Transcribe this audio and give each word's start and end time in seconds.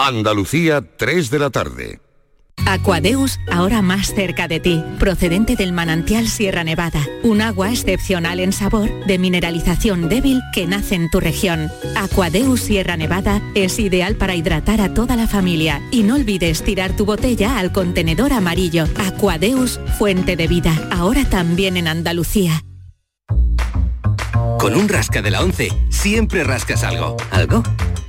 Andalucía, 0.00 0.80
3 0.96 1.28
de 1.28 1.38
la 1.40 1.50
tarde. 1.50 2.00
Aquadeus, 2.66 3.40
ahora 3.50 3.82
más 3.82 4.14
cerca 4.14 4.46
de 4.46 4.60
ti, 4.60 4.80
procedente 5.00 5.56
del 5.56 5.72
manantial 5.72 6.28
Sierra 6.28 6.62
Nevada, 6.62 7.04
un 7.24 7.40
agua 7.40 7.70
excepcional 7.70 8.38
en 8.38 8.52
sabor, 8.52 8.88
de 9.06 9.18
mineralización 9.18 10.08
débil 10.08 10.40
que 10.54 10.68
nace 10.68 10.94
en 10.94 11.10
tu 11.10 11.18
región. 11.18 11.68
Aquadeus 11.96 12.60
Sierra 12.60 12.96
Nevada 12.96 13.42
es 13.56 13.80
ideal 13.80 14.14
para 14.14 14.36
hidratar 14.36 14.80
a 14.80 14.94
toda 14.94 15.16
la 15.16 15.26
familia 15.26 15.82
y 15.90 16.04
no 16.04 16.14
olvides 16.14 16.62
tirar 16.62 16.94
tu 16.96 17.04
botella 17.04 17.58
al 17.58 17.72
contenedor 17.72 18.32
amarillo. 18.32 18.84
Aquadeus, 19.04 19.80
fuente 19.98 20.36
de 20.36 20.46
vida, 20.46 20.74
ahora 20.92 21.24
también 21.24 21.76
en 21.76 21.88
Andalucía. 21.88 22.62
Con 24.60 24.76
un 24.76 24.88
rasca 24.88 25.22
de 25.22 25.32
la 25.32 25.42
11 25.42 25.70
siempre 25.88 26.44
rascas 26.44 26.84
algo. 26.84 27.16
¿Algo? 27.32 27.64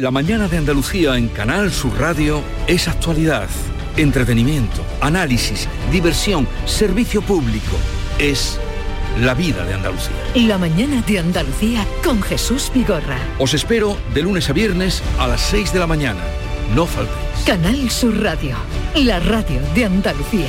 La 0.00 0.10
mañana 0.10 0.48
de 0.48 0.56
Andalucía 0.56 1.18
en 1.18 1.28
Canal 1.28 1.70
Sur 1.70 1.92
Radio 2.00 2.42
es 2.66 2.88
actualidad, 2.88 3.50
entretenimiento, 3.98 4.82
análisis, 5.02 5.68
diversión, 5.92 6.48
servicio 6.64 7.20
público. 7.20 7.76
Es 8.18 8.58
la 9.20 9.34
vida 9.34 9.62
de 9.66 9.74
Andalucía. 9.74 10.16
La 10.36 10.56
mañana 10.56 11.02
de 11.02 11.18
Andalucía 11.18 11.86
con 12.02 12.22
Jesús 12.22 12.72
Vigorra. 12.74 13.18
Os 13.38 13.52
espero 13.52 13.94
de 14.14 14.22
lunes 14.22 14.48
a 14.48 14.54
viernes 14.54 15.02
a 15.18 15.26
las 15.26 15.42
6 15.42 15.74
de 15.74 15.80
la 15.80 15.86
mañana. 15.86 16.22
No 16.74 16.86
faltéis. 16.86 17.44
Canal 17.44 17.90
Sur 17.90 18.22
Radio, 18.22 18.56
la 18.94 19.20
radio 19.20 19.60
de 19.74 19.84
Andalucía. 19.84 20.48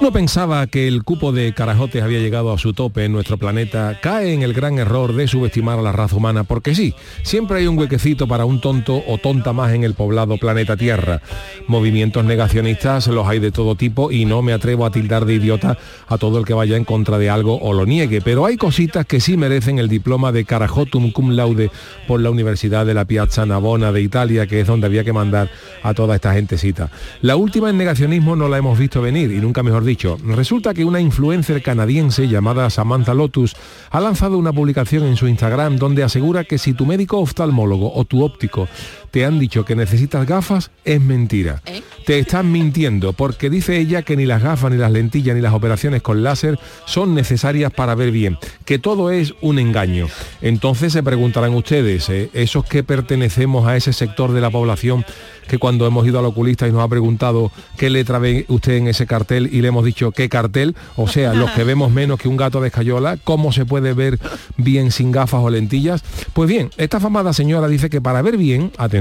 Uno 0.00 0.12
pensaba 0.12 0.66
que 0.66 0.88
el 0.88 1.04
cupo 1.04 1.30
de 1.30 1.52
carajotes 1.52 2.02
había 2.02 2.20
llegado 2.20 2.54
a 2.54 2.58
su 2.58 2.72
tope 2.72 3.04
en 3.04 3.12
nuestro 3.12 3.36
planeta, 3.36 3.98
cae 4.00 4.32
en 4.32 4.42
el 4.42 4.54
gran 4.54 4.78
error 4.78 5.12
de 5.12 5.28
subestimar 5.28 5.78
a 5.78 5.82
la 5.82 5.92
raza 5.92 6.16
humana, 6.16 6.42
porque 6.42 6.74
sí, 6.74 6.94
siempre 7.22 7.58
hay 7.58 7.66
un 7.66 7.78
huequecito 7.78 8.26
para 8.26 8.46
un 8.46 8.62
tonto 8.62 9.02
o 9.06 9.18
tonta 9.18 9.52
más 9.52 9.74
en 9.74 9.84
el 9.84 9.92
poblado 9.92 10.38
planeta 10.38 10.78
Tierra. 10.78 11.20
Movimientos 11.66 12.24
negacionistas 12.24 13.08
los 13.08 13.28
hay 13.28 13.40
de 13.40 13.52
todo 13.52 13.74
tipo 13.74 14.10
y 14.10 14.24
no 14.24 14.40
me 14.40 14.54
atrevo 14.54 14.86
a 14.86 14.90
tildar 14.90 15.26
de 15.26 15.34
idiota 15.34 15.76
a 16.08 16.16
todo 16.16 16.38
el 16.38 16.46
que 16.46 16.54
vaya 16.54 16.78
en 16.78 16.86
contra 16.86 17.18
de 17.18 17.28
algo 17.28 17.58
o 17.60 17.74
lo 17.74 17.84
niegue, 17.84 18.22
pero 18.22 18.46
hay 18.46 18.56
cositas 18.56 19.04
que 19.04 19.20
sí 19.20 19.36
merecen 19.36 19.78
el 19.78 19.90
diploma 19.90 20.32
de 20.32 20.46
carajotum 20.46 21.12
cum 21.12 21.32
laude 21.32 21.70
por 22.08 22.20
la 22.20 22.30
Universidad 22.30 22.86
de 22.86 22.94
la 22.94 23.04
Piazza 23.04 23.44
Navona 23.44 23.92
de 23.92 24.00
Italia, 24.00 24.46
que 24.46 24.60
es 24.60 24.66
donde 24.66 24.86
había 24.86 25.04
que 25.04 25.12
mandar 25.12 25.50
a 25.82 25.92
toda 25.92 26.14
esta 26.14 26.32
gentecita. 26.32 26.90
La 27.20 27.36
última 27.36 27.68
en 27.68 27.76
negacionismo 27.76 28.34
no 28.34 28.48
la 28.48 28.56
hemos 28.56 28.78
visto 28.78 29.02
venir 29.02 29.30
y 29.30 29.42
nunca 29.42 29.62
mejor. 29.62 29.89
Resulta 30.24 30.72
que 30.72 30.84
una 30.84 31.00
influencer 31.00 31.62
canadiense 31.62 32.28
llamada 32.28 32.70
Samantha 32.70 33.12
Lotus 33.12 33.56
ha 33.90 34.00
lanzado 34.00 34.38
una 34.38 34.52
publicación 34.52 35.04
en 35.04 35.16
su 35.16 35.26
Instagram 35.26 35.76
donde 35.78 36.04
asegura 36.04 36.44
que 36.44 36.58
si 36.58 36.74
tu 36.74 36.86
médico 36.86 37.18
oftalmólogo 37.18 37.92
o 37.92 38.04
tu 38.04 38.22
óptico 38.22 38.68
te 39.10 39.24
han 39.24 39.38
dicho 39.38 39.64
que 39.64 39.76
necesitas 39.76 40.26
gafas, 40.26 40.70
es 40.84 41.00
mentira. 41.00 41.62
Te 42.06 42.18
están 42.18 42.50
mintiendo 42.50 43.12
porque 43.12 43.50
dice 43.50 43.78
ella 43.78 44.02
que 44.02 44.16
ni 44.16 44.26
las 44.26 44.42
gafas, 44.42 44.70
ni 44.70 44.78
las 44.78 44.92
lentillas, 44.92 45.34
ni 45.34 45.42
las 45.42 45.54
operaciones 45.54 46.02
con 46.02 46.22
láser 46.22 46.58
son 46.86 47.14
necesarias 47.14 47.72
para 47.72 47.94
ver 47.94 48.10
bien, 48.10 48.38
que 48.64 48.78
todo 48.78 49.10
es 49.10 49.34
un 49.40 49.58
engaño. 49.58 50.06
Entonces 50.40 50.92
se 50.92 51.02
preguntarán 51.02 51.54
ustedes, 51.54 52.08
¿eh? 52.08 52.30
esos 52.32 52.64
que 52.64 52.82
pertenecemos 52.82 53.66
a 53.66 53.76
ese 53.76 53.92
sector 53.92 54.32
de 54.32 54.40
la 54.40 54.50
población 54.50 55.04
que 55.50 55.58
cuando 55.58 55.84
hemos 55.84 56.06
ido 56.06 56.20
al 56.20 56.26
oculista 56.26 56.68
y 56.68 56.72
nos 56.72 56.80
ha 56.80 56.86
preguntado 56.86 57.50
qué 57.76 57.90
letra 57.90 58.20
ve 58.20 58.44
usted 58.46 58.74
en 58.74 58.86
ese 58.86 59.08
cartel 59.08 59.50
y 59.52 59.60
le 59.60 59.68
hemos 59.68 59.84
dicho 59.84 60.12
qué 60.12 60.28
cartel, 60.28 60.76
o 60.94 61.08
sea, 61.08 61.34
los 61.40 61.50
que 61.50 61.64
vemos 61.64 61.90
menos 61.90 62.20
que 62.20 62.28
un 62.28 62.36
gato 62.36 62.60
de 62.60 62.68
escayola, 62.68 63.16
¿cómo 63.24 63.50
se 63.50 63.66
puede 63.66 63.92
ver 63.92 64.20
bien 64.56 64.92
sin 64.92 65.10
gafas 65.10 65.40
o 65.42 65.50
lentillas? 65.50 66.04
Pues 66.34 66.48
bien, 66.48 66.70
esta 66.76 67.00
famada 67.00 67.32
señora 67.32 67.66
dice 67.66 67.90
que 67.90 68.00
para 68.00 68.22
ver 68.22 68.36
bien, 68.36 68.70
atención, 68.78 68.99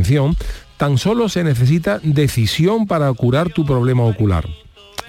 tan 0.78 0.98
solo 0.98 1.30
se 1.30 1.44
necesita 1.44 2.00
decisión 2.04 2.88
para 2.88 3.12
curar 3.14 3.50
tu 3.50 3.66
problema 3.66 4.04
ocular. 4.04 4.48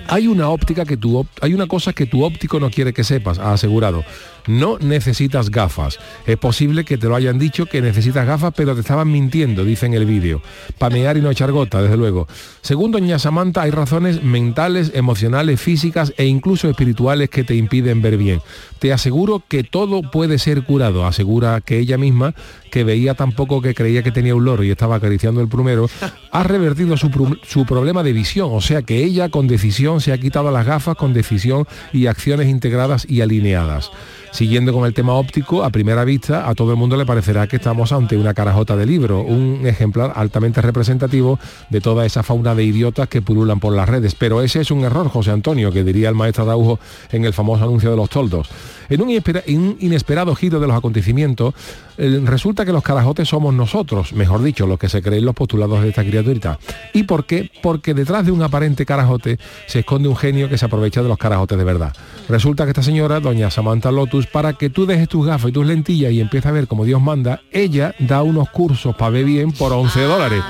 Hay 0.08 0.26
una 0.26 0.48
óptica 0.48 0.84
que 0.84 0.96
tu 0.96 1.26
hay 1.40 1.54
una 1.54 1.66
cosa 1.66 1.92
que 1.92 2.06
tu 2.06 2.24
óptico 2.24 2.58
no 2.58 2.70
quiere 2.70 2.92
que 2.92 3.04
sepas, 3.04 3.38
ha 3.38 3.52
asegurado. 3.52 4.04
No 4.46 4.78
necesitas 4.78 5.50
gafas. 5.50 5.98
Es 6.26 6.36
posible 6.36 6.84
que 6.84 6.98
te 6.98 7.06
lo 7.06 7.16
hayan 7.16 7.38
dicho 7.38 7.66
que 7.66 7.82
necesitas 7.82 8.26
gafas, 8.26 8.52
pero 8.56 8.74
te 8.74 8.80
estaban 8.80 9.10
mintiendo, 9.10 9.64
dice 9.64 9.86
en 9.86 9.94
el 9.94 10.04
vídeo. 10.04 10.42
Pamear 10.78 11.16
y 11.16 11.20
no 11.20 11.30
echar 11.30 11.52
gota, 11.52 11.82
desde 11.82 11.96
luego. 11.96 12.26
Según 12.62 12.90
doña 12.90 13.18
Samantha, 13.18 13.62
hay 13.62 13.70
razones 13.70 14.22
mentales, 14.22 14.92
emocionales, 14.94 15.60
físicas 15.60 16.12
e 16.16 16.26
incluso 16.26 16.68
espirituales 16.68 17.30
que 17.30 17.44
te 17.44 17.54
impiden 17.54 18.02
ver 18.02 18.16
bien. 18.16 18.40
Te 18.78 18.92
aseguro 18.92 19.42
que 19.46 19.64
todo 19.64 20.02
puede 20.02 20.38
ser 20.38 20.64
curado, 20.64 21.06
asegura 21.06 21.60
que 21.60 21.78
ella 21.78 21.98
misma, 21.98 22.34
que 22.70 22.84
veía 22.84 23.14
tampoco 23.14 23.60
que 23.60 23.74
creía 23.74 24.02
que 24.02 24.12
tenía 24.12 24.34
un 24.34 24.44
loro 24.44 24.64
y 24.64 24.70
estaba 24.70 24.96
acariciando 24.96 25.40
el 25.40 25.48
plumero, 25.48 25.88
ha 26.30 26.42
revertido 26.42 26.96
su, 26.96 27.10
su 27.46 27.66
problema 27.66 28.02
de 28.02 28.12
visión. 28.12 28.48
O 28.52 28.60
sea 28.60 28.82
que 28.82 29.04
ella 29.04 29.28
con 29.28 29.48
decisión 29.48 30.00
se 30.00 30.12
ha 30.12 30.18
quitado 30.18 30.50
las 30.50 30.66
gafas 30.66 30.96
con 30.96 31.12
decisión 31.12 31.66
y 31.92 32.06
acciones 32.06 32.48
integradas 32.48 33.06
y 33.08 33.20
alineadas. 33.20 33.90
Siguiendo 34.30 34.72
con 34.72 34.86
el 34.86 34.94
tema 34.94 35.14
óptico, 35.14 35.64
a 35.64 35.70
primera 35.70 36.04
vista 36.04 36.48
a 36.48 36.54
todo 36.54 36.70
el 36.70 36.76
mundo 36.76 36.96
le 36.96 37.04
parecerá 37.04 37.46
que 37.46 37.56
estamos 37.56 37.92
ante 37.92 38.16
una 38.16 38.32
carajota 38.32 38.76
de 38.76 38.86
libro, 38.86 39.20
un 39.20 39.66
ejemplar 39.66 40.12
altamente 40.14 40.62
representativo 40.62 41.38
de 41.68 41.80
toda 41.80 42.06
esa 42.06 42.22
fauna 42.22 42.54
de 42.54 42.64
idiotas 42.64 43.08
que 43.08 43.22
pululan 43.22 43.60
por 43.60 43.74
las 43.74 43.88
redes. 43.88 44.14
Pero 44.14 44.40
ese 44.40 44.60
es 44.60 44.70
un 44.70 44.84
error, 44.84 45.08
José 45.08 45.32
Antonio, 45.32 45.72
que 45.72 45.84
diría 45.84 46.08
el 46.08 46.14
maestro 46.14 46.44
Araujo 46.44 46.78
en 47.10 47.24
el 47.24 47.32
famoso 47.32 47.64
anuncio 47.64 47.90
de 47.90 47.96
los 47.96 48.08
toldos. 48.08 48.48
En 48.90 49.02
un, 49.02 49.76
inesperado 49.80 50.34
giro 50.34 50.60
de 50.60 50.66
los 50.66 50.76
acontecimientos, 50.76 51.54
eh, 51.96 52.20
resulta 52.24 52.64
que 52.64 52.72
los 52.72 52.82
carajotes 52.82 53.28
somos 53.28 53.54
nosotros, 53.54 54.12
mejor 54.12 54.42
dicho, 54.42 54.66
los 54.66 54.78
que 54.78 54.88
se 54.88 55.00
creen 55.00 55.24
los 55.24 55.34
postulados 55.34 55.82
de 55.82 55.90
esta 55.90 56.02
criaturita. 56.02 56.58
¿Y 56.92 57.04
por 57.04 57.24
qué? 57.24 57.50
Porque 57.62 57.94
detrás 57.94 58.26
de 58.26 58.32
un 58.32 58.42
aparente 58.42 58.84
carajote 58.84 59.38
se 59.66 59.80
esconde 59.80 60.08
un 60.08 60.16
genio 60.16 60.48
que 60.48 60.58
se 60.58 60.64
aprovecha 60.64 61.02
de 61.02 61.08
los 61.08 61.18
carajotes 61.18 61.56
de 61.56 61.64
verdad. 61.64 61.92
Resulta 62.28 62.64
que 62.64 62.70
esta 62.70 62.82
señora, 62.82 63.20
doña 63.20 63.50
Samantha 63.50 63.92
Lotus, 63.92 64.26
para 64.26 64.54
que 64.54 64.70
tú 64.70 64.86
dejes 64.86 65.08
tus 65.08 65.26
gafas 65.26 65.50
y 65.50 65.52
tus 65.52 65.66
lentillas 65.66 66.12
y 66.12 66.20
empieces 66.20 66.50
a 66.50 66.52
ver 66.52 66.66
como 66.66 66.84
Dios 66.84 67.00
manda. 67.00 67.40
Ella 67.52 67.94
da 67.98 68.22
unos 68.22 68.50
cursos 68.50 68.96
para 68.96 69.10
ver 69.10 69.24
bien 69.24 69.52
por 69.52 69.72
11 69.72 70.00
dólares, 70.02 70.42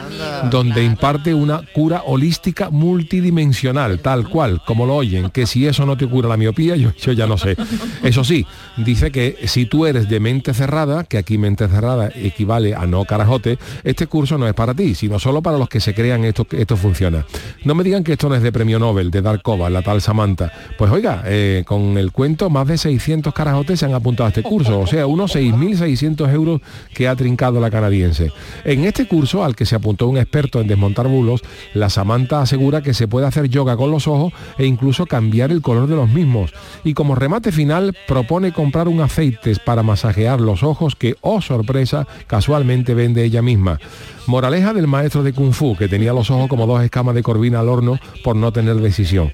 donde 0.50 0.82
imparte 0.82 1.34
una 1.34 1.62
cura 1.74 2.02
holística 2.06 2.70
multidimensional, 2.70 4.00
tal 4.00 4.28
cual, 4.28 4.62
como 4.64 4.86
lo 4.86 4.96
oyen, 4.96 5.30
que 5.30 5.46
si 5.46 5.66
eso 5.66 5.84
no 5.84 5.96
te 5.96 6.06
cura 6.06 6.28
la 6.28 6.36
miopía, 6.36 6.76
yo, 6.76 6.92
yo 6.94 7.12
ya 7.12 7.26
no 7.26 7.36
sé. 7.36 7.56
Eso 8.02 8.24
sí, 8.30 8.46
dice 8.76 9.10
que 9.10 9.36
si 9.46 9.66
tú 9.66 9.86
eres 9.86 10.08
de 10.08 10.20
mente 10.20 10.54
cerrada, 10.54 11.02
que 11.02 11.18
aquí 11.18 11.36
mente 11.36 11.66
cerrada 11.66 12.10
equivale 12.14 12.76
a 12.76 12.86
no 12.86 13.04
carajote, 13.04 13.58
este 13.82 14.06
curso 14.06 14.38
no 14.38 14.46
es 14.46 14.54
para 14.54 14.72
ti, 14.72 14.94
sino 14.94 15.18
solo 15.18 15.42
para 15.42 15.58
los 15.58 15.68
que 15.68 15.80
se 15.80 15.94
crean 15.94 16.22
esto, 16.24 16.46
esto 16.52 16.76
funciona. 16.76 17.26
No 17.64 17.74
me 17.74 17.82
digan 17.82 18.04
que 18.04 18.12
esto 18.12 18.28
no 18.28 18.36
es 18.36 18.42
de 18.42 18.52
premio 18.52 18.78
Nobel, 18.78 19.10
de 19.10 19.20
Darkova, 19.20 19.68
la 19.68 19.82
tal 19.82 20.00
Samantha. 20.00 20.52
Pues 20.78 20.92
oiga, 20.92 21.24
eh, 21.26 21.64
con 21.66 21.98
el 21.98 22.12
cuento, 22.12 22.50
más 22.50 22.68
de 22.68 22.78
600 22.78 23.34
carajotes 23.34 23.80
se 23.80 23.86
han 23.86 23.94
apuntado 23.94 24.26
a 24.26 24.28
este 24.28 24.44
curso, 24.44 24.78
o 24.78 24.86
sea, 24.86 25.08
unos 25.08 25.34
6.600 25.34 26.32
euros 26.32 26.60
que 26.94 27.08
ha 27.08 27.16
trincado 27.16 27.58
la 27.58 27.68
canadiense. 27.68 28.30
En 28.64 28.84
este 28.84 29.08
curso, 29.08 29.42
al 29.42 29.56
que 29.56 29.66
se 29.66 29.74
apuntó 29.74 30.06
un 30.06 30.18
experto 30.18 30.60
en 30.60 30.68
desmontar 30.68 31.08
bulos, 31.08 31.42
la 31.74 31.90
Samantha 31.90 32.42
asegura 32.42 32.80
que 32.80 32.94
se 32.94 33.08
puede 33.08 33.26
hacer 33.26 33.48
yoga 33.48 33.76
con 33.76 33.90
los 33.90 34.06
ojos 34.06 34.32
e 34.56 34.66
incluso 34.66 35.06
cambiar 35.06 35.50
el 35.50 35.62
color 35.62 35.88
de 35.88 35.96
los 35.96 36.08
mismos. 36.08 36.52
Y 36.84 36.94
como 36.94 37.16
remate 37.16 37.50
final, 37.50 37.96
propone 38.20 38.52
comprar 38.52 38.86
un 38.86 39.00
aceite 39.00 39.56
para 39.64 39.82
masajear 39.82 40.42
los 40.42 40.62
ojos 40.62 40.94
que, 40.94 41.16
oh 41.22 41.40
sorpresa, 41.40 42.06
casualmente 42.26 42.92
vende 42.92 43.24
ella 43.24 43.40
misma. 43.40 43.78
Moraleja 44.26 44.74
del 44.74 44.86
maestro 44.86 45.22
de 45.22 45.32
Kung 45.32 45.54
Fu, 45.54 45.74
que 45.74 45.88
tenía 45.88 46.12
los 46.12 46.30
ojos 46.30 46.46
como 46.46 46.66
dos 46.66 46.82
escamas 46.82 47.14
de 47.14 47.22
corvina 47.22 47.60
al 47.60 47.70
horno 47.70 47.98
por 48.22 48.36
no 48.36 48.52
tener 48.52 48.76
decisión. 48.76 49.32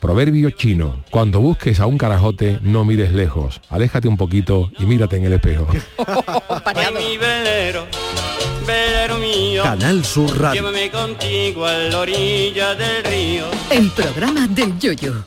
Proverbio 0.00 0.48
chino, 0.48 1.04
cuando 1.10 1.40
busques 1.40 1.78
a 1.78 1.84
un 1.84 1.98
carajote, 1.98 2.58
no 2.62 2.86
mires 2.86 3.12
lejos, 3.12 3.60
aléjate 3.68 4.08
un 4.08 4.16
poquito 4.16 4.72
y 4.78 4.86
mírate 4.86 5.18
en 5.18 5.26
el 5.26 5.34
espejo. 5.34 5.66
Ay, 6.64 6.86
mi 6.94 7.18
velero, 7.18 7.84
velero 8.66 9.18
mío. 9.18 9.62
Canal 9.62 10.02
Sur 10.06 10.40
Radio. 10.40 10.62
Llévame 10.62 10.90
contigo 10.90 11.66
a 11.66 11.74
la 11.74 11.98
orilla 11.98 12.74
del 12.76 13.04
río. 13.04 13.44
El 13.70 13.90
programa 13.90 14.46
del 14.48 14.78
yoyo. 14.78 15.26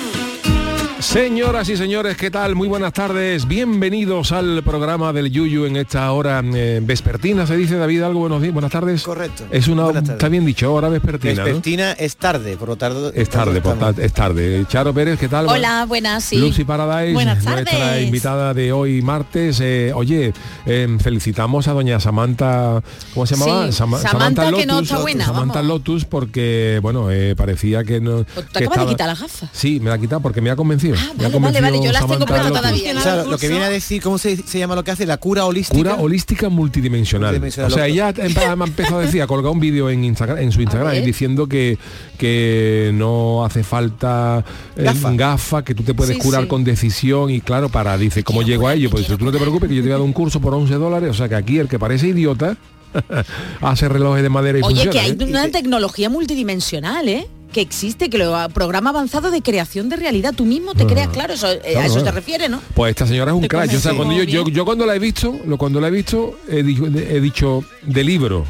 Señoras 1.11 1.67
y 1.67 1.75
señores, 1.75 2.15
¿qué 2.15 2.31
tal? 2.31 2.55
Muy 2.55 2.69
buenas 2.69 2.93
tardes. 2.93 3.45
Bienvenidos 3.45 4.31
al 4.31 4.63
programa 4.63 5.11
del 5.11 5.29
Yuyu 5.29 5.65
en 5.65 5.75
esta 5.75 6.09
hora 6.13 6.41
eh, 6.41 6.79
vespertina. 6.81 7.45
¿Se 7.45 7.57
dice 7.57 7.75
David 7.75 8.03
algo? 8.03 8.21
Buenos 8.21 8.41
días, 8.41 8.53
buenas 8.53 8.71
tardes. 8.71 9.03
Correcto. 9.03 9.43
Es 9.51 9.67
una, 9.67 9.89
está 9.89 10.29
bien 10.29 10.45
dicho, 10.45 10.73
hora 10.73 10.87
vespertina. 10.87 11.33
¿no? 11.33 11.43
Vespertina 11.43 11.91
es 11.91 12.15
tarde, 12.15 12.55
por 12.55 12.69
lo 12.69 12.75
tarde. 12.77 13.11
Es 13.13 13.29
tarde, 13.29 13.59
por 13.59 13.73
estamos- 13.73 13.95
ta- 13.97 14.01
es 14.01 14.13
tarde. 14.13 14.65
Charo 14.69 14.93
Pérez, 14.93 15.19
¿qué 15.19 15.27
tal? 15.27 15.47
Hola, 15.49 15.85
buenas, 15.85 16.23
sí. 16.23 16.37
Lucy 16.37 16.63
Paradise, 16.63 17.11
Buenas 17.13 17.43
nuestra 17.43 17.65
tardes. 17.65 18.05
invitada 18.05 18.53
de 18.53 18.71
hoy 18.71 19.01
martes. 19.01 19.59
Eh, 19.59 19.91
oye, 19.93 20.31
eh, 20.65 20.97
felicitamos 21.01 21.67
a 21.67 21.73
doña 21.73 21.99
Samantha, 21.99 22.81
¿cómo 23.13 23.25
se 23.25 23.35
llamaba? 23.35 23.65
Sí, 23.67 23.73
Sama- 23.73 23.99
Samantha, 23.99 24.49
que 24.53 24.65
no 24.65 24.79
está 24.79 24.99
buena, 24.99 25.25
Samantha 25.25 25.55
vamos. 25.55 25.67
Lotus, 25.67 26.05
porque, 26.05 26.79
bueno, 26.81 27.11
eh, 27.11 27.35
parecía 27.35 27.83
que 27.83 27.99
no... 27.99 28.23
Te 28.23 28.59
que 28.59 28.65
acabas 28.65 28.85
de 28.85 28.91
quitar 28.93 29.07
las 29.09 29.19
gafas. 29.19 29.49
Sí, 29.51 29.81
me 29.81 29.89
la 29.89 29.95
ha 29.95 29.99
quitado 29.99 30.21
porque 30.21 30.39
me 30.39 30.49
ha 30.49 30.55
convencido. 30.55 31.00
Me 31.01 31.07
ha 31.07 31.13
vale, 31.13 31.17
vale, 31.17 31.31
convencido 31.31 31.61
vale, 31.63 31.77
yo 31.85 31.91
las 31.91 32.01
tengo 32.01 32.13
Samantha 32.13 32.25
puestas 32.25 32.49
Lotus. 32.51 32.61
todavía. 32.61 32.97
O 32.99 33.01
sea, 33.01 33.23
lo 33.23 33.37
que 33.37 33.47
viene 33.49 33.65
a 33.65 33.69
decir, 33.69 34.01
¿cómo 34.01 34.17
se, 34.17 34.37
se 34.37 34.59
llama 34.59 34.75
lo 34.75 34.83
que 34.83 34.91
hace? 34.91 35.05
La 35.05 35.17
cura 35.17 35.45
holística. 35.45 35.77
Cura 35.77 35.95
holística 35.95 36.49
multidimensional. 36.49 37.29
Multidimensional, 37.31 37.71
O 37.71 37.75
sea, 37.75 37.87
ella 37.87 38.13
empe- 38.13 38.55
me 38.55 38.65
empezó 38.65 38.97
a 38.97 39.01
decir, 39.01 39.21
a 39.21 39.27
colgar 39.27 39.51
un 39.51 39.59
vídeo 39.59 39.89
en 39.89 40.03
Instagram, 40.03 40.37
en 40.39 40.51
su 40.51 40.61
Instagram, 40.61 41.03
diciendo 41.03 41.47
que, 41.47 41.77
que 42.17 42.91
no 42.93 43.43
hace 43.45 43.63
falta 43.63 44.43
eh, 44.75 44.83
Gafa. 44.83 45.11
gafa, 45.13 45.63
que 45.63 45.73
tú 45.75 45.83
te 45.83 45.93
puedes 45.93 46.15
Sí, 46.17 46.21
curar 46.21 46.43
sí. 46.43 46.47
con 46.47 46.63
decisión 46.63 47.29
y 47.29 47.41
claro, 47.41 47.69
para, 47.69 47.97
dice, 47.97 48.23
¿cómo 48.23 48.41
llego 48.41 48.67
a 48.67 48.73
ello? 48.73 48.89
Pues 48.89 49.03
dice, 49.03 49.17
tú 49.17 49.25
no 49.25 49.31
te 49.31 49.37
preocupes, 49.39 49.69
que 49.69 49.75
yo 49.75 49.81
te 49.81 49.87
voy 49.87 49.93
a 49.93 49.97
dar 49.97 50.05
un 50.05 50.13
curso 50.13 50.39
por 50.41 50.53
11 50.53 50.73
dólares, 50.75 51.09
o 51.09 51.13
sea 51.13 51.27
que 51.29 51.35
aquí 51.35 51.57
el 51.59 51.67
que 51.67 51.79
parece 51.79 52.07
idiota 52.07 52.57
hace 53.61 53.89
relojes 53.89 54.23
de 54.23 54.29
madera 54.29 54.59
y 54.59 54.61
Oye, 54.61 54.83
funciona. 54.83 54.91
que 54.91 54.99
hay 54.99 55.11
¿eh? 55.11 55.29
una 55.29 55.49
tecnología 55.49 56.09
multidimensional, 56.09 57.07
¿eh? 57.09 57.27
Que 57.53 57.59
existe, 57.61 58.09
que 58.09 58.17
lo 58.17 58.33
programa 58.53 58.91
avanzado 58.91 59.29
de 59.29 59.41
creación 59.41 59.89
de 59.89 59.97
realidad. 59.97 60.33
Tú 60.35 60.45
mismo 60.45 60.73
te 60.73 60.85
creas, 60.85 61.09
claro, 61.09 61.33
eso, 61.33 61.51
eh, 61.51 61.75
a 61.75 61.85
eso 61.85 61.95
claro. 61.95 62.03
te 62.05 62.11
refiere, 62.11 62.47
¿no? 62.49 62.61
Pues 62.73 62.91
esta 62.91 63.05
señora 63.05 63.31
es 63.31 63.37
un 63.37 63.45
crack. 63.47 63.69
Yo, 63.69 63.77
o 63.77 63.81
sea, 63.81 63.91
convenció 63.91 63.97
cuando 63.97 64.23
yo, 64.23 64.23
yo, 64.23 64.43
bien. 64.45 64.55
yo 64.55 64.65
cuando 64.65 64.85
la 64.85 64.95
he 64.95 64.99
visto, 64.99 65.37
lo, 65.45 65.57
cuando 65.57 65.81
la 65.81 65.89
he 65.89 65.91
visto, 65.91 66.39
he 66.49 66.63
dicho, 66.63 66.85
he 66.87 67.19
dicho 67.19 67.63
de 67.81 68.03
libro. 68.05 68.45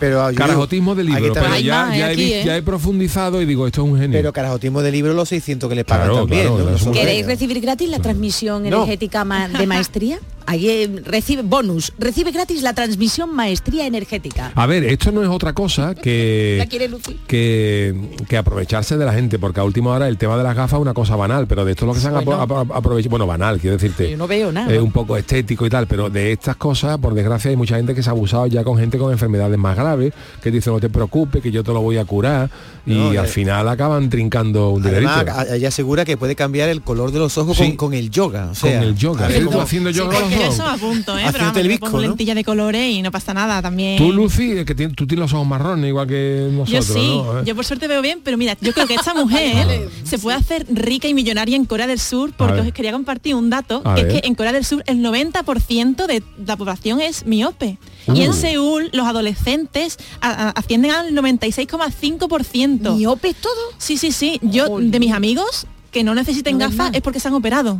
Pero, 0.00 0.22
ah, 0.22 0.32
yo 0.32 0.36
Carajotismo 0.36 0.94
de 0.94 1.04
libro, 1.04 1.32
pero 1.32 1.56
ya, 1.58 1.86
más, 1.86 1.96
ya, 1.96 2.06
aquí, 2.08 2.34
¿eh? 2.34 2.42
ya 2.44 2.56
he 2.56 2.62
profundizado 2.62 3.40
y 3.40 3.46
digo, 3.46 3.66
esto 3.66 3.82
es 3.82 3.90
un 3.90 3.98
genio. 3.98 4.18
Pero 4.18 4.32
carajotismo 4.34 4.82
de 4.82 4.92
libro 4.92 5.14
los 5.14 5.28
600 5.30 5.66
que 5.68 5.74
le 5.74 5.84
pagan 5.84 6.08
Claro, 6.08 6.26
también. 6.26 6.92
¿Queréis 6.92 7.24
recibir 7.24 7.60
gratis 7.60 7.88
la 7.88 8.00
transmisión 8.00 8.64
No. 8.64 8.68
energética 8.82 9.24
de 9.56 9.66
maestría? 9.66 10.18
Ahí 10.46 10.68
eh, 10.68 11.02
recibe 11.06 11.42
bonus, 11.42 11.92
recibe 11.98 12.30
gratis 12.30 12.62
la 12.62 12.72
transmisión 12.74 13.34
maestría 13.34 13.86
energética. 13.86 14.52
A 14.54 14.66
ver, 14.66 14.84
esto 14.84 15.10
no 15.12 15.22
es 15.22 15.28
otra 15.28 15.52
cosa 15.52 15.88
¿La 15.88 15.94
que, 15.94 16.66
quiere 16.68 16.88
Lucy? 16.88 17.18
que, 17.26 17.94
que 18.28 18.36
aprovecharse 18.36 18.96
de 18.96 19.04
la 19.04 19.12
gente, 19.12 19.38
porque 19.38 19.60
a 19.60 19.64
última 19.64 19.90
hora 19.92 20.08
el 20.08 20.18
tema 20.18 20.36
de 20.36 20.42
las 20.42 20.54
gafas 20.54 20.78
es 20.78 20.82
una 20.82 20.94
cosa 20.94 21.16
banal, 21.16 21.46
pero 21.46 21.64
de 21.64 21.72
esto 21.72 21.84
es 21.84 21.88
lo 21.88 21.94
que 21.94 22.00
se 22.00 22.08
han 22.08 22.24
Bueno. 22.24 22.42
aprovechado, 22.42 23.10
bueno, 23.10 23.26
banal, 23.26 23.58
quiero 23.58 23.76
decirte. 23.76 24.10
Yo 24.10 24.16
no 24.16 24.26
veo 24.26 24.52
nada. 24.52 24.72
eh, 24.72 24.80
un 24.80 24.92
poco 24.92 25.16
estético 25.16 25.66
y 25.66 25.70
tal, 25.70 25.86
pero 25.86 26.10
de 26.10 26.32
estas 26.32 26.56
cosas, 26.56 26.98
por 26.98 27.14
desgracia, 27.14 27.50
hay 27.50 27.56
mucha 27.56 27.76
gente 27.76 27.94
que 27.94 28.02
se 28.02 28.10
ha 28.10 28.12
abusado 28.12 28.46
ya 28.46 28.62
con 28.64 28.78
gente 28.78 28.98
con 28.98 29.12
enfermedades 29.12 29.58
más 29.58 29.76
graves, 29.76 30.12
que 30.42 30.50
dice 30.50 30.70
no 30.70 30.80
te 30.80 30.88
preocupes, 30.90 31.42
que 31.42 31.50
yo 31.50 31.62
te 31.64 31.72
lo 31.72 31.80
voy 31.80 31.96
a 31.98 32.04
curar, 32.04 32.50
y 32.86 32.94
No, 32.94 33.08
al 33.10 33.16
eh, 33.24 33.28
final 33.28 33.68
acaban 33.68 34.10
trincando 34.10 34.70
un 34.70 34.82
dinerito. 34.82 35.10
Además, 35.10 35.46
ella 35.52 35.68
asegura 35.68 36.04
que 36.04 36.16
puede 36.16 36.34
cambiar 36.36 36.68
el 36.68 36.82
color 36.82 37.12
de 37.12 37.18
los 37.18 37.38
ojos 37.38 37.56
Sí. 37.56 37.68
con, 37.68 37.76
con 37.76 37.94
el 37.94 38.10
yoga. 38.10 38.50
O 38.52 38.60
Con 38.60 38.70
el 38.70 38.94
yoga. 38.94 39.26
ver 39.28 39.38
¿Sí? 39.38 39.44
¿Tú 39.44 39.50
cómo- 39.50 39.60
haciendo 39.62 39.90
yoga 39.90 40.18
eso 40.42 40.66
a 40.66 40.76
punto, 40.76 41.16
¿eh? 41.18 41.24
Pero 41.32 41.44
vamos, 41.44 41.56
el 41.58 41.62
yo 41.64 41.68
bizco, 41.68 41.86
pongo 41.86 41.98
¿no? 42.00 42.08
lentillas 42.08 42.34
de 42.36 42.44
colores 42.44 42.90
y 42.92 43.02
no 43.02 43.10
pasa 43.10 43.34
nada 43.34 43.60
también. 43.62 43.98
Tú, 43.98 44.12
Lucy, 44.12 44.52
eh, 44.52 44.64
que 44.64 44.74
tú 44.74 45.06
tienes 45.06 45.18
los 45.18 45.32
ojos 45.32 45.46
marrones, 45.46 45.88
igual 45.88 46.06
que 46.06 46.48
yo 46.50 46.52
nosotros, 46.58 46.86
sí, 46.86 47.16
¿no? 47.18 47.40
¿Eh? 47.40 47.42
yo 47.46 47.54
por 47.54 47.64
suerte 47.64 47.88
veo 47.88 48.02
bien, 48.02 48.20
pero 48.22 48.36
mira, 48.36 48.56
yo 48.60 48.72
creo 48.72 48.86
que 48.86 48.94
esta 48.94 49.14
mujer 49.14 49.88
se 50.04 50.18
puede 50.18 50.36
hacer 50.36 50.66
rica 50.70 51.08
y 51.08 51.14
millonaria 51.14 51.56
en 51.56 51.64
Corea 51.64 51.86
del 51.86 51.98
Sur 52.00 52.32
porque 52.36 52.60
os 52.60 52.72
quería 52.72 52.92
compartir 52.92 53.34
un 53.34 53.50
dato, 53.50 53.82
A 53.84 53.94
que 53.94 54.02
ver. 54.04 54.12
es 54.16 54.20
que 54.22 54.28
en 54.28 54.34
Corea 54.34 54.52
del 54.52 54.64
Sur 54.64 54.82
el 54.86 54.98
90% 54.98 56.06
de 56.06 56.22
la 56.46 56.56
población 56.56 57.00
es 57.00 57.26
miope. 57.26 57.78
Y 58.12 58.22
en 58.22 58.30
Uh. 58.30 58.34
Seúl 58.34 58.90
los 58.92 59.06
adolescentes 59.06 59.96
a- 60.20 60.48
a- 60.48 60.50
ascienden 60.50 60.90
al 60.90 61.14
96,5%. 61.14 62.96
¿Miopes 62.96 63.34
todo? 63.36 63.52
Sí, 63.78 63.96
sí, 63.96 64.12
sí. 64.12 64.38
Yo, 64.42 64.78
de 64.78 64.98
mis 65.00 65.12
amigos 65.12 65.66
que 65.90 66.04
no 66.04 66.14
necesiten 66.14 66.58
No 66.58 66.68
gafas 66.70 66.90
es 66.94 67.00
porque 67.02 67.20
se 67.20 67.28
han 67.28 67.34
operado. 67.34 67.78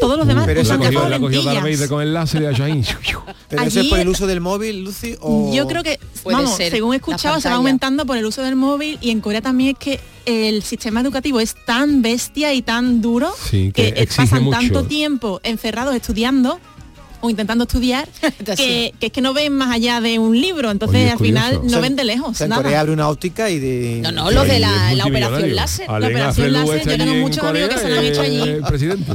Todos 0.00 0.16
los 0.16 0.26
demás 0.26 0.46
Pero 0.46 0.60
Uh, 0.60 0.64
la 0.64 0.68
usan 0.74 0.78
eso 0.80 0.84
cogió, 0.86 0.98
gafas 1.00 1.06
o 1.06 1.10
la 1.10 1.18
cogió 1.20 1.42
Darth 1.42 1.54
lentillas. 1.56 1.78
Vader 1.78 1.88
con 1.88 2.02
el 2.02 2.14
láser 2.14 2.46
y. 2.46 2.98
Pero 3.48 3.62
eso 3.62 3.68
es 3.68 3.76
Allí- 3.76 3.90
por 3.90 3.98
el 3.98 4.08
uso 4.08 4.26
del 4.26 4.40
móvil, 4.40 4.84
Lucy, 4.84 5.16
o... 5.20 5.52
Yo 5.54 5.66
creo 5.66 5.82
que, 5.82 6.00
vamos, 6.24 6.56
ser, 6.56 6.70
según 6.72 6.94
he 6.94 6.96
escuchado, 6.96 7.40
se 7.40 7.48
va 7.48 7.56
aumentando 7.56 8.06
por 8.06 8.16
el 8.16 8.24
uso 8.24 8.42
del 8.42 8.56
móvil 8.56 8.98
y 9.02 9.10
en 9.10 9.20
Corea 9.20 9.42
también 9.42 9.70
es 9.70 9.78
que 9.78 10.00
el 10.26 10.62
sistema 10.62 11.00
educativo 11.00 11.38
es 11.40 11.54
tan 11.66 12.02
bestia 12.02 12.52
y 12.54 12.62
tan 12.62 13.00
duro 13.02 13.30
Sí, 13.50 13.70
que 13.72 14.08
pasan 14.16 14.44
mucho. 14.44 14.58
tanto 14.58 14.84
tiempo 14.84 15.40
encerrados 15.42 15.94
estudiando 15.94 16.58
o 17.20 17.30
intentando 17.30 17.64
estudiar 17.64 18.08
que, 18.56 18.94
que 18.98 19.06
es 19.06 19.12
que 19.12 19.20
no 19.20 19.34
ven 19.34 19.52
más 19.52 19.74
allá 19.74 20.00
de 20.00 20.18
un 20.18 20.38
libro, 20.40 20.70
entonces 20.70 21.00
Oye, 21.02 21.10
al 21.10 21.18
final 21.18 21.54
no 21.62 21.66
O 21.66 21.70
sea, 21.70 21.80
ven 21.80 21.96
de 21.96 22.02
O 22.02 22.06
lejos. 22.06 22.36
sea, 22.36 22.44
en 22.44 22.50
nada. 22.50 22.62
Corea 22.62 22.80
abre 22.80 22.92
una 22.92 23.08
óptica 23.08 23.50
y 23.50 23.58
de... 23.58 24.00
No, 24.02 24.12
no, 24.12 24.30
lo 24.30 24.44
de 24.44 24.58
la, 24.58 24.94
la 24.94 25.04
operación 25.06 25.54
láser. 25.54 25.88
La 25.88 26.06
operación 26.06 26.52
láser, 26.52 26.88
yo 26.88 26.96
tengo 26.96 27.14
muchos 27.14 27.44
amigos 27.44 27.68
que 27.70 27.78
se 27.78 27.88
lo 27.88 27.98
han 27.98 28.04
hecho 28.04 28.20
allí. 28.20 28.60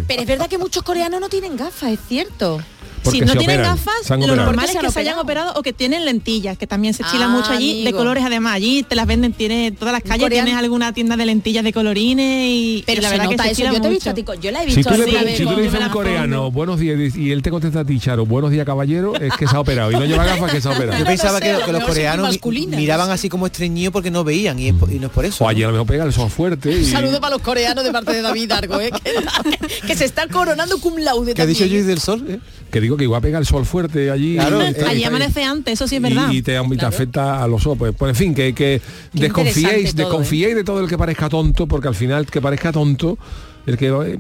Pero 0.08 0.22
es 0.22 0.28
verdad 0.28 0.48
que 0.48 0.58
muchos 0.58 0.84
coreanos 0.84 1.20
no 1.22 1.30
tienen 1.30 1.56
gafas, 1.58 1.92
es 1.92 2.00
cierto. 2.08 2.62
Porque 3.04 3.20
si 3.20 3.26
no 3.26 3.34
tienen 3.36 3.60
operan, 3.60 3.76
gafas, 3.76 4.10
lo 4.10 4.16
operado. 4.16 4.36
normal 4.46 4.70
es 4.70 4.76
que 4.78 4.92
se 4.92 5.00
hayan 5.00 5.20
operado. 5.20 5.54
o 5.56 5.62
que 5.64 5.74
tienen 5.74 6.06
lentillas, 6.06 6.58
que 6.58 6.68
también 6.68 6.94
se 6.94 7.04
chila 7.04 7.26
Ah, 7.26 7.30
mucho 7.30 7.52
allí, 7.52 7.84
de 7.84 7.92
colores 7.94 8.24
además. 8.26 8.54
Allí 8.56 8.84
te 8.84 8.96
las 8.96 9.06
venden, 9.08 9.34
tiene 9.34 9.72
todas 9.72 9.92
las 9.94 10.02
calles, 10.04 10.30
tienes 10.30 10.56
alguna 10.56 10.94
tienda 10.94 11.16
de 11.18 11.26
lentillas 11.26 11.64
de 11.64 11.74
colorines 11.74 12.48
y, 12.48 12.78
y 12.78 12.84
Pero 12.86 13.02
la 13.02 13.10
verdad 13.10 13.26
nota 13.26 13.44
que 13.44 13.56
se 13.56 13.64
eso. 13.64 13.74
Yo 13.74 13.82
te 13.82 13.88
he 13.88 13.92
visto 13.92 14.10
a 14.10 14.14
ti, 14.14 14.26
yo 14.42 14.52
la 14.52 14.64
he 14.64 14.70
Si 14.70 14.76
visto 14.78 14.92
tú, 14.94 14.98
le, 15.02 15.38
si 15.38 15.44
tú 15.44 15.52
le 15.56 15.62
dices 15.64 15.76
a 15.76 15.80
me 15.80 15.86
un 15.88 15.92
coreano, 15.92 16.38
pongo. 16.38 16.52
buenos 16.52 16.80
días, 16.80 17.16
y 17.16 17.32
él 17.32 17.42
te 17.42 17.50
contesta 17.50 17.82
a 17.82 17.86
ti, 17.86 18.00
Charo, 18.00 18.26
buenos 18.26 18.52
días, 18.52 18.66
caballero, 18.66 19.16
es 19.16 19.34
que 19.36 19.48
se 19.48 19.56
ha 19.56 19.60
operado. 19.60 19.92
Y 19.92 19.96
no 19.96 20.06
lleva 20.06 20.26
gafas, 20.26 20.52
que 20.52 20.62
se 20.62 20.68
ha 20.68 20.72
operado. 20.72 20.98
Yo 21.00 21.06
pensaba 21.06 21.40
que, 21.40 21.52
los 21.54 21.64
son 21.66 21.82
coreanos 21.82 22.40
miraban 22.70 23.10
así 23.12 23.30
como 23.30 23.46
estreñidos 23.48 23.92
porque 23.94 24.12
no 24.12 24.24
veían 24.24 24.60
y, 24.60 24.70
es 24.70 24.74
po- 24.76 24.90
y 24.90 25.00
no 25.00 25.08
es 25.08 25.14
por 25.14 25.26
eso. 25.26 25.44
O 25.44 25.48
¿no? 25.48 25.50
allí 25.50 25.64
a 25.64 25.68
lo 25.68 25.74
mejor 25.74 25.88
pega 25.88 26.04
el 26.06 26.14
sol 26.14 26.30
fuerte. 26.30 26.70
Un 26.70 26.86
saludo 26.86 27.20
para 27.20 27.36
los 27.36 27.42
coreanos 27.42 27.84
de 27.84 27.92
parte 27.92 28.14
de 28.14 28.22
David 28.22 28.52
Argo, 28.52 28.80
¿eh? 28.80 28.92
que, 29.88 29.96
se 29.96 30.06
está 30.06 30.28
coronando 30.28 30.78
cum 30.80 30.98
laude 30.98 31.34
¿Qué 31.34 31.42
ha 31.42 31.46
dicho. 31.46 31.66
Luis 31.66 31.86
del 31.86 32.00
Sol? 32.00 32.24
eh? 32.28 32.40
Que 32.72 32.82
digo 32.82 32.93
que 32.98 33.04
igual 33.04 33.22
pega 33.22 33.40
el 33.40 33.46
sol 33.46 33.66
fuerte 33.66 34.10
allí. 34.12 34.36
Claro, 34.36 34.62
y- 34.62 34.66
eh, 34.66 34.76
y- 34.80 34.84
Allí 34.84 35.02
y- 35.02 35.04
amanece 35.06 35.44
antes, 35.44 35.74
eso 35.74 35.88
sí 35.88 35.96
es 35.96 36.02
y- 36.02 36.04
verdad. 36.04 36.32
Y, 36.32 36.42
te, 36.42 36.60
y 36.62 36.78
te 36.78 36.86
afecta 36.86 37.44
a 37.44 37.48
los 37.48 37.66
ojos. 37.66 37.78
Pues, 37.80 37.94
pues, 37.98 38.10
en 38.10 38.16
fin, 38.16 38.34
que, 38.36 38.54
que 38.54 38.82
desconfiéis, 39.14 39.96
todo, 39.96 40.06
desconfiéis 40.06 40.56
de 40.56 40.64
todo 40.64 40.80
el 40.82 40.88
que 40.90 40.98
parezca 40.98 41.30
tonto, 41.30 41.68
porque 41.68 41.88
al 41.88 41.96
final 41.96 42.26
que 42.26 42.42
parezca 42.42 42.72
tonto, 42.72 43.18
el 43.66 43.78
que 43.78 43.88
eh, 43.88 44.20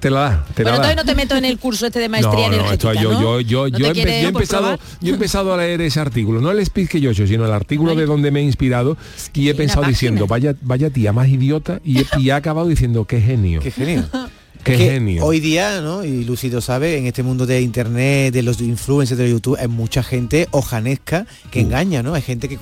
te 0.00 0.10
la 0.10 0.20
da, 0.20 0.46
te 0.54 0.62
Bueno, 0.64 0.76
la 0.78 0.84
da. 0.84 0.92
entonces 0.92 0.96
no 0.96 1.04
te 1.04 1.14
meto 1.14 1.34
en 1.36 1.44
el 1.46 1.58
curso 1.58 1.86
este 1.86 1.98
de 1.98 2.10
maestría 2.10 2.50
no, 2.50 2.56
no, 2.58 2.70
esto 2.72 2.90
energética, 2.92 3.02
yo, 3.02 3.12
¿no? 3.12 3.40
yo, 3.40 3.40
yo, 3.40 3.68
¿No 3.70 3.78
yo, 3.78 3.86
empe- 3.86 3.94
yo 3.94 4.02
he 4.04 4.28
empezado, 4.28 4.78
yo 5.00 5.10
he 5.12 5.14
empezado 5.14 5.54
a 5.54 5.56
leer 5.56 5.80
ese 5.80 5.98
artículo, 5.98 6.42
no 6.42 6.50
el 6.50 6.64
speech 6.66 6.90
que 6.90 7.00
yo 7.00 7.08
he 7.08 7.12
hecho, 7.14 7.26
sino 7.26 7.46
el 7.46 7.52
artículo 7.52 7.94
de 7.94 8.04
donde 8.04 8.30
me 8.30 8.40
he 8.40 8.42
inspirado 8.42 8.98
y 9.32 9.48
he 9.48 9.54
pensado 9.54 9.80
página. 9.80 9.88
diciendo, 9.96 10.26
vaya, 10.26 10.54
vaya 10.60 10.90
tía 10.90 11.14
más 11.14 11.28
idiota 11.28 11.80
y, 11.82 12.00
he- 12.00 12.06
y 12.18 12.28
he 12.28 12.32
acabado 12.32 12.68
diciendo, 12.68 13.06
qué 13.06 13.20
genio. 13.22 13.60
Qué 13.60 13.70
genio. 13.70 14.04
Qué 14.64 14.76
Que 14.76 14.90
genio. 14.92 15.24
Hoy 15.24 15.40
día, 15.40 15.80
¿no? 15.82 16.04
Y 16.04 16.24
Lucido 16.24 16.60
sabe, 16.60 16.96
en 16.96 17.06
este 17.06 17.22
mundo 17.22 17.44
de 17.46 17.60
internet, 17.60 18.32
de 18.32 18.42
los 18.42 18.60
influencers 18.60 19.18
de 19.18 19.28
YouTube, 19.30 19.56
hay 19.60 19.68
mucha 19.68 20.02
gente 20.02 20.48
ojanesca 20.52 21.26
que 21.50 21.60
engaña, 21.60 22.02
¿no? 22.02 22.14
Hay 22.14 22.22
gente 22.22 22.48
que 22.48 22.58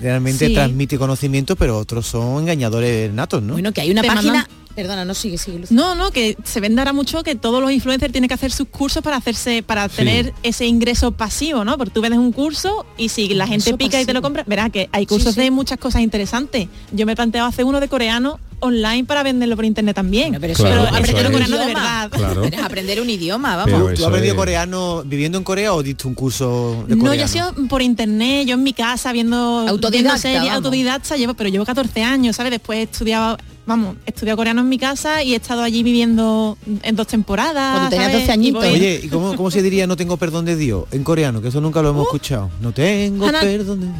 realmente 0.00 0.46
Sí. 0.46 0.54
transmite 0.54 0.96
conocimiento, 0.98 1.56
pero 1.56 1.76
otros 1.78 2.06
son 2.06 2.42
engañadores 2.42 3.12
natos, 3.12 3.42
¿no? 3.42 3.54
Bueno, 3.54 3.72
que 3.72 3.80
hay 3.80 3.90
una 3.90 4.02
Te 4.02 4.08
página... 4.08 4.32
mandan- 4.32 4.48
Perdona, 4.76 5.04
no 5.04 5.12
sigue, 5.12 5.38
sigue, 5.38 5.58
Lucy. 5.58 5.74
No, 5.74 5.96
no, 5.96 6.12
que 6.12 6.36
se 6.44 6.60
vende 6.60 6.80
ahora 6.80 6.92
mucho 6.92 7.24
que 7.24 7.34
todos 7.34 7.60
los 7.60 7.72
influencers 7.72 8.12
tienen 8.12 8.28
que 8.28 8.34
hacer 8.34 8.52
sus 8.52 8.68
cursos 8.68 9.02
para 9.02 9.16
hacerse, 9.16 9.64
para 9.64 9.88
Sí. 9.88 9.96
tener 9.96 10.32
ese 10.44 10.66
ingreso 10.66 11.10
pasivo, 11.10 11.64
¿no? 11.64 11.76
Porque 11.76 11.92
tú 11.92 12.00
vendes 12.00 12.20
un 12.20 12.30
curso 12.30 12.86
y 12.96 13.08
si 13.08 13.26
la 13.34 13.48
gente 13.48 13.76
pica 13.76 14.00
y 14.00 14.04
te 14.06 14.12
lo 14.12 14.22
compra, 14.22 14.44
verás 14.46 14.70
que 14.70 14.88
hay 14.92 15.04
cursos 15.04 15.34
sí. 15.34 15.40
de 15.40 15.50
muchas 15.50 15.78
cosas 15.78 16.02
interesantes. 16.02 16.68
Yo 16.92 17.06
me 17.06 17.12
he 17.14 17.16
planteado 17.16 17.48
hacer 17.48 17.64
uno 17.64 17.80
de 17.80 17.88
coreano 17.88 18.38
online 18.60 19.04
para 19.04 19.22
venderlo 19.22 19.56
por 19.56 19.64
internet 19.64 19.94
también. 19.94 20.36
pero 20.40 20.52
eso- 20.52 20.62
Claro, 20.64 20.82
pero 20.90 20.96
eso 20.96 20.98
aprender 20.98 21.26
es. 21.26 21.30
coreano 21.32 21.56
de 21.58 21.64
Idioma. 21.64 21.80
verdad. 21.80 22.10
Claro. 22.10 22.42
Pero 22.50 22.64
aprender 22.64 23.00
un 23.00 23.10
idioma, 23.10 23.56
vamos. 23.56 23.94
¿Tú 23.94 24.02
has 24.02 24.08
aprendido 24.08 24.34
es- 24.34 24.38
coreano 24.38 25.02
viviendo 25.04 25.38
en 25.38 25.44
Corea 25.44 25.74
o 25.74 25.82
diste 25.82 26.06
un 26.08 26.14
curso 26.14 26.84
de 26.88 26.96
No, 26.96 27.04
coreano? 27.04 27.14
yo 27.14 27.24
he 27.24 27.28
sido 27.28 27.68
por 27.68 27.82
internet, 27.82 28.46
yo 28.46 28.54
en 28.54 28.62
mi 28.62 28.72
casa 28.72 29.12
viendo 29.12 29.36
Autodidacta, 29.36 29.90
viendo 29.90 30.16
series, 30.18 30.40
vamos. 30.40 30.54
autodidacta, 30.56 31.16
llevo, 31.16 31.34
pero 31.34 31.50
llevo 31.50 31.64
14 31.64 32.02
años, 32.02 32.36
¿sabes? 32.36 32.50
Después 32.50 32.78
he 32.80 32.82
estudiado, 32.82 33.38
vamos, 33.66 33.96
he 34.06 34.10
estudiado 34.10 34.36
coreano 34.36 34.60
en 34.62 34.68
mi 34.68 34.78
casa 34.78 35.22
y 35.22 35.34
he 35.34 35.36
estado 35.36 35.62
allí 35.62 35.82
viviendo 35.82 36.56
en 36.82 36.96
dos 36.96 37.06
temporadas. 37.06 37.72
Cuando 37.74 37.90
tenías 37.90 38.10
¿sabes? 38.12 38.26
12 38.26 38.30
Y 38.30 38.34
añitos. 38.34 38.64
Oye, 38.64 39.00
¿y 39.04 39.08
cómo, 39.08 39.36
cómo 39.36 39.50
se 39.50 39.62
diría 39.62 39.86
no 39.86 39.96
tengo 39.96 40.16
perdón 40.16 40.44
de 40.44 40.56
Dios 40.56 40.84
en 40.90 41.04
coreano? 41.04 41.40
Que 41.42 41.48
eso 41.48 41.60
nunca 41.60 41.80
lo 41.82 41.90
hemos 41.90 42.04
escuchado. 42.04 42.50
No 42.60 42.72
tengo 42.72 43.26
Hana- 43.26 43.40
perdón 43.40 43.80
de 43.80 43.86
Dios. 43.86 43.96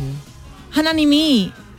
하 0.74 0.82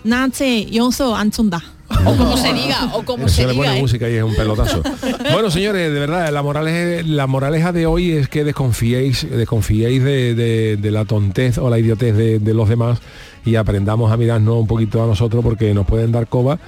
Nace 0.03 0.65
Yonso 0.65 1.15
Anzunda. 1.15 1.61
O 2.05 2.15
como 2.15 2.37
se 2.37 2.53
diga, 2.53 2.91
o 2.93 3.03
como 3.03 3.27
se, 3.27 3.35
se 3.35 3.47
le 3.47 3.53
pone 3.55 3.61
diga, 3.61 3.77
¿eh? 3.77 3.81
música 3.81 4.09
y 4.09 4.15
es 4.15 4.23
un 4.23 4.35
pelotazo. 4.35 4.83
bueno, 5.33 5.49
señores, 5.49 5.91
de 5.91 5.99
verdad, 5.99 6.31
la 6.31 7.27
moraleja, 7.27 7.71
de 7.71 7.85
hoy 7.87 8.11
es 8.11 8.29
que 8.29 8.43
desconfiéis, 8.43 9.27
desconfiéis 9.29 10.03
de, 10.03 10.79
la 10.91 11.05
tontez 11.05 11.57
o 11.57 11.69
la 11.69 11.79
idiotez 11.79 12.15
de 12.15 12.53
los 12.53 12.69
demás 12.69 12.99
y 13.45 13.55
aprendamos 13.55 14.11
a 14.11 14.17
mirarnos 14.17 14.55
un 14.55 14.67
poquito 14.67 15.03
a 15.03 15.07
nosotros 15.07 15.43
porque 15.43 15.73
nos 15.73 15.85
pueden 15.85 16.11
dar 16.11 16.27
coba 16.27 16.59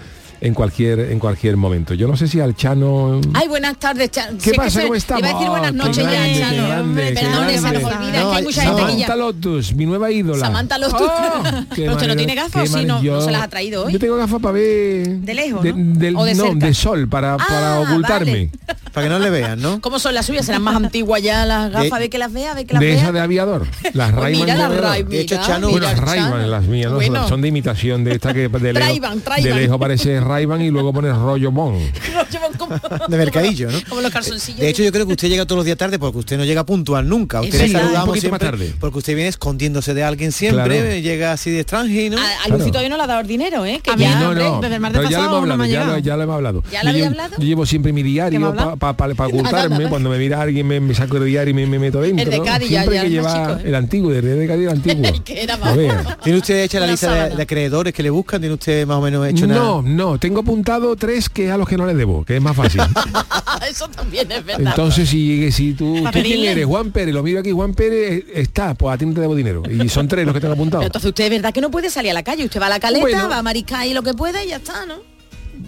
en 0.41 0.53
cualquier 0.55 0.99
en 1.11 1.19
cualquier 1.19 1.55
momento. 1.55 1.93
Yo 1.93 2.07
no 2.07 2.17
sé 2.17 2.27
si 2.27 2.39
al 2.39 2.55
Chano 2.55 3.21
Ay, 3.33 3.47
buenas 3.47 3.77
tardes, 3.77 4.09
Chano. 4.11 4.37
¿Qué 4.37 4.41
Si 4.43 4.49
es 4.49 4.53
que 4.53 4.57
pasa? 4.57 4.69
se- 4.71 4.81
¿Cómo 4.81 4.87
Iba 4.87 4.95
a 4.95 4.97
estamos? 4.97 5.21
decir 5.33 5.49
buenas 5.49 5.73
noches 5.73 5.97
ya, 6.03 6.39
Chano. 6.39 6.67
grande, 6.67 7.11
Perdón, 7.13 7.33
se 7.49 7.53
nos 7.53 7.61
grande. 7.61 7.85
olvida, 7.85 8.19
No, 8.23 8.31
que 8.31 8.37
hay 8.37 8.43
mucha 8.43 8.61
gente 8.63 8.75
que 8.77 8.81
Samantha 8.91 9.07
ya... 9.07 9.15
Lotus, 9.15 9.73
mi 9.75 9.85
nueva 9.85 10.11
ídola. 10.11 10.39
Samantha 10.39 10.77
Lotus. 10.79 11.01
Oh, 11.01 11.43
Pero 11.75 11.91
usted 11.93 12.07
no 12.07 12.15
tiene 12.15 12.35
gafas, 12.35 12.73
¿o 12.73 12.77
sí? 12.79 12.85
No- 12.85 13.01
no 13.01 13.21
se 13.21 13.31
las 13.31 13.41
ha 13.43 13.47
traído 13.49 13.85
hoy. 13.85 13.93
Yo 13.93 13.99
tengo 13.99 14.15
gafas 14.17 14.41
para 14.41 14.53
ver. 14.53 15.07
De 15.07 15.33
lejos, 15.33 15.63
de, 15.63 15.73
¿no? 15.73 15.99
del- 15.99 16.15
O 16.15 16.23
de 16.25 16.33
no, 16.35 16.55
de 16.55 16.73
sol, 16.73 17.07
para, 17.07 17.37
para 17.37 17.75
Ah, 17.77 17.79
ocultarme. 17.81 18.49
Para 18.91 19.05
que 19.07 19.09
no 19.09 19.19
le 19.19 19.29
vean, 19.29 19.61
¿no? 19.61 19.79
¿Cómo 19.79 19.99
son 19.99 20.13
las 20.13 20.25
suyas? 20.25 20.45
¿Serán 20.45 20.63
más 20.63 20.75
antiguas 20.75 21.21
ya 21.21 21.45
las 21.45 21.71
gafas? 21.71 21.91
De- 21.93 21.99
¿Ve 21.99 22.09
que 22.09 22.17
las 22.17 22.33
vea? 22.33 22.53
¿Ve 22.53 22.65
que 22.65 22.73
las 22.73 22.81
De 22.81 22.87
vea? 22.87 22.95
esa 23.01 23.11
de 23.13 23.21
aviador. 23.21 23.65
Las 23.93 24.11
Pues 24.11 24.21
Rayman 24.21 24.41
mira 24.41 24.53
de 24.55 24.59
las. 24.75 24.81
Ray, 24.81 25.03
De 25.03 25.21
hecho, 25.21 25.35
Chano- 25.37 25.69
Bueno, 25.69 25.87
Chano. 25.87 26.01
Rayban 26.01 26.51
las 26.51 26.63
mías, 26.65 26.89
¿no? 26.91 26.97
Bueno. 26.97 27.25
Son 27.25 27.41
de 27.41 27.47
imitación 27.47 28.03
de 28.03 28.11
esta 28.15 28.33
que 28.33 28.49
de 28.49 28.73
lejos, 28.73 28.99
de 29.41 29.53
lejos 29.55 29.77
parece 29.79 30.19
Rayban 30.31 30.61
y 30.61 30.69
luego 30.69 30.93
pones 30.93 31.15
rollo 31.15 31.51
bon. 31.51 31.77
De 33.07 33.17
mercadillo, 33.17 33.69
¿no? 33.71 33.79
como 33.89 34.01
los 34.01 34.11
calzoncillos. 34.11 34.59
De 34.61 34.69
hecho, 34.69 34.83
yo 34.83 34.91
creo 34.91 35.05
que 35.05 35.13
usted 35.13 35.27
llega 35.27 35.45
todos 35.45 35.57
los 35.57 35.65
días 35.65 35.77
tarde 35.77 35.99
porque 35.99 36.19
usted 36.19 36.37
no 36.37 36.45
llega 36.45 36.65
puntual 36.65 37.07
nunca. 37.07 37.41
Usted 37.41 37.59
le 37.59 37.69
saludamos 37.69 38.19
siempre 38.19 38.39
tarde. 38.39 38.73
porque 38.79 38.97
usted 38.99 39.13
viene 39.15 39.29
escondiéndose 39.29 39.93
de 39.93 40.03
alguien 40.03 40.31
siempre, 40.31 40.63
Claro. 40.63 40.99
llega 40.99 41.31
así 41.33 41.51
de 41.51 41.59
extranjero. 41.61 42.17
a, 42.17 42.21
a 42.21 42.45
Claro. 42.45 42.71
Todavía 42.71 42.89
no 42.89 42.97
le 42.97 43.03
ha 43.03 43.07
dado 43.07 43.23
dinero, 43.23 43.65
¿eh? 43.65 43.81
Que 43.83 43.91
A 43.91 43.95
mí 43.97 44.03
ya, 44.03 44.19
no, 44.19 44.33
no, 44.33 44.61
desde 44.61 44.75
el 44.75 44.81
martes 44.81 44.99
pero 44.99 45.09
ya 45.09 45.17
pasado 45.17 45.37
hemos 45.37 45.47
no 45.49 45.57
me 45.57 45.63
hablado, 45.63 45.63
ha 45.63 45.67
ya 45.67 45.79
lo, 45.79 45.85
llegado. 45.85 45.99
ya 45.99 46.15
lo 46.15 46.23
hemos 46.23 46.35
hablado. 46.35 46.63
¿Ya 46.71 46.83
lo 46.83 46.91
yo, 46.97 47.05
hablado? 47.07 47.35
yo 47.37 47.43
llevo 47.43 47.65
siempre 47.65 47.91
mi 47.91 48.01
¿Qué 48.01 48.05
me 48.05 48.11
diario 48.11 48.53
para 48.55 48.89
hablado? 48.89 49.13
ocultarme, 49.27 49.77
nada. 49.77 49.89
cuando 49.89 50.09
me 50.09 50.17
mira 50.17 50.41
alguien 50.41 50.67
me, 50.67 50.79
me 50.79 50.93
saco 50.95 51.17
el 51.17 51.25
diario 51.25 51.51
y 51.51 51.53
me, 51.53 51.65
me 51.67 51.79
meto 51.79 51.99
dentro. 52.01 52.23
El 52.23 52.29
de 52.31 52.37
¿no? 52.37 52.45
Cádiz 52.45 52.67
siempre 52.69 52.95
ya 52.95 53.01
que 53.03 53.09
chico, 53.09 53.59
¿eh? 53.59 53.63
el 53.65 53.75
antiguo, 53.75 54.11
de 54.11 54.21
de 54.21 54.47
Cádiz 54.47 54.63
el 54.63 54.69
antiguo. 54.69 55.23
que 55.25 55.43
era 55.43 55.55
A. 55.55 56.17
¿Tiene 56.23 56.39
usted 56.39 56.63
hecha 56.63 56.79
la 56.79 56.87
lista 56.87 57.29
de, 57.29 57.41
acreedores 57.41 57.93
que 57.93 58.03
le 58.03 58.09
buscan? 58.09 58.39
¿Tiene 58.39 58.53
usted 58.53 58.85
más 58.87 58.97
o 58.97 59.01
menos 59.01 59.27
hecho 59.27 59.45
una...? 59.45 59.55
No, 59.55 59.81
no, 59.81 60.17
tengo 60.21 60.39
apuntado 60.39 60.95
tres 60.95 61.27
que 61.27 61.47
es 61.47 61.51
a 61.51 61.57
los 61.57 61.67
que 61.67 61.75
no 61.75 61.85
les 61.85 61.97
debo, 61.97 62.23
que 62.23 62.37
es 62.37 62.41
más 62.41 62.55
fácil. 62.55 62.79
Eso 63.69 63.89
también 63.89 64.31
es 64.31 64.45
verdad. 64.45 64.67
Entonces 64.69 65.09
si, 65.09 65.51
si 65.51 65.73
tú, 65.73 66.01
Pa' 66.03 66.11
¿tú 66.11 66.19
quién 66.21 66.45
eres? 66.45 66.65
Juan 66.65 66.91
Pérez, 66.91 67.13
lo 67.13 67.23
miro 67.23 67.39
aquí, 67.41 67.51
Juan 67.51 67.73
Pérez 67.73 68.23
eh, 68.27 68.31
está, 68.35 68.73
pues 68.75 68.93
a 68.95 68.97
ti 68.97 69.05
no 69.05 69.13
te 69.13 69.21
debo 69.21 69.35
dinero. 69.35 69.63
Y 69.69 69.89
son 69.89 70.07
tres 70.07 70.25
los 70.25 70.33
que 70.33 70.39
tengo 70.39 70.53
apuntados. 70.53 70.83
Pero 70.83 70.87
entonces 70.87 71.09
usted 71.09 71.25
es 71.25 71.29
verdad 71.31 71.53
que 71.53 71.59
no 71.61 71.69
puede 71.71 71.89
salir 71.89 72.11
a 72.11 72.13
la 72.13 72.23
calle. 72.23 72.45
Usted 72.45 72.61
va 72.61 72.67
a 72.67 72.69
la 72.69 72.79
caleta, 72.79 73.01
Bueno. 73.01 73.27
va 73.29 73.37
a 73.39 73.43
mariscar 73.43 73.85
y 73.87 73.93
lo 73.93 74.03
que 74.03 74.13
pueda 74.13 74.43
y 74.43 74.49
ya 74.49 74.57
está, 74.57 74.85
¿no? 74.85 74.95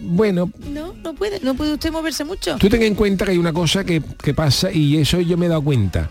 Bueno, 0.01 0.49
No, 0.71 0.93
no 1.03 1.13
puede. 1.13 1.39
No 1.41 1.55
puede 1.55 1.73
usted 1.73 1.91
moverse 1.91 2.23
mucho. 2.23 2.55
Tú 2.57 2.69
ten 2.69 2.83
en 2.83 2.95
cuenta 2.95 3.25
que 3.25 3.31
hay 3.31 3.37
una 3.37 3.53
cosa 3.53 3.83
que, 3.83 4.01
que 4.21 4.33
pasa 4.33 4.71
y 4.71 4.97
eso 4.97 5.19
yo 5.19 5.37
me 5.37 5.47
he 5.47 5.49
dado 5.49 5.61
cuenta. 5.63 6.09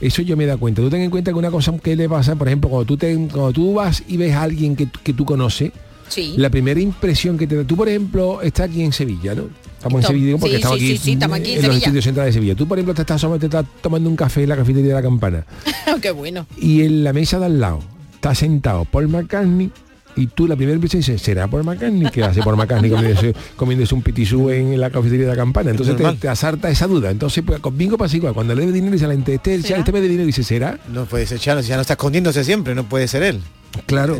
Eso 0.00 0.20
yo 0.22 0.36
me 0.36 0.44
he 0.44 0.46
dado 0.48 0.58
cuenta. 0.58 0.82
Tú 0.82 0.90
ten 0.90 1.00
en 1.02 1.10
cuenta 1.10 1.30
que 1.30 1.38
una 1.38 1.50
cosa 1.50 1.72
que 1.78 1.94
le 1.94 2.08
pasa, 2.08 2.34
por 2.34 2.48
ejemplo, 2.48 2.68
cuando 2.68 2.84
tú, 2.86 2.96
te- 2.96 3.14
cuando 3.14 3.52
tú 3.52 3.74
vas 3.74 4.02
y 4.08 4.16
ves 4.16 4.32
a 4.34 4.42
alguien 4.42 4.74
que, 4.76 4.88
que 5.02 5.12
tú 5.12 5.24
conoces, 5.24 5.70
Sí. 6.12 6.34
la 6.36 6.50
primera 6.50 6.78
impresión 6.78 7.38
que 7.38 7.46
te 7.46 7.56
da, 7.56 7.64
tú 7.64 7.74
por 7.76 7.88
ejemplo 7.88 8.42
estás 8.42 8.68
aquí 8.68 8.82
en 8.82 8.92
Sevilla, 8.92 9.34
¿no? 9.34 9.44
Estamos 9.76 10.02
en 10.02 10.08
Sevilla 10.08 10.36
porque 10.36 10.50
sí, 10.50 10.56
estamos 10.56 10.78
sí, 10.78 10.84
aquí, 10.84 10.96
sí, 10.98 11.04
sí, 11.04 11.12
estamos 11.12 11.38
aquí 11.38 11.52
en 11.52 11.58
en 11.58 11.66
los 11.68 11.76
estudios 11.76 12.04
centrales 12.04 12.34
de 12.34 12.40
Sevilla. 12.40 12.54
Tú 12.54 12.68
por 12.68 12.78
ejemplo 12.78 12.94
te 12.94 13.02
estás, 13.02 13.26
te 13.40 13.46
estás 13.46 13.64
tomando 13.80 14.10
un 14.10 14.16
café 14.16 14.42
en 14.42 14.50
la 14.50 14.56
cafetería 14.56 14.88
de 14.88 14.94
la 14.94 15.02
campana 15.02 15.46
Qué 16.02 16.10
bueno. 16.10 16.46
y 16.58 16.82
en 16.82 17.02
la 17.02 17.12
mesa 17.12 17.38
de 17.38 17.46
al 17.46 17.60
lado 17.60 17.80
está 18.14 18.34
sentado 18.34 18.84
Paul 18.84 19.08
McCartney 19.08 19.70
y 20.14 20.26
tú 20.26 20.46
la 20.46 20.56
primera 20.56 20.74
impresión 20.74 21.00
dices, 21.00 21.22
¿será 21.22 21.48
Paul 21.48 21.64
McCartney? 21.64 22.10
que 22.10 22.22
hace 22.22 22.42
Paul 22.42 22.56
McCartney 22.56 22.90
comiéndose, 22.90 23.34
comiéndose 23.56 23.94
un 23.94 24.02
pitisú 24.02 24.50
en 24.50 24.78
la 24.78 24.90
cafetería 24.90 25.26
de 25.26 25.32
la 25.32 25.36
campana? 25.36 25.70
Entonces 25.70 25.96
te, 25.96 26.04
te 26.16 26.28
asarta 26.28 26.68
esa 26.70 26.86
duda. 26.86 27.10
Entonces, 27.10 27.42
pues 27.46 27.60
conmigo 27.60 27.96
pasa 27.96 28.16
igual. 28.16 28.34
Cuando 28.34 28.54
le 28.54 28.60
debe 28.60 28.72
dinero 28.72 28.92
dice 28.92 29.06
a 29.06 29.08
la 29.08 29.14
gente, 29.14 29.34
este, 29.34 29.54
este 29.54 29.74
me 29.92 30.00
debe 30.00 30.08
dinero, 30.08 30.26
dice, 30.26 30.44
¿será? 30.44 30.78
No 30.92 31.06
puede 31.06 31.26
ser 31.26 31.38
Chano, 31.38 31.62
si 31.62 31.68
ya 31.68 31.76
no 31.76 31.80
está 31.80 31.94
escondiéndose 31.94 32.44
siempre, 32.44 32.74
no 32.74 32.84
puede 32.84 33.08
ser 33.08 33.22
él. 33.22 33.40
Claro. 33.86 34.18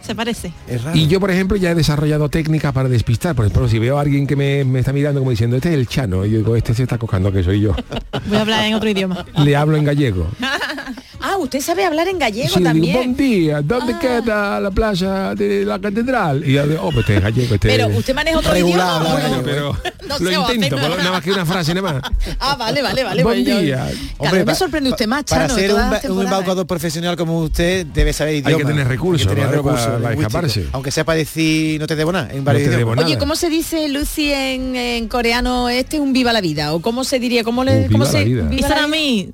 Se 0.00 0.14
parece. 0.14 0.52
Es 0.66 0.82
raro. 0.82 0.96
Y 0.96 1.06
yo, 1.06 1.20
por 1.20 1.30
ejemplo, 1.30 1.56
ya 1.56 1.70
he 1.70 1.74
desarrollado 1.74 2.28
técnicas 2.28 2.72
para 2.72 2.88
despistar. 2.88 3.34
Por 3.34 3.46
ejemplo, 3.46 3.68
si 3.68 3.78
veo 3.78 3.98
a 3.98 4.00
alguien 4.00 4.26
que 4.26 4.36
me, 4.36 4.64
me 4.64 4.80
está 4.80 4.92
mirando 4.92 5.20
como 5.20 5.30
diciendo, 5.30 5.56
este 5.56 5.70
es 5.70 5.74
el 5.74 5.86
chano, 5.86 6.24
y 6.24 6.30
yo 6.30 6.38
digo, 6.38 6.56
este 6.56 6.74
se 6.74 6.82
está 6.82 6.98
cojando 6.98 7.32
que 7.32 7.42
soy 7.42 7.60
yo. 7.60 7.74
Voy 8.26 8.38
a 8.38 8.40
hablar 8.40 8.64
en 8.64 8.74
otro 8.74 8.88
idioma. 8.88 9.24
Le 9.36 9.56
hablo 9.56 9.76
en 9.76 9.84
gallego. 9.84 10.28
Ah, 11.22 11.36
usted 11.38 11.60
sabe 11.60 11.84
hablar 11.84 12.08
en 12.08 12.18
gallego 12.18 12.48
Sí, 12.48 12.54
le 12.54 12.60
digo, 12.60 12.72
también. 12.72 12.96
buen 12.96 13.16
día, 13.16 13.60
¿dónde 13.62 13.98
queda 13.98 14.60
la 14.60 14.70
playa 14.70 15.34
de 15.34 15.64
la 15.64 15.78
catedral? 15.80 16.42
Y 16.46 16.52
yo 16.54 16.66
digo, 16.66 16.82
oh, 16.82 16.90
pues 16.92 17.00
este 17.08 17.16
es 17.16 17.22
gallego, 17.22 17.54
este 17.54 17.68
Pero 17.68 17.86
usted 17.88 18.14
maneja 18.14 18.38
otro 18.38 18.52
Regular, 18.52 19.00
idioma. 19.02 19.12
Bueno, 19.20 19.42
pero 19.44 19.76
No 20.08 20.18
lo 20.18 20.52
intento, 20.52 20.76
lo- 20.76 20.96
nada. 20.96 21.10
más 21.12 21.22
que 21.22 21.30
una 21.32 21.46
frase 21.46 21.74
nada 21.74 21.92
más. 22.00 22.02
Ah, 22.40 22.56
vale, 22.56 22.82
vale, 22.82 23.04
vale. 23.04 23.22
Buen 23.22 23.44
pues 23.44 23.54
yo- 23.54 23.60
día. 23.60 23.88
Cada 24.18 24.32
vez 24.32 24.46
me 24.46 24.54
sorprende 24.54 24.90
usted 24.90 25.06
más, 25.06 25.22
Para 25.24 25.46
Chano, 25.46 25.54
de 25.56 25.68
ser 26.00 26.10
un, 26.10 26.16
un 26.18 26.24
embaucador 26.24 26.66
profesional 26.66 27.16
como 27.16 27.38
usted 27.40 27.86
debe 27.86 28.12
saber 28.12 28.34
idioma. 28.36 28.58
que 28.58 28.64
tener 28.64 28.88
recursos, 28.88 29.22
Hay 29.26 29.28
que 29.28 29.34
tener 29.34 29.48
claro, 29.50 29.62
recursos 29.62 29.86
para- 29.86 29.98
para 30.02 30.14
escaparse. 30.14 30.66
Aunque 30.72 30.90
sea 30.90 31.04
para 31.04 31.18
decir 31.18 31.80
no 31.80 31.86
te 31.86 31.94
debo 31.96 32.10
nada 32.12 32.28
en 32.32 32.44
te 32.44 32.68
debo 32.70 32.94
nada. 32.96 33.06
Oye, 33.06 33.16
¿cómo 33.18 33.36
se 33.36 33.48
dice 33.48 33.88
Lucy 33.88 34.32
en, 34.32 34.74
en 34.76 35.08
coreano? 35.08 35.68
Este 35.68 35.96
es 35.96 36.02
un 36.02 36.12
viva 36.12 36.32
la 36.32 36.40
vida. 36.40 36.72
¿O 36.74 36.80
cómo 36.80 37.04
se 37.04 37.18
diría? 37.20 37.44
¿Cómo 37.44 37.62
le 37.64 37.72
Un 37.86 37.92
cómo 37.92 37.98
viva 38.04 38.06
se 38.06 38.18
la 38.18 38.24
vida. 38.24 38.42
viva 38.48 38.68
la 38.68 38.76
Salmi. 38.76 39.30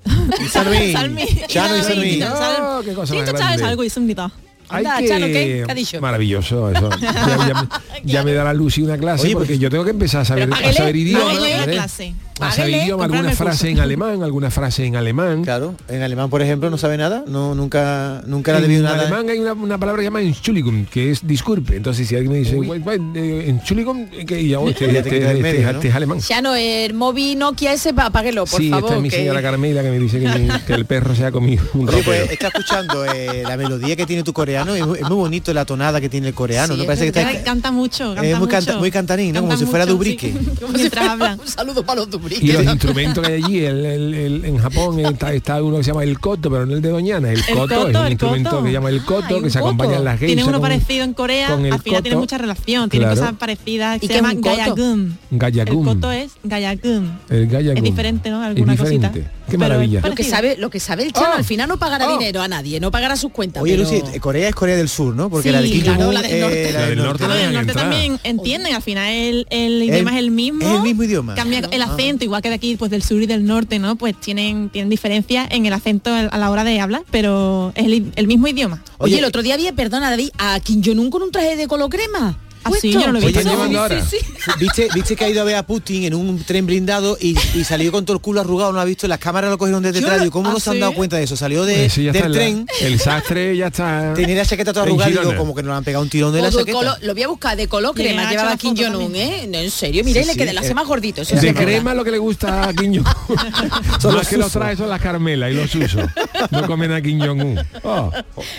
Salmi. 0.51 0.93
Salmi. 0.93 1.25
Chano 1.47 1.75
y 1.79 1.83
Salmi. 1.83 2.23
Oh, 2.23 2.81
qué 2.85 2.95
cosa 2.95 3.13
Sí, 3.13 3.19
más 3.19 3.31
tú 3.31 3.37
sabes 3.37 3.47
grande. 3.47 3.65
algo 3.65 3.85
y 3.85 3.91
subnita. 3.91 4.31
Hay 4.71 4.85
Anda, 4.85 4.99
que-. 4.99 5.65
Maravilloso 6.01 6.71
eso. 6.71 6.91
Ya, 7.01 7.13
ya- 7.49 7.69
ya 8.05 8.23
me 8.23 8.33
dará 8.33 8.53
Lucy 8.55 8.83
una 8.83 8.97
clase 8.99 9.25
Oye, 9.27 9.33
porque 9.35 9.49
pues- 9.49 9.59
yo 9.61 9.71
tengo 9.71 9.85
que 9.85 9.91
empezar 9.91 10.21
a 10.23 10.25
saber, 10.25 10.49
Pero 10.49 10.69
a 10.69 10.73
saber 10.73 10.97
idioma. 10.97 11.25
páguele 11.25 11.57
la 11.57 11.65
¿eh? 11.65 11.67
clase. 11.73 12.15
A 12.41 12.53
saber 12.53 12.71
Páguele, 12.71 12.85
idioma, 12.85 13.03
comprarme 13.05 13.17
alguna 13.19 13.31
el 13.33 13.37
frase 13.37 13.69
en 13.71 13.81
alemán, 13.81 14.23
alguna 14.23 14.51
frase 14.53 14.85
en 14.85 14.95
alemán. 14.95 15.43
Claro, 15.43 15.75
en 15.89 16.03
alemán, 16.03 16.31
por 16.31 16.41
ejemplo, 16.41 16.71
no 16.71 16.79
sabe 16.79 16.97
nada, 16.97 17.25
no 17.27 17.57
nunca 17.57 18.23
nunca 18.27 18.53
le 18.53 18.59
ha 18.59 18.61
debido 18.61 18.79
En 18.81 18.85
nada. 18.85 19.01
alemán 19.03 19.29
hay 19.29 19.41
una, 19.41 19.55
una 19.55 19.77
palabra 19.79 20.01
que 20.01 20.05
llama 20.05 20.21
Entschuldigung, 20.23 20.87
que 20.87 21.11
es 21.11 21.27
disculpe. 21.27 21.75
Entonces 21.77 22.07
si 22.07 22.15
alguien 22.15 22.33
me 22.33 22.39
dice. 22.39 22.55
"Wait, 22.55 22.87
wait, 22.87 23.01
eh, 23.17 23.45
Entschuldigung, 23.49 24.09
que 24.09 24.47
ya, 24.47 24.61
oh, 24.61 24.69
este, 24.69 24.87
Ya 24.87 24.93
te 25.03 25.09
este- 25.09 25.17
este- 25.19 25.43
medio, 25.43 25.59
este 25.69 25.73
¿no? 25.73 25.81
es 25.83 25.95
alemán. 25.97 26.19
El 26.61 26.95
móvil 26.95 27.37
Nokia 27.39 27.73
ese, 27.73 27.93
pa- 27.93 28.07
apáguelo, 28.07 28.45
por 28.47 28.61
sí, 28.61 28.71
favor. 28.71 28.85
esta 28.85 28.97
es 28.99 29.03
mi 29.03 29.11
que- 29.11 29.17
señora 29.17 29.43
Carmela 29.43 29.83
que 29.83 29.91
me 29.91 29.99
dice 29.99 30.21
que, 30.21 30.29
mi- 30.39 30.49
que 30.65 30.75
el 30.75 30.85
perro 30.87 31.17
se 31.17 31.25
ha 31.27 31.33
comido 31.33 31.65
un 31.75 31.89
Oye, 31.89 31.99
ropero. 31.99 32.05
pues 32.27 32.31
está 32.31 32.47
escuchando 32.49 33.05
eh, 33.05 33.43
la 33.49 33.57
melodía 33.57 33.97
que 33.97 34.07
tiene 34.07 34.23
tu 34.23 34.33
coreano 34.33 34.58
coreano, 34.65 34.75
es 34.75 34.87
muy, 34.87 34.99
es 34.99 35.05
muy 35.09 35.17
bonito 35.17 35.53
la 35.55 35.65
tonada 35.65 36.01
que 36.01 36.09
tiene 36.09 36.29
el 36.29 36.35
coreano, 36.35 36.75
Sí, 36.75 36.77
¿no? 36.79 36.83
es 36.83 36.87
Parece 36.87 37.13
que 37.13 37.21
está... 37.21 37.43
canta 37.45 37.71
mucho, 37.73 38.15
canta 38.15 38.25
es 38.27 38.39
muy, 38.39 38.49
canta- 38.49 38.71
mucho. 38.73 38.79
muy 38.81 38.91
cantarín, 38.91 39.35
¿no? 39.35 39.41
Como 39.43 39.57
si 39.57 39.65
fuera 39.67 39.87
Dubrique. 39.87 40.33
sí. 40.33 40.49
Un 41.39 41.47
saludo 41.49 41.85
para 41.85 42.01
los 42.01 42.11
dubriques. 42.11 42.43
Y 42.43 42.53
los 42.53 42.65
instrumentos 42.65 43.27
que 43.27 43.33
hay 43.35 43.43
allí, 43.45 43.65
el- 43.65 43.85
el- 43.87 44.15
el- 44.15 44.45
en 44.45 44.59
Japón 44.59 44.99
está, 45.01 45.33
está 45.33 45.63
uno 45.63 45.79
que 45.79 45.85
se 45.85 45.91
llama 45.91 46.05
el 46.05 46.19
koto, 46.19 46.51
pero 46.51 46.67
no 46.67 46.75
el 46.75 46.83
de 46.83 46.89
Doñana, 46.91 47.31
el, 47.33 47.39
El 47.39 47.45
koto, 47.55 47.75
es 47.75 47.87
koto, 47.87 48.01
un 48.03 48.09
instrumento 48.09 48.51
koto. 48.51 48.63
que 48.63 48.69
se 48.69 48.73
llama 48.73 48.89
el 48.91 49.05
koto, 49.05 49.43
que 49.43 49.51
se 49.51 49.59
acompaña 49.59 49.97
en 49.97 50.05
las 50.05 50.19
Tiene 50.19 50.35
geishas 50.35 50.49
uno 50.49 50.61
con- 50.61 50.69
parecido 50.69 51.05
en 51.05 51.15
Corea, 51.15 51.49
al 51.49 51.57
final 51.59 51.81
tiene 51.83 52.01
koto. 52.11 52.19
mucha 52.19 52.39
relación, 52.39 52.89
tiene 52.91 53.07
Claro. 53.07 53.21
cosas 53.21 53.35
parecidas, 53.37 54.03
¿Y 54.03 54.07
se 54.07 54.15
llama 54.15 54.35
koto? 54.35 54.51
Gayagum. 54.51 55.13
El 55.31 55.85
koto 55.85 56.13
es 56.13 56.33
Gayagum. 56.45 57.11
El 57.29 57.47
gayagum. 57.47 57.77
Es 57.79 57.83
diferente, 57.83 58.31
¿no? 58.31 58.43
Alguna 58.43 58.77
cosita. 58.77 59.13
Qué 59.49 59.59
maravilla. 59.59 60.01
Lo 60.03 60.15
que 60.15 60.25
sabe, 60.25 60.57
lo 60.59 60.71
que 60.71 60.81
sabe 60.81 61.05
el 61.05 61.13
chano 61.13 61.35
al 61.35 61.45
final 61.45 61.69
no 61.69 61.79
pagará 61.79 62.09
dinero 62.09 62.41
a 62.43 62.49
nadie, 62.49 62.81
no 62.81 62.91
pagará 62.91 63.17
sus 63.17 63.33
cuentas. 63.33 63.63
Oye, 63.63 63.77
pero- 63.77 63.85
Lucy, 63.91 64.03
eh, 64.15 64.21
Corea 64.21 64.49
es 64.49 64.55
Corea 64.55 64.77
del 64.77 64.89
Sur, 64.89 65.15
¿no? 65.15 65.31
Porque 65.31 65.49
Sí, 65.49 65.53
la 65.53 65.63
de 65.63 65.71
Kim 65.71 65.83
claro, 65.83 65.99
Jong-un 66.01 66.15
la 66.15 66.23
del 66.23 66.41
norte. 66.41 66.73
la 66.73 66.87
del 66.87 66.99
norte. 66.99 67.25
Bueno, 67.27 67.41
en 67.41 67.49
el 67.49 67.55
norte 67.55 67.73
también 67.73 68.21
entienden, 68.25 68.75
al 68.75 68.83
final 68.83 69.13
el, 69.13 69.47
el 69.51 69.83
idioma 69.83 70.13
es 70.13 70.19
el 70.19 70.31
mismo. 70.31 70.61
Es 70.69 70.75
el 70.77 70.83
mismo 70.83 71.03
idioma. 71.05 71.35
Cambia 71.35 71.61
el 71.71 71.83
Ah. 71.83 71.87
acento, 71.93 72.25
igual 72.25 72.43
que 72.43 72.49
de 72.49 72.55
aquí, 72.57 72.77
pues 72.77 72.91
del 72.91 73.03
sur 73.03 73.23
y 73.23 73.27
del 73.27 73.45
norte, 73.47 73.79
¿no? 73.79 73.97
Pues 73.97 74.19
tienen, 74.21 74.69
tienen 74.71 74.89
diferencias 74.91 75.49
en 75.51 75.67
el 75.67 75.73
acento 75.73 76.13
a 76.13 76.37
la 76.39 76.51
hora 76.51 76.65
de 76.65 76.81
hablar, 76.81 77.03
pero 77.11 77.73
es 77.75 77.85
el, 77.87 78.13
el 78.15 78.27
mismo 78.27 78.49
idioma. 78.49 78.83
Oye, 78.99 79.15
Oye, 79.15 79.19
el 79.21 79.25
otro 79.25 79.43
día 79.43 79.57
vi, 79.57 79.71
perdona 79.73 80.11
David, 80.11 80.31
a 80.39 80.59
Kim 80.61 80.83
Jong-un 80.85 81.11
con 81.11 81.23
un 81.23 81.31
traje 81.33 81.57
de 81.57 81.67
color 81.67 81.89
crema. 81.89 82.37
Sí, 82.59 82.69
puesto. 82.69 82.87
yo 82.89 83.07
no 83.07 83.13
lo 83.13 83.19
he 83.19 83.23
Oye, 83.23 83.27
visto. 83.29 83.39
están 83.41 83.53
llevando 83.55 83.81
ahora. 83.81 84.05
Sí, 84.05 84.17
sí. 84.21 84.27
¿Viste, 84.59 84.89
viste 84.95 85.17
que 85.17 85.25
ha 85.25 85.29
ido 85.29 85.41
a 85.41 85.45
ver 85.45 85.57
a 85.57 85.63
Putin 85.67 86.05
en 86.05 86.15
un 86.15 86.43
tren 86.45 86.67
blindado 86.67 87.17
y, 87.21 87.37
y 87.55 87.65
salió 87.65 87.91
con 87.93 88.05
todo 88.05 88.17
el 88.17 88.21
culo 88.23 88.41
arrugado, 88.41 88.73
no 88.73 88.81
ha 88.81 88.85
visto, 88.85 89.07
las 89.09 89.19
cámaras 89.19 89.51
lo 89.51 89.59
cogieron 89.59 89.83
desde 89.83 90.01
detrás, 90.01 90.19
lo- 90.21 90.27
y 90.27 90.31
¿cómo 90.31 90.51
¿Ah, 90.51 90.53
no 90.53 90.61
se 90.61 90.71
han 90.71 90.81
dado 90.81 90.93
cuenta 90.95 91.17
de 91.17 91.23
eso? 91.25 91.37
Salió 91.37 91.65
de, 91.65 91.87
está 91.87 92.01
del 92.01 92.17
en 92.17 92.23
la- 92.23 92.31
tren, 92.39 92.67
el 92.83 93.01
sastre 93.01 93.57
ya 93.57 93.69
está. 93.69 94.13
tenía 94.17 94.37
la 94.37 94.45
chaqueta 94.47 94.73
toda 94.73 94.85
arrugada 94.87 95.09
y 95.09 95.13
digo, 95.13 95.23
Girona. 95.23 95.39
como 95.39 95.55
que 95.55 95.63
nos 95.63 95.77
han 95.77 95.85
pegado 95.85 96.03
un 96.05 96.11
tirón 96.11 96.33
de 96.33 96.43
la 96.43 96.51
Todo 96.51 96.61
chaqueta. 96.61 96.99
lo 97.01 97.15
voy 97.15 97.23
a 97.23 97.29
buscar 97.29 97.57
de 97.57 97.69
color 97.69 97.95
crema, 97.95 98.31
llevaba 98.31 98.51
la 98.51 98.57
Kim 98.57 98.75
Jong-un. 98.77 99.15
¿eh? 99.17 99.47
No, 99.51 99.59
en 99.59 99.71
serio, 99.71 100.03
mira, 100.05 100.21
y 100.21 100.23
Sí, 100.23 100.27
le 100.29 100.33
sí, 100.35 100.39
queda, 100.39 100.53
la 100.53 100.61
hace 100.61 100.71
eh, 100.71 100.75
más 100.75 100.87
gordito. 100.87 101.23
eso 101.23 101.37
De 101.37 101.55
crema 101.55 101.95
lo 101.95 102.05
que 102.05 102.11
le 102.11 102.19
gusta 102.19 102.69
a 102.69 102.75
Kim 102.75 102.95
Jong-un. 102.95 103.37
Los 104.15 104.29
que 104.29 104.37
los 104.37 104.47
usos. 104.49 104.53
trae 104.61 104.77
son 104.77 104.89
las 104.89 105.01
Carmela 105.01 105.51
y 105.51 105.55
los 105.55 105.75
usos. 105.75 106.03
No 106.51 106.67
comen 106.67 106.93
a 106.93 107.01
Kim 107.03 107.21
Jong-un. 107.21 107.59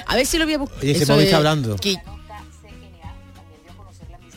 A 0.05 0.15
ver 0.15 0.25
si 0.25 0.37
lo 0.37 0.45
voy 0.45 0.53
a 0.55 0.57
buscar. 0.59 0.79
Oye, 0.83 1.33
hablando. 1.33 1.75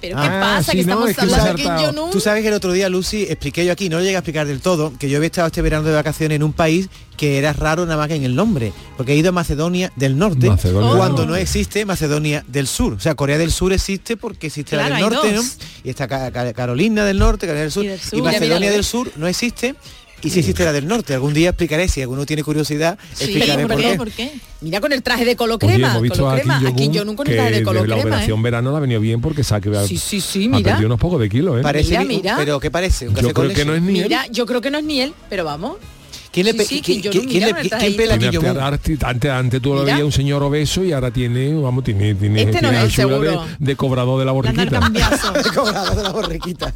Pero 0.02 0.16
qué 0.16 0.22
Ah, 0.26 0.56
pasa, 0.56 0.72
sí, 0.72 0.78
que 0.78 0.84
no, 0.84 1.06
estamos 1.06 1.10
es 1.10 1.16
que 1.16 1.66
hablando. 1.68 1.92
Jong-un. 1.92 2.10
Tú 2.10 2.20
sabes 2.20 2.42
que 2.42 2.48
el 2.48 2.54
otro 2.54 2.72
día, 2.72 2.88
Lucy, 2.90 3.22
expliqué 3.22 3.64
yo 3.64 3.72
aquí, 3.72 3.88
no 3.88 3.96
lo 3.98 4.02
llegué 4.02 4.16
a 4.16 4.18
explicar 4.18 4.46
del 4.48 4.60
todo, 4.60 4.92
que 4.98 5.08
yo 5.08 5.16
había 5.16 5.28
estado 5.28 5.46
este 5.46 5.62
verano 5.62 5.86
de 5.88 5.94
vacaciones 5.94 6.36
en 6.36 6.42
un 6.42 6.52
país 6.52 6.88
que 7.16 7.38
era 7.38 7.52
raro 7.52 7.84
nada 7.86 7.96
más 7.98 8.08
que 8.08 8.16
en 8.16 8.24
el 8.24 8.34
nombre, 8.34 8.72
porque 8.96 9.12
he 9.12 9.16
ido 9.16 9.28
a 9.28 9.32
Macedonia 9.32 9.92
del 9.96 10.18
Norte, 10.18 10.48
Macedonia 10.48 10.96
cuando 10.96 11.24
no 11.24 11.36
existe 11.36 11.84
Macedonia 11.84 12.44
del 12.48 12.66
Sur. 12.66 12.94
O 12.94 13.00
sea, 13.00 13.14
Corea 13.14 13.38
del 13.38 13.52
Sur 13.52 13.72
existe 13.72 14.16
porque 14.16 14.48
existe 14.48 14.70
Claro, 14.76 14.88
la 14.88 14.96
del 15.00 15.10
Norte. 15.10 15.32
¿no? 15.32 15.42
Y 15.84 15.90
está 15.90 16.08
Ca- 16.08 16.32
Ca- 16.32 16.52
Carolina 16.52 17.04
del 17.04 17.18
Norte, 17.18 17.46
Carolina 17.46 17.62
del 17.62 17.70
Sur, 17.72 17.84
Y 17.84 17.88
del 17.88 18.00
sur. 18.00 18.22
Macedonia 18.24 18.70
del 18.70 18.80
¿eh? 18.80 18.82
Sur 18.82 19.12
no 19.16 19.28
existe. 19.28 19.76
Y 20.22 20.30
si 20.30 20.38
existe 20.38 20.64
la 20.64 20.72
del 20.72 20.86
norte, 20.86 21.14
algún 21.14 21.34
día 21.34 21.48
explicaré, 21.50 21.88
si 21.88 22.00
alguno 22.00 22.24
tiene 22.24 22.44
curiosidad, 22.44 22.96
Sí, 23.12 23.24
explicaré 23.24 23.62
¿por 23.66 23.72
por 23.72 23.80
qué? 23.82 23.90
qué. 23.90 23.96
¿Por 23.96 24.10
qué? 24.12 24.32
Mira 24.60 24.80
con 24.80 24.92
el 24.92 25.02
traje 25.02 25.24
de 25.24 25.34
color 25.34 25.58
Oye, 25.62 25.74
crema. 25.74 25.90
hemos 25.90 26.02
visto 26.02 26.18
color 26.18 26.34
a 26.34 26.38
crema. 26.40 26.58
Kim 26.60 26.68
A 26.68 26.74
Kim 26.76 26.86
Jong-un 26.92 26.98
Jong-un 26.98 27.16
con 27.16 27.26
que 27.26 27.32
el 27.32 27.38
traje 27.38 27.52
de 27.56 27.62
color 27.62 27.88
la 27.88 27.94
crema. 27.96 28.10
operación 28.10 28.38
¿eh? 28.38 28.42
verano 28.42 28.70
le 28.70 28.76
ha 28.76 28.80
venido 28.80 29.00
bien 29.00 29.20
porque 29.20 29.42
se 29.42 29.54
ha, 29.54 29.60
quedado- 29.60 29.88
Sí, 29.88 29.98
sí, 29.98 30.20
sí, 30.20 30.44
ha 30.46 30.48
mira. 30.56 30.70
perdido 30.72 30.86
unos 30.86 31.00
pocos 31.00 31.20
de 31.20 31.28
kilos, 31.28 31.58
¿eh? 31.58 31.62
Parece 31.62 31.90
Mira, 31.90 32.04
mira. 32.04 32.36
pero 32.36 32.60
¿qué 32.60 32.70
parece? 32.70 33.08
¿Un 33.08 33.14
Yo 33.16 33.20
café 33.22 33.32
con 33.34 33.44
creo 33.46 33.56
que 33.56 33.64
no 33.64 33.72
leche? 33.72 33.84
es 33.86 33.92
ni 33.92 33.98
él. 33.98 34.04
Mira, 34.04 34.26
yo 34.30 34.46
creo 34.46 34.60
que 34.60 34.70
no 34.70 34.78
es 34.78 34.84
ni 34.84 35.00
él, 35.00 35.12
pero 35.28 35.44
vamos. 35.44 35.76
¿Quién 36.32 36.46
le 36.46 36.52
Sí, 36.52 36.58
sí, 36.64 36.80
quién- 36.82 36.82
Kim 36.82 37.02
quién- 37.02 37.12
Jong-un, 37.12 37.28
quién 37.30 37.44
mira, 37.44 37.46
le- 37.46 37.50
el 37.50 37.56
quién 37.68 37.78
trajito. 37.78 37.96
pela 37.98 38.14
a 38.14 38.18
Tiene 38.18 38.30
Kim 38.32 38.40
Jong-un? 38.42 38.62
arte- 38.62 38.98
antes, 39.04 39.30
antes 39.30 39.62
tú 39.62 39.74
lo 39.74 39.84
veías 39.84 40.02
un 40.02 40.12
señor 40.12 40.42
obeso 40.42 40.82
y 40.82 40.92
ahora 40.92 41.10
tiene, 41.10 41.52
vamos, 41.54 41.84
tiene, 41.84 42.14
tiene, 42.14 42.40
Este 42.42 42.52
no 42.62 42.70
tiene 42.70 42.84
es 42.86 42.98
el 42.98 43.08
de, 43.20 43.38
de 43.58 43.76
cobrador 43.76 44.18
de 44.18 44.24
la 44.24 44.32
borriquita. 44.32 44.80
cambiazo. 44.80 45.32
Cobrado 45.54 45.94
de 45.94 46.02
la 46.02 46.08
borriquita. 46.10 46.72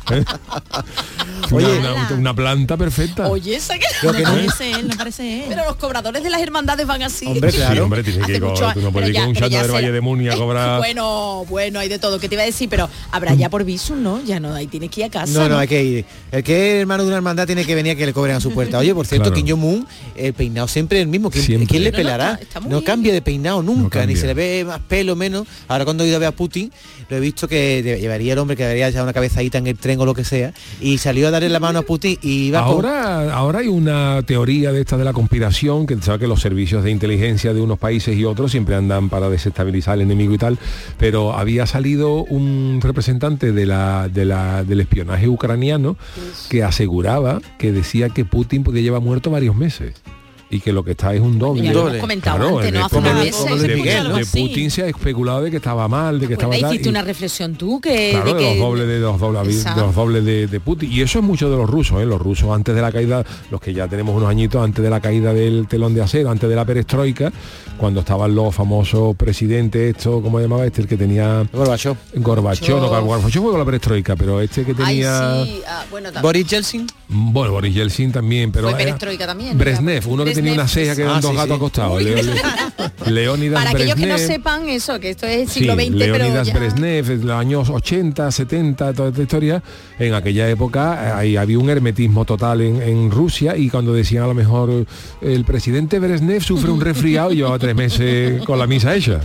Una, 1.51 1.57
Oye, 1.69 1.79
una- 1.79 2.09
una 2.19 2.35
planta 2.35 2.77
perfecta. 2.77 3.29
Oye, 3.29 3.57
esa 3.57 3.75
que... 3.79 3.85
Lo 4.03 4.13
No 4.13 4.19
que 4.19 4.25
no- 4.25 4.31
parece 4.33 4.71
él, 4.73 4.89
no 4.89 4.97
parece 4.97 5.39
él. 5.39 5.45
Pero 5.49 5.65
los 5.65 5.77
cobradores 5.77 6.23
de 6.23 6.31
las 6.31 6.41
hermandades 6.43 6.87
van 6.87 7.03
así. 7.03 7.27
Hombre, 7.27 7.51
Sí, 7.51 7.57
claro. 7.59 7.85
hombre, 7.85 8.03
tiene 8.03 8.19
que 8.27 8.33
Hace 8.33 8.41
co- 8.41 8.49
mucho- 8.51 8.71
tú 8.75 8.81
no 8.81 8.93
puedes 8.93 9.11
ir 9.11 9.17
con 9.17 9.29
un 9.29 9.35
chato 9.35 9.57
del 9.57 9.71
Valle 9.71 9.93
de 9.93 10.01
Muni 10.01 10.29
a 10.29 10.37
cobrar. 10.37 10.79
Bueno, 10.79 11.45
bueno, 11.49 11.79
hay 11.79 11.89
de 11.89 11.99
todo. 11.99 12.19
¿Qué 12.19 12.29
te 12.29 12.35
iba 12.35 12.43
a 12.43 12.47
decir? 12.47 12.69
Pero 12.69 12.89
habrá 13.13 13.35
ya 13.35 13.49
por 13.49 13.65
visum, 13.65 14.03
¿no? 14.03 14.23
Ya 14.25 14.41
no, 14.41 14.55
ahí 14.55 14.67
tienes 14.67 14.91
que 14.91 15.01
ir 15.01 15.07
a 15.07 15.11
casa. 15.11 15.33
No, 15.33 15.49
no, 15.49 15.59
hay 15.59 15.69
que 15.69 15.83
ir. 15.83 16.05
El 16.33 16.43
que 16.43 16.77
es 16.77 16.81
hermano 16.83 17.05
de 17.05 17.09
una 17.09 17.17
hermandad 17.17 17.47
tiene 17.47 17.65
que 17.65 17.75
venir 17.75 17.93
a 17.93 17.97
que 17.97 18.07
le 18.07 18.13
cobren 18.13 18.37
a 18.37 18.41
su 18.41 18.53
puerta. 18.53 18.79
Oye, 18.79 18.95
por 18.95 19.07
cierto. 19.07 19.33
Kim 19.47 19.57
Jong-un, 19.61 19.87
el 20.17 20.33
peinado 20.35 20.69
siempre 20.69 20.99
es 20.99 21.03
el 21.03 21.09
mismo. 21.09 21.31
¿Quién, 21.31 21.45
Siempre. 21.45 21.67
quién 21.69 21.85
le 21.85 21.91
No, 21.93 21.97
no, 21.99 22.03
pelará? 22.03 22.41
no 22.69 22.83
cambia 22.85 23.13
de 23.13 23.23
peinado 23.23 23.63
nunca, 23.63 24.05
ni 24.07 24.17
se 24.17 24.27
le 24.27 24.35
ve 24.35 24.65
más 24.67 24.81
pelo, 24.81 25.17
menos. 25.17 25.47
Ahora 25.69 25.85
cuando 25.85 26.05
he 26.05 26.09
ido 26.09 26.17
a 26.17 26.21
ver 26.21 26.29
a 26.29 26.33
Putin, 26.33 26.71
lo 27.09 27.17
he 27.17 27.21
visto 27.21 27.47
que 27.49 27.83
llevaría 28.01 28.33
el 28.33 28.39
hombre 28.39 28.57
que 28.57 28.65
debería 28.65 28.89
echar 28.89 29.03
una 29.03 29.13
cabezadita 29.13 29.59
en 29.59 29.67
el 29.69 29.77
tren 29.77 30.01
o 30.01 30.05
lo 30.07 30.15
que 30.15 30.25
sea, 30.25 30.53
y 30.81 30.99
salió 30.99 31.29
a 31.29 31.31
darle 31.31 31.49
la 31.49 31.61
mano 31.61 31.79
a 31.79 31.83
Putin 31.83 32.19
y 32.23 32.47
iba 32.49 32.61
con- 32.65 32.73
Ahora, 32.87 33.33
ahora 33.35 33.59
hay 33.61 33.69
una 33.69 34.23
teoría 34.27 34.73
de 34.73 34.81
esta 34.81 34.97
de 34.97 35.05
la 35.05 35.13
conspiración, 35.13 35.87
que 35.87 35.97
sabe 36.03 36.19
que 36.21 36.27
los 36.27 36.41
servicios 36.41 36.83
de 36.85 36.91
inteligencia 36.91 37.55
de 37.55 37.61
unos 37.61 37.79
países 37.79 38.17
y 38.17 38.25
otros 38.25 38.51
siempre 38.51 38.75
andan 38.75 39.09
para 39.09 39.29
desestabilizar 39.31 39.95
al 39.95 40.01
enemigo 40.03 40.35
y 40.35 40.39
tal, 40.39 40.59
pero 40.99 41.35
había 41.35 41.67
salido 41.67 42.25
un 42.25 42.81
representante 42.83 43.53
de 43.53 43.67
la, 43.67 44.09
de 44.13 44.25
la- 44.25 44.65
del 44.65 44.81
espionaje 44.81 45.29
ucraniano 45.29 45.97
que 46.49 46.63
aseguraba 46.65 47.41
que 47.59 47.73
decía 47.73 48.09
que 48.09 48.25
Putin 48.25 48.65
podía 48.65 48.83
llevar 48.83 49.01
muerto 49.03 49.31
varios 49.37 49.55
meses. 49.55 50.16
Y 50.49 50.61
que 50.61 50.73
lo 50.73 50.85
que 50.85 50.93
está 50.93 51.13
es 51.13 51.21
un 51.21 51.41
doble. 51.41 51.63
Ya 51.65 51.73
lo 51.73 51.89
hemos 51.89 52.01
comentado 52.01 52.39
Claro, 52.39 52.59
antes, 52.59 52.73
no 52.73 52.85
hace 52.87 53.01
de 53.67 53.75
Miguel, 53.75 54.05
de 54.05 54.09
¿no? 54.21 54.27
Putin 54.27 54.71
se 54.71 54.85
ha 54.85 54.87
especulado 54.87 55.43
de 55.43 55.51
que 55.51 55.57
estaba 55.57 55.89
mal, 55.89 56.21
de 56.21 56.29
que 56.29 56.37
Pues 56.37 56.39
estaba 56.39 56.55
ahí 56.55 56.61
tal, 56.61 56.71
hiciste 56.73 56.89
y- 56.89 56.91
una 56.91 57.03
reflexión 57.03 57.55
tú 57.57 57.81
que... 57.81 58.11
Claro, 58.13 58.27
de 58.27 58.35
de, 58.35 58.39
que 58.39 58.51
los 58.51 58.59
dobles 58.69 58.87
de 58.87 59.01
los 59.01 59.19
dobles, 59.19 59.65
de 59.65 59.81
los 59.81 59.95
dobles 59.95 60.25
de, 60.25 60.47
de 60.47 60.61
Putin. 60.61 60.93
Y 60.93 61.01
eso 61.01 61.19
es 61.19 61.25
mucho 61.25 61.51
de 61.51 61.57
los 61.57 61.69
rusos, 61.69 62.01
¿eh? 62.01 62.07
Los 62.07 62.21
rusos 62.21 62.49
antes 62.55 62.77
de 62.77 62.81
la 62.81 62.93
caída, 62.93 63.25
los 63.51 63.61
que 63.61 63.75
ya 63.75 63.89
tenemos 63.89 64.15
unos 64.17 64.29
añitos 64.31 64.63
antes 64.63 64.85
de 64.85 64.89
la 64.89 65.01
caída 65.01 65.33
del 65.35 65.67
telón 65.67 65.95
de 65.95 66.03
acero, 66.03 66.31
antes 66.31 66.49
de 66.49 66.55
la 66.55 66.65
perestroika, 66.65 67.33
cuando 67.77 68.01
estaban 68.01 68.33
los 68.33 68.55
famosos 68.55 69.17
presidentes, 69.17 69.97
esto, 69.97 70.23
¿cómo 70.23 70.39
llamaba 70.39 70.65
este? 70.65 70.81
El 70.83 70.87
que 70.87 70.97
tenía 70.97 71.45
Gorbachev. 71.53 71.97
Gorbachov, 72.15 72.81
no, 72.81 72.89
Gorbachov 72.89 73.43
fue 73.43 73.51
con 73.51 73.59
la 73.59 73.65
perestroika, 73.67 74.15
pero 74.15 74.41
este 74.41 74.65
que 74.65 74.75
Ay, 74.79 75.01
tenía. 75.01 75.45
sí, 75.45 75.61
ah, 75.67 75.85
bueno, 75.91 76.05
también. 76.13 76.23
Boris 76.23 76.47
Yeltsin. 76.47 76.87
Bueno, 77.09 77.53
Boris 77.53 77.75
Yeltsin 77.75 78.13
también, 78.13 78.53
pero. 78.53 78.69
Fue 78.71 78.79
perestroika 78.79 79.27
también, 79.27 79.59
Brezhnev, 79.59 80.09
uno 80.09 80.25
que 80.25 80.36
tenía 80.37 80.53
una 80.53 80.69
ceja 80.69 80.95
que 80.95 81.03
eran 81.03 81.17
Ah, 81.17 81.21
dos 81.21 81.31
sí, 81.33 81.37
gatos 81.37 81.51
sí. 81.51 81.57
acostados. 81.57 82.03
Leo- 82.03 82.17
Leónidas 83.07 83.59
Para 83.65 83.71
aquellos 83.71 83.95
que 83.97 84.07
no 84.07 84.19
sepan 84.19 84.69
eso, 84.69 84.99
que 85.01 85.11
esto 85.11 85.27
es 85.27 85.51
Sí, 85.51 85.61
siglo 85.61 85.75
XX, 85.75 85.95
pero 85.99 86.19
Leonidas 86.19 86.47
ya... 86.49 86.55
Brezhnev, 86.55 87.11
en 87.11 87.27
los 87.27 87.37
años 87.39 87.69
80, 87.71 88.31
70, 88.31 88.93
toda 88.95 89.09
esta 89.11 89.23
historia, 89.23 89.63
en 89.99 90.15
aquella 90.15 90.49
época 90.49 91.01
eh, 91.09 91.13
ahí 91.15 91.37
había 91.37 91.59
un 91.59 91.69
hermetismo 91.71 92.25
total 92.25 92.61
en, 92.61 92.83
en 92.83 93.11
Rusia 93.11 93.57
y 93.57 93.69
cuando 93.71 93.93
decían 93.93 94.25
a 94.25 94.27
lo 94.27 94.35
mejor 94.35 94.87
el 95.21 95.45
presidente 95.45 95.99
Brezhnev 95.99 96.43
sufre 96.43 96.71
un 96.71 96.81
resfriado 96.81 97.33
y 97.33 97.37
llevaba 97.37 97.59
tres 97.59 97.75
meses 97.75 98.43
con 98.45 98.59
la 98.59 98.67
misa 98.67 98.95
hecha. 98.95 99.21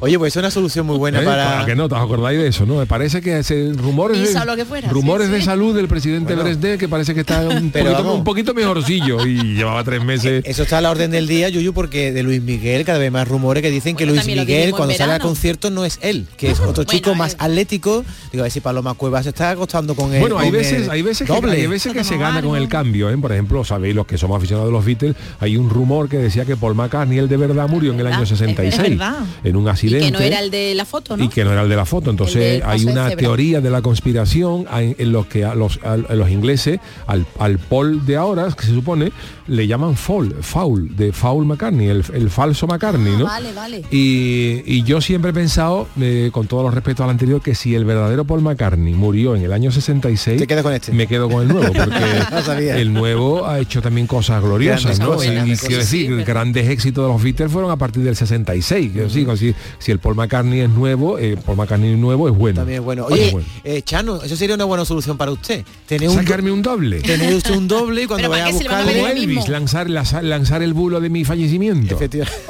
Oye, 0.00 0.18
pues 0.18 0.32
es 0.34 0.36
una 0.36 0.50
solución 0.50 0.86
muy 0.86 0.96
buena 0.96 1.22
¿Eh? 1.22 1.24
para... 1.24 1.64
que 1.66 1.74
no, 1.74 1.88
¿te 1.88 1.96
acordáis 1.96 2.38
de 2.38 2.48
eso? 2.48 2.66
¿no? 2.66 2.76
Me 2.76 2.86
parece 2.86 3.20
que 3.20 3.38
ese, 3.38 3.72
rumores, 3.74 4.32
de, 4.32 4.38
o 4.38 4.44
lo 4.44 4.56
que 4.56 4.64
fuera, 4.64 4.88
rumores 4.90 5.28
sí, 5.28 5.34
de 5.34 5.42
salud 5.42 5.74
del 5.74 5.88
presidente 5.88 6.34
Bueno. 6.34 6.44
Brezhnev 6.50 6.78
que 6.78 6.88
parece 6.88 7.14
que 7.14 7.20
está 7.20 7.40
un, 7.48 7.70
Pero 7.70 7.92
poquito, 7.92 8.14
un 8.14 8.24
poquito 8.24 8.54
mejorcillo 8.54 9.26
y 9.26 9.54
llevaba 9.56 9.82
tres 9.84 10.02
meses. 10.04 10.17
Eso 10.24 10.62
está 10.62 10.78
a 10.78 10.80
la 10.80 10.90
orden 10.90 11.10
del 11.10 11.26
día, 11.26 11.48
Yuyu, 11.48 11.72
porque 11.72 12.12
de 12.12 12.22
Luis 12.22 12.42
Miguel 12.42 12.84
cada 12.84 12.98
vez 12.98 13.10
más 13.12 13.26
rumores 13.28 13.62
que 13.62 13.70
dicen 13.70 13.96
que 13.96 14.04
Bueno, 14.04 14.12
Luis 14.14 14.20
también 14.22 14.38
lo 14.38 14.44
Miguel 14.44 14.70
cuando 14.72 14.92
sale 14.94 15.04
al 15.04 15.08
verano. 15.10 15.24
concierto 15.28 15.70
no 15.70 15.84
es 15.84 15.98
él, 16.02 16.26
que 16.36 16.50
es 16.50 16.60
otro 16.60 16.84
Bueno, 16.84 16.90
chico 16.90 17.14
más 17.14 17.36
atlético. 17.38 18.04
Digo, 18.32 18.42
a 18.42 18.44
ver 18.44 18.52
si 18.52 18.60
Paloma 18.60 18.94
Cuevas 18.94 19.24
se 19.24 19.30
está 19.30 19.50
acostando 19.50 19.94
con 19.94 20.12
él. 20.14 20.20
Bueno, 20.20 20.38
hay 20.38 20.50
veces, 20.50 20.84
el 20.84 20.90
hay 20.90 21.02
veces 21.02 21.26
que, 21.26 21.32
doble. 21.32 21.52
hay 21.52 21.66
veces 21.66 21.92
que 21.92 22.04
se 22.04 22.16
gana 22.16 22.42
con 22.42 22.56
el 22.56 22.68
cambio, 22.68 23.10
¿eh? 23.10 23.16
Por 23.18 23.32
ejemplo, 23.32 23.64
sabéis 23.64 23.94
los 23.94 24.06
que 24.06 24.18
somos 24.18 24.36
aficionados 24.38 24.68
a 24.70 24.72
los 24.72 24.84
Beatles, 24.84 25.14
hay 25.40 25.56
un 25.56 25.70
rumor 25.70 26.08
que 26.08 26.18
decía 26.18 26.44
que 26.44 26.56
Paul 26.56 26.74
McCartney, 26.74 27.18
el 27.18 27.28
de 27.28 27.36
verdad, 27.36 27.68
murió 27.68 27.92
en 27.92 27.98
el 27.98 28.04
verdad, 28.04 28.18
año 28.20 28.24
es 28.24 28.28
66 28.30 28.90
verdad. 28.90 29.16
en 29.44 29.56
un 29.56 29.66
Y 29.66 29.68
accidente. 29.68 30.06
que 30.06 30.10
no 30.12 30.20
era 30.20 30.40
el 30.40 30.50
de 30.50 30.74
la 30.74 30.84
foto, 30.84 31.16
¿no? 31.16 31.24
y 31.24 31.28
que 31.28 31.44
no 31.44 31.52
era 31.52 31.62
el 31.62 31.68
de 31.68 31.76
la 31.76 31.84
foto. 31.86 32.10
Entonces 32.10 32.62
hay 32.64 32.84
de 32.84 32.92
una 32.92 33.10
teoría 33.10 33.60
de 33.60 33.70
la 33.70 33.82
conspiración 33.82 34.66
en, 34.74 34.96
en 34.98 35.12
los 35.12 35.26
que 35.26 35.44
a 35.44 35.54
los, 35.54 35.78
a- 35.84 35.92
a 35.94 36.14
los 36.14 36.30
ingleses, 36.30 36.80
al, 37.06 37.26
al 37.38 37.58
Paul 37.58 38.04
de 38.06 38.16
ahora, 38.16 38.48
que 38.56 38.66
se 38.66 38.72
supone, 38.72 39.12
le 39.46 39.66
llaman 39.66 39.96
Fall, 40.08 40.36
Foul, 40.40 40.96
de 40.96 41.12
Foul 41.12 41.44
McCartney, 41.44 41.88
el, 41.88 42.02
el 42.14 42.30
falso 42.30 42.66
McCartney, 42.66 43.12
Ah, 43.12 43.18
¿no? 43.18 43.24
Vale, 43.26 43.52
vale. 43.52 43.84
Y, 43.90 44.62
y 44.64 44.82
yo 44.82 45.02
siempre 45.02 45.32
he 45.32 45.34
pensado, 45.34 45.86
eh, 46.00 46.30
con 46.32 46.46
todo 46.46 46.62
los 46.62 46.72
respeto 46.72 47.04
al 47.04 47.10
anterior, 47.10 47.42
que 47.42 47.54
si 47.54 47.74
el 47.74 47.84
verdadero 47.84 48.24
Paul 48.24 48.40
McCartney 48.40 48.94
murió 48.94 49.36
en 49.36 49.42
el 49.42 49.52
año 49.52 49.70
66, 49.70 50.38
Te 50.46 50.62
con 50.62 50.72
este. 50.72 50.92
me 50.92 51.06
quedo 51.06 51.28
con 51.28 51.42
el 51.42 51.48
nuevo, 51.48 51.74
porque 51.74 51.94
No 52.46 52.52
el 52.54 52.94
nuevo 52.94 53.46
ha 53.46 53.58
hecho 53.60 53.82
también 53.82 54.06
cosas 54.06 54.42
gloriosas, 54.42 54.98
Grandes 54.98 55.00
¿no? 55.00 55.14
cosas, 55.14 55.26
Y- 55.46 55.66
quiero 55.66 55.76
decir, 55.82 55.82
sí, 55.84 56.06
pero- 56.08 56.24
grandes 56.24 56.68
éxitos 56.70 57.04
de 57.06 57.12
los 57.12 57.22
Beatles 57.22 57.52
fueron 57.52 57.70
a 57.70 57.76
partir 57.76 58.02
del 58.02 58.16
66. 58.16 58.90
Quiero 58.92 59.08
decir, 59.08 59.28
si, 59.36 59.54
si 59.78 59.92
el 59.92 59.98
Paul 59.98 60.14
McCartney 60.14 60.60
es 60.60 60.70
nuevo, 60.70 61.18
eh, 61.18 61.36
Paul 61.44 61.58
McCartney 61.58 61.96
nuevo 61.96 62.28
es 62.30 62.34
bueno. 62.34 62.60
También 62.60 62.78
es 62.78 62.84
bueno. 62.84 63.06
Es 63.08 63.12
Oye, 63.12 63.30
bueno. 63.32 63.46
eh, 63.62 63.82
Chano, 63.82 64.22
eso 64.22 64.36
sería 64.36 64.54
una 64.54 64.64
buena 64.64 64.86
solución 64.86 65.18
para 65.18 65.32
usted. 65.32 65.64
Tener 65.86 66.08
un, 66.08 66.14
sacarme 66.14 66.50
un 66.50 66.62
doble. 66.62 67.00
tener 67.02 67.34
usted 67.34 67.54
un 67.54 67.68
doble 67.68 68.04
y 68.04 68.06
cuando 68.06 68.22
Pero 68.22 68.30
¿para 68.30 68.44
vaya 68.44 68.56
a 68.56 68.58
mismo? 68.94 69.06
Elvis, 69.08 69.48
lanzar, 69.50 69.90
lanza- 69.90 69.97
lanzar 70.22 70.62
el 70.62 70.74
bulo 70.74 71.00
de 71.00 71.08
mi 71.10 71.24
fallecimiento. 71.24 71.94
Efectivamente. 71.94 72.42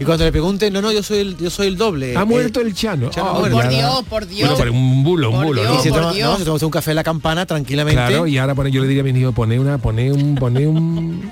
Y 0.00 0.04
cuando 0.04 0.24
le 0.24 0.32
pregunten, 0.32 0.72
no, 0.72 0.82
no, 0.82 0.92
yo 0.92 1.02
soy 1.02 1.18
el, 1.18 1.36
yo 1.38 1.50
soy 1.50 1.68
el 1.68 1.76
doble. 1.76 2.16
Ha 2.16 2.22
Eh, 2.22 2.24
muerto 2.24 2.60
el 2.60 2.74
Chano. 2.74 3.10
Chano 3.10 3.32
Oh, 3.32 3.38
muerto. 3.40 3.56
Por. 3.58 3.68
Dios, 3.68 4.04
por 4.08 4.26
Dios. 4.26 4.48
Bueno, 4.50 4.56
pero 4.58 4.72
un 4.72 5.04
bulo, 5.04 5.30
un 5.30 5.36
Por 5.36 5.46
bulo, 5.46 5.62
Dios, 5.62 5.74
¿no? 5.74 5.80
Y 5.80 5.82
se 5.82 5.88
toma, 5.90 6.12
no, 6.12 6.36
se 6.38 6.44
toma 6.44 6.54
usted 6.54 6.66
un 6.66 6.70
café 6.70 6.90
en 6.92 6.96
la 6.96 7.04
campana 7.04 7.46
tranquilamente. 7.46 7.94
Claro, 8.06 8.26
y 8.26 8.38
ahora 8.38 8.54
pone- 8.54 8.70
yo 8.70 8.80
le 8.82 8.88
diría 8.88 9.02
a 9.02 9.04
mi 9.04 9.18
hijo, 9.18 9.32
pone 9.32 9.58
una, 9.58 9.78
pone 9.78 10.12
un, 10.12 10.34
pone 10.34 10.66
un 10.66 11.30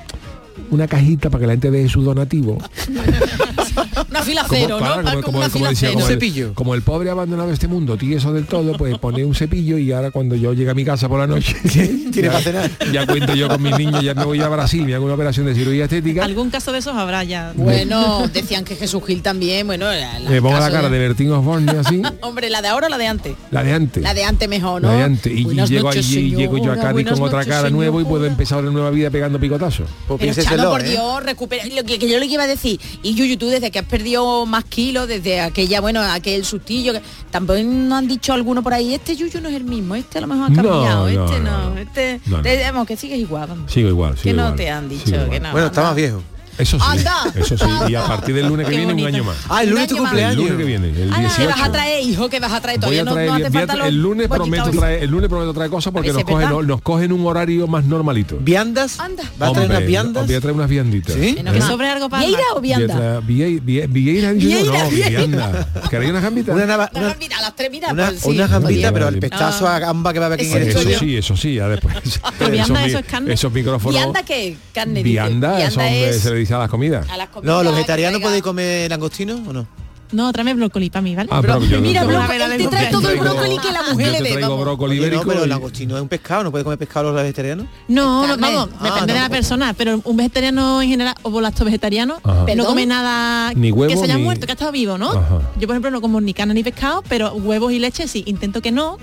una 0.70 0.88
cajita 0.88 1.31
para 1.31 1.40
que 1.42 1.46
la 1.46 1.53
gente 1.53 1.70
dé 1.70 1.88
su 1.88 2.03
donativo. 2.03 2.59
Una 4.11 4.23
fila 4.23 4.45
Como- 4.47 4.61
cero, 4.61 4.77
claro, 4.79 5.03
¿no? 5.03 5.11
como, 5.11 5.23
como- 5.23 5.39
una 5.39 5.49
como 5.49 5.59
fila 5.59 5.69
decía, 5.71 5.89
cero. 5.89 5.93
como 6.01 6.07
el, 6.09 6.13
cepillo. 6.15 6.55
como 6.55 6.75
el 6.75 6.83
pobre 6.83 7.11
abandonado 7.11 7.49
de 7.49 7.55
este 7.55 7.69
mundo, 7.69 7.97
tieso 7.97 8.33
del 8.33 8.47
todo, 8.47 8.73
pues 8.77 8.99
pone 8.99 9.25
un 9.25 9.35
cepillo 9.35 9.79
y 9.79 9.93
ahora 9.93 10.11
cuando 10.11 10.35
yo 10.37 10.53
llegue 10.53 10.71
a 10.71 10.75
mi 10.75 10.85
casa 10.85 11.09
por 11.09 11.19
la 11.19 11.27
noche, 11.27 11.55
Tiene 12.13 12.29
ya, 12.29 12.41
cenar. 12.41 12.71
ya 12.93 13.07
cuento 13.07 13.35
yo 13.35 13.49
con 13.49 13.63
mis 13.63 13.77
niños, 13.79 14.03
ya 14.03 14.15
me 14.15 14.25
voy 14.25 14.41
a 14.41 14.49
Brasil, 14.49 14.85
me 14.85 14.95
hago 14.95 15.05
una 15.05 15.15
operación 15.15 15.47
de 15.47 15.55
cirugía 15.55 15.85
estética, 15.85 16.25
Algún 16.25 16.51
caso 16.51 16.73
de 16.73 16.79
esos 16.79 16.97
habrá 16.97 17.25
ya. 17.25 17.53
Bueno, 17.57 18.29
decían 18.33 18.65
que 18.65 18.77
Jesús 18.77 19.03
Gil 19.07 19.23
también, 19.23 19.67
bueno, 19.67 19.87
la- 19.87 20.19
la- 20.19 20.31
me 20.31 20.41
pongo 20.41 20.59
la 20.59 20.71
cara 20.71 20.89
de 20.89 20.99
Bertín 20.99 21.31
Osborne 21.33 21.71
así, 21.73 22.03
Hombre, 22.23 22.51
la 22.51 22.63
de 22.63 22.69
ahora 22.69 22.87
o 22.87 22.91
la 22.91 22.99
de 22.99 23.07
antes. 23.07 23.35
la 23.51 23.63
de 23.63 23.73
antes. 23.73 24.03
La 24.03 24.15
de 24.15 24.25
antes 24.25 24.49
mejor, 24.49 24.83
¿no? 24.83 24.89
La 24.89 24.95
de 24.99 25.03
antes. 25.05 25.33
Y, 25.33 25.41
y 25.41 25.67
llego 25.67 25.89
noches, 25.89 26.07
allí, 26.07 26.35
llego 26.35 26.59
yo 26.59 26.73
a 26.73 26.77
Cádiz 26.77 27.07
con 27.09 27.23
otra 27.23 27.45
cara 27.45 27.71
nueva 27.71 28.01
y 28.01 28.05
puedo 28.05 28.25
empezar 28.27 28.61
una 28.61 28.71
nueva 28.71 28.91
vida 28.91 29.11
pegando 29.11 29.39
picotazos. 29.41 29.89
Pues 30.07 30.21
Pero 30.21 30.43
Chano, 30.49 30.71
por 30.71 30.81
¿eh? 30.83 30.91
Dios, 30.91 31.23
recupera. 31.23 31.65
Lo 31.67 31.85
que, 31.85 31.99
que 31.99 32.09
yo 32.09 32.19
le 32.19 32.27
iba 32.27 32.43
a 32.45 32.47
decir, 32.47 32.81
y 33.03 33.15
Yuyu, 33.15 33.37
tú 33.37 33.49
desde 33.49 33.71
que 33.71 33.79
has 33.85 33.90
perdido 33.90 34.44
más 34.47 34.64
kilos, 34.64 35.07
desde 35.07 35.40
aquella, 35.40 35.81
bueno, 35.81 36.01
aquel 36.03 36.44
sustillo, 36.44 36.92
que 36.92 37.03
también 37.31 37.88
nos 37.88 37.99
han 37.99 38.09
dicho 38.09 38.33
alguno 38.33 38.62
por 38.62 38.75
ahí, 38.75 38.94
este 38.94 39.14
Yuyu 39.16 39.40
no 39.40 39.49
es 39.49 39.55
el 39.55 39.64
mismo, 39.64 39.94
este 39.94 40.18
a 40.18 40.20
lo 40.23 40.27
mejor 40.27 40.47
ha 40.47 40.49
No, 40.51 40.57
cambiado, 40.62 41.03
no, 41.05 41.09
este 41.09 41.40
no, 41.40 41.51
no, 41.59 41.70
no. 41.75 41.79
este. 41.79 42.20
No, 42.27 42.37
no. 42.38 42.42
te- 42.42 42.62
vamos, 42.62 42.87
que 42.87 42.97
sigues 42.97 43.18
igual, 43.18 43.49
vamos. 43.49 43.70
Sigo 43.73 43.88
igual, 43.88 44.14
que 44.14 44.33
no 44.33 44.42
igual, 44.42 44.57
te 44.57 44.70
han 44.70 44.88
dicho, 44.88 45.31
que 45.31 45.40
no. 45.40 45.53
Bueno, 45.53 45.66
está 45.68 45.83
más 45.83 45.94
viejo. 45.94 46.23
Eso 46.59 46.79
sí, 46.79 46.85
Anda. 46.88 47.33
eso 47.35 47.59
sí. 47.59 47.64
Y 47.88 47.95
a 47.95 48.05
partir 48.07 48.35
del 48.35 48.47
lunes 48.49 48.67
que 48.67 48.73
Qué 48.73 48.79
viene 48.79 48.93
un 48.95 49.07
año 49.07 49.25
más. 49.25 49.37
Ah, 49.49 49.62
el 49.62 49.69
Un 49.69 49.75
lunes 49.75 49.88
tu 49.88 49.95
año 49.97 50.03
más. 50.05 50.12
El 50.12 50.19
cumpleaños. 50.19 50.37
lunes 50.37 50.57
que 50.59 50.64
viene, 50.64 50.88
el 50.88 51.11
Ah, 51.12 51.17
¿qué 51.17 51.21
18. 51.23 51.49
vas 51.51 51.69
a 51.69 51.73
traer, 51.73 52.03
hijo? 52.07 52.29
¿Qué 52.29 52.40
vas 52.40 52.53
a 52.53 52.61
traer? 52.61 52.79
Voy 52.81 52.81
Todavía 52.81 53.01
a 53.01 53.05
no, 53.05 53.12
traer, 53.12 53.29
no 53.29 53.35
hace 53.35 53.43
voy 53.43 53.49
a 53.49 53.53
falta 53.61 53.73
traer- 53.75 53.79
los 53.79 53.88
el 53.88 54.03
lunes 54.03 54.29
bollitos. 54.29 54.49
prometo 54.59 54.79
traer, 54.79 55.03
el 55.03 55.11
lunes 55.11 55.29
prometo 55.29 55.55
traer 55.55 55.71
cosas 55.71 55.93
porque 55.93 56.09
ver 56.09 56.14
nos 56.17 56.25
cogen, 56.25 56.49
verdad. 56.49 56.62
nos 56.62 56.81
cogen 56.83 57.12
un 57.12 57.27
horario 57.27 57.67
más 57.67 57.85
normalito. 57.85 58.38
¿Viandas? 58.40 59.01
Anda. 59.01 59.23
¿Va 59.23 59.27
a 59.49 59.53
traer 59.53 59.64
Hombre, 59.64 59.67
unas 59.79 59.87
viandas? 59.87 60.27
Voy 60.27 60.35
a 60.35 60.40
traer 60.40 60.57
unas 60.57 60.71
vianditas. 60.71 61.14
Que 61.17 61.61
sobre 61.62 61.88
algo 61.88 62.09
para 62.09 62.25
¿Vieira 62.25 62.43
o 62.55 62.61
vianda? 62.61 63.21
Vie- 63.21 63.61
Vie- 63.62 63.87
Vieira, 63.88 64.33
yo, 64.33 64.38
Vieira, 64.38 64.85
no, 64.85 64.90
Vieira. 64.90 65.09
vianda. 65.11 65.69
¿Queréis 65.90 66.11
unas 66.11 66.23
gambitas? 66.23 66.55
Una, 66.55 66.67
nava- 66.67 66.90
Una 66.95 67.11
a 67.38 67.40
las 67.43 67.57
tres, 67.57 67.71
mira, 67.71 67.93
una, 67.93 68.11
sí, 68.11 68.19
una 68.29 68.47
gambita, 68.47 68.61
podía. 68.61 68.93
pero 68.93 69.09
el 69.09 69.19
pestazo 69.19 69.69
a 69.69 69.79
gamba 69.79 70.12
que 70.12 70.19
va 70.19 70.27
a 70.27 70.35
en 70.35 70.40
el 70.62 70.69
Eso 70.69 70.81
sí, 70.99 71.17
eso 71.17 71.37
sí, 71.37 71.55
ya 71.55 71.69
después. 71.69 71.95
Pero 72.38 72.51
vianda, 72.51 72.85
eso 72.87 72.99
es 72.99 73.07
carne. 73.07 73.33
Esos 73.33 73.53
micrófonos. 73.53 73.95
¿Vianda 73.95 74.23
qué? 74.23 74.57
Carne, 74.73 75.03
dice. 75.03 75.09
Vianda, 75.11 75.71
se 75.71 76.31
le 76.31 76.38
a 76.53 76.59
las 76.59 76.69
comidas. 76.71 77.09
a 77.11 77.17
las 77.17 77.29
comidas 77.29 77.55
No, 77.57 77.63
¿los 77.63 77.73
vegetarianos 77.75 78.21
podéis 78.21 78.43
comer 78.43 78.91
langostino 78.91 79.35
o 79.47 79.53
no? 79.53 79.67
No, 80.13 80.33
tráeme 80.33 80.55
brócoli 80.55 80.91
para 80.91 81.03
mí, 81.03 81.17
¿vale? 81.17 81.29
Ah, 81.33 81.41
pero 81.41 81.61
yo- 81.65 81.81
Mira, 81.81 82.03
él 82.03 82.59
te 82.59 82.69
trae 82.69 82.91
todo 82.91 83.09
el 83.11 83.19
brócoli 83.19 83.59
que 83.59 83.73
la 83.73 83.83
mujer 83.91 84.13
le 84.13 84.23
dé. 84.23 84.33
traigo 84.35 84.57
brócoli 84.59 85.01
no, 85.11 85.23
pero 85.25 85.43
el 85.43 85.49
langostino 85.49 85.97
es 85.97 86.03
un 86.03 86.09
pescado, 86.09 86.45
¿no 86.45 86.51
puede 86.53 86.63
comer 86.63 86.79
pescado 86.79 87.07
los 87.11 87.21
vegetarianos? 87.21 87.67
No, 87.89 88.25
no, 88.27 88.37
vamos, 88.37 88.69
Ah, 88.79 88.85
depende 88.85 89.13
de 89.13 89.19
la 89.19 89.29
no. 89.29 89.35
persona, 89.35 89.75
pero 89.77 90.01
un 90.05 90.17
vegetariano 90.17 90.83
en 90.83 90.89
general 90.91 91.15
o 91.23 91.31
volacto 91.31 91.65
vegetariano 91.65 92.19
Ajá. 92.23 92.47
no 92.55 92.65
come 92.65 92.87
nada 92.87 93.53
Ni 93.55 93.73
huevo, 93.73 93.91
que 93.91 93.97
se 93.97 94.05
haya 94.05 94.17
ni- 94.19 94.23
muerto, 94.23 94.47
que 94.47 94.53
ha 94.53 94.55
estado 94.55 94.71
vivo, 94.71 94.99
¿no? 94.99 95.11
Ajá. 95.11 95.41
Yo 95.59 95.67
por 95.67 95.71
ejemplo 95.75 95.91
no 95.91 96.01
como 96.01 96.21
ni 96.21 96.33
carne 96.33 96.55
ni 96.55 96.63
pescado, 96.63 97.03
pero 97.09 97.33
huevos 97.35 97.73
y 97.73 97.81
leche 97.81 98.07
sí, 98.07 98.23
intento 98.27 98.61
que 98.63 98.71
no. 98.71 98.99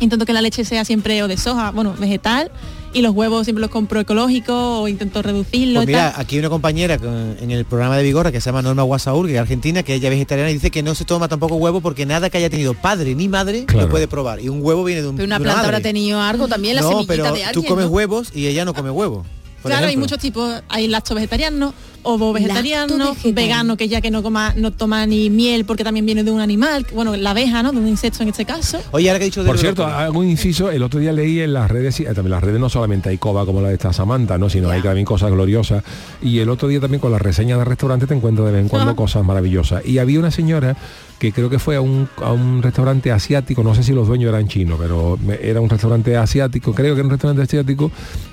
Intento 0.00 0.24
que 0.24 0.32
la 0.32 0.40
leche 0.40 0.64
sea 0.64 0.84
siempre 0.84 1.22
o 1.22 1.28
de 1.28 1.36
soja, 1.36 1.70
bueno, 1.70 1.94
vegetal, 1.98 2.50
y 2.92 3.02
los 3.02 3.14
huevos 3.14 3.44
siempre 3.46 3.60
los 3.60 3.70
compro 3.70 4.00
ecológicos 4.00 4.54
o 4.56 4.88
intento 4.88 5.22
reducirlo 5.22 5.80
Pues 5.80 5.86
mira, 5.86 6.12
tal. 6.12 6.20
aquí 6.22 6.34
hay 6.36 6.40
una 6.40 6.48
compañera 6.50 6.94
en 7.40 7.50
el 7.50 7.64
programa 7.64 7.96
de 7.96 8.02
Vigorra 8.02 8.32
que 8.32 8.40
se 8.40 8.46
llama 8.46 8.62
Norma 8.62 8.82
Guasaur, 8.82 9.26
que 9.26 9.34
es 9.34 9.40
argentina, 9.40 9.82
que 9.82 9.94
ella 9.94 10.08
es 10.08 10.14
vegetariana 10.14 10.50
y 10.50 10.54
dice 10.54 10.70
que 10.70 10.82
no 10.82 10.94
se 10.94 11.04
toma 11.04 11.28
tampoco 11.28 11.54
huevo 11.56 11.80
porque 11.80 12.04
nada 12.06 12.30
que 12.30 12.38
haya 12.38 12.50
tenido 12.50 12.74
padre 12.74 13.14
ni 13.14 13.28
madre 13.28 13.64
Claro. 13.66 13.86
lo 13.86 13.90
puede 13.90 14.08
probar. 14.08 14.40
Y 14.40 14.48
un 14.48 14.58
huevo 14.62 14.82
viene 14.84 15.02
de 15.02 15.08
un 15.08 15.16
Pero 15.16 15.26
una 15.26 15.38
de 15.38 15.44
planta 15.44 15.60
habrá 15.60 15.72
madre. 15.78 15.82
tenido 15.84 16.20
algo 16.20 16.48
también, 16.48 16.74
la 16.76 16.82
No, 16.82 16.88
semillita 16.88 17.12
pero 17.12 17.22
de 17.24 17.44
alguien. 17.44 17.52
tú 17.52 17.64
comes 17.64 17.84
¿no? 17.86 17.90
huevos 17.92 18.28
y 18.34 18.46
ella 18.48 18.64
no 18.64 18.74
come 18.74 18.90
huevos. 18.90 19.26
por 19.62 19.70
Claro, 19.70 19.86
hay 19.86 19.96
muchos 19.96 20.18
tipos, 20.18 20.62
hay 20.68 20.88
lacto 20.88 21.14
vegetariano, 21.14 21.72
ovo 22.02 22.32
vegetariano, 22.32 23.16
vegano, 23.32 23.76
que 23.76 23.88
ya 23.88 24.00
que 24.00 24.10
no 24.10 24.22
coma, 24.22 24.54
no 24.56 24.70
toma 24.70 25.06
ni 25.06 25.30
miel 25.30 25.64
porque 25.64 25.84
también 25.84 26.06
viene 26.06 26.24
de 26.24 26.30
un 26.30 26.40
animal, 26.40 26.86
bueno, 26.94 27.16
la 27.16 27.30
abeja, 27.30 27.62
¿no? 27.62 27.72
De 27.72 27.78
un 27.78 27.88
insecto 27.88 28.22
en 28.22 28.30
este 28.30 28.44
caso. 28.44 28.80
Oye, 28.92 29.08
ahora 29.08 29.18
que 29.18 29.24
he 29.26 29.28
dicho 29.28 29.42
de 29.42 29.48
Por 29.48 29.58
cierto, 29.58 29.86
un 30.14 30.28
inciso, 30.28 30.70
el 30.70 30.82
otro 30.82 31.00
día 31.00 31.12
leí 31.12 31.40
en 31.40 31.52
las 31.52 31.70
redes, 31.70 32.00
y 32.00 32.04
también 32.04 32.30
las 32.30 32.42
redes 32.42 32.60
no 32.60 32.68
solamente 32.68 33.08
hay 33.08 33.18
coba 33.18 33.44
como 33.46 33.60
la 33.60 33.68
de 33.68 33.74
esta 33.74 33.92
Samantha, 33.92 34.38
¿no? 34.38 34.48
sino 34.48 34.70
hay 34.70 34.82
también 34.82 35.04
cosas 35.04 35.30
gloriosas. 35.30 35.84
Y 36.22 36.38
el 36.38 36.48
otro 36.48 36.68
día 36.68 36.80
también 36.80 37.00
con 37.00 37.12
las 37.12 37.22
reseñas 37.22 37.58
de 37.58 37.64
restaurantes 37.64 38.08
te 38.08 38.14
encuentras 38.14 38.46
de 38.46 38.52
vez 38.52 38.62
en 38.62 38.68
cuando 38.68 38.96
cosas 38.96 39.24
maravillosas. 39.24 39.84
Y 39.84 39.98
había 39.98 40.18
una 40.18 40.30
señora 40.30 40.76
que 41.20 41.32
creo 41.32 41.50
que 41.50 41.58
fue 41.58 41.76
a 41.76 41.82
un, 41.82 42.08
a 42.22 42.32
un 42.32 42.62
restaurante 42.62 43.12
asiático, 43.12 43.62
no 43.62 43.74
sé 43.74 43.82
si 43.82 43.92
los 43.92 44.08
dueños 44.08 44.30
eran 44.30 44.48
chinos, 44.48 44.78
pero 44.80 45.18
era 45.42 45.60
un 45.60 45.68
restaurante 45.68 46.16
asiático, 46.16 46.72
creo 46.72 46.94
que 46.94 47.00
era 47.00 47.06
un 47.06 47.10
restaurante 47.10 47.42
asiático, 47.42 47.92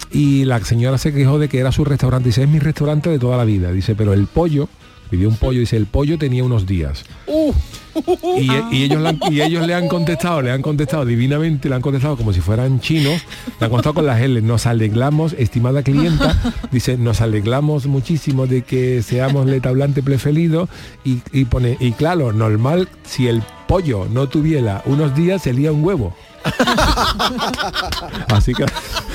y 0.09 0.45
la 0.45 0.63
señora 0.63 0.97
se 0.97 1.13
quejó 1.13 1.37
de 1.37 1.49
que 1.49 1.59
era 1.59 1.73
su 1.73 1.83
restaurante, 1.83 2.29
dice, 2.29 2.43
es 2.43 2.49
mi 2.49 2.59
restaurante 2.59 3.09
de 3.09 3.19
toda 3.19 3.35
la 3.35 3.43
vida, 3.43 3.56
dice, 3.59 3.95
pero 3.95 4.13
el 4.13 4.27
pollo, 4.27 4.67
pidió 5.09 5.29
un 5.29 5.35
pollo, 5.37 5.59
dice, 5.59 5.77
el 5.77 5.85
pollo 5.85 6.17
tenía 6.17 6.43
unos 6.43 6.65
días. 6.65 7.03
Y, 8.37 8.51
y 8.75 8.83
ellos 8.83 9.01
le 9.01 9.09
han- 9.09 9.19
y 9.31 9.41
ellos 9.41 9.65
le 9.65 9.73
han 9.73 9.87
contestado, 9.87 10.41
le 10.41 10.51
han 10.51 10.61
contestado 10.61 11.03
divinamente, 11.05 11.67
le 11.69 11.75
han 11.75 11.81
contestado 11.81 12.15
como 12.15 12.31
si 12.31 12.41
fueran 12.41 12.79
chinos, 12.79 13.21
le 13.59 13.65
han 13.65 13.69
contestado 13.71 13.95
con 13.95 14.05
las 14.05 14.21
L, 14.21 14.39
nos 14.43 14.65
alegramos, 14.67 15.33
estimada 15.33 15.81
clienta, 15.81 16.39
dice, 16.71 16.97
nos 16.97 17.21
alegramos 17.21 17.87
muchísimo 17.87 18.45
de 18.45 18.61
que 18.63 19.01
seamos 19.01 19.49
el 19.49 19.61
tablante 19.61 20.03
preferido. 20.03 20.69
Y, 21.03 21.21
y 21.31 21.45
pone, 21.45 21.77
y 21.79 21.93
claro, 21.93 22.33
normal, 22.33 22.87
si 23.03 23.27
el 23.27 23.41
pollo 23.67 24.05
no 24.11 24.27
tuviera 24.29 24.83
unos 24.85 25.15
días, 25.15 25.41
sería 25.41 25.71
un 25.71 25.83
huevo. 25.83 26.15
Así 28.29 28.53
que 28.53 28.65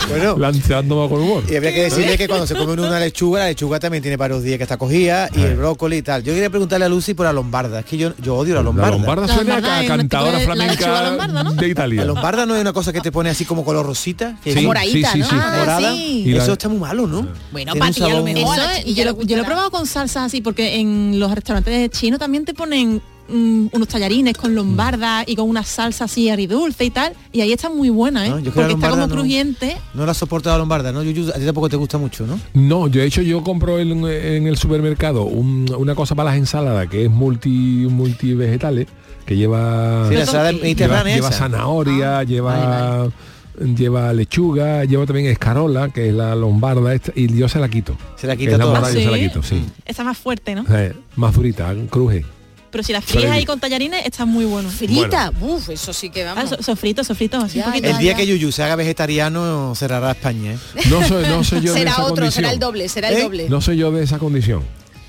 Bueno. 0.08 0.37
lanzándome 0.38 1.08
con 1.08 1.20
humor. 1.20 1.44
Y 1.50 1.56
habría 1.56 1.72
que 1.72 1.82
decirle 1.85 2.16
que 2.18 2.28
cuando 2.28 2.46
se 2.46 2.54
come 2.54 2.72
una 2.72 2.98
lechuga, 3.00 3.40
la 3.40 3.46
lechuga 3.48 3.78
también 3.80 4.02
tiene 4.02 4.16
varios 4.16 4.42
días 4.42 4.56
que 4.58 4.64
está 4.64 4.76
cogida 4.76 5.28
y 5.35 5.40
el 5.42 5.56
brócoli 5.56 5.98
y 5.98 6.02
tal. 6.02 6.22
Yo 6.22 6.32
quería 6.32 6.50
preguntarle 6.50 6.87
a 6.87 6.88
Lucy 6.88 7.14
por 7.14 7.26
la 7.26 7.32
lombarda. 7.32 7.80
Es 7.80 7.87
que 7.87 7.96
yo, 7.96 8.12
yo 8.20 8.37
odio 8.37 8.54
la 8.54 8.61
La 8.61 8.64
lombarda. 8.64 8.90
lombarda 8.92 9.26
La 9.26 9.35
suena 9.35 9.54
lombarda 9.54 9.76
a 9.76 9.82
es 9.85 9.90
un 9.90 9.96
cantadora 9.96 10.32
la 10.38 10.44
flamenca 10.44 11.02
lombarda, 11.11 11.42
¿no? 11.44 11.52
de 11.54 11.68
Italia. 11.68 12.00
La 12.02 12.06
lombarda 12.06 12.46
no 12.46 12.54
es 12.56 12.61
una 12.61 12.72
cosa 12.72 12.92
que 12.92 13.00
te 13.00 13.12
pone 13.12 13.30
así 13.30 13.44
como 13.44 13.64
color 13.64 13.87
rosita. 13.87 14.37
Que 14.42 14.52
Sí, 14.52 14.58
es 14.61 14.64
Moradita, 14.64 15.12
sí, 15.12 15.18
¿no? 15.20 15.24
sí, 15.26 15.30
sí. 15.30 15.37
Ah, 15.40 15.56
morada. 15.58 15.92
sí. 15.94 16.22
Y 16.26 16.32
la- 16.32 16.42
Eso 16.42 16.52
está 16.52 16.68
muy 16.68 16.78
malo, 16.78 17.06
¿no? 17.06 17.26
Bueno, 17.52 17.74
para 17.76 17.92
ti 17.92 18.02
a 18.02 18.08
lo 18.08 18.22
mejor. 18.22 18.58
Eso 18.58 18.66
la 18.66 18.80
yo, 18.82 19.04
lo, 19.04 19.22
yo 19.22 19.37
lo 19.37 19.42
he 19.42 19.46
probado 19.46 19.70
con 19.70 19.87
salsas 19.87 20.24
así, 20.24 20.40
porque 20.40 20.76
en 20.80 21.18
los 21.18 21.30
restaurantes 21.35 21.90
chinos 21.90 22.18
también 22.18 22.44
te 22.44 22.54
ponen 22.54 23.00
mm, 23.33 23.68
unos 23.73 23.88
tallarines 23.88 24.37
con 24.37 24.55
lombarda 24.55 25.25
y 25.27 25.35
con 25.37 25.49
una 25.49 25.64
salsa 25.64 26.05
así 26.05 26.29
agridulce 26.29 26.85
y 26.85 26.90
tal, 26.90 27.14
y 27.33 27.40
ahí 27.40 27.53
está 27.53 27.71
muy 27.71 27.88
buena, 27.90 28.27
¿eh? 28.27 28.31
No, 28.31 28.38
yo 28.38 28.53
creo 28.53 28.55
que 28.55 28.61
la 28.61 28.68
porque 28.68 28.75
está 28.87 28.90
como 28.90 29.07
no- 29.07 29.14
crujiente. 29.14 29.77
No 29.95 30.07
la 30.07 30.14
soporto 30.14 30.51
la 30.51 30.59
lombarda, 30.59 30.92
¿no? 30.92 31.03
Yuyu, 31.03 31.31
a 31.31 31.35
ti 31.35 31.45
tampoco 31.45 31.68
te 31.68 31.77
gusta 31.77 31.99
mucho, 31.99 32.27
¿no? 32.27 32.38
No, 32.55 32.87
yo 32.88 33.01
de 33.01 33.07
hecho 33.07 33.23
yo 33.23 33.42
compro 33.42 33.79
en, 33.79 34.05
en 34.07 34.47
el 34.47 34.57
supermercado 34.57 35.25
un- 35.25 35.73
una 35.77 35.95
cosa 35.95 36.14
para 36.14 36.31
las 36.31 36.38
ensaladas 36.38 36.88
que 36.88 37.05
es 37.07 37.11
multi 37.11 37.87
multi 37.90 38.35
vegetales 38.35 38.87
que 39.27 39.37
lleva 39.37 40.07
Sí, 40.09 40.14
la 40.14 40.21
ensalada 40.21 40.51
lleva- 40.53 40.62
mediterránea 40.62 41.14
lleva 41.14 41.31
zanahoria, 41.33 42.23
lleva 42.25 42.57
vale, 42.57 43.75
lleva 43.77 44.12
lechuga, 44.12 44.85
lleva 44.85 45.07
también 45.07 45.27
escarola, 45.29 45.90
que 45.90 46.09
es 46.09 46.14
la 46.14 46.35
lombarda 46.35 46.95
esta, 46.95 47.12
y 47.14 47.33
yo 47.37 47.49
se 47.49 47.59
la 47.61 47.68
quito. 47.68 47.97
Se 48.16 48.27
la 48.27 48.35
Que 48.35 48.40
quita 48.45 48.53
es 48.53 48.59
la 48.59 48.64
¿Ah, 48.79 48.85
se 48.87 49.05
la 49.05 49.16
sí? 49.16 49.23
quito, 49.29 49.42
sí. 49.42 49.64
Está 49.85 50.03
más 50.05 50.18
fuerte, 50.18 50.55
¿no? 50.55 50.64
Eh, 50.75 50.95
más 51.16 51.35
frita, 51.35 51.75
cruje. 51.90 52.25
Pero 52.72 52.82
si 52.82 52.92
la 52.92 53.00
fríes 53.00 53.30
ahí 53.30 53.44
con 53.44 53.61
tallarines, 53.61 54.04
está 54.04 54.24
muy 54.24 54.44
bueno. 54.46 54.68
Frita, 54.70 55.32
uf, 55.40 55.68
eso 55.68 55.92
sí 55.92 56.11
que 56.11 56.24
Ah, 56.24 56.35
vamos. 56.35 56.50
so- 56.50 56.62
sofrito, 56.62 57.04
sofrito, 57.04 57.37
así 57.37 57.58
Ya, 57.58 57.66
un 57.66 57.70
poquito. 57.72 57.88
El 57.90 57.98
día 57.98 58.12
ya. 58.12 58.16
que 58.16 58.26
Yuyu 58.26 58.50
se 58.50 58.62
haga 58.64 58.74
vegetariano 58.76 59.74
cerrará 59.76 60.11
España, 60.12 60.52
¿eh? 60.54 60.58
No 60.90 61.06
soy, 61.06 61.24
no 61.28 61.44
soy 61.44 61.61
yo 61.61 61.72
de 61.74 61.78
será 61.80 61.92
esa 61.92 62.02
otro, 62.02 62.14
condición. 62.16 62.32
será 62.32 62.50
el 62.52 62.58
doble, 62.58 62.88
será 62.88 63.08
el 63.11 63.16
¿Eh? 63.18 63.22
doble. 63.22 63.48
No 63.48 63.61
soy 63.61 63.76
yo 63.76 63.92
de 63.92 64.02
esa 64.02 64.18
condición. 64.18 64.62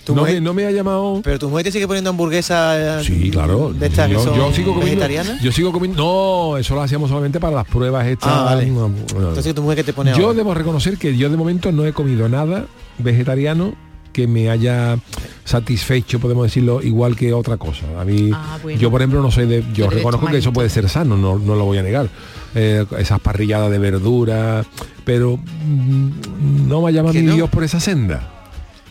Tu 0.04 0.13
No 0.13 0.23
mujer- 0.23 0.36
me, 0.36 0.41
no 0.41 0.54
me 0.54 0.65
ha 0.65 0.71
llamado. 0.71 1.21
Pero 1.23 1.39
tu 1.39 1.47
mujer 1.49 1.63
te 1.63 1.71
sigue 1.71 1.88
poniendo 1.88 2.10
hamburguesa 2.10 2.99
eh, 2.99 3.04
Sí, 3.06 3.32
claro. 3.32 3.71
de 3.71 3.86
estas 3.88 4.08
que 4.10 4.13
yo, 4.15 4.23
son 4.26 4.36
yo 4.36 4.52
sigo 4.54 4.73
comiendo. 4.73 4.84
vegetarianas. 5.06 5.41
Yo 5.41 5.49
sigo 5.54 5.71
comiendo. 5.71 6.04
No, 6.04 6.58
eso 6.58 6.76
lo 6.76 6.82
hacíamos 6.82 7.08
solamente 7.10 7.39
para 7.39 7.56
las 7.56 7.65
pruebas 7.65 8.06
estas. 8.08 8.30
Ah, 8.30 8.43
vale. 8.43 8.65
No, 8.65 8.89
no. 8.89 9.30
Entonces 9.30 9.56
tu 9.56 9.62
mujer 9.62 9.78
que 9.78 9.86
te 9.86 9.93
pone 9.93 10.12
Yo 10.17 10.26
ahora? 10.26 10.36
debo 10.36 10.54
reconocer 10.54 10.97
que 10.97 11.15
yo 11.15 11.30
de 11.30 11.38
momento 11.38 11.71
no 11.71 11.86
he 11.86 11.93
comido 11.93 12.28
nada 12.28 12.65
vegetariano 12.97 13.76
que 14.13 14.28
me 14.28 14.49
haya 14.49 14.97
satisfecho, 15.43 16.19
podemos 16.19 16.45
decirlo, 16.45 16.82
igual 16.82 17.15
que 17.15 17.34
otra 17.34 17.58
cosa. 17.58 17.82
A 17.99 18.06
mí, 18.06 18.30
Ah, 18.34 18.58
bueno. 18.62 18.80
yo 18.80 18.89
por 18.91 19.02
ejemplo 19.02 19.21
no 19.21 19.32
soy 19.32 19.47
de, 19.47 19.62
yo 19.73 19.88
Pero 19.88 19.89
reconozco 19.97 20.28
que 20.28 20.38
eso 20.38 20.54
puede 20.54 20.69
ser 20.69 20.88
sano, 20.89 21.17
no, 21.17 21.38
no 21.39 21.56
lo 21.56 21.65
voy 21.65 21.80
a 21.80 21.84
negar. 21.84 22.08
Eh, 22.56 22.86
esas 22.99 23.19
parrilladas 23.19 23.71
de 23.71 23.80
verdura, 23.80 24.63
pero 25.04 25.38
mm, 25.38 26.67
no 26.67 26.82
me 26.82 26.93
llama 26.93 27.12
¿Que 27.12 27.21
mi 27.21 27.28
no? 27.28 27.36
Dios 27.36 27.49
por 27.49 27.63
esa 27.63 27.80
senda. 27.80 28.30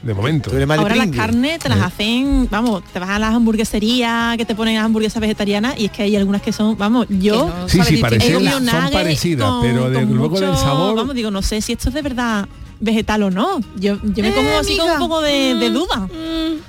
De 0.02 0.14
momento. 0.14 0.50
Ahora 0.50 0.96
las 0.96 1.06
carnes 1.10 1.60
te 1.60 1.68
las 1.68 1.78
Eh. 1.78 1.82
hacen, 1.84 2.48
vamos, 2.50 2.82
te 2.92 2.98
vas 2.98 3.10
a 3.10 3.20
las 3.20 3.32
hamburgueserías 3.36 4.36
que 4.36 4.44
te 4.44 4.56
ponen 4.56 4.74
las 4.74 4.84
hamburguesas 4.84 5.20
vegetarianas 5.20 5.78
y 5.78 5.84
es 5.84 5.92
que 5.92 6.02
hay 6.02 6.16
algunas 6.16 6.42
que 6.42 6.50
son, 6.52 6.76
vamos, 6.76 7.06
yo 7.08 7.46
no 7.48 7.68
Sí, 7.68 7.80
sí, 7.84 7.98
parecidas, 7.98 8.42
son 8.64 8.90
parecidas, 8.92 9.48
con- 9.48 9.62
pero 9.62 9.90
de- 9.90 10.04
luego 10.06 10.40
del 10.40 10.56
sabor- 10.56 10.96
Vamos, 10.96 11.14
digo, 11.14 11.30
no 11.30 11.40
sé 11.40 11.60
si 11.60 11.72
esto 11.74 11.88
es 11.90 11.94
de 11.94 12.02
verdad 12.02 12.48
vegetal 12.82 13.22
o 13.22 13.30
no. 13.30 13.60
Yo, 13.76 13.96
yo 14.02 14.22
me 14.22 14.32
como 14.32 14.48
Eh, 14.50 14.56
así 14.60 14.76
con 14.76 14.90
un 14.90 14.98
poco 14.98 15.22
de, 15.22 15.54
de 15.54 15.70
duda. 15.70 16.08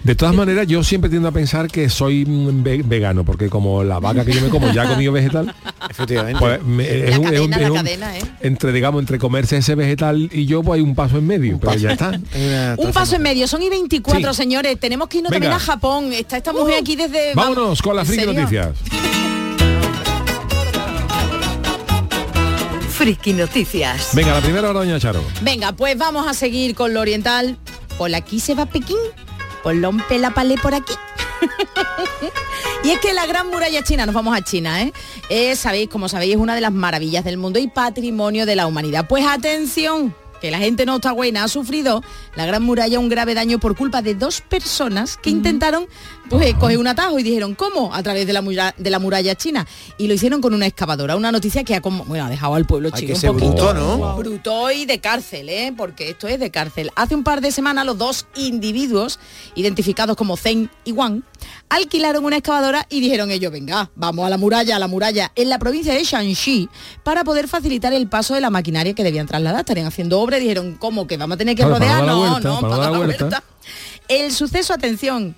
De 0.03 0.15
todas 0.15 0.33
maneras, 0.35 0.67
yo 0.67 0.83
siempre 0.83 1.09
tiendo 1.09 1.27
a 1.27 1.31
pensar 1.31 1.67
que 1.69 1.89
soy 1.89 2.25
mm, 2.25 2.63
ve- 2.63 2.83
vegano, 2.85 3.23
porque 3.25 3.49
como 3.49 3.83
la 3.83 3.99
vaca 3.99 4.23
que 4.23 4.31
yo 4.33 4.41
me 4.41 4.49
como 4.49 4.71
ya 4.71 4.83
ha 4.83 4.89
comido 4.89 5.11
vegetal, 5.11 5.53
Efectivamente. 5.89 6.39
pues 6.39 6.63
me- 6.63 6.83
es 6.87 7.09
La 7.11 7.19
un- 7.19 7.33
es 7.33 7.39
un- 7.39 7.49
cadena, 7.49 7.55
es 7.57 7.61
la 7.63 7.69
un- 7.71 7.77
cadena, 7.77 8.17
¿eh? 8.17 8.21
entre 8.41 8.71
digamos 8.71 9.01
entre 9.01 9.17
comerse 9.17 9.57
ese 9.57 9.75
vegetal 9.75 10.29
y 10.31 10.45
yo 10.45 10.61
pues 10.63 10.77
hay 10.77 10.83
un 10.83 10.93
paso 10.95 11.17
en 11.17 11.25
medio, 11.27 11.57
pero 11.59 11.73
ya 11.75 11.91
está. 11.93 12.11
Un 12.77 12.91
paso 12.91 13.15
en 13.15 13.21
medio, 13.23 13.47
son 13.47 13.61
y 13.61 13.69
24, 13.69 14.33
Sí. 14.33 14.37
señores. 14.37 14.79
Tenemos 14.79 15.07
que 15.07 15.17
irnos 15.17 15.31
Venga. 15.31 15.49
también 15.49 15.61
a 15.61 15.65
Japón. 15.73 16.13
Está 16.13 16.37
esta 16.37 16.53
mujer 16.53 16.75
aquí 16.81 16.95
desde. 16.95 17.33
Vámonos 17.33 17.81
con 17.81 17.95
las 17.95 18.07
¿en 18.09 18.13
friki 18.15 18.25
serio? 18.27 18.41
noticias. 18.41 18.69
Friki 23.03 23.33
Noticias. 23.33 24.11
Venga, 24.13 24.33
la 24.33 24.39
primera 24.39 24.69
hora, 24.69 24.79
doña 24.79 24.97
Charo. 24.97 25.21
Venga, 25.41 25.73
pues 25.73 25.97
vamos 25.97 26.25
a 26.25 26.33
seguir 26.33 26.73
con 26.73 26.93
lo 26.93 27.01
oriental. 27.01 27.57
Por 27.97 28.15
aquí 28.15 28.39
se 28.39 28.55
va 28.55 28.65
Pekín. 28.65 28.95
Por 29.61 29.75
lompe 29.75 30.17
la 30.19 30.33
palé 30.33 30.55
por 30.57 30.73
aquí. 30.73 30.93
y 32.85 32.91
es 32.91 32.99
que 32.99 33.11
la 33.11 33.25
gran 33.25 33.49
muralla 33.49 33.83
china, 33.83 34.05
nos 34.05 34.15
vamos 34.15 34.37
a 34.37 34.41
China, 34.41 34.83
¿eh? 34.83 34.93
Eh, 35.27 35.57
Sabéis, 35.57 35.89
como 35.89 36.07
sabéis, 36.07 36.35
es 36.35 36.39
una 36.39 36.55
de 36.55 36.61
las 36.61 36.71
maravillas 36.71 37.25
del 37.25 37.35
mundo 37.35 37.59
y 37.59 37.67
patrimonio 37.67 38.45
de 38.45 38.55
la 38.55 38.67
humanidad. 38.67 39.05
Pues 39.05 39.25
atención, 39.27 40.15
que 40.39 40.49
la 40.49 40.59
gente 40.59 40.85
no 40.85 40.95
está 40.95 41.11
buena, 41.11 41.43
ha 41.43 41.49
sufrido 41.49 42.03
la 42.35 42.45
gran 42.45 42.63
muralla 42.63 42.99
un 42.99 43.09
grave 43.09 43.33
daño 43.33 43.59
por 43.59 43.75
culpa 43.75 44.01
de 44.01 44.15
dos 44.15 44.39
personas 44.39 45.17
que 45.17 45.29
intentaron 45.29 45.87
pues 46.33 46.53
coger 46.55 46.77
un 46.77 46.87
atajo 46.87 47.19
y 47.19 47.23
dijeron, 47.23 47.55
¿cómo? 47.55 47.93
A 47.93 48.03
través 48.03 48.27
de 48.27 48.33
la, 48.33 48.41
muralla, 48.41 48.73
de 48.77 48.89
la 48.89 48.99
muralla 48.99 49.35
china. 49.35 49.65
Y 49.97 50.07
lo 50.07 50.13
hicieron 50.13 50.41
con 50.41 50.53
una 50.53 50.65
excavadora, 50.65 51.15
una 51.15 51.31
noticia 51.31 51.63
que 51.63 51.75
ha, 51.75 51.81
como, 51.81 52.03
bueno, 52.05 52.25
ha 52.25 52.29
dejado 52.29 52.55
al 52.55 52.65
pueblo 52.65 52.89
chino 52.91 53.13
un 53.15 53.21
poquito. 53.39 53.53
bruto, 53.53 53.73
¿no? 53.73 54.15
Bruto 54.17 54.71
y 54.71 54.85
de 54.85 54.99
cárcel, 54.99 55.49
¿eh? 55.49 55.73
Porque 55.75 56.09
esto 56.09 56.27
es 56.27 56.39
de 56.39 56.51
cárcel. 56.51 56.91
Hace 56.95 57.15
un 57.15 57.23
par 57.23 57.41
de 57.41 57.51
semanas 57.51 57.85
los 57.85 57.97
dos 57.97 58.25
individuos, 58.35 59.19
identificados 59.55 60.15
como 60.15 60.37
Zeng 60.37 60.69
y 60.85 60.91
Wang, 60.91 61.21
alquilaron 61.69 62.25
una 62.25 62.37
excavadora 62.37 62.85
y 62.89 62.99
dijeron 62.99 63.31
ellos, 63.31 63.51
venga, 63.51 63.89
vamos 63.95 64.25
a 64.25 64.29
la 64.29 64.37
muralla, 64.37 64.75
a 64.75 64.79
la 64.79 64.87
muralla, 64.87 65.31
en 65.35 65.49
la 65.49 65.59
provincia 65.59 65.93
de 65.93 66.03
Shanxi, 66.03 66.69
para 67.03 67.23
poder 67.23 67.47
facilitar 67.47 67.93
el 67.93 68.07
paso 68.07 68.33
de 68.33 68.41
la 68.41 68.49
maquinaria 68.49 68.93
que 68.93 69.03
debían 69.03 69.27
trasladar. 69.27 69.61
Estarían 69.61 69.87
haciendo 69.87 70.19
obra 70.19 70.37
y 70.37 70.41
dijeron, 70.41 70.75
¿cómo 70.79 71.07
que 71.07 71.17
vamos 71.17 71.35
a 71.35 71.37
tener 71.37 71.55
que 71.55 71.63
Claro, 71.63 71.77
rodear? 71.79 72.03
No, 72.03 72.17
vuelta, 72.17 72.49
no, 72.49 72.59
para 72.61 72.61
para 72.61 72.69
dar 72.69 72.79
la 72.79 72.83
dar 72.83 72.91
la 72.91 72.97
vuelta. 72.97 73.23
vuelta. 73.25 73.43
El 74.09 74.31
suceso, 74.33 74.73
atención, 74.73 75.35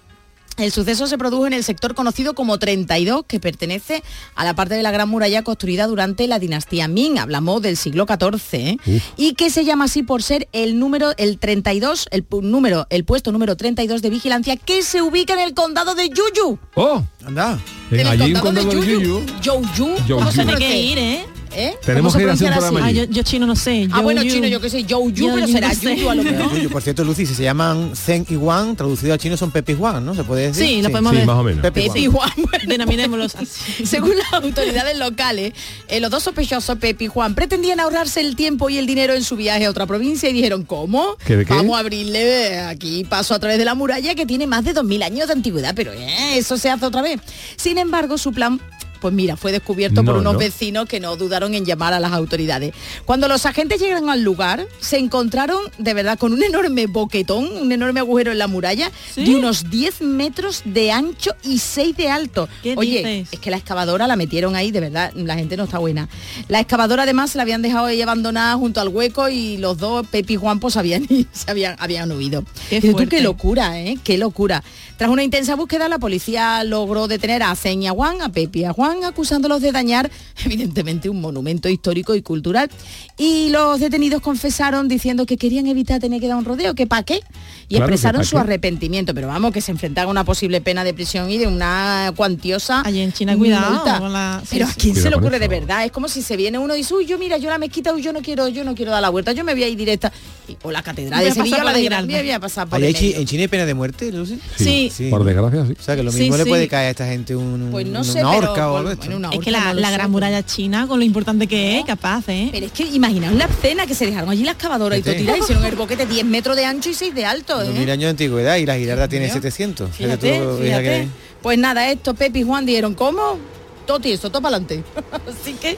el 0.57 0.71
suceso 0.71 1.07
se 1.07 1.17
produjo 1.17 1.47
en 1.47 1.53
el 1.53 1.63
sector 1.63 1.95
conocido 1.95 2.33
como 2.33 2.57
32, 2.57 3.25
que 3.27 3.39
pertenece 3.39 4.03
a 4.35 4.43
la 4.43 4.53
parte 4.53 4.75
de 4.75 4.83
la 4.83 4.91
Gran 4.91 5.09
Muralla 5.09 5.43
construida 5.43 5.87
durante 5.87 6.27
la 6.27 6.39
dinastía 6.39 6.87
Ming, 6.87 7.17
hablamos 7.17 7.61
del 7.61 7.77
siglo 7.77 8.05
XIV, 8.07 8.39
¿eh? 8.53 8.77
y 9.17 9.33
que 9.33 9.49
se 9.49 9.65
llama 9.65 9.85
así 9.85 10.03
por 10.03 10.23
ser 10.23 10.47
el 10.51 10.79
número, 10.79 11.11
el 11.17 11.37
32, 11.37 12.07
el 12.11 12.25
número, 12.41 12.87
el 12.89 13.05
puesto 13.05 13.31
número 13.31 13.55
32 13.55 14.01
de 14.01 14.09
vigilancia 14.09 14.55
que 14.55 14.83
se 14.83 15.01
ubica 15.01 15.33
en 15.33 15.39
el 15.39 15.53
condado 15.53 15.95
de 15.95 16.09
Yuyu. 16.09 16.57
¡Oh! 16.75 17.03
Anda. 17.25 17.59
En 17.91 17.99
En 17.99 18.07
el 18.07 18.21
allí 18.21 18.33
condado 18.33 18.69
de 18.69 18.75
condado 18.75 18.81
de 18.81 18.99
Yuyu. 18.99 19.25
Yuyu. 19.41 19.95
¿Cómo 20.07 20.31
se 20.31 20.45
Tiene 20.45 20.57
que 20.57 20.81
ir, 20.81 20.97
¿eh? 20.97 21.25
¿Eh? 21.57 21.73
Tenemos 21.85 22.13
¿Cómo 22.13 22.19
que 22.19 22.23
ir 22.25 22.29
a 22.29 22.33
hacer 22.33 22.47
un 22.47 22.53
programa 22.57 22.85
así? 22.87 22.99
Ah, 22.99 23.03
yo, 23.05 23.11
yo 23.11 23.23
chino 23.23 23.45
no 23.47 23.55
sé. 23.55 23.87
Ah, 23.91 23.97
Yo- 23.97 24.03
bueno, 24.03 24.23
yo- 24.23 24.31
chino, 24.33 24.47
yo 24.47 24.59
qué 24.59 24.69
sé, 24.69 24.83
yo- 24.83 25.01
pero 25.13 25.39
yo 25.39 25.47
será 25.47 25.69
no 25.69 25.73
sé. 25.75 26.09
A 26.09 26.15
lo 26.15 26.23
mejor. 26.23 26.69
Por 26.69 26.81
cierto, 26.81 27.03
Lucy, 27.05 27.25
si 27.25 27.33
se 27.35 27.43
llaman 27.43 27.93
Zen 27.95 28.25
y 28.29 28.35
Wang, 28.35 28.75
traducido 28.75 29.13
al 29.13 29.19
chino 29.19 29.37
son 29.37 29.51
Pepe 29.51 29.71
y 29.71 29.75
Juan, 29.75 30.05
¿no? 30.05 30.13
¿Se 30.15 30.23
puede 30.23 30.47
decir? 30.47 30.65
Sí, 30.67 30.81
lo 30.81 30.89
podemos 30.89 31.11
Sí, 31.11 31.17
ver. 31.17 31.25
más 31.25 31.35
o 31.37 31.43
menos. 31.43 31.61
Pepe 31.61 31.83
y 31.83 31.87
Pepe 31.87 31.99
y 32.01 32.05
Juan. 32.07 32.29
Bueno. 32.35 32.65
Denominémoslos 32.67 33.35
así. 33.35 33.85
Según 33.85 34.17
las 34.17 34.33
autoridades 34.33 34.97
locales, 34.97 35.53
eh, 35.87 35.99
los 35.99 36.11
dos 36.11 36.23
sospechosos, 36.23 36.77
Pepe 36.77 37.05
y 37.05 37.07
Juan, 37.07 37.35
pretendían 37.35 37.79
ahorrarse 37.79 38.19
el 38.21 38.35
tiempo 38.35 38.69
y 38.69 38.77
el 38.77 38.85
dinero 38.85 39.13
en 39.13 39.23
su 39.23 39.35
viaje 39.35 39.65
a 39.65 39.69
otra 39.69 39.85
provincia 39.85 40.29
y 40.29 40.33
dijeron, 40.33 40.63
¿cómo? 40.63 41.15
¿Qué 41.25 41.37
de 41.37 41.45
qué? 41.45 41.53
Vamos 41.53 41.77
a 41.77 41.79
abrirle 41.79 42.59
aquí 42.59 43.03
paso 43.05 43.33
a 43.33 43.39
través 43.39 43.57
de 43.57 43.65
la 43.65 43.75
muralla 43.75 44.13
que 44.15 44.25
tiene 44.25 44.45
más 44.47 44.63
de 44.65 44.73
2.000 44.73 45.03
años 45.03 45.27
de 45.27 45.33
antigüedad, 45.33 45.73
pero 45.75 45.93
eh, 45.93 46.37
eso 46.37 46.57
se 46.57 46.69
hace 46.69 46.85
otra 46.85 47.01
vez. 47.01 47.19
Sin 47.55 47.77
embargo, 47.77 48.17
su 48.17 48.33
plan... 48.33 48.59
Pues 49.05 49.13
mira, 49.13 49.37
fue 49.37 49.51
descubierto 49.51 50.03
por 50.03 50.15
No, 50.15 50.21
unos 50.21 50.33
no. 50.33 50.39
vecinos 50.39 50.87
que 50.87 50.99
no 50.99 51.15
dudaron 51.15 51.53
en 51.53 51.63
llamar 51.63 51.93
a 51.93 51.99
las 51.99 52.11
autoridades. 52.11 52.73
Cuando 53.05 53.27
los 53.27 53.45
agentes 53.45 53.79
llegaron 53.79 54.09
al 54.09 54.23
lugar, 54.23 54.65
se 54.79 54.97
encontraron 54.97 55.59
de 55.77 55.93
verdad 55.93 56.17
con 56.17 56.33
un 56.33 56.41
enorme 56.41 56.87
boquetón, 56.87 57.55
un 57.55 57.71
enorme 57.71 57.99
agujero 57.99 58.31
en 58.31 58.39
la 58.39 58.47
muralla 58.47 58.89
¿Sí? 59.13 59.25
de 59.25 59.35
unos 59.35 59.69
10 59.69 60.01
metros 60.01 60.63
de 60.65 60.91
ancho 60.91 61.35
y 61.43 61.59
6 61.59 61.95
de 61.97 62.09
alto. 62.09 62.49
¿Qué 62.63 62.73
Oye, 62.75 62.97
dices? 63.05 63.27
es 63.33 63.39
que 63.39 63.51
la 63.51 63.57
excavadora 63.57 64.07
la 64.07 64.15
metieron 64.15 64.55
ahí, 64.55 64.71
de 64.71 64.79
verdad, 64.79 65.11
la 65.13 65.35
gente 65.35 65.55
no 65.55 65.65
está 65.65 65.77
buena. 65.77 66.09
La 66.47 66.59
excavadora 66.59 67.03
además 67.03 67.35
la 67.35 67.43
habían 67.43 67.61
dejado 67.61 67.85
ahí 67.85 68.01
abandonada 68.01 68.55
junto 68.55 68.81
al 68.81 68.87
hueco 68.89 69.29
y 69.29 69.57
los 69.57 69.77
dos, 69.77 70.07
Pepe 70.07 70.33
y 70.33 70.35
Juan, 70.37 70.59
pues 70.59 70.77
habían, 70.77 71.07
se 71.31 71.51
habían, 71.51 71.75
habían 71.77 72.11
huido. 72.11 72.43
Qué 72.71 72.77
Dices 72.77 72.89
tú, 72.89 72.97
fuerte. 72.97 73.17
qué 73.17 73.21
locura, 73.21 73.79
¿eh? 73.79 73.99
Qué 74.03 74.17
locura. 74.17 74.63
Tras 74.97 75.09
una 75.09 75.23
intensa 75.23 75.55
búsqueda, 75.55 75.89
la 75.89 75.99
policía 75.99 76.63
logró 76.63 77.09
detener 77.09 77.43
a 77.43 77.53
Zen 77.57 77.83
y 77.83 77.87
a 77.87 77.91
Juan, 77.91 78.21
a 78.21 78.29
Pepe 78.29 78.59
y 78.59 78.63
a 78.63 78.71
Juan, 78.71 78.94
acusándolos 79.03 79.61
de 79.61 79.71
dañar, 79.71 80.09
evidentemente, 80.45 81.09
un 81.09 81.21
monumento 81.21 81.69
histórico 81.69 82.15
y 82.15 82.21
cultural. 82.21 82.69
Y 83.17 83.49
los 83.49 83.79
detenidos 83.79 84.21
confesaron 84.21 84.87
diciendo 84.87 85.25
que 85.25 85.37
querían 85.37 85.67
evitar 85.67 85.99
tener 85.99 86.19
que 86.21 86.27
dar 86.27 86.37
un 86.37 86.45
rodeo, 86.45 86.75
que 86.75 86.87
pa' 86.87 87.03
qué. 87.03 87.21
Y 87.67 87.75
Claro, 87.77 87.85
expresaron 87.85 88.21
pa' 88.21 88.25
su 88.25 88.35
qué. 88.35 88.41
arrepentimiento, 88.41 89.13
pero 89.13 89.27
vamos, 89.27 89.51
que 89.51 89.61
se 89.61 89.71
enfrentaban 89.71 90.09
a 90.09 90.11
una 90.11 90.23
posible 90.23 90.61
pena 90.61 90.83
de 90.83 90.93
prisión 90.93 91.29
y 91.31 91.37
de 91.37 91.47
una 91.47 92.13
cuantiosa 92.15 92.81
Allí 92.85 92.99
en 93.01 93.11
China, 93.11 93.35
cuidado 93.35 93.83
con 93.99 94.13
la- 94.13 94.39
sí, 94.43 94.49
pero 94.51 94.67
a 94.67 94.73
quién 94.73 94.95
se 94.95 95.09
le 95.09 95.15
ocurre 95.15 95.39
de 95.39 95.47
verdad, 95.47 95.83
es 95.85 95.91
como 95.91 96.07
si 96.07 96.21
se 96.21 96.37
viene 96.37 96.57
uno 96.59 96.75
y 96.75 96.79
dice, 96.79 96.93
uy, 96.93 97.05
yo 97.05 97.17
mira, 97.17 97.37
yo 97.37 97.49
la 97.49 97.57
mezquita, 97.57 97.93
uy, 97.93 98.01
yo 98.03 98.13
no 98.13 98.21
quiero, 98.21 98.47
yo 98.49 98.63
no 98.63 98.75
quiero 98.75 98.91
dar 98.91 99.01
la 99.01 99.09
vuelta, 99.09 99.31
yo 99.31 99.43
me 99.43 99.53
voy 99.53 99.63
a 99.63 99.67
ir 99.67 99.77
directa. 99.77 100.11
Y- 100.47 100.57
o 100.61 100.71
la 100.71 100.83
catedral 100.83 101.23
de 101.23 101.31
Sevilla, 101.31 101.63
la 101.63 101.73
de 101.73 101.81
Giralda. 101.81 102.17
Voy 102.19 102.31
a 102.31 102.39
pasar 102.39 102.67
por 102.67 102.83
en 102.83 102.93
China 103.25 103.41
hay 103.41 103.47
pena 103.47 103.65
de 103.65 103.73
muerte, 103.73 104.11
Lucy. 104.11 104.39
Sí. 104.57 104.91
Por 105.09 105.23
desgracia, 105.23 105.65
sí. 105.65 105.73
O 105.79 105.83
sea, 105.83 105.95
que 105.95 106.03
lo 106.03 106.11
Sí, 106.11 106.19
mismo 106.19 106.37
le 106.37 106.43
sí. 106.43 106.49
puede 106.49 106.67
caer 106.67 106.87
a 106.87 106.89
esta 106.91 107.07
gente 107.07 107.35
un, 107.35 107.69
Pues 107.71 107.87
no 107.87 107.99
un- 107.99 108.05
sé, 108.05 108.21
una 108.21 108.31
pero 108.31 108.51
horca 108.51 108.71
o 108.71 108.77
esto. 108.91 109.07
bueno, 109.09 109.31
Es 109.31 109.39
que 109.39 109.51
la, 109.51 109.73
gran 109.91 110.11
muralla 110.11 110.45
china, 110.45 110.87
con 110.87 110.99
lo 110.99 111.05
importante 111.05 111.47
que 111.47 111.79
es, 111.79 111.85
capaz, 111.85 112.27
¿eh? 112.29 112.49
Pero 112.51 112.65
es 112.65 112.71
que 112.71 112.83
imaginaos 112.83 113.35
la 113.35 113.45
escena 113.45 113.85
que 113.85 113.95
se 113.95 114.05
dejaron 114.05 114.29
allí 114.29 114.43
la 114.43 114.51
excavadora 114.51 114.97
y 114.97 115.01
todo 115.01 115.13
hicieron 115.13 115.65
el 115.65 115.75
boquete 115.75 116.05
10 116.05 116.25
metros 116.25 116.55
de 116.55 116.65
ancho 116.65 116.89
y 116.89 116.93
6 116.93 117.13
de 117.15 117.25
alto, 117.25 117.61
¿eh? 117.61 117.65
2000 117.65 117.89
años 117.89 118.03
de 118.03 118.09
antigüedad 118.09 118.55
y 118.57 118.65
la 118.65 118.75
Girarda 118.77 119.07
tiene 119.07 119.25
Dios. 119.25 119.35
700. 119.35 119.91
Fíjate, 119.95 120.17
Fíjate 120.17 120.39
tú, 120.45 120.53
hija, 120.63 120.63
fíjate. 120.79 120.83
que- 120.83 121.07
Pues 121.41 121.57
nada, 121.57 121.89
esto 121.91 122.13
Pepe 122.13 122.39
y 122.39 122.43
Juan 122.43 122.65
dijeron, 122.65 122.93
¿cómo? 122.95 123.37
Toti, 123.85 124.11
eso, 124.13 124.31
todo 124.31 124.41
para 124.41 124.55
adelante. 124.55 124.83
Así 125.41 125.53
que 125.53 125.77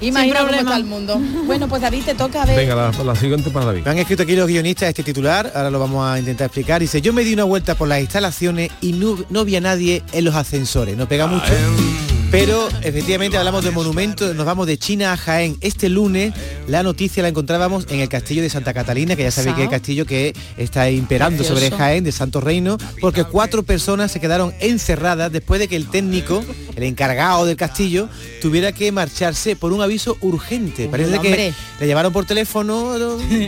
imagina 0.00 0.40
cómo 0.40 0.50
está 0.54 0.76
el 0.76 0.82
mundo. 0.84 1.20
Bueno, 1.46 1.68
pues 1.68 1.80
David, 1.82 2.02
te 2.04 2.14
toca 2.16 2.42
a 2.42 2.46
ver. 2.46 2.56
Venga, 2.56 2.74
la, 2.74 2.90
la 3.04 3.14
siguiente 3.14 3.48
para 3.50 3.66
David. 3.66 3.82
Me 3.84 3.90
han 3.92 3.98
escrito 3.98 4.24
aquí 4.24 4.34
los 4.34 4.48
guionistas 4.48 4.88
este 4.88 5.04
titular, 5.04 5.52
ahora 5.54 5.70
lo 5.70 5.78
vamos 5.78 6.04
a 6.04 6.18
intentar 6.18 6.46
explicar. 6.46 6.80
Dice, 6.80 7.00
yo 7.00 7.12
me 7.12 7.22
di 7.22 7.32
una 7.32 7.44
vuelta 7.44 7.76
por 7.76 7.86
las 7.86 8.00
instalaciones 8.00 8.72
y 8.80 8.92
no, 8.94 9.16
no 9.30 9.44
vi 9.44 9.54
a 9.54 9.60
nadie 9.60 10.02
en 10.12 10.24
los 10.24 10.34
ascensores. 10.34 10.96
No 10.96 11.06
pega 11.06 11.28
mucho. 11.28 11.52
Pero 12.34 12.68
efectivamente 12.82 13.38
hablamos 13.38 13.62
de 13.62 13.70
monumentos, 13.70 14.34
nos 14.34 14.44
vamos 14.44 14.66
de 14.66 14.76
China 14.76 15.12
a 15.12 15.16
Jaén. 15.16 15.56
Este 15.60 15.88
lunes 15.88 16.34
la 16.66 16.82
noticia 16.82 17.22
la 17.22 17.28
encontrábamos 17.28 17.86
en 17.90 18.00
el 18.00 18.08
castillo 18.08 18.42
de 18.42 18.50
Santa 18.50 18.74
Catalina, 18.74 19.14
que 19.14 19.22
ya 19.22 19.30
sabéis 19.30 19.54
que 19.54 19.60
es 19.62 19.66
el 19.66 19.70
castillo 19.70 20.04
que 20.04 20.34
está 20.56 20.90
imperando 20.90 21.44
sobre 21.44 21.70
Jaén, 21.70 22.02
de 22.02 22.10
Santo 22.10 22.40
Reino, 22.40 22.76
porque 23.00 23.22
cuatro 23.22 23.62
personas 23.62 24.10
se 24.10 24.18
quedaron 24.18 24.52
encerradas 24.58 25.30
después 25.30 25.60
de 25.60 25.68
que 25.68 25.76
el 25.76 25.88
técnico, 25.88 26.44
el 26.74 26.82
encargado 26.82 27.46
del 27.46 27.56
castillo, 27.56 28.08
tuviera 28.42 28.72
que 28.72 28.90
marcharse 28.90 29.54
por 29.54 29.72
un 29.72 29.80
aviso 29.80 30.16
urgente. 30.20 30.88
Parece 30.88 31.20
que 31.20 31.52
le 31.78 31.86
llamaron 31.86 32.12
por 32.12 32.24
teléfono, 32.24 32.96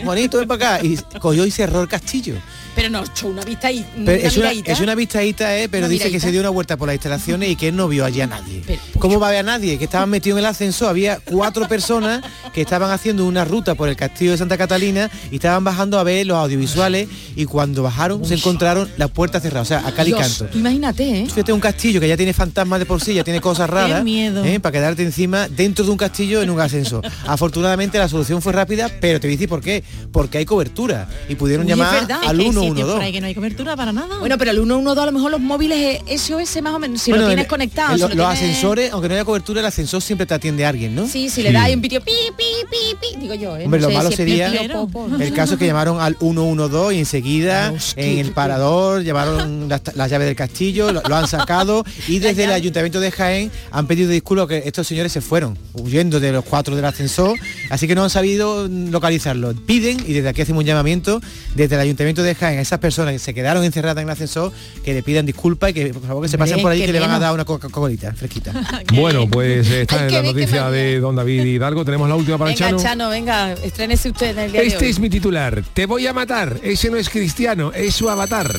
Juanito, 0.05 0.37
ven 0.37 0.47
para 0.47 0.75
acá, 0.77 0.85
y 0.85 0.97
cogió 1.19 1.45
y 1.45 1.51
cerró 1.51 1.81
el 1.81 1.89
castillo. 1.89 2.35
Pero 2.77 2.91
no, 2.91 3.03
echó 3.03 3.27
una 3.27 3.43
vista 3.43 3.69
ahí. 3.69 3.83
Es, 4.05 4.37
una, 4.37 4.51
es 4.51 4.79
una 4.81 4.93
vistadita, 4.93 5.57
¿eh? 5.57 5.67
pero 5.67 5.87
Una 5.87 5.93
dice 5.93 6.11
que 6.11 6.19
se 6.19 6.31
dio 6.31 6.41
una 6.41 6.51
vuelta 6.51 6.77
por 6.77 6.87
las 6.87 6.93
instalaciones 6.93 7.49
y 7.49 7.55
que 7.55 7.69
él 7.69 7.75
no 7.75 7.87
vio 7.87 8.05
allí 8.05 8.21
a 8.21 8.27
nadie. 8.27 8.61
Pero- 8.67 8.76
¿Cómo 8.99 9.19
va 9.19 9.27
a 9.27 9.31
ver 9.31 9.39
a 9.39 9.43
nadie? 9.43 9.77
Que 9.77 9.85
estaban 9.85 10.09
metidos 10.09 10.37
en 10.39 10.45
el 10.45 10.49
ascensor, 10.49 10.89
había 10.89 11.19
cuatro 11.23 11.67
personas 11.67 12.21
que 12.53 12.61
estaban 12.61 12.91
haciendo 12.91 13.25
una 13.25 13.45
ruta 13.45 13.75
por 13.75 13.89
el 13.89 13.95
castillo 13.95 14.31
de 14.31 14.37
Santa 14.37 14.57
Catalina 14.57 15.09
y 15.31 15.35
estaban 15.35 15.63
bajando 15.63 15.99
a 15.99 16.03
ver 16.03 16.25
los 16.25 16.37
audiovisuales 16.37 17.07
y 17.35 17.45
cuando 17.45 17.83
bajaron 17.83 18.25
se 18.25 18.33
encontraron 18.35 18.89
las 18.97 19.11
puertas 19.11 19.41
cerradas, 19.43 19.67
o 19.67 19.69
sea, 19.69 19.87
a 19.87 19.91
cal 19.93 20.07
y 20.07 20.13
canto. 20.13 20.45
tú 20.45 20.57
imagínate, 20.57 21.21
¿eh? 21.21 21.25
Fíjate 21.27 21.53
un 21.53 21.59
castillo 21.59 21.99
que 21.99 22.07
ya 22.07 22.17
tiene 22.17 22.33
fantasmas 22.33 22.79
de 22.79 22.85
por 22.85 23.01
sí, 23.01 23.13
ya 23.13 23.23
tiene 23.23 23.41
cosas 23.41 23.69
raras, 23.69 24.03
miedo. 24.03 24.43
¿eh? 24.43 24.59
para 24.59 24.71
quedarte 24.73 25.03
encima 25.03 25.47
dentro 25.47 25.85
de 25.85 25.91
un 25.91 25.97
castillo 25.97 26.41
en 26.41 26.49
un 26.49 26.59
ascensor. 26.59 27.05
Afortunadamente 27.27 27.97
la 27.99 28.09
solución 28.09 28.41
fue 28.41 28.53
rápida, 28.53 28.89
pero 28.99 29.19
te 29.19 29.27
voy 29.27 29.33
a 29.33 29.37
decir 29.37 29.49
por 29.49 29.61
qué, 29.61 29.83
porque 30.11 30.39
hay 30.39 30.45
cobertura 30.45 31.07
y 31.29 31.35
pudieron 31.35 31.65
Uy, 31.65 31.69
llamar 31.69 31.93
verdad. 32.07 32.19
al 32.25 32.39
Es 32.39 32.43
que 32.43 32.47
hay 32.47 32.53
sitios 32.53 32.63
112. 32.75 32.93
por 32.93 33.01
ahí 33.03 33.11
que 33.11 33.21
no 33.21 33.27
hay 33.27 33.35
cobertura 33.35 33.75
para 33.75 33.91
nada. 33.93 34.17
Bueno, 34.19 34.37
pero 34.37 34.51
el 34.51 34.57
112 34.57 35.01
a 35.01 35.05
lo 35.05 35.11
mejor 35.11 35.31
los 35.31 35.39
móviles 35.41 36.01
es 36.07 36.21
SOS 36.21 36.61
más 36.61 36.73
o 36.73 36.79
menos, 36.79 37.01
si 37.01 37.11
Bueno, 37.11 37.23
lo 37.25 37.29
tienes 37.29 37.45
el- 37.45 37.49
conectado. 37.49 37.91
el- 37.93 37.97
si 37.97 38.01
lo 38.01 38.07
los 38.07 38.15
tienes- 38.15 38.33
ascensores, 38.33 38.57
aunque 38.91 39.07
no 39.09 39.15
haya 39.15 39.25
cobertura, 39.25 39.59
el 39.59 39.65
ascensor 39.65 40.01
siempre 40.01 40.25
te 40.25 40.33
atiende 40.33 40.65
a 40.65 40.69
alguien, 40.69 40.95
¿no? 40.95 41.07
Sí, 41.07 41.29
si 41.29 41.43
le 41.43 41.51
da 41.51 41.63
ahí 41.63 41.73
un 41.73 41.81
pitio 41.81 42.01
pi, 42.01 42.11
pi, 42.37 42.43
pi, 42.69 42.95
pi, 42.99 43.19
digo 43.19 43.33
yo, 43.33 43.57
¿eh? 43.57 43.65
Hombre, 43.65 43.79
No 43.79 43.87
lo 43.87 43.91
sé 43.91 43.97
malo 43.97 44.09
si 44.09 44.15
sería 44.15 44.51
el 44.51 45.33
caso 45.33 45.53
es 45.53 45.59
que 45.59 45.65
llamaron 45.65 45.99
al 45.99 46.15
112 46.17 46.95
y 46.95 46.99
enseguida 46.99 47.73
en 47.95 48.19
el 48.19 48.31
parador 48.31 49.03
llevaron 49.03 49.69
las, 49.69 49.81
llaves 50.09 50.27
del 50.27 50.35
castillo, 50.35 50.91
lo, 50.91 51.01
lo 51.01 51.15
han 51.15 51.27
sacado 51.27 51.83
y 52.07 52.19
desde 52.27 52.45
el 52.45 52.51
ayuntamiento 52.51 52.99
de 52.99 53.11
Jaén 53.11 53.51
han 53.71 53.87
pedido 53.87 54.09
disculpas 54.09 54.47
que 54.47 54.63
estos 54.65 54.87
señores 54.87 55.11
se 55.11 55.21
fueron 55.21 55.57
huyendo 55.73 56.19
de 56.19 56.31
los 56.31 56.43
cuatro 56.45 56.75
del 56.75 56.85
ascensor, 56.85 57.37
así 57.69 57.87
que 57.87 57.95
no 57.95 58.03
han 58.03 58.09
sabido 58.09 58.67
localizarlo. 58.67 59.53
Piden 59.53 59.99
y 60.05 60.13
desde 60.13 60.29
aquí 60.29 60.41
hacemos 60.41 60.61
un 60.61 60.67
llamamiento 60.67 61.21
desde 61.55 61.75
el 61.75 61.81
ayuntamiento 61.81 62.23
de 62.23 62.35
Jaén 62.35 62.59
a 62.59 62.61
esas 62.61 62.79
personas 62.79 63.13
que 63.13 63.19
se 63.19 63.33
quedaron 63.33 63.63
encerradas 63.63 64.01
en 64.01 64.07
el 64.07 64.13
ascensor 64.13 64.51
que 64.83 64.93
le 64.93 65.03
pidan 65.03 65.25
disculpas 65.25 65.71
y 65.71 65.73
que 65.73 65.93
por 65.93 66.03
favor 66.03 66.23
que 66.23 66.29
se 66.29 66.37
pasen 66.37 66.61
por 66.61 66.71
ahí 66.71 66.81
qué 66.81 66.87
que 66.87 66.93
le 66.93 66.99
van 66.99 67.11
a 67.11 67.19
dar 67.19 67.33
una 67.33 67.45
coca 67.45 67.69
colita 67.69 68.13
Bueno, 68.93 69.27
pues 69.27 69.67
eh, 69.69 69.81
está 69.81 70.05
en 70.07 70.13
la 70.13 70.21
noticia 70.23 70.69
de 70.69 70.99
Don 70.99 71.15
David 71.15 71.43
Hidalgo. 71.43 71.83
Tenemos 71.85 72.07
la 72.09 72.15
última 72.15 72.37
para 72.37 72.51
el 72.51 72.55
Venga, 72.57 72.69
Chano. 72.69 72.81
Chano, 72.81 73.09
venga, 73.09 73.53
estrénese 73.53 74.09
usted 74.09 74.31
en 74.31 74.39
el 74.39 74.51
día 74.51 74.61
de 74.61 74.67
Este 74.67 74.85
hoy. 74.85 74.91
es 74.91 74.99
mi 74.99 75.09
titular. 75.09 75.63
Te 75.73 75.85
voy 75.85 76.07
a 76.07 76.13
matar. 76.13 76.59
Ese 76.63 76.89
no 76.89 76.97
es 76.97 77.09
cristiano, 77.09 77.71
es 77.73 77.95
su 77.95 78.09
avatar. 78.09 78.51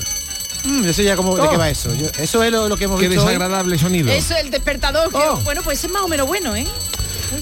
Mm, 0.64 0.84
eso 0.88 1.02
ya 1.02 1.16
como 1.16 1.36
de 1.36 1.42
Oh. 1.42 1.50
qué 1.50 1.56
va 1.56 1.70
eso. 1.70 1.94
Yo- 1.94 2.08
eso 2.18 2.42
es 2.42 2.50
lo, 2.52 2.68
lo 2.68 2.76
que 2.76 2.84
hemos 2.84 3.00
Qué 3.00 3.08
visto 3.08 3.22
hoy. 3.22 3.28
desagradable 3.28 3.78
sonido. 3.78 4.10
Eso 4.10 4.34
es 4.34 4.44
el 4.44 4.50
despertador. 4.50 5.10
que- 5.10 5.44
bueno, 5.44 5.60
pues 5.62 5.82
es 5.84 5.90
más 5.90 6.02
o 6.02 6.08
menos 6.08 6.26
bueno, 6.26 6.54
¿eh? 6.56 6.66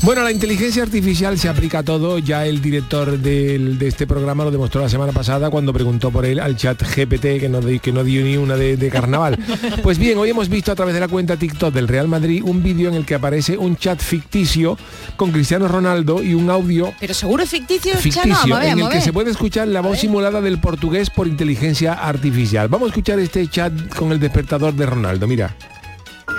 Bueno, 0.02 0.22
la 0.22 0.30
inteligencia 0.32 0.82
artificial 0.82 1.38
se 1.38 1.48
aplica 1.48 1.80
a 1.80 1.82
todo. 1.82 2.18
Ya 2.18 2.46
el 2.46 2.60
director 2.62 3.18
del- 3.18 3.78
de 3.78 3.88
este 3.88 4.06
programa 4.06 4.44
lo 4.44 4.50
demostró 4.50 4.80
la 4.82 4.88
semana 4.88 5.12
pasada 5.12 5.50
cuando 5.50 5.72
preguntó 5.72 6.10
por 6.10 6.24
él 6.26 6.40
al 6.40 6.56
chat 6.56 6.82
GPT 6.82 7.38
que 7.40 7.48
no, 7.48 7.60
que 7.80 7.92
no 7.92 8.04
dio 8.04 8.24
ni 8.24 8.36
una 8.36 8.56
de, 8.56 8.76
de 8.76 8.88
carnaval. 8.90 9.38
Pues 9.82 9.98
bien, 9.98 10.18
hoy 10.18 10.30
hemos 10.30 10.48
visto 10.48 10.72
a 10.72 10.74
través 10.74 10.94
de 10.94 11.00
la 11.00 11.08
cuenta 11.08 11.36
TikTok 11.36 11.72
del 11.72 11.88
Real 11.88 12.08
Madrid 12.08 12.42
un 12.44 12.62
vídeo 12.62 12.88
en 12.88 12.94
el 12.94 13.04
que 13.04 13.14
aparece 13.14 13.56
un 13.56 13.76
chat 13.76 14.00
ficticio 14.00 14.76
con 15.16 15.30
Cristiano 15.32 15.68
Ronaldo 15.68 16.22
y 16.22 16.34
un 16.34 16.50
audio 16.50 16.92
Pero 17.00 17.14
seguro 17.14 17.42
es 17.42 17.50
ficticio, 17.50 17.94
ficticio 17.94 18.60
en 18.60 18.78
el 18.80 18.88
que 18.88 19.00
se 19.00 19.12
puede 19.12 19.30
escuchar 19.30 19.68
la 19.68 19.80
voz 19.80 19.98
simulada 20.00 20.40
del 20.40 20.58
portugués 20.60 21.10
por 21.10 21.26
inteligencia 21.26 21.92
artificial. 21.94 22.68
Vamos 22.68 22.86
a 22.86 22.90
escuchar 22.90 23.18
este 23.20 23.46
chat 23.48 23.72
con 23.94 24.12
el 24.12 24.18
despertador 24.20 24.74
de 24.74 24.86
Ronaldo. 24.86 25.26
Mira. 25.26 25.54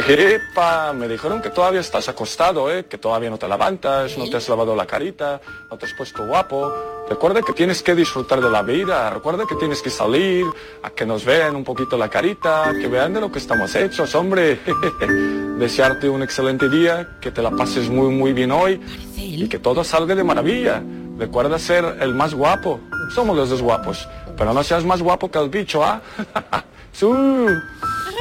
Epa, 0.07 0.93
me 0.93 1.07
dijeron 1.07 1.41
que 1.41 1.49
todavía 1.49 1.81
estás 1.81 2.07
acostado, 2.07 2.71
¿eh? 2.71 2.85
que 2.85 2.97
todavía 2.97 3.29
no 3.29 3.37
te 3.37 3.47
levantas, 3.47 4.17
no 4.17 4.29
te 4.29 4.37
has 4.37 4.47
lavado 4.47 4.75
la 4.75 4.85
carita, 4.85 5.41
no 5.69 5.77
te 5.77 5.85
has 5.85 5.93
puesto 5.93 6.25
guapo. 6.25 7.05
Recuerda 7.09 7.41
que 7.41 7.53
tienes 7.53 7.81
que 7.81 7.95
disfrutar 7.95 8.39
de 8.41 8.49
la 8.49 8.61
vida, 8.61 9.09
recuerda 9.09 9.45
que 9.47 9.55
tienes 9.55 9.81
que 9.81 9.89
salir, 9.89 10.45
a 10.83 10.89
que 10.91 11.05
nos 11.05 11.25
vean 11.25 11.55
un 11.55 11.63
poquito 11.63 11.97
la 11.97 12.09
carita, 12.09 12.73
que 12.79 12.87
vean 12.87 13.13
de 13.13 13.21
lo 13.21 13.31
que 13.31 13.39
estamos 13.39 13.75
hechos, 13.75 14.13
hombre. 14.15 14.59
Desearte 15.57 16.07
un 16.07 16.21
excelente 16.21 16.69
día, 16.69 17.17
que 17.19 17.31
te 17.31 17.41
la 17.41 17.51
pases 17.51 17.89
muy 17.89 18.13
muy 18.13 18.33
bien 18.33 18.51
hoy 18.51 18.79
y 19.15 19.47
que 19.49 19.59
todo 19.59 19.83
salga 19.83 20.15
de 20.15 20.23
maravilla. 20.23 20.81
Recuerda 21.17 21.57
ser 21.59 21.97
el 21.99 22.13
más 22.13 22.33
guapo. 22.33 22.79
Somos 23.13 23.35
los 23.35 23.49
dos 23.49 23.61
guapos, 23.61 24.07
pero 24.37 24.53
no 24.53 24.63
seas 24.63 24.85
más 24.85 25.01
guapo 25.01 25.31
que 25.31 25.39
el 25.39 25.49
bicho, 25.49 25.83
¿ah? 25.83 26.01
Su. 26.93 27.61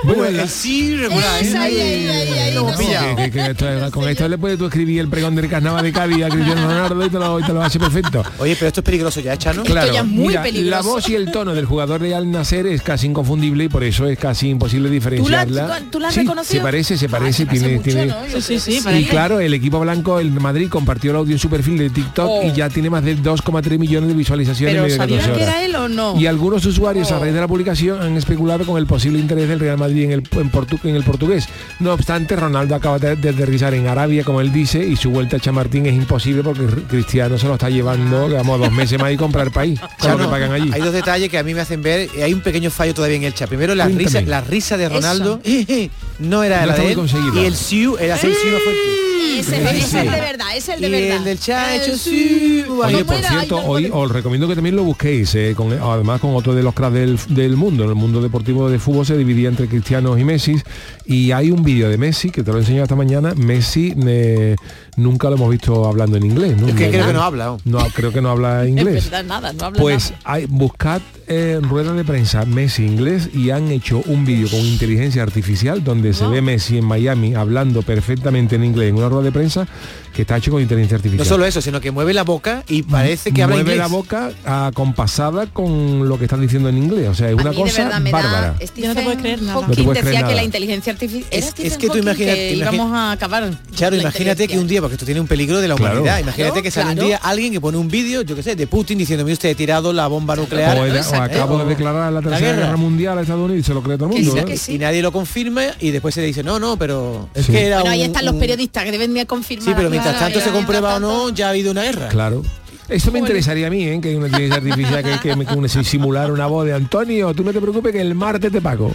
Bueno, 0.04 0.46
sí 0.46 0.94
regular, 0.96 1.42
¿eh? 1.42 2.50
Lo 2.54 2.61
hemos 2.61 2.76
pillado. 2.76 3.16
Que- 3.16 3.22
que- 3.24 3.30
que 3.30 3.50
esto- 3.50 3.90
con 3.90 4.09
esto 4.09 4.28
le 4.28 4.38
puedes 4.38 4.59
tú 4.59 4.66
escribir 4.66 5.00
el 5.00 5.09
pregón 5.09 5.35
del 5.35 5.48
carnaval 5.48 5.82
de 5.85 5.92
Cádiz 5.92 6.24
a 6.24 6.28
Cristiano 6.28 6.62
Ronaldo 6.68 7.06
y 7.06 7.11
te 7.11 7.18
lo, 7.18 7.40
y 7.40 7.42
te 7.44 7.52
lo 7.52 7.62
hace 7.62 7.78
perfecto. 7.78 8.22
Oye, 8.38 8.54
pero 8.56 8.68
esto 8.68 8.80
es 8.80 8.85
peligroso 8.85 9.20
ya, 9.20 9.37
Chano. 9.37 9.62
Claro, 9.64 10.04
mira, 10.04 10.44
la 10.52 10.82
voz 10.82 11.09
y 11.09 11.14
el 11.14 11.30
tono 11.30 11.54
del 11.54 11.64
jugador 11.64 12.00
de 12.00 12.14
Al 12.14 12.30
Nacer 12.30 12.66
es 12.66 12.82
casi 12.82 13.06
inconfundible 13.06 13.64
y 13.64 13.68
por 13.68 13.85
eso 13.85 14.06
es 14.06 14.18
casi 14.18 14.48
imposible 14.48 14.90
diferenciarla. 14.90 15.80
tú 15.90 15.98
la 16.00 16.09
has 16.09 16.14
Sí, 16.14 16.20
reconocido? 16.20 16.61
Se 16.61 16.64
parece, 16.64 16.96
se 16.96 17.09
parece, 17.09 17.46
tiene, 17.46 17.78
tiene- 17.78 18.12
Sí, 18.40 18.59
sí, 18.59 18.80
sí, 18.80 18.88
y 18.98 19.04
claro, 19.04 19.40
el 19.40 19.54
equipo 19.54 19.80
blanco, 19.80 20.20
el 20.20 20.30
Madrid, 20.30 20.68
compartió 20.68 21.11
el 21.12 21.16
audio 21.18 21.32
en 21.35 21.38
su 21.38 21.48
perfil 21.48 21.78
de 21.78 21.90
TikTok 21.90 22.26
Oh. 22.28 22.42
y 22.46 22.52
ya 22.52 22.68
tiene 22.68 22.90
más 22.90 23.04
de 23.04 23.14
2,3 23.16 23.78
millones 23.78 24.09
de 24.09 24.14
visualizaciones 24.14 24.74
en 24.76 24.82
medio 24.82 24.92
de 24.92 24.98
¿sabían 24.98 25.20
14 25.20 25.38
que 25.38 25.44
horas. 25.44 25.54
era 25.56 25.64
él 25.64 25.74
o 25.76 25.88
no? 25.88 26.20
Y 26.20 26.26
algunos 26.26 26.64
usuarios 26.66 27.11
a 27.12 27.18
raíz 27.18 27.35
de 27.35 27.40
la 27.40 27.48
publicación 27.48 28.02
han 28.02 28.16
especulado 28.16 28.64
con 28.66 28.78
el 28.78 28.87
posible 28.87 29.18
interés 29.18 29.48
del 29.48 29.61
Real 29.61 29.78
Madrid 29.78 29.86
en 29.92 30.12
el, 30.12 30.18
en 30.33 30.51
portu- 30.53 30.81
en 30.85 30.94
el 30.96 31.03
portugués. 31.05 31.49
No 31.81 31.92
obstante, 31.92 32.37
Ronaldo 32.37 32.75
acaba 32.75 32.99
de, 32.99 33.16
de 33.16 33.29
aterrizar 33.31 33.75
en 33.75 33.87
Arabia, 33.87 34.25
como 34.25 34.40
él 34.40 34.53
dice, 34.53 34.85
y 34.85 34.96
su 34.96 35.11
vuelta 35.11 35.37
a 35.37 35.40
Chamartín 35.40 35.87
es 35.87 35.94
imposible 35.94 36.42
porque 36.42 36.64
Cristiano 36.88 37.38
se 37.38 37.46
lo 37.46 37.55
está 37.55 37.70
llevando, 37.70 38.29
digamos, 38.29 38.59
dos 38.59 38.72
meses 38.72 39.01
más 39.01 39.12
y 39.12 39.16
comprar 39.16 39.51
país, 39.51 39.79
con 39.81 39.88
lo 39.90 39.99
Chano, 40.16 40.18
que 40.25 40.31
pagan 40.31 40.53
allí. 40.53 40.70
Hay 40.72 40.81
dos 40.81 40.92
detalles 40.92 41.29
que 41.31 41.38
a 41.38 41.42
mí 41.42 41.55
me 41.55 41.61
hacen 41.61 41.83
ver, 41.83 42.09
hay 42.22 42.33
un 42.35 42.40
pequeño 42.40 42.70
fallo 42.70 42.94
todavía 42.94 43.16
en 43.16 43.25
el 43.25 43.35
chat. 43.35 43.49
Primero, 43.49 43.75
la 43.75 43.85
Cuéntame. 43.85 44.05
risa, 44.07 44.20
la 44.22 44.40
risa 44.40 44.77
de 44.77 44.88
Ronaldo 44.88 45.40
no 46.18 46.42
era 46.44 46.61
No 46.61 46.66
la 46.66 46.72
está 46.72 46.77
de 46.77 46.83
muy 46.83 46.90
él. 46.92 46.96
conseguida. 46.96 47.40
Y 47.42 47.44
el 47.46 47.55
siu 47.55 47.96
el 47.99 48.16
siu 48.18 48.31
no 48.31 48.59
fuerte. 48.59 49.05
Ese, 49.38 49.57
ese 49.62 49.79
es 49.79 49.94
el 49.94 50.11
de 50.11 50.20
verdad, 50.20 50.46
es 50.57 50.68
el 50.68 50.81
de 50.81 50.88
Y 50.88 50.90
verdad. 50.90 51.16
el 51.18 51.24
del 51.24 51.98
siu. 51.98 52.83
Oye, 52.83 53.05
por 53.05 53.16
cierto, 53.16 53.57
hoy 53.64 53.90
os 53.92 54.11
recomiendo 54.11 54.48
que 54.48 54.55
también 54.55 54.76
lo 54.76 54.85
busquéis, 54.85 55.35
eh, 55.35 55.55
con- 55.57 55.72
además 55.72 56.20
con 56.20 56.35
otro 56.35 56.55
de 56.55 56.62
los 56.62 56.74
cracks 56.74 56.94
del, 56.94 57.18
del 57.29 57.57
mundo, 57.57 57.85
en 57.85 57.90
el 57.90 57.94
mundo 57.96 58.20
deportivo 58.22 58.68
de 58.70 58.79
fútbol 58.79 59.07
se 59.07 59.16
dividía 59.16 59.48
entre 59.48 59.68
cristianos 59.68 60.18
y 60.18 60.24
Messi, 60.24 60.57
y 61.05 61.33
hay 61.33 61.50
un 61.50 61.62
vídeo 61.62 61.88
de 61.88 61.98
Messi, 61.98 62.31
que 62.31 62.42
te 62.42 62.50
lo 62.50 62.59
he 62.59 62.61
enseñado 62.61 62.85
esta 62.85 62.96
mañana, 62.96 63.35
Messi 63.37 63.94
eh, 64.07 64.57
nunca 64.96 65.28
lo 65.30 65.37
hemos 65.37 65.50
visto 65.50 65.87
hablando 65.87 66.16
en 66.16 66.24
inglés. 66.26 66.56
¿no? 66.56 66.68
Es 66.68 66.74
que 66.74 66.90
creo 66.90 67.06
que 67.06 67.12
no 67.12 67.22
habla. 67.22 67.56
No, 67.64 67.78
creo 67.94 68.12
que 68.12 68.20
no 68.20 68.30
habla 68.30 68.64
Es 68.64 68.70
inglés. 68.70 69.04
verdad, 69.11 69.24
nada, 69.24 69.52
no 69.52 69.64
habla 69.66 69.80
Pues 69.80 70.11
nada. 70.11 70.22
hay, 70.24 70.46
buscad 70.46 71.00
eh, 71.28 71.59
rueda 71.61 71.92
de 71.92 72.04
prensa 72.04 72.44
Messi 72.44 72.85
inglés 72.85 73.30
y 73.35 73.50
han 73.50 73.70
hecho 73.72 74.00
un 74.06 74.24
vídeo 74.24 74.48
con 74.48 74.61
inteligencia 74.61 75.22
artificial 75.24 75.82
donde 75.82 76.12
se 76.14 76.24
ve 76.26 76.40
Messi 76.40 76.78
en 76.78 76.85
Miami 76.85 77.35
hablando 77.35 77.82
perfectamente 77.82 78.54
en 78.56 78.64
inglés 78.64 78.90
en 78.90 78.96
una 78.96 79.09
rueda 79.09 79.24
de 79.24 79.32
prensa 79.32 79.66
que 80.14 80.22
está 80.22 80.37
hecho 80.38 80.50
con 80.52 80.62
inteligencia 80.62 80.96
artificial. 80.96 81.18
No 81.26 81.28
solo 81.28 81.44
eso, 81.44 81.61
sino 81.61 81.80
que 81.80 81.90
mueve 81.90 82.14
la 82.14 82.22
boca 82.22 82.62
y 82.68 82.82
parece 82.85 83.32
que 83.32 83.42
habla 83.42 83.56
mueve 83.56 83.72
inglés. 83.72 83.90
la 83.90 83.94
boca 83.94 84.30
acompasada 84.70 85.46
con 85.46 86.09
lo 86.09 86.18
que 86.18 86.24
están 86.24 86.40
diciendo 86.40 86.68
en 86.68 86.78
inglés. 86.78 87.09
O 87.09 87.14
sea, 87.14 87.28
es 87.28 87.32
A 87.38 87.40
una 87.42 87.50
mí 87.50 87.56
de 87.56 87.62
cosa 87.62 87.85
verdad 87.85 88.02
bárbara. 88.12 88.54
da 88.59 88.66
Stephen 88.66 88.88
no 88.90 88.94
te 88.94 89.02
puedes 89.02 89.18
creer 89.20 89.42
nada. 89.42 89.54
No 89.54 89.61
te 89.61 89.66
Hawking 89.66 89.85
puedes 89.85 90.00
creer 90.02 90.14
decía 90.16 90.28
que 90.28 90.35
la 90.35 90.44
inteligencia 90.44 90.92
artificial 90.92 91.28
Es- 91.30 91.54
es 91.59 91.76
que 91.76 91.88
tú 91.88 91.98
imagínate- 91.98 92.35
que 92.35 92.54
imagi- 92.56 92.59
íbamos 92.74 92.92
a 92.92 93.12
acabar 93.12 93.50
Claro, 93.76 93.96
la 93.96 94.02
imagínate 94.02 94.48
que 94.48 94.59
un 94.59 94.66
día, 94.66 94.80
porque 94.87 94.94
esto 94.94 95.05
tiene 95.05 95.20
un 95.20 95.27
peligro 95.27 95.61
de 95.61 95.66
la 95.68 95.75
Claro. 95.75 95.94
humanidad, 96.01 96.20
imagínate 96.20 96.62
que 96.62 96.70
sale 96.70 96.92
claro. 96.92 97.01
un 97.03 97.07
día 97.09 97.16
alguien 97.22 97.53
que 97.53 97.61
pone 97.61 97.77
un 97.77 97.88
vídeo, 97.88 98.22
yo 98.22 98.37
qué 98.37 98.42
sé, 98.44 98.55
de 98.55 98.66
Putin 98.68 98.96
diciendo, 98.99 99.25
mire 99.25 99.33
usted, 99.35 99.49
he 99.49 99.55
tirado 99.57 99.92
la 99.92 100.07
bomba 100.07 100.37
nuclear. 100.37 100.79
O, 100.79 100.87
he- 100.87 101.01
o 101.01 101.14
acabo 101.22 101.57
¿eh? 101.61 101.64
de 101.64 101.68
declarar 101.70 102.12
la 102.12 102.22
tercera 102.22 102.53
guerra. 102.57 102.77
mundial 102.77 103.18
a 103.18 103.22
Estados 103.22 103.44
Unidos 103.44 103.61
y 103.61 103.66
se 103.66 103.75
lo 103.75 103.83
cree 103.83 103.96
todo 103.99 104.11
el 104.11 104.22
mundo. 104.25 104.37
¿eh? 104.49 104.57
Y 104.68 104.79
nadie 104.79 105.03
lo 105.03 105.11
confirma 105.12 105.62
y 105.81 105.90
después 105.90 106.14
se 106.14 106.22
dice, 106.22 106.42
no, 106.44 106.61
no, 106.61 106.77
pero 106.77 107.29
es 107.35 107.46
Sí. 107.46 107.53
que 107.53 107.66
era 107.66 107.81
Bueno, 107.81 107.90
ahí 107.92 108.01
un- 108.03 108.07
están 108.07 108.25
los 108.25 108.37
periodistas 108.37 108.85
que 108.85 108.92
deben 108.92 109.12
de 109.12 109.27
confirmar. 109.27 109.64
Sí, 109.68 109.72
pero 109.77 109.90
mientras 109.90 110.16
Claro, 110.16 110.33
tanto 110.33 110.49
se 110.49 110.55
comprueba 110.55 110.96
o 110.96 111.01
no, 111.01 111.29
ya 111.31 111.49
ha 111.49 111.51
habido 111.51 111.72
una 111.72 111.83
guerra. 111.83 112.09
Claro. 112.09 112.42
Esto 112.88 113.11
me 113.11 113.18
interesaría 113.18 113.66
a 113.66 113.70
mí, 113.70 113.83
¿eh? 113.83 113.99
que 114.01 114.11
hay 114.11 114.14
una 114.14 114.29
inteligencia 114.29 114.59
artificial 114.59 115.03
que, 115.03 115.29
que 115.31 115.35
me 115.37 115.44
que 115.44 115.57
me- 115.57 115.68
simular 115.68 116.31
una 116.31 116.46
voz 116.46 116.64
de 116.66 116.72
Antonio, 116.72 117.35
tú 117.35 117.42
no 117.42 117.53
te 117.53 117.61
preocupes 117.61 117.90
que 117.92 118.01
el 118.01 118.14
martes 118.14 118.53
te 118.53 118.61
pago. 118.61 118.94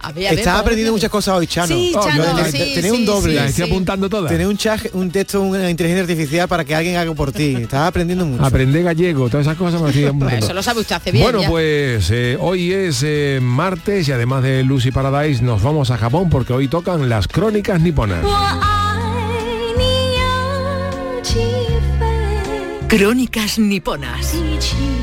A 0.00 0.12
ver, 0.12 0.26
a 0.26 0.30
ver, 0.30 0.38
Estás 0.38 0.46
vamos 0.46 0.60
aprendiendo 0.62 0.92
muchas 0.92 1.10
cosas 1.10 1.36
hoy, 1.36 1.46
Chano. 1.46 1.68
Sí, 1.68 1.92
Oh, 1.96 2.02
Chano, 2.02 2.44
sí, 2.50 2.74
sí, 2.82 2.90
un 2.90 3.04
doble. 3.04 3.44
estoy 3.46 3.64
apuntando 3.64 4.08
todas. 4.08 4.30
Tener 4.30 4.46
un 4.46 4.56
chat, 4.56 4.80
un 4.92 5.10
texto, 5.10 5.40
una 5.42 5.68
inteligencia 5.70 6.02
artificial 6.02 6.48
para 6.48 6.64
que 6.64 6.74
alguien 6.74 6.96
haga 6.96 7.12
por 7.14 7.32
ti. 7.32 7.56
Estás 7.56 7.88
aprendiendo 7.88 8.24
mucho. 8.26 8.44
Aprender 8.44 8.82
gallego, 8.84 9.28
todas 9.28 9.46
esas 9.46 9.56
cosas 9.56 9.80
me 9.80 10.06
apuntando. 10.06 10.36
Eso 10.44 10.52
lo 10.54 10.62
sabe 10.62 10.80
usted 10.80 10.96
hace 10.96 11.10
bien. 11.12 11.24
Bueno, 11.24 11.42
ya. 11.42 11.48
pues 11.48 12.10
eh, 12.10 12.36
hoy 12.40 12.72
es 12.72 13.02
eh, 13.04 13.38
martes 13.42 14.08
y 14.08 14.12
además 14.12 14.42
de 14.42 14.62
Lucy 14.62 14.90
Paradise 14.90 15.42
nos 15.42 15.62
vamos 15.62 15.90
a 15.90 15.98
Japón 15.98 16.30
porque 16.30 16.52
hoy 16.52 16.68
tocan 16.68 17.08
las 17.08 17.28
crónicas 17.28 17.80
niponas. 17.80 18.24
Crónicas 22.90 23.60
niponas. 23.60 24.34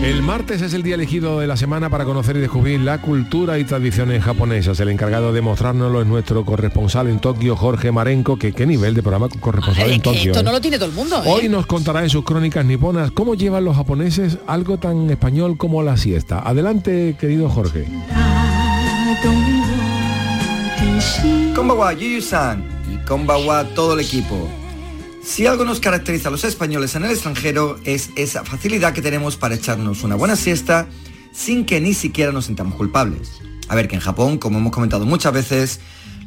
El 0.04 0.22
martes 0.22 0.62
es 0.62 0.74
el 0.74 0.84
día 0.84 0.96
elegido 0.96 1.40
de 1.40 1.48
la 1.48 1.56
semana 1.56 1.90
para 1.90 2.04
conocer 2.04 2.36
y 2.36 2.42
descubrir 2.42 2.82
la 2.82 3.00
cultura 3.02 3.60
y 3.60 3.64
tradiciones 3.64 4.22
japonesas. 4.26 4.78
El 4.82 4.90
encargado 4.90 5.32
de 5.32 5.40
mostrárnoslo 5.40 6.02
es 6.02 6.08
nuestro 6.08 6.44
corresponsal 6.44 7.08
en 7.08 7.20
Tokio, 7.20 7.56
Jorge 7.56 7.94
Marenco, 7.94 8.38
que 8.38 8.52
qué 8.52 8.66
nivel 8.66 8.94
de 8.94 9.02
programa 9.02 9.30
corresponsal 9.40 9.88
Es 9.90 9.96
en 9.96 10.02
Tokio. 10.02 10.32
esto 10.34 10.42
eh? 10.42 10.44
no 10.44 10.52
lo 10.52 10.60
tiene 10.60 10.78
todo 10.78 10.90
el 10.90 10.96
mundo. 10.96 11.24
¿eh? 11.24 11.30
Hoy 11.30 11.48
nos 11.48 11.66
contará 11.66 12.04
en 12.04 12.10
sus 12.10 12.26
crónicas 12.26 12.66
niponas 12.66 13.12
cómo 13.12 13.36
llevan 13.36 13.64
los 13.64 13.78
japoneses 13.78 14.38
algo 14.48 14.78
tan 14.78 15.10
español 15.10 15.56
como 15.56 15.82
la 15.82 15.96
siesta. 15.96 16.40
Adelante, 16.40 17.16
querido 17.18 17.48
Jorge. 17.48 17.86
Konbawa 21.56 21.94
Yuyu-san 21.94 22.66
y 22.94 22.98
Konbawa 23.06 23.64
todo 23.74 23.94
el 23.94 24.02
equipo. 24.02 24.67
Si 25.28 25.46
algo 25.46 25.66
nos 25.66 25.82
caracteriza 25.82 26.30
a 26.30 26.32
los 26.32 26.46
españoles 26.46 26.96
en 26.96 27.04
el 27.04 27.12
extranjero 27.12 27.78
es 27.84 28.12
esa 28.16 28.46
facilidad 28.46 28.94
que 28.94 29.02
tenemos 29.02 29.36
para 29.36 29.56
echarnos 29.56 30.04
una 30.04 30.16
buena 30.16 30.38
siesta 30.38 30.88
sin 31.34 31.66
que 31.66 31.82
ni 31.82 31.94
siquiera 31.94 32.32
nos 32.32 32.46
sintamos 32.46 32.76
culpables. 32.76 33.42
A 33.68 33.76
ver 33.76 33.90
que 33.90 33.96
en 33.96 34.02
Japón, 34.02 34.38
como 34.38 34.58
hemos 34.58 34.72
comentado 34.72 35.06
muchas 35.06 35.34
veces, 35.34 35.80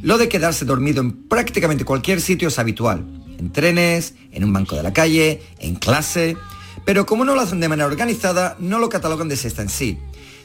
lo 0.03 0.19
de 0.19 0.29
quedarse 0.29 0.67
dormido 0.67 1.01
en 1.01 1.13
prácticamente 1.29 1.87
cualquier 1.87 2.21
sitio 2.21 2.49
es 2.49 2.59
habitual. 2.59 3.07
En 3.39 3.51
trenes, 3.51 4.15
en 4.33 4.45
un 4.45 4.53
banco 4.53 4.77
de 4.77 4.83
la 4.83 4.93
calle, 4.93 5.43
en 5.59 5.77
clase. 5.77 6.37
Pero 6.85 7.07
como 7.07 7.25
no 7.25 7.35
lo 7.35 7.41
hacen 7.41 7.59
de 7.59 7.71
manera 7.71 7.87
organizada, 7.87 8.55
no 8.61 8.79
lo 8.79 8.91
catalogan 8.91 9.29
de 9.29 9.39
siesta 9.39 9.63
en 9.63 9.71
sí, 9.71 9.99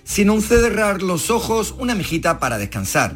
sino 0.06 0.34
un 0.34 0.41
cerrar 0.41 1.02
los 1.02 1.30
ojos, 1.30 1.76
una 1.78 1.94
mejita 1.94 2.39
para 2.39 2.58
descansar. 2.58 3.15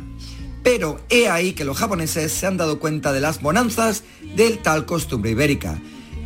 Pero 0.63 0.99
he 1.09 1.29
ahí 1.29 1.53
que 1.53 1.65
los 1.65 1.77
japoneses 1.77 2.31
se 2.31 2.45
han 2.45 2.57
dado 2.57 2.79
cuenta 2.79 3.13
de 3.13 3.21
las 3.21 3.41
bonanzas 3.41 4.03
del 4.35 4.59
tal 4.59 4.85
costumbre 4.85 5.31
ibérica, 5.31 5.79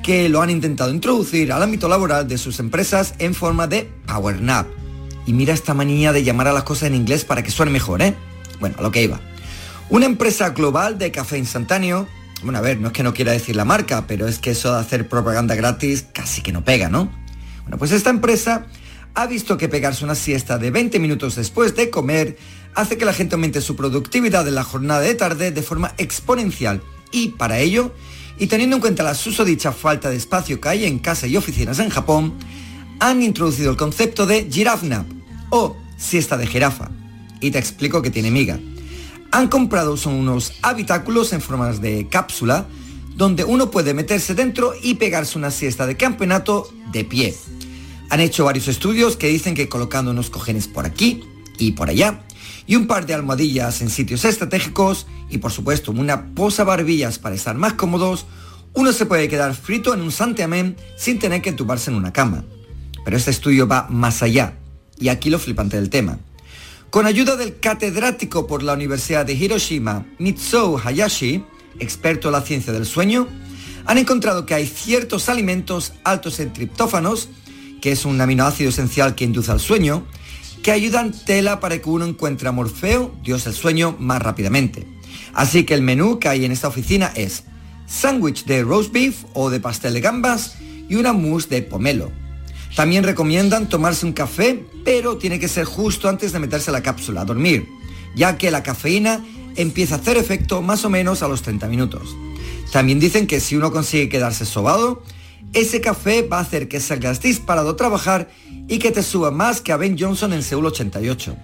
que 0.03 0.27
lo 0.29 0.41
han 0.41 0.49
intentado 0.49 0.91
introducir 0.91 1.51
al 1.51 1.63
ámbito 1.63 1.87
laboral 1.87 2.27
de 2.27 2.37
sus 2.37 2.59
empresas 2.59 3.13
en 3.19 3.33
forma 3.33 3.67
de 3.67 3.89
power 4.05 4.41
nap. 4.41 4.67
Y 5.25 5.33
mira 5.33 5.53
esta 5.53 5.73
manía 5.73 6.11
de 6.11 6.23
llamar 6.23 6.47
a 6.47 6.53
las 6.53 6.63
cosas 6.63 6.89
en 6.89 6.95
inglés 6.95 7.23
para 7.23 7.43
que 7.43 7.51
suene 7.51 7.71
mejor, 7.71 8.01
¿eh? 8.01 8.15
Bueno, 8.59 8.75
a 8.79 8.81
lo 8.81 8.91
que 8.91 9.03
iba. 9.03 9.21
Una 9.89 10.05
empresa 10.05 10.49
global 10.49 10.97
de 10.97 11.11
café 11.11 11.37
instantáneo, 11.37 12.07
bueno, 12.43 12.59
a 12.59 12.61
ver, 12.61 12.79
no 12.79 12.87
es 12.87 12.93
que 12.93 13.03
no 13.03 13.13
quiera 13.13 13.31
decir 13.31 13.55
la 13.55 13.63
marca, 13.63 14.05
pero 14.07 14.27
es 14.27 14.39
que 14.39 14.51
eso 14.51 14.73
de 14.73 14.79
hacer 14.79 15.07
propaganda 15.07 15.55
gratis 15.55 16.05
casi 16.13 16.41
que 16.41 16.51
no 16.51 16.63
pega, 16.63 16.89
¿no? 16.89 17.09
Bueno, 17.61 17.77
pues 17.77 17.91
esta 17.91 18.09
empresa 18.09 18.65
ha 19.15 19.27
visto 19.27 19.57
que 19.57 19.69
pegarse 19.69 20.03
una 20.03 20.15
siesta 20.15 20.57
de 20.57 20.71
20 20.71 20.99
minutos 20.99 21.35
después 21.35 21.75
de 21.75 21.89
comer 21.89 22.37
hace 22.75 22.97
que 22.97 23.05
la 23.05 23.13
gente 23.13 23.35
aumente 23.35 23.61
su 23.61 23.75
productividad 23.75 24.47
en 24.47 24.55
la 24.55 24.63
jornada 24.63 25.01
de 25.01 25.15
tarde 25.15 25.51
de 25.51 25.61
forma 25.61 25.93
exponencial 25.97 26.81
y 27.11 27.29
para 27.29 27.59
ello, 27.59 27.93
y 28.39 28.47
teniendo 28.47 28.75
en 28.75 28.81
cuenta 28.81 29.03
la 29.03 29.13
susodicha 29.13 29.71
falta 29.71 30.09
de 30.09 30.15
espacio 30.15 30.59
que 30.59 30.69
hay 30.69 30.85
en 30.85 30.99
casa 30.99 31.27
y 31.27 31.37
oficinas 31.37 31.77
en 31.79 31.89
Japón, 31.89 32.33
han 32.99 33.21
introducido 33.21 33.69
el 33.69 33.77
concepto 33.77 34.25
de 34.25 34.49
giraffe 34.49 34.87
nap 34.87 35.05
o 35.51 35.77
siesta 35.95 36.35
de 36.35 36.47
jirafa. 36.47 36.89
Y 37.39 37.51
te 37.51 37.59
explico 37.59 38.01
que 38.01 38.09
tiene 38.09 38.31
miga. 38.31 38.59
Han 39.31 39.47
comprado 39.47 39.95
son 39.97 40.15
unos 40.15 40.53
habitáculos 40.63 41.33
en 41.33 41.41
formas 41.41 41.81
de 41.81 42.07
cápsula 42.09 42.65
donde 43.15 43.43
uno 43.43 43.69
puede 43.69 43.93
meterse 43.93 44.33
dentro 44.33 44.73
y 44.81 44.95
pegarse 44.95 45.37
una 45.37 45.51
siesta 45.51 45.85
de 45.85 45.95
campeonato 45.95 46.67
de 46.91 47.05
pie. 47.05 47.35
Han 48.13 48.19
hecho 48.19 48.45
varios 48.45 48.67
estudios 48.67 49.17
que 49.17 49.27
dicen 49.27 49.55
que 49.55 49.67
colocando 49.67 50.11
unos 50.11 50.29
cojenes 50.29 50.67
por 50.67 50.85
aquí 50.85 51.23
y 51.57 51.71
por 51.71 51.89
allá 51.89 52.21
y 52.67 52.75
un 52.75 52.85
par 52.85 53.07
de 53.07 53.15
almohadillas 53.15 53.81
en 53.81 53.89
sitios 53.89 54.23
estratégicos 54.23 55.07
y 55.31 55.39
por 55.39 55.51
supuesto 55.51 55.91
una 55.91 56.27
posa 56.35 56.63
barbillas 56.63 57.17
para 57.17 57.33
estar 57.33 57.55
más 57.55 57.73
cómodos, 57.73 58.27
uno 58.73 58.93
se 58.93 59.07
puede 59.07 59.27
quedar 59.29 59.55
frito 59.55 59.95
en 59.95 60.01
un 60.01 60.11
santiamén 60.11 60.77
sin 60.95 61.17
tener 61.17 61.41
que 61.41 61.49
entubarse 61.49 61.89
en 61.89 61.97
una 61.97 62.13
cama. 62.13 62.45
Pero 63.03 63.17
este 63.17 63.31
estudio 63.31 63.67
va 63.67 63.87
más 63.89 64.21
allá 64.21 64.59
y 64.99 65.07
aquí 65.07 65.31
lo 65.31 65.39
flipante 65.39 65.77
del 65.77 65.89
tema. 65.89 66.19
Con 66.91 67.07
ayuda 67.07 67.35
del 67.35 67.59
catedrático 67.59 68.45
por 68.45 68.61
la 68.61 68.73
Universidad 68.73 69.25
de 69.25 69.33
Hiroshima, 69.33 70.05
Mitsou 70.19 70.77
Hayashi, 70.77 71.43
experto 71.79 72.27
en 72.27 72.33
la 72.33 72.41
ciencia 72.41 72.73
del 72.73 72.85
sueño, 72.85 73.27
han 73.85 73.97
encontrado 73.97 74.45
que 74.45 74.53
hay 74.53 74.67
ciertos 74.67 75.29
alimentos 75.29 75.93
altos 76.03 76.39
en 76.39 76.53
triptófanos, 76.53 77.29
que 77.83 77.91
es 77.91 78.05
un 78.05 78.21
aminoácido 78.21 78.69
esencial 78.69 79.13
que 79.13 79.25
induce 79.25 79.51
al 79.51 79.59
sueño, 79.59 80.05
que 80.63 80.71
ayudan 80.71 81.11
tela 81.11 81.59
para 81.59 81.81
que 81.81 81.89
uno 81.89 82.05
encuentre 82.05 82.47
a 82.47 82.53
Morfeo, 82.53 83.13
Dios 83.21 83.43
del 83.43 83.53
sueño, 83.53 83.97
más 83.99 84.21
rápidamente. 84.21 84.87
Así 85.33 85.65
que 85.65 85.73
el 85.73 85.81
menú 85.81 86.17
que 86.17 86.29
hay 86.29 86.45
en 86.45 86.53
esta 86.53 86.69
oficina 86.69 87.11
es 87.13 87.43
sándwich 87.85 88.45
de 88.45 88.63
roast 88.63 88.93
beef 88.93 89.25
o 89.33 89.49
de 89.49 89.59
pastel 89.59 89.95
de 89.95 89.99
gambas 89.99 90.55
y 90.87 90.95
una 90.95 91.11
mousse 91.11 91.49
de 91.49 91.61
pomelo. 91.61 92.09
También 92.73 93.03
recomiendan 93.03 93.67
tomarse 93.67 94.05
un 94.05 94.13
café, 94.13 94.65
pero 94.85 95.17
tiene 95.17 95.37
que 95.37 95.49
ser 95.49 95.65
justo 95.65 96.07
antes 96.07 96.31
de 96.31 96.39
meterse 96.39 96.71
la 96.71 96.83
cápsula 96.83 97.19
a 97.19 97.25
dormir, 97.25 97.67
ya 98.15 98.37
que 98.37 98.49
la 98.49 98.63
cafeína 98.63 99.25
empieza 99.57 99.95
a 99.95 99.97
hacer 99.97 100.15
efecto 100.15 100.61
más 100.61 100.85
o 100.85 100.89
menos 100.89 101.21
a 101.21 101.27
los 101.27 101.41
30 101.41 101.67
minutos. 101.67 102.15
También 102.71 103.01
dicen 103.01 103.27
que 103.27 103.41
si 103.41 103.57
uno 103.57 103.73
consigue 103.73 104.07
quedarse 104.07 104.45
sobado, 104.45 105.03
ese 105.53 105.81
café 105.81 106.27
va 106.27 106.39
a 106.39 106.41
hacer 106.41 106.67
que 106.67 106.79
salgas 106.79 107.21
disparado 107.21 107.71
a 107.71 107.75
trabajar 107.75 108.29
y 108.67 108.79
que 108.79 108.91
te 108.91 109.03
suba 109.03 109.31
más 109.31 109.61
que 109.61 109.71
a 109.71 109.77
Ben 109.77 109.97
Johnson 109.97 110.33
en 110.33 110.43
Seúl 110.43 110.65
88. 110.65 111.35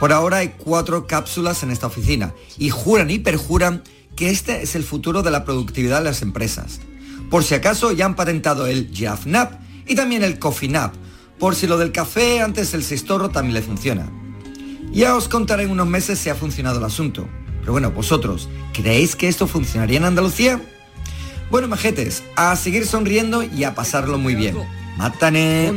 Por 0.00 0.12
ahora 0.12 0.38
hay 0.38 0.54
cuatro 0.58 1.06
cápsulas 1.06 1.62
en 1.62 1.70
esta 1.70 1.86
oficina 1.86 2.34
y 2.58 2.70
juran 2.70 3.10
y 3.10 3.18
perjuran 3.18 3.82
que 4.16 4.30
este 4.30 4.62
es 4.62 4.74
el 4.74 4.82
futuro 4.82 5.22
de 5.22 5.30
la 5.30 5.44
productividad 5.44 5.98
de 5.98 6.04
las 6.04 6.22
empresas. 6.22 6.80
Por 7.30 7.44
si 7.44 7.54
acaso 7.54 7.92
ya 7.92 8.04
han 8.04 8.16
patentado 8.16 8.66
el 8.66 8.90
Giraffe 8.92 9.30
Nap 9.30 9.60
y 9.86 9.94
también 9.94 10.22
el 10.22 10.38
Coffee 10.38 10.68
Nap, 10.68 10.94
por 11.38 11.54
si 11.54 11.66
lo 11.66 11.78
del 11.78 11.92
café 11.92 12.40
antes 12.40 12.72
del 12.72 12.82
sextorro 12.82 13.30
también 13.30 13.54
le 13.54 13.62
funciona. 13.62 14.10
Ya 14.92 15.14
os 15.14 15.28
contaré 15.28 15.64
en 15.64 15.70
unos 15.70 15.86
meses 15.86 16.18
si 16.18 16.30
ha 16.30 16.34
funcionado 16.34 16.78
el 16.78 16.84
asunto. 16.84 17.28
Pero 17.60 17.72
bueno, 17.72 17.90
vosotros, 17.90 18.48
¿creéis 18.72 19.16
que 19.16 19.28
esto 19.28 19.46
funcionaría 19.46 19.98
en 19.98 20.04
Andalucía? 20.04 20.60
Bueno, 21.50 21.68
majetes, 21.68 22.24
a 22.34 22.56
seguir 22.56 22.86
sonriendo 22.86 23.42
y 23.42 23.64
a 23.64 23.74
pasarlo 23.74 24.18
muy 24.18 24.34
bien. 24.34 24.56
¡Mátane! 24.96 25.68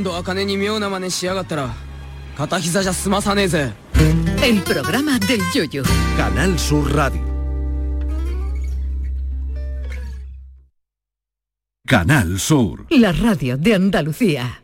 El 4.41 4.61
programa 4.63 5.19
del 5.19 5.41
yoyo. 5.53 5.83
Canal 6.15 6.57
Sur 6.57 6.95
Radio. 6.95 7.21
Canal 11.85 12.39
Sur. 12.39 12.85
La 12.89 13.11
radio 13.11 13.57
de 13.57 13.75
Andalucía. 13.75 14.63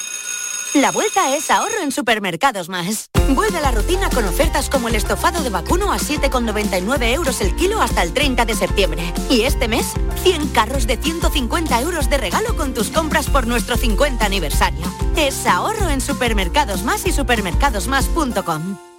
La 0.73 0.91
vuelta 0.91 1.35
es 1.35 1.51
ahorro 1.51 1.81
en 1.81 1.91
Supermercados 1.91 2.69
Más. 2.69 3.09
Vuelve 3.31 3.57
a 3.57 3.61
la 3.61 3.71
rutina 3.71 4.09
con 4.09 4.23
ofertas 4.23 4.69
como 4.69 4.87
el 4.87 4.95
estofado 4.95 5.43
de 5.43 5.49
vacuno 5.49 5.91
a 5.91 5.97
7,99 5.97 7.13
euros 7.13 7.41
el 7.41 7.53
kilo 7.57 7.81
hasta 7.81 8.01
el 8.03 8.13
30 8.13 8.45
de 8.45 8.55
septiembre. 8.55 9.13
Y 9.29 9.41
este 9.41 9.67
mes, 9.67 9.93
100 10.23 10.47
carros 10.49 10.87
de 10.87 10.95
150 10.95 11.81
euros 11.81 12.09
de 12.09 12.17
regalo 12.17 12.55
con 12.55 12.73
tus 12.73 12.89
compras 12.89 13.29
por 13.29 13.47
nuestro 13.47 13.75
50 13.75 14.25
aniversario. 14.25 14.85
Es 15.17 15.45
ahorro 15.45 15.89
en 15.89 15.99
Supermercados 15.99 16.83
Más 16.83 17.05
y 17.05 17.11
supermercadosmás.com. 17.11 18.90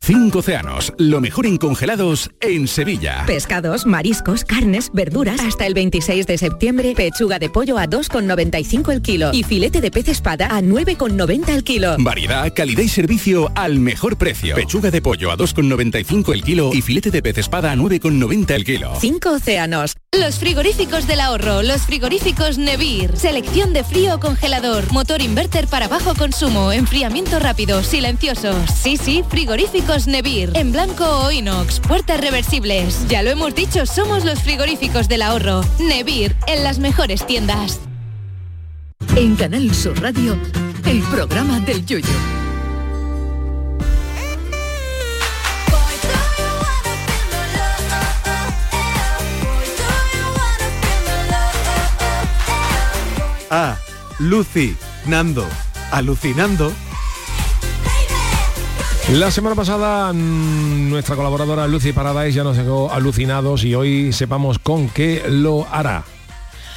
Cinco 0.00 0.38
océanos, 0.38 0.94
lo 0.96 1.20
mejor 1.20 1.44
en 1.44 1.58
congelados 1.58 2.30
en 2.40 2.66
Sevilla. 2.66 3.24
Pescados, 3.26 3.84
mariscos, 3.84 4.42
carnes, 4.42 4.90
verduras. 4.94 5.38
Hasta 5.40 5.66
el 5.66 5.74
26 5.74 6.26
de 6.26 6.38
septiembre, 6.38 6.94
pechuga 6.96 7.38
de 7.38 7.50
pollo 7.50 7.76
a 7.76 7.86
2,95 7.86 8.90
el 8.90 9.02
kilo 9.02 9.30
y 9.34 9.42
filete 9.42 9.82
de 9.82 9.90
pez 9.90 10.08
espada 10.08 10.46
a 10.56 10.62
9,90 10.62 11.48
el 11.50 11.62
kilo. 11.62 11.96
Variedad, 11.98 12.50
calidad 12.54 12.84
y 12.84 12.88
servicio 12.88 13.50
al 13.54 13.80
mejor 13.80 14.16
precio. 14.16 14.54
Pechuga 14.54 14.90
de 14.90 15.02
pollo 15.02 15.30
a 15.30 15.36
2,95 15.36 16.32
el 16.32 16.42
kilo 16.42 16.70
y 16.72 16.80
filete 16.80 17.10
de 17.10 17.20
pez 17.20 17.36
espada 17.36 17.72
a 17.72 17.76
9,90 17.76 18.50
el 18.52 18.64
kilo. 18.64 18.94
Cinco 18.98 19.32
océanos. 19.32 19.94
Los 20.18 20.38
frigoríficos 20.38 21.06
del 21.06 21.20
ahorro, 21.20 21.62
los 21.62 21.82
frigoríficos 21.82 22.56
Nevir. 22.56 23.14
Selección 23.18 23.74
de 23.74 23.84
frío 23.84 24.14
o 24.14 24.20
congelador, 24.20 24.90
motor 24.90 25.20
inverter 25.20 25.66
para 25.66 25.86
bajo 25.86 26.14
consumo, 26.14 26.72
enfriamiento 26.72 27.38
rápido, 27.38 27.82
silencioso. 27.82 28.54
Sí, 28.74 28.96
sí, 28.96 29.22
frigoríficos 29.28 29.87
Nevir. 29.88 30.50
En 30.54 30.70
blanco 30.70 31.04
o 31.04 31.30
inox, 31.32 31.80
puertas 31.80 32.20
reversibles. 32.20 33.08
Ya 33.08 33.22
lo 33.22 33.30
hemos 33.30 33.54
dicho, 33.54 33.86
somos 33.86 34.22
los 34.22 34.42
frigoríficos 34.42 35.08
del 35.08 35.22
ahorro. 35.22 35.62
Nevir, 35.78 36.36
en 36.46 36.62
las 36.62 36.78
mejores 36.78 37.26
tiendas. 37.26 37.80
En 39.16 39.34
Canal 39.34 39.74
Sur 39.74 39.98
Radio, 40.02 40.38
el 40.84 41.00
programa 41.04 41.58
del 41.60 41.86
yoyo. 41.86 42.06
Ah, 53.50 53.78
Lucy, 54.18 54.76
Nando, 55.06 55.48
alucinando. 55.90 56.72
La 59.12 59.30
semana 59.30 59.56
pasada 59.56 60.12
mm, 60.12 60.90
nuestra 60.90 61.16
colaboradora 61.16 61.66
Lucy 61.66 61.92
Paradise 61.92 62.32
ya 62.32 62.44
nos 62.44 62.58
dejó 62.58 62.92
alucinados 62.92 63.64
y 63.64 63.74
hoy 63.74 64.12
sepamos 64.12 64.58
con 64.58 64.90
qué 64.90 65.24
lo 65.26 65.66
hará. 65.70 66.04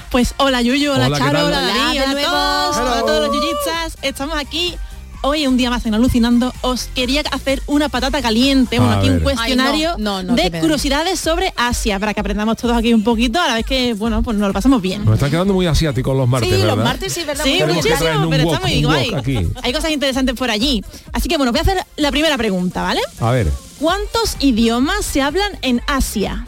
Pues 0.09 0.33
hola 0.37 0.61
Yuyu, 0.61 0.93
hola, 0.93 1.07
Hola, 1.07 1.17
¿qué 1.17 1.23
Charo, 1.25 1.45
hola 1.47 1.59
Hola 1.59 1.73
de 1.73 1.99
hola 1.99 2.11
a 2.11 2.23
todos, 2.23 2.77
hola 2.77 2.97
a 2.99 2.99
todos 3.01 3.27
los 3.27 3.35
yuyitsas. 3.35 3.97
Estamos 4.01 4.37
aquí 4.37 4.77
hoy 5.21 5.47
un 5.47 5.57
día 5.57 5.69
más 5.69 5.85
en 5.85 5.93
Alucinando. 5.93 6.53
Os 6.61 6.89
quería 6.93 7.21
hacer 7.31 7.61
una 7.67 7.89
patata 7.89 8.21
caliente, 8.21 8.79
bueno, 8.79 8.93
aquí 8.93 9.09
un 9.09 9.19
cuestionario 9.19 9.91
Ay, 9.97 10.01
no, 10.01 10.23
no, 10.23 10.31
no, 10.31 10.35
de 10.35 10.51
curiosidades 10.59 11.19
sobre 11.19 11.53
Asia, 11.55 11.99
para 11.99 12.13
que 12.13 12.19
aprendamos 12.19 12.57
todos 12.57 12.75
aquí 12.77 12.93
un 12.93 13.03
poquito, 13.03 13.39
a 13.39 13.47
la 13.47 13.55
vez 13.55 13.65
que, 13.65 13.93
bueno, 13.93 14.23
pues 14.23 14.37
nos 14.37 14.47
lo 14.47 14.53
pasamos 14.53 14.81
bien. 14.81 15.05
Nos 15.05 15.15
están 15.15 15.31
quedando 15.31 15.53
muy 15.53 15.65
asiáticos 15.67 16.15
los 16.15 16.27
martes, 16.27 16.49
Sí, 16.49 16.55
¿verdad? 16.55 16.75
los 16.75 16.83
martes 16.85 17.13
sí, 17.13 17.23
¿verdad? 17.23 17.43
Sí, 17.43 17.61
muchísimo, 17.67 18.29
pero 18.29 18.51
está 18.51 18.59
muy 18.59 18.83
guay. 18.83 19.51
Hay 19.63 19.73
cosas 19.73 19.91
interesantes 19.91 20.35
por 20.35 20.49
allí. 20.49 20.83
Así 21.13 21.29
que 21.29 21.37
bueno, 21.37 21.51
voy 21.51 21.59
a 21.59 21.61
hacer 21.61 21.77
la 21.97 22.11
primera 22.11 22.37
pregunta, 22.37 22.81
¿vale? 22.81 23.01
A 23.19 23.31
ver, 23.31 23.47
¿Cuántos 23.81 24.37
idiomas 24.39 25.03
se 25.03 25.23
hablan 25.23 25.53
en 25.63 25.81
Asia? 25.87 26.45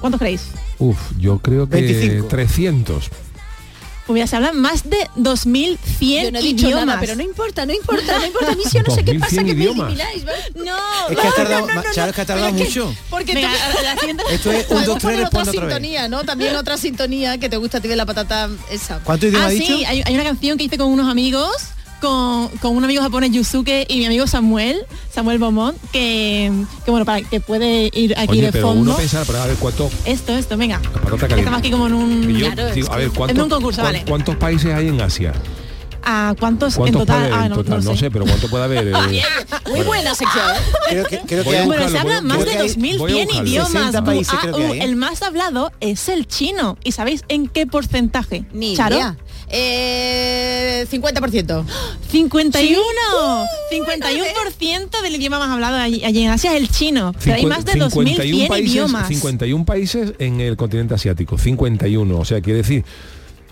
¿Cuántos 0.00 0.18
creéis? 0.18 0.46
Uf, 0.78 0.96
yo 1.18 1.38
creo 1.38 1.68
que 1.68 1.82
25. 1.82 2.28
300. 2.28 3.10
Mira, 4.12 4.26
se 4.26 4.36
hablan 4.36 4.60
más 4.60 4.88
de 4.88 5.08
2100 5.16 6.24
Yo 6.24 6.30
no 6.32 6.38
he 6.38 6.42
dicho 6.42 6.66
idiomas. 6.66 6.86
nada, 6.86 7.00
pero 7.00 7.16
no 7.16 7.22
importa, 7.22 7.66
no 7.66 7.72
importa, 7.72 8.18
no 8.18 8.26
importa. 8.26 8.52
A 8.52 8.54
mí 8.56 8.62
sí, 8.64 8.78
yo 8.78 8.82
no 8.82 8.94
sé 8.94 9.04
qué 9.04 9.14
pasa 9.18 9.36
2100 9.36 9.46
que 9.46 9.54
me 9.54 9.64
elimináis. 9.64 10.24
No, 10.54 11.08
Es 11.10 11.16
que 11.16 11.22
ha 11.22 11.30
no, 11.30 11.34
tardado, 11.36 11.66
no, 11.66 11.74
no, 11.74 11.82
Charo, 11.92 12.10
es 12.10 12.14
que 12.16 12.20
ha 12.20 12.26
tardado 12.26 12.48
es 12.48 12.54
que- 12.56 12.64
mucho. 12.64 12.94
Porque 13.10 13.34
Venga, 13.34 13.50
tú- 14.00 14.22
Esto 14.30 14.52
es 14.52 14.62
un, 14.62 14.68
Podemos 14.68 14.86
dos, 14.86 14.98
tres, 14.98 15.02
poner 15.02 15.26
otra 15.26 15.44
sintonía, 15.46 16.08
¿no? 16.08 16.24
También 16.24 16.56
otra 16.56 16.76
sintonía 16.76 17.38
que 17.38 17.48
te 17.48 17.56
gusta 17.56 17.78
a 17.78 17.80
ti 17.80 17.88
de 17.88 17.96
la 17.96 18.06
patata 18.06 18.48
esa. 18.70 18.98
¿Cuántos 19.00 19.28
idiomas 19.30 19.46
Ah, 19.46 19.50
ha 19.50 19.52
dicho? 19.52 19.76
sí, 19.76 19.84
hay, 19.84 20.02
hay 20.04 20.14
una 20.14 20.24
canción 20.24 20.58
que 20.58 20.64
hice 20.64 20.78
con 20.78 20.88
unos 20.88 21.08
amigos, 21.10 21.52
con, 22.02 22.48
con 22.58 22.76
un 22.76 22.84
amigo 22.84 23.00
japonés 23.02 23.30
Yusuke 23.30 23.86
y 23.88 23.98
mi 23.98 24.04
amigo 24.06 24.26
Samuel, 24.26 24.84
Samuel 25.14 25.38
Beaumont, 25.38 25.78
que, 25.92 26.52
que 26.84 26.90
bueno, 26.90 27.06
para 27.06 27.22
que 27.22 27.40
puede 27.40 27.88
ir 27.94 28.14
aquí 28.18 28.32
Oye, 28.32 28.42
de 28.42 28.52
pero 28.52 28.66
fondo. 28.66 28.82
uno 28.82 28.96
pensar, 28.96 29.24
pero 29.26 29.40
a 29.40 29.46
ver 29.46 29.56
cuánto 29.56 29.88
Esto, 30.04 30.34
esto, 30.36 30.56
venga. 30.58 30.80
Estamos 31.14 31.58
aquí 31.60 31.70
como 31.70 31.86
en 31.86 31.94
un... 31.94 32.28
Yo 32.36 32.52
Claro, 32.52 32.74
digo, 32.74 32.92
a 32.92 32.96
ver, 32.96 33.10
¿cuántos, 33.10 33.36
en 33.38 33.42
un 33.44 33.48
concurso, 33.48 33.80
cuán- 33.80 33.92
vale. 33.94 34.04
¿cuántos 34.06 34.36
países 34.36 34.74
hay 34.74 34.88
en 34.88 35.00
Asia? 35.00 35.32
¿A 36.04 36.34
cuántos, 36.40 36.74
en 36.74 36.78
¿Cuántos 36.80 37.02
total? 37.02 37.20
puede- 37.28 37.32
Ah, 37.32 37.42
en 37.44 37.50
no, 37.50 37.56
total? 37.56 37.78
no 37.78 37.90
No 37.90 37.92
sé. 37.92 37.98
sé, 38.00 38.10
pero 38.10 38.24
¿cuánto 38.26 38.48
puede 38.50 38.64
haber? 38.64 38.88
Eh, 39.12 39.22
Muy 39.70 39.80
buena 39.82 40.14
sección. 40.16 40.44
¿eh? 40.50 40.58
Creo 40.90 41.04
que, 41.06 41.18
creo 41.20 41.44
que 41.44 41.62
Bueno, 41.62 41.74
se 41.74 41.82
buscarlo, 41.84 41.98
habla 42.00 42.02
voy 42.02 42.18
a- 42.18 42.22
más 42.22 42.38
de 42.40 42.44
que 42.44 42.50
hay- 42.58 42.68
2100 42.68 42.98
buscarlo. 43.28 43.48
idiomas. 43.48 43.70
60 43.72 44.04
países 44.04 44.34
Ah, 44.34 44.38
creo 44.42 44.54
que 44.56 44.60
uh, 44.62 44.72
hay, 44.72 44.80
¿eh? 44.80 44.84
El 44.84 44.96
más 44.96 45.22
hablado 45.22 45.70
es 45.80 46.08
el 46.08 46.26
chino. 46.26 46.76
¿Y 46.82 46.90
sabéis 46.92 47.22
en 47.28 47.46
qué 47.46 47.66
porcentaje? 47.68 48.44
Ni 48.52 48.74
Charo? 48.76 48.96
idea. 48.96 49.16
Eh, 49.52 50.86
50%. 50.90 51.64
51. 52.10 53.46
51% 53.70 55.02
del 55.02 55.16
idioma 55.16 55.38
más 55.38 55.50
hablado 55.50 55.76
allí, 55.76 56.02
allí 56.04 56.22
en 56.22 56.30
Asia 56.30 56.56
es 56.56 56.62
el 56.62 56.70
chino. 56.70 57.14
Pero 57.22 57.36
hay 57.36 57.46
más 57.46 57.64
de 57.64 57.74
2100 57.74 58.48
países, 58.48 58.72
idiomas. 58.72 59.08
51 59.08 59.64
países 59.64 60.14
en 60.18 60.40
el 60.40 60.56
continente 60.56 60.94
asiático, 60.94 61.36
51, 61.38 62.18
o 62.18 62.24
sea, 62.24 62.40
quiere 62.40 62.58
decir 62.58 62.84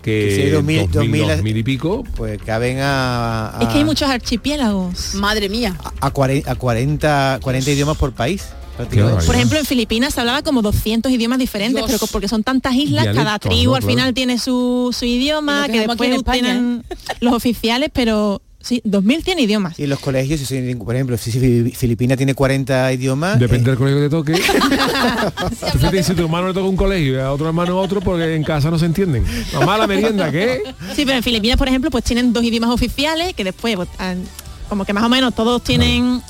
Que 0.01 0.31
si 0.31 0.37
que 0.37 0.43
hay 0.45 0.49
2000, 0.49 0.91
2000, 0.91 1.11
2000, 1.21 1.27
2000 1.37 1.57
y 1.57 1.63
pico, 1.63 2.03
pues 2.15 2.41
caben 2.41 2.79
a, 2.79 3.59
a, 3.59 3.61
Es 3.61 3.67
que 3.69 3.77
hay 3.77 3.83
muchos 3.83 4.09
archipiélagos. 4.09 5.13
Madre 5.15 5.49
mía. 5.49 5.75
a, 5.99 6.09
40, 6.09 6.51
a 6.51 6.55
40, 6.55 7.39
40 7.41 7.71
idiomas 7.71 7.97
por 7.97 8.11
país. 8.11 8.47
Prácticamente. 8.81 9.25
Por 9.25 9.35
ejemplo, 9.35 9.59
en 9.59 9.65
Filipinas 9.65 10.13
se 10.13 10.19
hablaba 10.19 10.41
como 10.41 10.61
200 10.61 11.11
idiomas 11.11 11.39
diferentes, 11.39 11.75
Dios. 11.85 11.99
pero 11.99 12.11
porque 12.11 12.27
son 12.27 12.43
tantas 12.43 12.75
islas, 12.75 13.07
cada 13.15 13.39
tribu 13.39 13.71
¿no? 13.71 13.75
al 13.75 13.81
Claro. 13.81 13.91
final 13.95 14.13
tiene 14.13 14.37
su, 14.39 14.95
su 14.97 15.05
idioma, 15.05 15.67
que 15.67 15.79
después 15.87 16.09
España, 16.11 16.41
tienen 16.41 16.83
los 17.21 17.33
oficiales, 17.33 17.89
pero 17.93 18.41
sí, 18.59 18.81
2100 18.83 19.39
idiomas. 19.39 19.79
Y 19.79 19.87
los 19.87 19.99
colegios, 19.99 20.39
si 20.39 20.45
soy- 20.45 20.75
por 20.75 20.93
ejemplo, 20.95 21.17
si 21.17 21.31
Fili- 21.31 21.71
Filipina 21.75 22.15
tiene 22.17 22.33
40 22.35 22.93
idiomas, 22.93 23.39
depende 23.39 23.69
eh, 23.69 23.71
del 23.71 23.77
colegio 23.77 23.99
que 23.99 24.03
te 24.03 24.09
toque. 24.09 24.41
Si 26.03 26.13
tu 26.15 26.23
hermano 26.23 26.47
le 26.47 26.53
toca 26.53 26.67
un 26.67 26.75
colegio 26.77 27.13
y 27.15 27.19
a 27.19 27.31
otro 27.31 27.47
hermano 27.47 27.77
otro, 27.79 28.01
porque 28.01 28.35
en 28.35 28.43
casa 28.43 28.69
no 28.71 28.79
se 28.79 28.85
entienden. 28.85 29.23
Mamá, 29.53 29.77
la 29.77 29.87
merienda, 29.87 30.31
¿qué? 30.31 30.61
Sí, 30.95 31.05
pero 31.05 31.17
en 31.17 31.23
Filipinas, 31.23 31.57
por 31.57 31.67
ejemplo, 31.67 31.89
pues 31.91 32.03
tienen 32.03 32.33
dos 32.33 32.43
idiomas 32.43 32.69
oficiales 32.69 33.33
que 33.33 33.43
después, 33.43 33.75
pues, 33.75 33.89
han- 33.97 34.23
como 34.69 34.85
que 34.85 34.93
más 34.93 35.03
o 35.03 35.09
menos 35.09 35.35
todos 35.35 35.63
tienen 35.63 36.21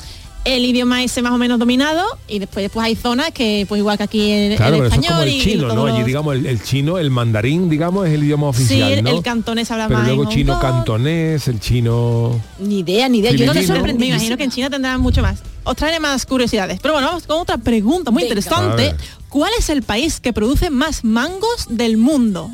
el 0.44 0.66
idioma 0.66 1.04
ese 1.04 1.22
más 1.22 1.34
o 1.34 1.38
menos 1.38 1.60
dominado 1.60 2.04
y 2.28 2.39
después 2.39 2.70
pues 2.72 2.84
hay 2.86 2.96
zonas 2.96 3.30
que 3.32 3.66
pues 3.70 3.78
igual 3.80 3.96
que 3.98 4.04
aquí 4.04 4.32
el, 4.32 4.56
Claro, 4.56 4.76
el 4.76 4.82
pero 4.82 4.88
eso 4.88 4.96
es 4.96 5.06
español 5.06 5.20
como 5.20 5.24
el 5.24 5.30
y- 5.30 5.38
y 5.38 5.42
chino, 5.44 5.68
¿no? 5.76 5.86
Allí, 5.86 5.98
los- 6.00 6.06
digamos, 6.08 6.36
el, 6.36 6.46
el 6.48 6.64
chino, 6.64 6.98
el 6.98 7.12
mandarín, 7.12 7.70
digamos, 7.70 8.08
es 8.08 8.14
el 8.14 8.24
idioma 8.24 8.52
Sí, 8.54 8.64
oficial, 8.64 8.92
el, 8.92 9.04
¿no? 9.04 9.10
el 9.12 9.22
cantonés 9.22 9.70
habla 9.70 9.88
pero 9.88 10.00
más 10.00 10.08
en 10.10 10.16
luego 10.16 10.30
Hong 10.30 10.36
chino 10.36 10.54
Kong. 10.54 10.62
cantonés, 10.62 11.48
el 11.48 11.60
chino... 11.60 12.42
Ni 12.60 12.80
idea, 12.80 13.08
ni 13.08 13.20
idea. 13.20 13.32
Yo 13.34 13.46
no 13.46 13.54
Me 13.54 13.62
te 13.62 13.68
sorprende, 13.68 14.00
me 14.00 14.08
imagino 14.08 14.36
que 14.36 14.44
en 14.44 14.52
China 14.52 14.70
tendrán 14.72 15.00
mucho 15.00 15.22
más. 15.22 15.39
Os 15.64 15.76
traeré 15.76 16.00
más 16.00 16.26
curiosidades. 16.26 16.80
Pero 16.82 16.96
bueno, 16.96 17.08
vamos 17.10 17.28
con 17.28 17.39
otra 17.39 17.60
pregunta 17.60 18.10
muy 18.10 18.24
Venga. 18.24 18.36
Interesante. 18.39 18.96
¿Cuál 19.30 19.52
es 19.60 19.70
el 19.70 19.84
país 19.84 20.20
que 20.20 20.34
produce 20.34 20.72
más 20.72 21.04
mangos 21.04 21.68
del 21.70 21.98
mundo? 21.98 22.50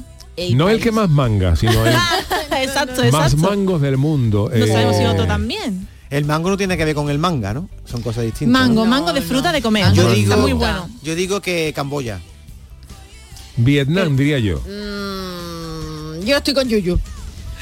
no 0.54 0.70
el 0.70 0.80
que 0.82 0.92
más 0.92 1.10
manga, 1.10 1.56
sino 1.56 1.84
el 1.86 1.96
exacto, 2.62 3.02
más 3.12 3.34
exacto. 3.34 3.38
mangos 3.38 3.82
del 3.82 3.98
mundo. 3.98 4.52
No 4.54 4.66
Eh, 4.66 4.68
sabemos 4.68 4.98
si 4.98 5.06
otro 5.06 5.26
también. 5.26 5.88
El 6.10 6.26
mango 6.26 6.50
no 6.50 6.58
tiene 6.58 6.78
que 6.78 6.86
ver 6.86 6.96
con 6.96 7.10
el 7.10 7.20
manga, 7.20 7.54
¿no? 7.54 7.70
Son 7.86 8.02
cosas 8.02 8.24
distintas. 8.24 8.52
Mango, 8.62 8.86
¿no? 8.86 8.90
mango 8.92 9.14
de 9.14 9.22
fruta 9.22 9.52
de 9.52 9.62
comer. 9.62 9.92
Yo 9.94 10.04
Está 10.04 10.14
digo, 10.14 10.38
muy 10.38 10.54
bueno. 10.54 10.90
yo 11.04 11.16
digo 11.16 11.42
que 11.42 11.74
Camboya. 11.76 12.20
Vietnam, 13.58 14.16
diría 14.16 14.40
yo. 14.40 14.60
Mm, 14.60 16.24
yo 16.26 16.38
estoy 16.38 16.54
con 16.54 16.68
Yuyu. 16.70 17.00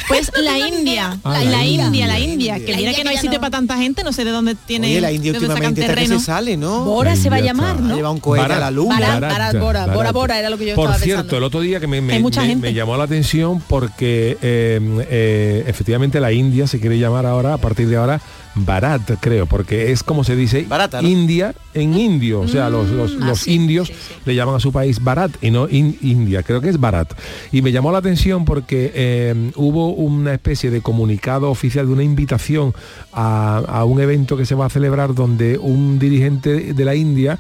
Pues 0.08 0.32
la 0.42 0.58
India, 0.60 1.18
Ah, 1.24 1.40
la, 1.44 1.44
la 1.52 1.66
India, 1.66 1.86
India. 1.88 2.08
la 2.08 2.20
India, 2.20 2.56
que 2.60 2.72
La 2.72 2.78
mira 2.78 2.90
India 2.92 2.94
que 2.96 3.04
no 3.06 3.10
hay 3.10 3.16
sitio 3.18 3.34
no- 3.34 3.40
para 3.42 3.52
tanta 3.52 3.78
gente, 3.78 4.04
no 4.04 4.14
sé 4.14 4.24
de 4.26 4.32
dónde 4.32 4.54
tiene 4.56 4.88
Oye, 4.88 5.02
la 5.02 5.12
India 5.12 5.32
últimamente 5.32 5.82
está 5.82 5.96
que 5.96 6.08
se 6.08 6.20
sale, 6.20 6.58
¿no? 6.58 6.84
Bora 6.86 7.16
se 7.16 7.30
va 7.30 7.38
a 7.38 7.42
llamar, 7.42 7.80
¿no? 7.80 7.94
Ha 7.94 7.96
llevado 7.96 8.14
un 8.14 8.20
cohete 8.20 8.54
a 8.54 8.60
la 8.60 8.72
luna. 8.72 8.96
Barat, 9.00 9.22
Barat, 9.22 9.32
Barat, 9.32 9.54
Bora, 9.60 9.80
Barat. 9.82 9.96
Bora, 9.96 10.12
Bora 10.12 10.40
era 10.40 10.50
lo 10.50 10.58
que 10.58 10.66
yo 10.68 10.76
Por 10.76 10.86
estaba 10.90 11.04
cierto, 11.04 11.22
pensando. 11.24 11.38
el 11.38 11.44
otro 11.44 11.62
día 11.62 11.80
que 11.80 11.88
me, 11.88 12.02
me- 12.02 12.20
me- 12.20 12.56
me 12.58 12.74
llamó 12.74 12.98
la 12.98 13.06
atención 13.06 13.62
porque 13.68 14.38
eh, 14.42 14.80
eh, 15.10 15.64
efectivamente 15.68 16.20
la 16.20 16.32
India 16.32 16.68
se 16.68 16.80
quiere 16.80 17.00
llamar 17.00 17.26
ahora, 17.26 17.54
a 17.54 17.58
partir 17.58 17.88
de 17.88 17.96
ahora, 17.98 18.22
Barat, 18.56 19.02
creo, 19.20 19.46
porque 19.46 19.92
es 19.92 20.02
como 20.02 20.24
se 20.24 20.36
dice 20.36 20.66
Barata, 20.68 21.02
¿no? 21.02 21.08
India 21.08 21.54
en 21.74 21.98
indio. 21.98 22.40
O 22.42 22.48
sea, 22.48 22.70
los, 22.70 22.90
los- 22.90 23.18
ah, 23.22 23.26
los 23.28 23.40
sí, 23.42 23.54
indios 23.54 23.88
sí, 23.90 23.94
sí. 23.94 24.14
le 24.26 24.36
llaman 24.36 24.56
a 24.56 24.60
su 24.60 24.72
país 24.72 25.04
Barat 25.04 25.32
y 25.42 25.52
no 25.52 25.68
in- 25.70 25.98
India, 26.02 26.42
creo 26.44 26.62
que 26.62 26.70
es 26.70 26.80
Barat. 26.80 27.14
Y 27.52 27.62
me 27.62 27.72
llamó 27.72 27.92
la 27.92 27.98
atención 27.98 28.46
porque 28.46 28.92
eh, 28.96 29.52
hubo 29.56 29.90
una 29.94 30.34
especie 30.34 30.72
de 30.72 30.82
comunicado 30.82 31.50
oficial 31.52 31.88
de 31.88 31.94
una 31.94 32.04
invitación 32.04 32.74
a, 33.12 33.58
a 33.68 33.84
un 33.86 34.00
evento 34.00 34.38
que 34.38 34.46
se 34.46 34.56
va 34.56 34.68
a 34.68 34.70
celebrar 34.70 35.14
donde 35.14 35.58
un 35.58 36.00
dirigente 36.00 36.74
de 36.74 36.86
la 36.86 36.96
India 36.96 37.38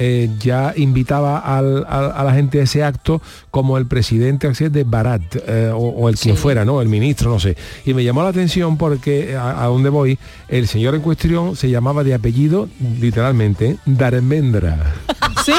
eh, 0.00 0.30
ya 0.40 0.72
invitaba 0.76 1.38
al- 1.38 1.84
a, 1.88 2.06
a 2.06 2.24
la 2.24 2.32
gente 2.32 2.58
a 2.58 2.62
ese 2.64 2.82
acto 2.82 3.20
como 3.50 3.76
el 3.78 3.86
presidente 3.86 4.48
de 4.70 4.84
Barat 4.84 5.22
eh, 5.46 5.70
o, 5.72 5.76
o 5.78 6.08
el 6.08 6.16
quien 6.16 6.36
fuera, 6.36 6.64
¿no? 6.64 6.80
El 6.80 6.88
ministro, 6.88 7.30
no 7.30 7.38
sé. 7.38 7.56
Y 7.84 7.92
me 7.94 8.02
llamó 8.02 8.22
la 8.22 8.30
atención 8.30 8.76
porque 8.78 9.36
a, 9.36 9.62
a 9.62 9.66
donde 9.66 9.90
voy, 9.90 10.18
el 10.48 10.66
señor 10.66 10.94
en 10.94 11.02
cuestión 11.02 11.54
se 11.54 11.68
llamaba 11.70 12.02
de 12.02 12.14
apellido, 12.14 12.68
literalmente, 12.98 13.76
Darmendra. 13.86 14.94
Sí. 15.44 15.52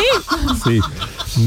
Sí, 0.65 0.79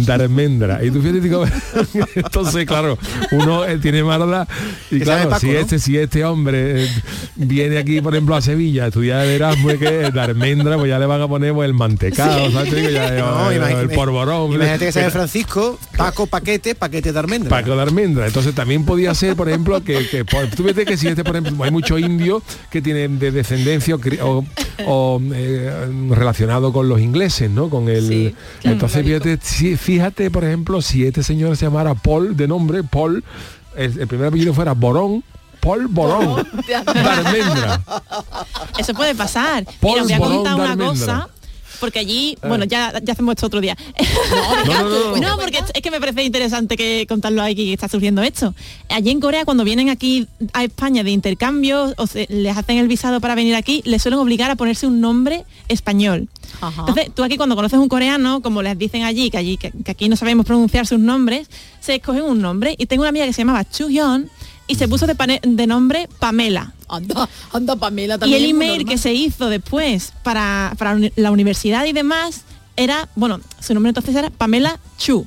Darmendra. 0.06 0.82
Y 0.84 0.90
tú 0.90 1.00
fíjate, 1.00 1.20
digo, 1.20 1.44
entonces, 2.14 2.66
claro, 2.66 2.98
uno 3.32 3.64
eh, 3.66 3.78
tiene 3.78 4.02
mala 4.02 4.46
y 4.90 5.00
claro, 5.00 5.28
Paco, 5.30 5.40
si 5.40 5.46
¿no? 5.48 5.58
este, 5.58 5.78
si 5.78 5.98
este 5.98 6.24
hombre 6.24 6.84
eh, 6.84 6.88
viene 7.36 7.76
aquí, 7.78 8.00
por 8.00 8.14
ejemplo, 8.14 8.34
a 8.34 8.40
Sevilla 8.40 8.84
a 8.84 8.86
estudiar 8.88 9.24
el 9.26 9.32
Erasmus, 9.32 9.74
que 9.74 10.06
es 10.06 10.14
Darmendra, 10.14 10.76
pues 10.78 10.88
ya 10.88 10.98
le 10.98 11.06
van 11.06 11.20
a 11.20 11.28
poner 11.28 11.52
pues, 11.52 11.66
el 11.68 11.74
mantecado, 11.74 12.50
¿sabes? 12.50 12.70
Te 12.70 12.76
digo, 12.76 12.90
ya, 12.90 13.10
No, 13.12 13.50
el, 13.50 13.60
imagi- 13.60 13.80
el 13.80 13.90
porborón. 13.90 14.52
Imagínate 14.52 14.86
que 14.86 14.92
sea 14.92 15.04
de 15.04 15.10
Francisco, 15.10 15.78
Paco 15.96 16.26
Paquete, 16.26 16.74
Paquete 16.74 17.12
de 17.12 17.18
almendra. 17.18 17.50
Paco 17.50 17.76
de 17.76 17.82
almendra. 17.82 18.26
Entonces 18.26 18.54
también 18.54 18.84
podía 18.84 19.14
ser, 19.14 19.36
por 19.36 19.48
ejemplo, 19.48 19.82
que, 19.84 20.08
que 20.08 20.24
por- 20.24 20.46
tú 20.48 20.62
ves 20.62 20.74
que 20.74 20.96
si 20.96 21.08
este, 21.08 21.24
por 21.24 21.36
ejemplo, 21.36 21.62
hay 21.64 21.70
muchos 21.70 22.00
indios 22.00 22.42
que 22.70 22.80
tienen 22.80 23.18
de 23.18 23.30
descendencia 23.32 23.94
o, 23.94 23.98
cri- 23.98 24.18
o, 24.22 24.44
o, 24.86 25.20
eh, 25.34 25.70
relacionado 26.10 26.72
con 26.72 26.88
los 26.88 27.00
ingleses, 27.00 27.50
¿no? 27.50 27.68
Con 27.68 27.88
el. 27.88 28.08
Sí, 28.08 28.23
claro, 28.32 28.74
entonces 28.74 29.04
fíjate, 29.04 29.38
si- 29.42 29.76
fíjate, 29.76 30.30
por 30.30 30.44
ejemplo, 30.44 30.80
si 30.82 31.04
este 31.06 31.22
señor 31.22 31.56
se 31.56 31.66
llamara 31.66 31.94
Paul 31.94 32.36
de 32.36 32.48
nombre, 32.48 32.82
Paul, 32.84 33.22
el, 33.76 33.98
el 34.00 34.06
primer 34.06 34.28
apellido 34.28 34.54
fuera 34.54 34.72
Borón. 34.72 35.22
Paul 35.60 35.86
Borón 35.88 36.46
de 36.66 36.74
almendra. 36.74 37.80
Eso 38.78 38.92
puede 38.92 39.14
pasar. 39.14 39.64
Paul 39.80 40.02
Mira, 40.04 40.18
os 40.18 40.28
voy 40.28 40.32
a 40.32 40.36
contar 40.36 40.54
una 40.76 40.76
cosa. 40.76 41.28
Porque 41.84 41.98
allí, 41.98 42.36
bueno, 42.46 42.64
ya, 42.64 42.92
ya 43.02 43.12
hacemos 43.12 43.34
esto 43.34 43.46
otro 43.46 43.60
día. 43.60 43.76
No, 44.64 44.64
no, 44.64 44.88
no, 44.88 45.16
no. 45.16 45.16
No, 45.20 45.36
porque 45.38 45.58
es 45.74 45.82
que 45.82 45.90
me 45.90 46.00
parece 46.00 46.22
interesante 46.22 46.76
que 46.76 47.04
contarlo 47.08 47.42
aquí 47.42 47.54
que 47.66 47.72
está 47.74 47.88
surgiendo 47.88 48.22
esto. 48.22 48.54
Allí 48.88 49.10
en 49.10 49.20
Corea, 49.20 49.44
cuando 49.44 49.64
vienen 49.64 49.90
aquí 49.90 50.26
a 50.52 50.64
España 50.64 51.02
de 51.04 51.10
intercambio 51.10 51.92
o 51.96 52.06
se- 52.06 52.26
les 52.30 52.56
hacen 52.56 52.78
el 52.78 52.88
visado 52.88 53.20
para 53.20 53.34
venir 53.34 53.54
aquí, 53.54 53.82
les 53.84 54.02
suelen 54.02 54.18
obligar 54.20 54.50
a 54.50 54.56
ponerse 54.56 54.86
un 54.86 55.00
nombre 55.00 55.44
español. 55.68 56.28
Ajá. 56.60 56.80
Entonces, 56.88 57.10
tú 57.14 57.22
aquí 57.22 57.36
cuando 57.36 57.54
conoces 57.56 57.78
un 57.78 57.88
coreano, 57.88 58.40
como 58.40 58.62
les 58.62 58.78
dicen 58.78 59.02
allí, 59.02 59.30
que 59.30 59.38
allí 59.38 59.56
que, 59.56 59.70
que 59.84 59.90
aquí 59.90 60.08
no 60.08 60.16
sabemos 60.16 60.46
pronunciar 60.46 60.86
sus 60.86 60.98
nombres, 60.98 61.48
se 61.80 61.96
escogen 61.96 62.22
un 62.22 62.40
nombre. 62.40 62.74
Y 62.78 62.86
tengo 62.86 63.02
una 63.02 63.10
amiga 63.10 63.26
que 63.26 63.32
se 63.32 63.42
llamaba 63.42 63.64
Chu 63.68 63.88
Hyun 63.88 64.30
y 64.66 64.74
se 64.76 64.88
puso 64.88 65.06
de, 65.06 65.14
pane- 65.14 65.40
de 65.42 65.66
nombre 65.66 66.08
Pamela. 66.18 66.72
Anda, 66.88 67.28
anda 67.52 67.76
Pamela 67.76 68.14
Y 68.16 68.18
también. 68.18 68.42
el 68.42 68.48
es 68.50 68.54
muy 68.54 68.64
email 68.66 68.84
que 68.86 68.98
se 68.98 69.12
hizo 69.12 69.48
después 69.48 70.12
para, 70.22 70.74
para 70.78 70.96
la 71.16 71.30
universidad 71.30 71.84
y 71.84 71.92
demás 71.92 72.42
era, 72.76 73.08
bueno, 73.14 73.40
su 73.60 73.72
nombre 73.74 73.90
entonces 73.90 74.14
era 74.16 74.30
Pamela 74.30 74.78
Chu. 74.98 75.26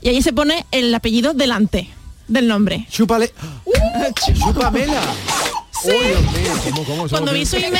Y 0.00 0.08
allí 0.08 0.20
se 0.22 0.32
pone 0.32 0.66
el 0.72 0.94
apellido 0.94 1.32
delante 1.34 1.88
del 2.28 2.48
nombre. 2.48 2.86
Chúpale. 2.90 3.32
Chúpamela. 4.38 5.00
Sí. 5.82 6.70
¿Cómo, 6.70 6.84
cómo, 6.84 7.08
Cuando 7.08 7.32
vi 7.32 7.44
su 7.46 7.56
email, 7.56 7.72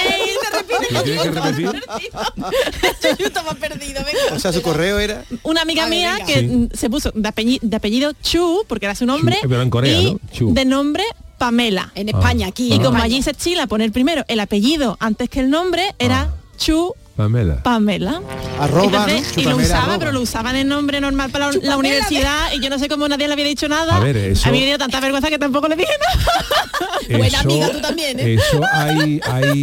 ¿Lo 0.91 1.03
tienes 1.03 1.23
que 1.23 1.31
repetir? 1.31 1.83
Yo 3.19 3.27
estaba 3.27 3.55
perdido, 3.55 4.03
venga. 4.05 4.35
O 4.37 4.39
sea, 4.39 4.53
su 4.53 4.63
correo 4.63 4.99
era. 4.99 5.25
una 5.45 5.63
amiga 5.63 5.85
ver, 5.85 5.91
mía 5.91 6.13
venga. 6.15 6.27
que 6.27 6.41
Sí. 6.41 6.69
se 6.75 6.91
puso 6.91 7.11
de 7.15 7.29
apellido, 7.29 7.61
de 7.63 7.77
apellido 7.77 8.13
Chu, 8.23 8.65
porque 8.67 8.87
era 8.87 8.95
su 8.95 9.07
nombre, 9.07 9.39
Chu, 9.43 9.49
pero 9.49 9.63
en 9.63 9.71
Corea, 9.71 10.01
y 10.01 10.13
¿no? 10.15 10.21
Chu. 10.33 10.53
de 10.53 10.65
nombre 10.65 11.05
Pamela. 11.39 11.93
En 11.95 12.09
España, 12.09 12.47
aquí. 12.49 12.69
Y 12.69 12.73
en 12.73 12.79
como 12.79 12.97
España. 12.97 13.05
allí 13.05 13.23
se 13.23 13.35
chila 13.35 13.67
poner 13.67 13.91
primero 13.93 14.25
el 14.29 14.41
apellido 14.41 14.97
antes 15.01 15.29
que 15.29 15.41
el 15.41 15.51
nombre, 15.51 15.95
era 15.99 16.29
Ah. 16.31 16.37
Chu 16.59 16.95
Pamela. 17.17 17.63
Pamela. 17.63 18.21
Arroba, 18.59 19.07
¿no? 19.07 19.13
Entonces, 19.13 19.33
Su 19.35 19.41
y 19.41 19.45
lo 19.45 19.51
Pamela, 19.51 19.67
usaba, 19.69 19.83
arroba. 19.85 19.99
pero 19.99 20.13
lo 20.13 20.21
usaba 20.21 20.53
de 20.53 20.65
nombre 20.65 21.01
normal 21.01 21.31
para 21.31 21.51
la, 21.53 21.59
la 21.63 21.77
universidad 21.77 22.53
y 22.55 22.61
yo 22.61 22.71
no 22.71 22.79
sé 22.79 22.89
cómo 22.89 23.09
nadie 23.09 23.27
le 23.27 23.33
había 23.35 23.45
dicho 23.45 23.69
nada. 23.69 23.97
A 23.97 24.01
ver, 24.01 24.17
eso- 24.17 24.49
A 24.49 24.53
mí 24.53 24.61
me 24.61 24.67
dio 24.67 24.79
tanta 24.79 25.01
vergüenza 25.01 25.29
que 25.29 25.39
tampoco 25.39 25.69
le 25.69 25.77
dije 25.77 25.93
nada. 26.01 26.69
Buena 27.19 27.41
amiga 27.41 27.71
tú 27.71 27.81
también, 27.81 28.19
¿eh? 28.21 28.35
Eso 28.35 28.61
hay, 28.73 29.21
hay 29.31 29.63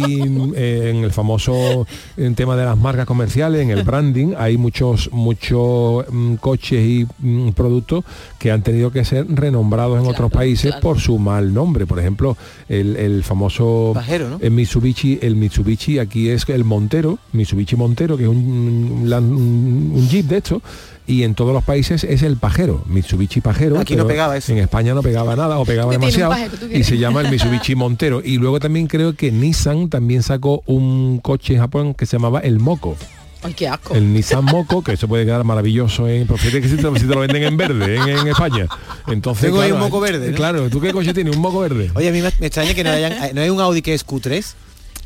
eh, 0.56 0.90
en 0.94 1.04
el 1.04 1.10
famoso 1.12 1.86
en 2.16 2.34
tema 2.34 2.54
de 2.56 2.64
las 2.64 2.76
marcas 2.76 3.06
comerciales, 3.06 3.62
en 3.62 3.70
el 3.70 3.82
branding, 3.82 4.34
hay 4.38 4.56
muchos 4.56 5.10
muchos 5.12 6.04
mm, 6.10 6.34
coches 6.36 6.84
y 6.86 7.06
mm, 7.18 7.50
productos 7.52 8.04
que 8.38 8.50
han 8.50 8.62
tenido 8.62 8.90
que 8.92 9.04
ser 9.04 9.26
renombrados 9.28 10.00
en 10.02 10.08
otros 10.08 10.30
países 10.30 10.74
por 10.76 11.00
su 11.00 11.18
mal 11.18 11.52
nombre. 11.54 11.86
Por 11.86 11.98
ejemplo, 11.98 12.36
el, 12.68 12.96
el 12.96 13.24
famoso 13.24 13.92
Pajero, 13.94 14.28
¿no? 14.30 14.38
el 14.40 14.50
Mitsubishi, 14.50 15.18
el 15.22 15.34
Mitsubishi 15.36 15.98
aquí 15.98 16.28
es 16.28 16.48
el 16.48 16.64
Montero, 16.64 17.18
Mitsubishi 17.40 17.74
Montero, 17.74 18.16
que 18.16 18.24
es 18.24 18.28
un, 18.28 20.06
jeep 20.10 20.26
de 20.26 20.36
esto. 20.38 20.62
Y 21.06 21.24
en 21.24 21.34
todos 21.34 21.52
los 21.52 21.64
países 21.64 22.04
es 22.04 22.22
el 22.22 22.36
pajero, 22.36 22.84
Mitsubishi 22.86 23.40
pajero. 23.40 23.80
Aquí 23.80 23.96
no 23.96 24.06
pegaba 24.06 24.36
eso. 24.36 24.52
En 24.52 24.58
España 24.58 24.94
no 24.94 25.02
pegaba 25.02 25.34
nada 25.34 25.58
o 25.58 25.64
pegaba 25.64 25.90
¿Qué 25.90 25.98
tiene 25.98 26.12
un 26.12 26.12
demasiado. 26.12 26.30
pajero, 26.30 26.78
y 26.78 26.84
se 26.84 26.98
llama 26.98 27.22
el 27.22 27.30
Mitsubishi 27.30 27.74
Montero. 27.76 28.20
Y 28.22 28.36
luego 28.36 28.60
también 28.60 28.86
creo 28.86 29.14
que 29.14 29.32
Nissan 29.32 29.88
también 29.88 30.22
sacó 30.22 30.62
un 30.66 31.18
coche 31.18 31.54
en 31.54 31.60
Japón 31.60 31.94
que 31.94 32.06
se 32.06 32.16
llamaba 32.16 32.40
el 32.40 32.60
Moco. 32.60 32.96
Ay, 33.42 33.54
qué 33.54 33.68
asco. 33.68 33.94
El 33.94 34.12
Nissan 34.12 34.44
Moco, 34.44 34.82
que 34.84 34.92
eso 34.92 35.08
puede 35.08 35.24
quedar 35.24 35.42
maravilloso 35.44 36.06
en. 36.06 36.26
Pero 36.26 36.36
fíjate 36.36 36.60
que 36.60 36.68
si 36.68 36.76
te, 36.76 37.00
si 37.00 37.06
te 37.06 37.14
lo 37.14 37.20
venden 37.20 37.42
en 37.42 37.56
verde 37.56 37.96
en, 37.96 38.08
en 38.08 38.28
España. 38.28 38.66
Entonces. 39.08 39.46
Tengo 39.46 39.62
ahí 39.62 39.70
claro, 39.70 39.82
un 39.82 39.90
moco 39.90 40.00
verde, 40.00 40.30
¿no? 40.30 40.36
Claro, 40.36 40.68
¿tú 40.68 40.80
qué 40.80 40.92
coche 40.92 41.14
tienes? 41.14 41.34
¿Un 41.34 41.40
moco 41.40 41.60
verde? 41.60 41.90
Oye, 41.94 42.10
a 42.10 42.12
mí 42.12 42.20
me, 42.20 42.30
me 42.38 42.46
extraña 42.46 42.74
que 42.74 42.84
no 42.84 42.90
hayan, 42.90 43.12
eh, 43.12 43.32
no 43.34 43.40
hay 43.40 43.48
un 43.48 43.60
Audi 43.60 43.80
que 43.82 43.94
es 43.94 44.06
Q3. 44.06 44.54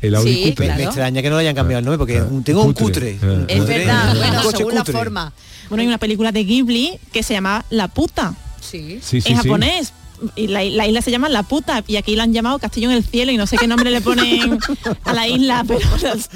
El 0.01 0.15
Audi 0.15 0.33
Sí, 0.33 0.43
Q3. 0.51 0.59
Me 0.59 0.65
Claro. 0.65 0.81
extraña 0.83 1.21
que 1.21 1.29
no 1.29 1.35
le 1.37 1.41
hayan 1.41 1.55
cambiado 1.55 1.79
el 1.79 1.85
nombre 1.85 1.97
porque 1.97 2.19
Ah, 2.19 2.27
tengo 2.43 2.63
un 2.63 2.73
cutre. 2.73 3.13
cutre. 3.15 3.19
Ah. 3.21 3.25
un 3.25 3.45
Es 3.49 3.59
cutre, 3.59 3.77
verdad, 3.79 4.11
un 4.11 4.17
bueno, 4.17 4.43
coche 4.43 4.57
según 4.57 4.73
la 4.75 4.81
cutre. 4.81 4.93
forma. 4.93 5.33
Bueno, 5.69 5.81
hay 5.81 5.87
una 5.87 5.97
película 5.97 6.31
de 6.31 6.43
Ghibli 6.43 6.99
que 7.11 7.23
se 7.23 7.33
llama 7.33 7.65
La 7.69 7.87
puta. 7.87 8.33
Sí. 8.61 8.99
Sí, 9.01 9.21
sí, 9.21 9.31
en 9.31 9.41
sí. 9.41 9.43
japonés. 9.47 9.93
Y 10.35 10.47
la, 10.47 10.63
la 10.63 10.87
isla 10.87 11.01
se 11.01 11.11
llama 11.11 11.29
La 11.29 11.43
Puta 11.43 11.83
y 11.87 11.97
aquí 11.97 12.15
la 12.15 12.23
han 12.23 12.33
llamado 12.33 12.59
Castillo 12.59 12.89
en 12.89 12.97
el 12.97 13.03
Cielo 13.03 13.31
y 13.31 13.37
no 13.37 13.47
sé 13.47 13.57
qué 13.57 13.67
nombre 13.67 13.91
le 13.91 14.01
ponen 14.01 14.57
a 15.03 15.13
la 15.13 15.27
isla, 15.27 15.63
pero 15.67 15.79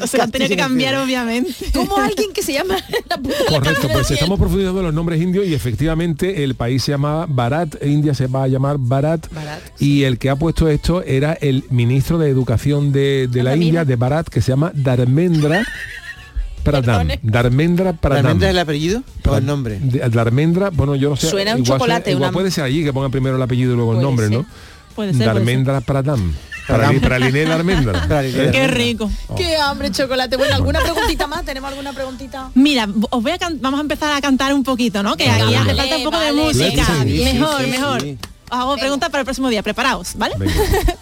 se 0.07 0.17
lo 0.17 0.23
han 0.23 0.31
tenido 0.31 0.49
que 0.49 0.57
cambiar 0.57 0.95
obviamente. 0.95 1.53
Como 1.73 1.97
alguien 1.97 2.31
que 2.33 2.41
se 2.41 2.53
llama 2.53 2.75
la 3.09 3.17
puta 3.17 3.35
la 3.49 3.59
Correcto, 3.59 3.87
pues 3.91 4.11
estamos 4.11 4.39
profundizando 4.39 4.79
en 4.79 4.85
los 4.87 4.93
nombres 4.93 5.21
indios 5.21 5.45
y 5.45 5.53
efectivamente 5.53 6.43
el 6.43 6.55
país 6.55 6.83
se 6.83 6.91
llama 6.91 7.25
Bharat, 7.27 7.83
India 7.83 8.13
se 8.13 8.27
va 8.27 8.43
a 8.43 8.47
llamar 8.47 8.77
Bharat, 8.79 9.31
Bharat, 9.31 9.61
y 9.79 10.03
el 10.03 10.17
que 10.17 10.29
ha 10.29 10.35
puesto 10.35 10.67
esto 10.67 11.03
era 11.03 11.33
el 11.33 11.63
ministro 11.69 12.17
de 12.17 12.29
Educación 12.29 12.91
de, 12.91 13.27
de 13.29 13.43
la 13.43 13.51
Anda, 13.51 13.65
India, 13.65 13.85
de 13.85 13.95
Bharat, 13.95 14.27
que 14.27 14.41
se 14.41 14.51
llama 14.51 14.71
Dharmendra 14.73 15.65
Pradhan. 16.63 17.07
Perdone. 17.07 17.19
Dharmendra 17.23 17.93
Pradhan. 17.93 18.23
¿Realmente 18.23 18.45
es 18.45 18.51
el 18.51 18.59
apellido 18.59 19.03
o 19.27 19.35
el 19.35 19.45
nombre? 19.45 19.79
De- 19.81 19.99
Dharmendra, 20.09 20.69
bueno, 20.71 20.95
yo 20.95 21.09
no 21.09 21.15
sé. 21.15 21.29
Suena 21.29 21.53
un 21.55 21.59
igual 21.63 21.79
chocolate, 21.79 22.11
igual 22.11 22.29
una- 22.29 22.33
puede 22.33 22.51
ser 22.51 22.63
allí 22.63 22.83
que 22.83 22.93
ponga 22.93 23.09
primero 23.09 23.35
el 23.35 23.41
apellido 23.41 23.73
y 23.73 23.75
luego 23.75 23.93
el 23.95 24.01
nombre, 24.01 24.27
ser. 24.27 24.37
¿no? 24.37 24.45
Puede 24.95 25.11
ser, 25.11 25.17
puede 25.17 25.17
ser. 25.17 25.25
Dharmendra 25.27 25.81
Pradhan. 25.81 26.35
Prali- 26.67 26.99
Praliné 26.99 27.45
Dharmendra. 27.45 28.05
Praliné. 28.07 28.43
¿Eh? 28.45 28.51
Qué 28.51 28.67
rico. 28.67 29.09
Qué 29.35 29.55
hambre, 29.55 29.89
chocolate. 29.91 30.37
Bueno, 30.37 30.53
¿alguna 30.55 30.79
preguntita 30.81 31.25
más? 31.25 31.43
¿Tenemos 31.43 31.69
alguna 31.69 31.93
preguntita? 31.93 32.51
Mira, 32.53 32.87
os 33.09 33.23
voy 33.23 33.31
a 33.31 33.37
vamos 33.59 33.79
a 33.79 33.81
empezar 33.81 34.11
a 34.15 34.21
cantar 34.21 34.53
un 34.53 34.63
poquito, 34.63 35.01
¿no? 35.01 35.17
Que 35.17 35.27
aquí 35.29 35.55
hace 35.55 35.75
falta 35.75 35.97
un 35.97 36.03
poco 36.03 36.17
vale, 36.17 36.27
de 36.27 36.33
música. 36.33 36.85
Sí, 37.03 37.21
mejor, 37.23 37.63
sí, 37.63 37.69
mejor. 37.71 38.01
sí. 38.01 38.17
Os 38.51 38.57
hago 38.57 38.77
preguntas 38.77 39.09
para 39.09 39.21
el 39.21 39.25
próximo 39.25 39.49
día, 39.49 39.61
preparaos, 39.63 40.13
¿vale? 40.15 40.35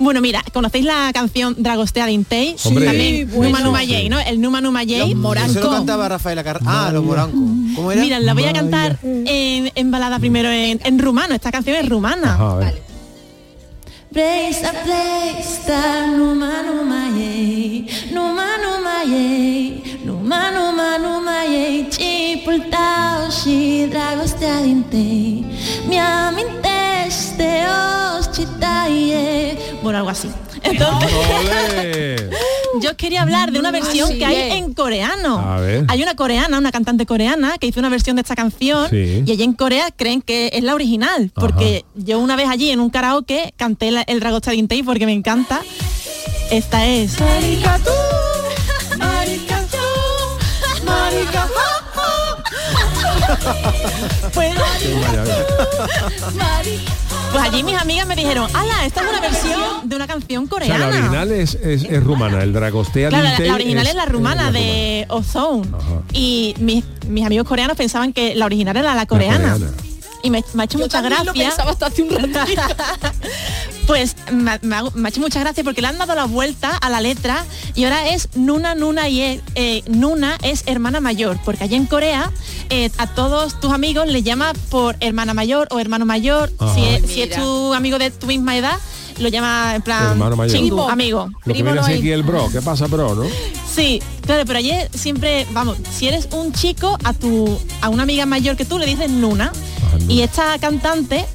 Bueno, 0.00 0.20
mira, 0.22 0.42
¿conocéis 0.52 0.84
la 0.84 1.10
canción 1.12 1.54
Dragostea 1.58 2.06
de 2.06 2.12
Intei? 2.12 2.56
Hombre, 2.64 2.86
También 2.86 3.30
sí, 3.30 3.36
Numa 3.38 3.58
sí, 3.58 3.64
Numa 3.64 3.80
sí. 3.80 3.86
Yei, 3.86 4.08
¿no? 4.08 4.18
El 4.18 4.40
Numa 4.40 4.60
Numa 4.60 4.82
Yei. 4.82 5.10
Los 5.10 5.14
morancos. 5.16 5.56
Eso 5.56 5.64
lo 5.66 5.70
cantaba 5.70 6.08
Rafael 6.08 6.38
Acarra. 6.38 6.60
Ah, 6.64 6.90
los 6.92 7.04
morancos. 7.04 7.38
¿Cómo 7.76 7.92
era? 7.92 8.00
Mira, 8.00 8.18
la 8.18 8.32
voy 8.34 8.44
a 8.46 8.52
cantar 8.54 8.98
en, 9.02 9.70
en 9.74 9.90
balada 9.90 10.18
primero 10.18 10.48
en, 10.50 10.80
en 10.82 10.98
rumano. 10.98 11.34
Esta 11.34 11.52
canción 11.52 11.76
es 11.76 11.88
rumana. 11.88 12.34
Ajá, 12.34 12.52
a 12.52 12.56
ver. 12.56 12.82
Breista, 14.10 14.72
breista, 14.84 16.06
numa, 16.08 16.62
numa, 16.64 17.10
yei, 17.16 17.86
numa, 18.12 18.56
numa, 18.58 19.04
yei, 19.04 20.00
numa, 20.04 20.50
numa, 20.50 20.98
numa, 20.98 21.44
yei, 21.44 21.88
chipultao, 21.90 23.30
shi, 23.30 23.86
dragostea 23.86 24.62
dintei, 24.62 25.44
miaminteste, 25.88 26.79
chitaye. 28.32 29.56
Bueno, 29.82 29.98
algo 29.98 30.10
así. 30.10 30.28
Entonces, 30.62 32.30
yo 32.82 32.96
quería 32.96 33.22
hablar 33.22 33.50
de 33.50 33.58
una 33.58 33.70
versión 33.70 34.08
Así 34.10 34.18
que 34.18 34.24
hay 34.26 34.36
es. 34.36 34.54
en 34.54 34.74
coreano. 34.74 35.38
A 35.38 35.60
ver. 35.60 35.84
Hay 35.88 36.02
una 36.02 36.14
coreana, 36.14 36.58
una 36.58 36.70
cantante 36.70 37.06
coreana, 37.06 37.56
que 37.58 37.66
hizo 37.66 37.80
una 37.80 37.88
versión 37.88 38.16
de 38.16 38.22
esta 38.22 38.36
canción 38.36 38.88
Sí. 38.90 39.22
y 39.26 39.32
allí 39.32 39.42
en 39.42 39.54
Corea 39.54 39.90
creen 39.94 40.22
que 40.22 40.50
es 40.52 40.62
la 40.62 40.74
original, 40.74 41.30
porque 41.34 41.84
yo 41.94 42.18
una 42.18 42.36
vez 42.36 42.48
allí 42.48 42.70
en 42.70 42.80
un 42.80 42.90
karaoke 42.90 43.54
canté 43.56 43.90
el 44.06 44.20
Dragostea 44.20 44.52
Dintei 44.52 44.82
porque 44.82 45.06
me 45.06 45.12
encanta. 45.12 45.60
Esta 46.50 46.84
es. 46.86 47.16
Pues, 54.34 54.54
pues 57.32 57.42
allí 57.44 57.62
mis 57.62 57.76
amigas 57.76 58.06
me 58.06 58.16
dijeron, 58.16 58.48
ala, 58.54 58.84
esta 58.86 59.02
es 59.02 59.08
una 59.10 59.20
versión 59.20 59.60
de 59.88 59.96
una 59.96 60.06
canción 60.06 60.44
O 60.44 60.46
sea, 60.46 60.50
coreana. 60.58 60.78
la 60.78 60.88
original 60.88 61.32
es, 61.32 61.54
es, 61.54 61.84
es 61.84 62.02
rumana, 62.02 62.42
el 62.42 62.52
Dragostea 62.52 63.08
Claro, 63.08 63.24
la, 63.24 63.30
Dintei 63.30 63.48
la 63.48 63.54
original 63.54 63.86
es, 63.86 63.94
la 63.94 64.06
rumana 64.06 64.44
la 64.50 64.52
de 64.52 65.06
Ozone. 65.08 65.68
Ajá. 65.72 66.02
Y 66.12 66.54
mis, 66.58 66.84
mis 67.08 67.24
amigos 67.24 67.46
coreanos 67.46 67.76
pensaban 67.76 68.12
que 68.12 68.34
la 68.34 68.46
original 68.46 68.76
era 68.76 68.94
la 68.94 69.06
coreana. 69.06 69.52
coreana. 69.52 69.72
Y 70.22 70.30
me, 70.30 70.44
me 70.54 70.62
ha 70.62 70.64
hecho 70.64 70.78
Yo 70.78 70.84
mucha 70.84 71.00
lo 71.02 71.08
gracia. 71.08 71.32
pensaba 71.32 71.70
hasta 71.70 71.86
hace 71.86 72.02
un 72.02 72.10
ratito. 72.34 72.62
Pues 73.86 74.14
me, 74.30 74.58
me 74.62 74.76
ha- 74.76 74.84
me 74.94 75.08
ha 75.08 75.10
hecho 75.10 75.20
mucha 75.20 75.40
gracia 75.40 75.64
porque 75.64 75.80
le 75.80 75.88
han 75.88 75.98
dado 75.98 76.14
la 76.14 76.26
vuelta 76.26 76.76
a 76.76 76.88
la 76.90 77.00
letra 77.00 77.44
y 77.74 77.84
ahora 77.84 78.08
es 78.10 78.28
Nuna 78.36 78.74
Nuna 78.74 79.08
y 79.08 79.20
eh, 79.20 79.40
eh, 79.56 79.82
Nuna 79.88 80.38
es 80.42 80.62
hermana 80.66 81.00
mayor, 81.00 81.38
porque 81.44 81.64
allá 81.64 81.76
en 81.76 81.86
Corea 81.86 82.30
eh, 82.68 82.90
a 82.98 83.06
todos 83.08 83.58
tus 83.60 83.72
amigos 83.72 84.06
le 84.06 84.22
llama 84.22 84.52
por 84.70 84.96
hermana 85.00 85.34
mayor 85.34 85.66
o 85.70 85.80
hermano 85.80 86.04
mayor. 86.06 86.52
Ajá. 86.58 86.74
Si, 86.74 86.84
es, 86.84 87.06
si 87.10 87.22
es 87.22 87.34
tu 87.36 87.74
amigo 87.74 87.98
de 87.98 88.10
tu 88.10 88.26
misma 88.26 88.56
edad, 88.56 88.78
lo 89.18 89.28
llama 89.28 89.74
en 89.74 89.82
plan 89.82 90.12
Hermano 90.12 90.36
mayor. 90.36 90.56
chingu, 90.56 90.68
Primo. 90.76 90.88
amigo. 90.90 91.28
Lo 91.44 91.54
que 91.54 91.62
viene 91.62 91.80
aquí 91.80 92.10
el 92.12 92.22
bro, 92.22 92.48
¿qué 92.52 92.62
pasa 92.62 92.86
bro, 92.86 93.14
no? 93.16 93.24
Sí, 93.74 94.00
claro, 94.24 94.44
pero 94.46 94.58
allí 94.60 94.72
siempre, 94.94 95.46
vamos, 95.52 95.78
si 95.96 96.06
eres 96.08 96.28
un 96.32 96.52
chico, 96.52 96.96
a 97.04 97.12
tu 97.12 97.58
a 97.80 97.88
una 97.88 98.04
amiga 98.04 98.24
mayor 98.26 98.56
que 98.56 98.64
tú 98.64 98.78
le 98.78 98.86
dices 98.86 99.10
Nuna. 99.10 99.52
Y 100.08 100.22
esta 100.22 100.58
cantante 100.58 101.26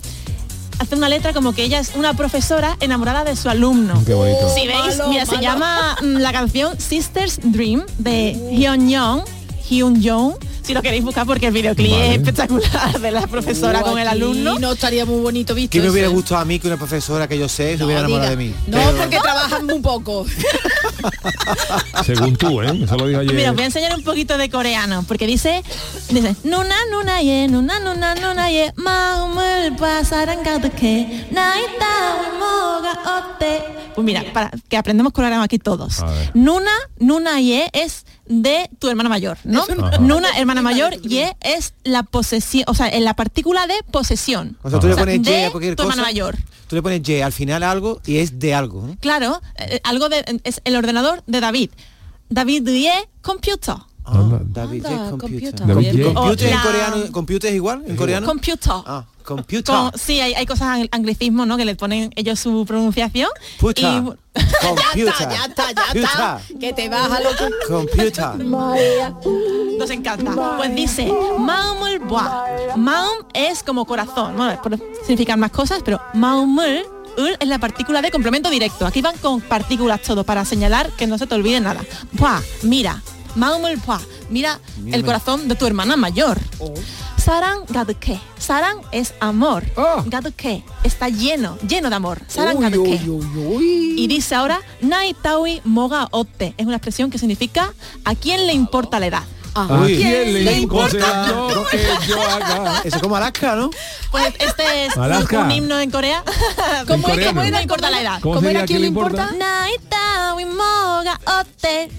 hace 0.80 0.96
una 0.96 1.10
letra 1.10 1.34
como 1.34 1.54
que 1.54 1.64
ella 1.64 1.80
es 1.80 1.92
una 1.96 2.14
profesora 2.14 2.78
enamorada 2.80 3.24
de 3.24 3.36
su 3.36 3.50
alumno. 3.50 4.02
Qué 4.06 4.14
bonito. 4.14 4.54
Si 4.54 4.68
veis, 4.68 4.98
Malo, 4.98 5.10
mira, 5.10 5.26
se 5.26 5.38
llama 5.38 5.98
mm, 6.02 6.18
la 6.18 6.32
canción 6.32 6.80
Sisters 6.80 7.40
Dream 7.44 7.86
de 7.98 8.34
Hyun 8.52 8.90
Young, 8.90 9.22
Hyun 9.70 10.02
Young, 10.02 10.34
si 10.66 10.74
lo 10.74 10.82
queréis 10.82 11.04
buscar 11.04 11.28
porque 11.28 11.48
el 11.48 11.54
videoclip 11.54 11.92
vale. 11.92 12.08
es 12.08 12.18
espectacular 12.18 13.00
de 13.00 13.12
la 13.12 13.28
profesora 13.28 13.82
con 13.82 14.00
el 14.00 14.08
alumno. 14.08 14.58
No 14.58 14.72
estaría 14.72 15.06
muy 15.06 15.22
bonito 15.22 15.54
visto. 15.54 15.72
Que 15.72 15.82
me 15.82 15.92
hubiera 15.92 16.08
gustado 16.08 16.42
a 16.42 16.46
mí 16.46 16.60
que 16.60 16.68
una 16.68 16.78
profesora 16.78 17.28
que 17.28 17.38
yo 17.38 17.48
sé 17.48 17.74
se 17.74 17.78
no, 17.78 17.86
hubiera 17.86 18.02
enamorado 18.02 18.32
diga. 18.32 18.42
de 18.42 18.50
mí. 18.50 18.56
No, 18.68 18.78
pero... 18.78 18.98
porque 18.98 19.20
trabajan 19.20 19.66
muy 19.66 19.80
poco. 19.80 20.26
Según 22.06 22.36
tú, 22.36 22.62
¿eh? 22.64 22.80
Eso 22.84 22.98
lo 22.98 23.08
digo 23.08 23.20
ayer. 23.20 23.36
Mira, 23.36 23.52
voy 23.52 23.62
a 23.62 23.66
enseñar 23.66 23.96
un 23.96 24.04
poquito 24.04 24.38
de 24.38 24.50
coreano, 24.50 25.06
porque 25.08 25.28
dice, 25.28 25.64
dice, 26.10 26.36
nuna 26.44 26.76
nuna 26.92 27.22
ye, 27.22 27.48
nuna 27.48 27.80
nuna 27.80 28.16
nuna 28.16 28.50
ye, 28.50 28.74
maumul 28.76 29.76
pasaran 29.78 30.40
que 30.80 31.26
naita 31.32 32.16
moga 32.40 32.94
ote. 33.20 33.62
Pues 33.94 34.04
mira, 34.04 34.24
para 34.34 34.52
que 34.68 34.78
aprendamos 34.78 35.14
coreano 35.14 35.44
aquí 35.44 35.60
todos. 35.60 36.04
Nuna 36.34 36.72
nuna 37.00 37.40
ye 37.40 37.70
es 37.72 38.06
de 38.28 38.70
tu 38.80 38.90
hermana 38.90 39.10
mayor, 39.10 39.38
¿no? 39.44 39.64
Ajá. 39.64 39.98
Nuna, 40.00 40.30
hermana 40.38 40.62
mayor, 40.62 41.00
Ye 41.02 41.36
es 41.42 41.74
la 41.84 42.04
posesión, 42.04 42.66
o 42.68 42.74
sea, 42.74 42.90
en 42.90 43.04
la 43.04 43.14
partícula 43.14 43.68
de 43.68 43.76
posesión. 43.92 44.58
O 44.64 44.70
sea, 44.70 44.80
tú 44.80 44.88
le 44.88 44.94
O 44.94 44.96
sea, 44.96 45.06
pones 45.06 45.28
Y 45.28 45.44
a 45.44 45.52
cualquier 45.52 45.76
tu 45.76 45.84
cosa. 45.84 45.94
hermana 45.94 46.08
mayor. 46.08 46.36
Tú 46.68 46.76
le 46.76 46.82
pones 46.82 47.08
Y 47.08 47.22
al 47.22 47.32
final 47.32 47.62
a 47.64 47.72
algo 47.72 48.02
y 48.06 48.18
es 48.18 48.40
de 48.40 48.54
algo, 48.54 48.82
¿no? 48.88 48.98
Claro, 49.00 49.42
eh, 49.58 49.80
algo 49.84 50.10
de 50.10 50.24
es 50.44 50.62
el 50.64 50.76
ordenador 50.76 51.24
de 51.28 51.40
David. 51.40 51.70
David 52.30 52.68
Ye 52.68 52.92
computer. 53.22 53.76
Ah, 54.04 54.40
David 54.46 54.86
Anda. 54.86 55.10
Computer. 55.12 55.52
computer. 55.56 55.68
David 55.68 56.04
J. 56.04 56.14
Computer 56.14 56.48
O 56.48 56.54
en 56.54 56.60
coreano, 56.62 57.12
computer 57.12 57.50
es 57.50 57.56
igual 57.56 57.84
en 57.88 57.96
coreano. 57.96 58.28
Computer. 58.28 58.74
Ah, 58.86 59.06
computer. 59.26 59.76
Con- 59.76 59.92
sí, 59.98 60.22
hay, 60.22 60.34
hay 60.34 60.46
cosas 60.46 60.68
ang- 60.68 60.90
anglicismos, 60.92 61.46
¿no? 61.48 61.58
Que 61.58 61.66
le 61.66 61.76
ponen 61.76 62.12
ellos 62.16 62.40
su 62.40 62.66
pronunciación. 62.66 63.30
Puta. 63.60 63.82
Y, 63.82 64.02
Computer. 64.02 64.18
Ya 65.30 65.46
está, 65.46 65.72
ya 65.72 65.72
está, 65.72 65.94
ya 65.94 66.02
está. 66.02 66.42
Que 66.60 66.74
te 66.74 66.90
baja 66.90 67.20
loco. 67.22 67.46
Computer. 67.68 68.36
Nos 69.78 69.90
encanta. 69.90 70.56
Pues 70.58 70.76
dice, 70.76 71.12
Maumul 71.40 72.00
Bua. 72.00 72.46
Maum 72.76 73.18
es 73.34 73.64
como 73.64 73.86
corazón. 73.86 74.36
Bueno, 74.36 74.62
puede 74.62 74.78
significar 75.02 75.38
más 75.38 75.52
cosas, 75.52 75.80
pero 75.84 76.02
Maumul 76.14 76.84
ul 77.18 77.38
es 77.40 77.48
la 77.48 77.60
partícula 77.60 78.02
de 78.02 78.12
complemento 78.12 78.50
directo. 78.50 78.86
Aquí 78.86 79.02
van 79.02 79.18
con 79.18 79.40
partículas 79.42 80.02
todo 80.02 80.24
para 80.26 80.44
señalar 80.44 80.90
que 80.92 81.08
no 81.08 81.18
se 81.18 81.28
te 81.28 81.36
olvide 81.36 81.60
nada. 81.62 81.82
Pua, 82.18 82.42
mira. 82.64 83.02
Maumul 83.36 83.78
pua. 83.80 84.02
Mira 84.30 84.60
Mira. 84.78 84.98
el 84.98 85.04
corazón 85.06 85.48
de 85.48 85.56
tu 85.56 85.66
hermana 85.68 85.96
mayor. 85.98 86.40
Sarang 87.26 87.66
gaduke. 87.70 88.20
Sarang 88.38 88.82
es 88.92 89.14
amor. 89.20 89.64
Gaduke 90.06 90.64
está 90.84 91.10
lleno, 91.10 91.58
lleno 91.68 91.90
de 91.90 91.96
amor. 91.96 92.22
Sarang 92.28 92.60
gaduke. 92.62 93.02
Y 93.98 94.06
dice 94.08 94.36
ahora, 94.36 94.60
Nai 94.82 95.16
taui 95.16 95.60
moga 95.64 96.08
otte. 96.12 96.54
Es 96.58 96.68
una 96.68 96.76
expresión 96.76 97.10
que 97.10 97.18
significa 97.18 97.74
¿a 98.04 98.14
quién 98.14 98.46
le 98.46 98.54
importa 98.54 99.00
la 99.00 99.08
edad? 99.08 99.24
¿A 99.56 99.84
quién 99.88 100.34
le 100.46 100.60
importa 100.60 101.28
lo 101.30 101.66
que 101.66 101.80
yo 102.08 102.22
haga? 102.22 102.82
Eso 102.84 102.98
es 102.98 103.02
como 103.02 103.16
Alaska, 103.16 103.56
¿no? 103.56 103.72
Pues 104.12 104.34
este 104.38 104.86
es 104.86 104.96
un- 104.96 105.04
Alaska. 105.04 105.40
un 105.40 105.52
himno 105.52 105.80
en 105.80 105.90
Corea. 105.90 106.24
¿Cómo 106.88 107.08
es? 107.08 107.14
coreano. 107.14 107.32
¿Cómo 107.32 107.44
es? 107.44 107.52
No 107.54 107.62
importa 107.62 107.90
la 107.90 108.02
edad. 108.02 108.20
¿Cómo 108.22 108.40
sería 108.42 108.66
quién 108.66 108.82
le 108.82 108.88
importa? 108.88 109.32
Nai 109.40 109.72
taui 109.90 110.46
moga 110.46 111.20
otte. 111.40 111.90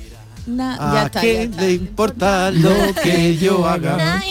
Na- 0.46 1.02
¿A 1.02 1.08
quién 1.10 1.56
le 1.56 1.72
importa 1.72 2.52
lo 2.52 2.70
que 3.02 3.36
yo 3.36 3.66
haga? 3.68 4.22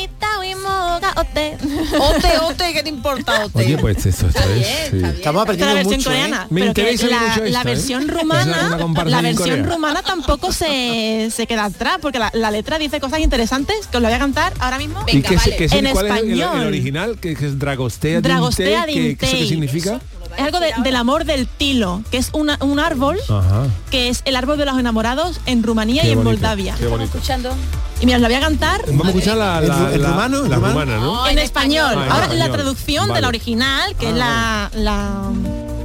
Otte. 1.16 1.58
Ote, 2.00 2.28
ote, 2.42 2.74
¿qué 2.74 2.84
te 2.84 2.90
importa, 2.90 3.46
ote? 3.46 3.60
Oye, 3.60 3.78
pues 3.78 4.06
esto, 4.06 4.28
esto 4.28 4.40
es... 4.52 4.68
sí. 4.92 4.98
Estamos 5.04 5.14
Esta 5.14 5.22
es 5.22 5.26
la 5.26 5.42
aprendiendo 5.42 5.76
versión 5.76 5.96
mucho, 5.98 6.10
coreana. 6.10 6.44
¿eh? 6.44 6.48
Me 6.50 6.62
pero 6.62 6.74
que 6.74 6.82
interesa 6.82 7.08
la, 7.08 7.20
mucho 7.20 7.40
la 7.42 7.46
esta, 7.48 7.62
¿eh? 7.62 7.64
versión 7.66 8.02
Esa 8.04 8.12
es 8.12 8.18
rumana, 8.22 8.78
la 9.06 9.22
versión 9.22 9.64
rumana 9.66 10.02
tampoco 10.04 10.52
se, 10.52 11.30
se 11.32 11.48
queda 11.48 11.66
atrás, 11.66 11.98
porque 12.02 12.20
la, 12.20 12.30
la 12.34 12.52
letra 12.52 12.78
dice 12.78 13.00
cosas 13.00 13.20
interesantes 13.20 13.88
que 13.88 13.98
os 13.98 14.04
lo 14.04 14.10
voy 14.10 14.16
a 14.16 14.20
cantar 14.20 14.54
ahora 14.60 14.78
mismo. 14.78 15.00
¿Y 15.08 15.22
qué, 15.22 15.38
se- 15.40 15.56
qué 15.56 15.70
se- 15.70 15.80
en 15.80 15.90
cuál 15.92 16.06
es 16.08 16.12
el- 16.14 16.18
español. 16.32 16.62
el, 16.62 16.68
original? 16.68 17.18
¿Qué, 17.20 17.36
qué 17.36 17.46
es 17.48 17.60
Dragostea 17.60 18.22
Dragostea 18.22 18.86
Dintei? 18.86 19.16
¿Qué, 19.16 19.46
significa? 19.48 20.00
Es 20.38 20.44
algo 20.44 20.60
de- 20.60 20.74
del 20.84 20.96
amor 20.96 21.26
del 21.26 21.48
tilo, 21.48 22.02
que 22.12 22.18
es 22.18 22.30
una- 22.34 22.58
un 22.62 22.80
árbol 22.80 23.18
Ajá. 23.30 23.68
que 23.90 24.10
es 24.10 24.22
el 24.26 24.36
árbol 24.36 24.58
de 24.58 24.66
los 24.66 24.78
enamorados 24.78 25.40
en 25.46 25.64
Rumanía 25.64 26.02
Qué 26.04 26.10
y 26.10 26.12
en 26.12 26.18
bonito, 26.18 26.34
Moldavia. 26.34 26.76
qué 26.78 26.88
bonito. 26.88 27.18
escuchando? 27.18 27.54
Y 28.02 28.06
mira, 28.06 28.18
os 28.18 28.22
la 28.22 28.28
voy 28.28 28.36
a 28.38 28.42
cantar 28.42 28.82
Vamos 28.88 29.06
a 29.06 29.10
escuchar 29.10 29.38
la, 29.38 29.60
¿El 29.60 29.68
la, 29.70 29.92
el 29.94 30.02
la- 30.02 30.10
rumana, 30.10 30.98
¿no? 30.98 31.26
en 31.28 31.40
español. 31.40 31.94
Ah, 31.96 32.04
Ahora 32.12 32.24
español. 32.26 32.40
la 32.40 32.52
traducción 32.52 33.14
de 33.14 33.22
la 33.22 33.28
original, 33.30 33.96
que 33.98 34.10
es 34.10 34.16
la, 34.16 34.70
la 34.74 35.30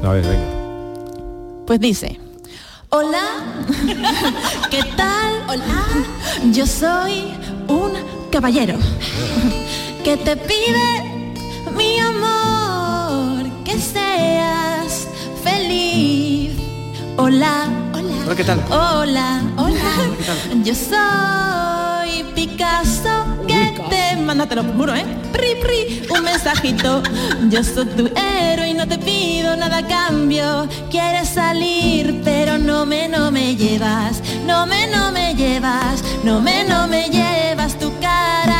A 0.04 0.08
ver, 0.12 0.24
venga. 0.26 1.64
Pues 1.66 1.78
dice, 1.78 2.18
hola, 2.88 3.22
¿qué 4.70 4.82
tal? 4.96 5.32
Hola, 5.48 5.84
yo 6.52 6.66
soy 6.66 7.32
un 7.68 7.92
caballero 8.32 8.76
que 10.02 10.16
te 10.16 10.36
pide, 10.36 11.30
mi 11.76 11.98
amor, 12.00 12.49
seas 14.20 15.08
feliz. 15.42 16.52
Hola, 17.16 17.54
hola, 17.94 18.14
Hola, 18.26 18.36
¿qué 18.36 18.44
tal? 18.44 18.58
hola, 18.70 19.28
hola, 19.56 19.92
yo 20.64 20.74
soy 20.74 22.24
Picasso 22.34 23.14
que 23.46 23.62
te 23.90 24.16
manda, 24.16 24.46
te 24.46 24.54
lo 24.56 24.62
juro, 24.64 24.94
¿eh? 24.94 25.04
Pri, 25.32 25.54
pri, 25.62 26.02
un 26.14 26.22
mensajito. 26.24 27.02
Yo 27.50 27.62
soy 27.64 27.86
tu 27.98 28.04
héroe 28.16 28.68
y 28.70 28.74
no 28.74 28.86
te 28.86 28.98
pido 28.98 29.56
nada 29.56 29.78
a 29.78 29.86
cambio. 29.86 30.68
Quieres 30.90 31.28
salir, 31.28 32.20
pero 32.24 32.58
no 32.58 32.84
me, 32.86 33.08
no 33.08 33.30
me 33.30 33.56
llevas. 33.56 34.22
No 34.46 34.66
me, 34.66 34.86
no 34.86 35.12
me 35.12 35.34
llevas. 35.34 36.02
No 36.24 36.40
me, 36.40 36.64
no 36.64 36.86
me 36.88 37.08
llevas. 37.08 37.78
Tu 37.78 37.90
cara 38.00 38.58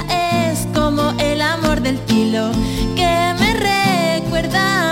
es 0.49 0.67
como 0.75 1.13
el 1.19 1.41
amor 1.43 1.81
del 1.81 1.99
kilo 2.11 2.51
que 2.97 3.13
me 3.41 3.51
recuerdan 3.55 4.90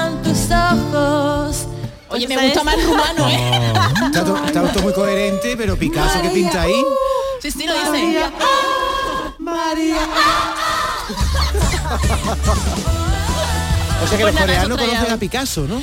tus 0.49 0.95
ojos. 0.95 1.67
Oye, 2.11 2.27
me 2.27 2.37
gusta 2.47 2.65
más 2.65 2.83
rumano, 2.85 3.29
¿eh? 3.29 3.73
Está, 4.07 4.25
to- 4.25 4.45
está 4.45 4.63
todo 4.73 4.83
muy 4.83 4.93
coherente, 4.93 5.55
pero 5.57 5.77
Picasso, 5.77 6.21
¿qué 6.23 6.31
pinta 6.31 6.63
ahí? 6.63 6.83
Sí, 7.41 7.51
sí, 7.51 7.67
lo 7.67 7.75
dice. 7.75 8.23
María. 9.39 9.99
O 14.03 14.07
sea 14.07 14.17
que 14.17 14.23
Pues 14.23 14.35
los 14.35 14.35
nada, 14.35 14.47
coreanos 14.47 14.79
conocen 14.79 15.13
a 15.13 15.17
Picasso, 15.17 15.67
¿no? 15.69 15.81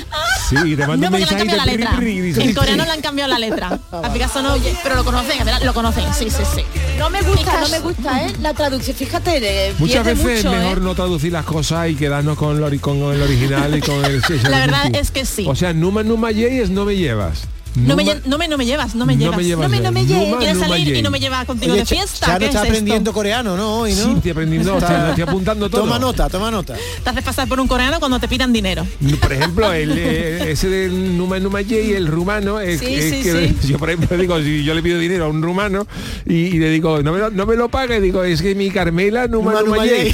Sí, 0.50 0.56
y 0.64 0.76
te 0.76 0.88
mando 0.88 1.10
No, 1.10 1.18
un 1.18 1.24
cambiado 1.26 1.58
la 1.58 1.66
letra. 1.66 2.00
En 2.00 2.54
coreano 2.54 2.86
le 2.86 2.92
han 2.92 3.02
cambiado 3.02 3.32
la 3.32 3.40
letra. 3.40 3.80
A 3.92 4.14
Picasso 4.14 4.42
no, 4.42 4.54
oye, 4.54 4.76
pero 4.84 4.96
lo 4.96 5.04
conocen. 5.04 5.40
Lo 5.64 5.74
conocen, 5.74 6.14
sí, 6.14 6.30
sí, 6.30 6.44
sí. 6.54 6.64
No 6.98 7.10
me 7.10 7.22
gusta, 7.22 7.60
no 7.60 7.70
me 7.70 7.80
gusta, 7.80 8.26
¿eh? 8.26 8.34
La 8.42 8.54
traducción, 8.54 8.96
fíjate, 8.96 9.68
eh, 9.70 9.74
Muchas 9.80 10.06
veces 10.06 10.24
mucho, 10.24 10.54
es 10.54 10.60
mejor 10.62 10.78
¿eh? 10.78 10.82
no 10.82 10.96
traducir 10.96 11.32
las 11.32 11.46
cosas 11.46 11.90
y 11.90 11.96
quedarnos 11.96 12.38
con, 12.38 12.60
lo 12.60 12.80
con 12.80 12.98
el 13.14 13.22
original 13.22 13.76
y 13.76 13.82
con 13.82 14.04
el... 14.06 14.24
sí, 14.28 14.40
La 14.44 14.60
verdad 14.60 14.90
es 14.94 15.12
que 15.12 15.26
sí. 15.26 15.46
O 15.48 15.56
sea, 15.56 15.74
Numa 15.74 16.04
Numa 16.04 16.32
Yey 16.32 16.60
es 16.60 16.70
no 16.70 16.86
me 16.86 16.96
llevas. 16.96 17.48
No 17.76 17.96
me, 17.96 18.04
no, 18.26 18.38
me, 18.38 18.48
no 18.48 18.58
me 18.58 18.66
llevas, 18.66 18.96
no 18.96 19.06
me 19.06 19.14
No 19.16 19.20
llevas. 19.20 19.38
me 19.38 19.44
llevas, 19.44 19.64
no 19.64 19.70
me, 19.70 19.80
no 19.82 19.92
me 19.92 20.04
Numa, 20.04 20.14
llevas. 20.20 20.38
Quieres 20.38 20.56
Numa 20.56 20.68
salir 20.68 20.96
y 20.96 21.02
no 21.02 21.12
me 21.12 21.20
llevas 21.20 21.46
contigo 21.46 21.74
Oye, 21.74 21.82
de 21.82 21.86
fiesta. 21.86 22.26
Chano 22.28 22.40
¿Qué 22.40 22.46
está 22.46 22.60
es 22.64 22.66
aprendiendo 22.70 23.10
esto? 23.10 23.14
coreano, 23.14 23.58
¿no? 23.58 23.80
Hoy, 23.80 23.94
¿no? 23.94 24.04
Sí, 24.06 24.12
estoy 24.18 24.32
aprendiendo, 24.32 24.74
Está- 24.78 24.86
o 24.86 24.88
sea, 24.90 25.10
estoy 25.10 25.24
apuntando 25.24 25.70
todo. 25.70 25.82
Toma 25.82 26.00
nota, 26.00 26.30
toma 26.30 26.52
nota. 26.52 26.76
Te 27.04 27.10
haces 27.10 27.24
pasar 27.24 27.48
por 27.48 27.60
un 27.60 27.68
coreano 27.68 28.00
cuando 28.00 28.20
te 28.20 28.28
pidan 28.28 28.54
dinero. 28.54 28.86
Por 29.22 29.34
ejemplo, 29.34 29.74
el, 29.74 29.92
eh, 29.98 30.52
ese 30.52 30.70
del 30.70 31.18
Numa 31.18 31.40
Numa 31.40 31.62
Yey, 31.62 31.94
el 31.94 32.08
rumano, 32.08 32.60
es, 32.60 32.80
Sí, 32.80 32.86
es 32.96 33.10
sí, 33.10 33.24
que 33.24 33.54
sí. 33.62 33.68
yo 33.68 33.78
por 33.80 33.90
ejemplo 33.90 34.18
digo, 34.18 34.40
si 34.42 34.64
yo 34.64 34.74
le 34.74 34.82
pido 34.82 34.98
dinero 35.00 35.26
a 35.26 35.28
un 35.28 35.42
rumano 35.42 35.86
y, 36.26 36.34
y 36.36 36.60
le 36.60 36.70
digo, 36.70 37.02
no 37.02 37.12
me, 37.12 37.20
lo, 37.20 37.30
no 37.32 37.46
me 37.46 37.56
lo 37.56 37.70
pague, 37.70 38.00
digo, 38.00 38.24
es 38.24 38.42
que 38.42 38.56
mi 38.56 38.70
Carmela 38.72 39.28
Numa 39.28 39.52
Numa, 39.52 39.62
Numa, 39.64 39.76
Numa 39.78 39.84
dice, 39.84 40.14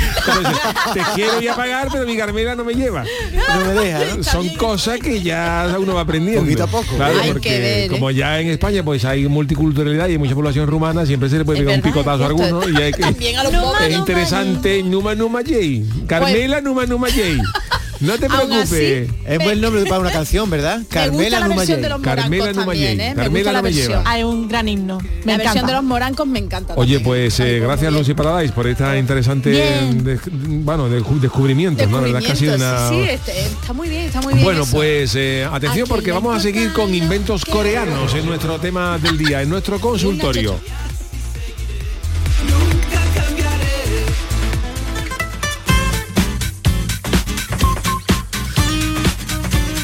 Te 0.94 1.02
quiero 1.16 1.42
ya 1.42 1.56
pagar, 1.56 1.90
pero 1.92 2.06
mi 2.06 2.18
Carmela 2.18 2.56
no 2.56 2.64
me 2.64 2.74
lleva. 2.74 3.04
No 3.34 3.66
me 3.66 3.74
deja, 3.74 4.00
¿no? 4.18 4.24
Son 4.24 4.48
cosas 4.56 5.00
que 5.00 5.22
ya 5.22 5.76
uno 5.80 5.94
va 5.96 6.02
aprendiendo. 6.02 6.42
Poquito 6.44 6.64
a 6.64 6.68
poco. 6.68 6.98
Que 7.52 7.60
ver, 7.60 7.84
¿eh? 7.84 7.88
como 7.88 8.12
ya 8.12 8.40
en 8.40 8.48
España 8.48 8.84
pues 8.84 9.06
hay 9.06 9.28
multiculturalidad 9.28 10.08
y 10.08 10.14
hay 10.14 10.18
mucha 10.18 10.36
población 10.36 10.68
rumana, 10.68 11.06
siempre 11.06 11.30
se 11.30 11.38
le 11.38 11.46
puede 11.46 11.60
pegar 11.60 11.76
un 11.76 11.82
picotazo 11.82 12.24
a 12.24 12.28
alguno 12.28 12.68
y 12.68 12.76
hay 12.82 12.92
que... 12.92 13.02
También 13.02 13.38
a 13.38 13.44
los. 13.44 13.82
Es 13.82 13.96
interesante, 13.96 14.84
Numa 14.84 15.16
Numa 15.16 15.42
Yey. 15.42 15.86
Carmela 16.08 16.62
Numa 16.62 16.86
Numa 16.86 17.10
Yey. 17.10 17.40
No 18.02 18.18
te 18.18 18.28
preocupes. 18.28 18.64
así, 19.10 19.14
Es 19.26 19.40
buen 19.44 19.62
nombre 19.62 19.84
para 19.86 20.00
una 20.00 20.12
canción, 20.12 20.50
¿verdad? 20.50 20.82
Carmela 20.90 21.48
versión 21.48 21.82
los 21.90 22.02
Carmela 22.02 22.54
también, 22.54 23.00
¿eh? 23.00 23.10
Me 23.16 23.24
Carmela 23.24 23.62
versión. 23.62 23.88
lleva. 23.90 24.04
Hay 24.06 24.24
un 24.24 24.48
gran 24.48 24.68
himno. 24.68 24.98
Me 25.00 25.08
La 25.08 25.38
versión 25.38 25.40
encanta. 25.58 25.68
de 25.68 25.74
los 25.74 25.84
morancos 25.84 26.28
me 26.28 26.40
encanta. 26.40 26.74
Oye, 26.76 26.96
también. 26.96 27.04
pues 27.04 27.40
eh, 27.40 27.60
gracias 27.60 27.94
Lucy 27.94 28.14
Paradise 28.14 28.54
por 28.54 28.68
esta 28.68 28.98
interesante 28.98 29.52
bueno, 30.38 30.90
de- 30.90 31.04
descubrimiento, 31.22 31.86
¿no? 31.88 31.98
La 31.98 32.04
verdad 32.04 32.22
es 32.22 32.28
que 32.28 32.34
ha 32.34 32.36
sido 32.36 32.56
una... 32.56 32.72
Descubrimientos, 32.90 33.26
sí, 33.28 33.30
sí, 33.30 33.32
este, 33.34 33.48
está 33.54 33.74
muy 33.74 33.90
bien, 33.90 34.02
está 34.04 34.22
muy 34.22 34.34
bien. 34.34 34.44
Bueno, 34.46 34.64
eso. 34.64 34.72
pues 34.72 35.16
eh, 35.16 35.48
atención 35.52 35.86
¿A 35.86 35.90
porque 35.90 36.12
vamos 36.12 36.36
a 36.36 36.40
seguir 36.40 36.74
con 36.74 36.94
inventos 36.94 37.46
coreanos 37.46 38.14
en 38.16 38.26
nuestro 38.26 38.60
tema 38.60 38.98
del 38.98 39.18
día, 39.18 39.42
en 39.42 39.50
nuestro 39.50 39.80
consultorio. 39.80 40.60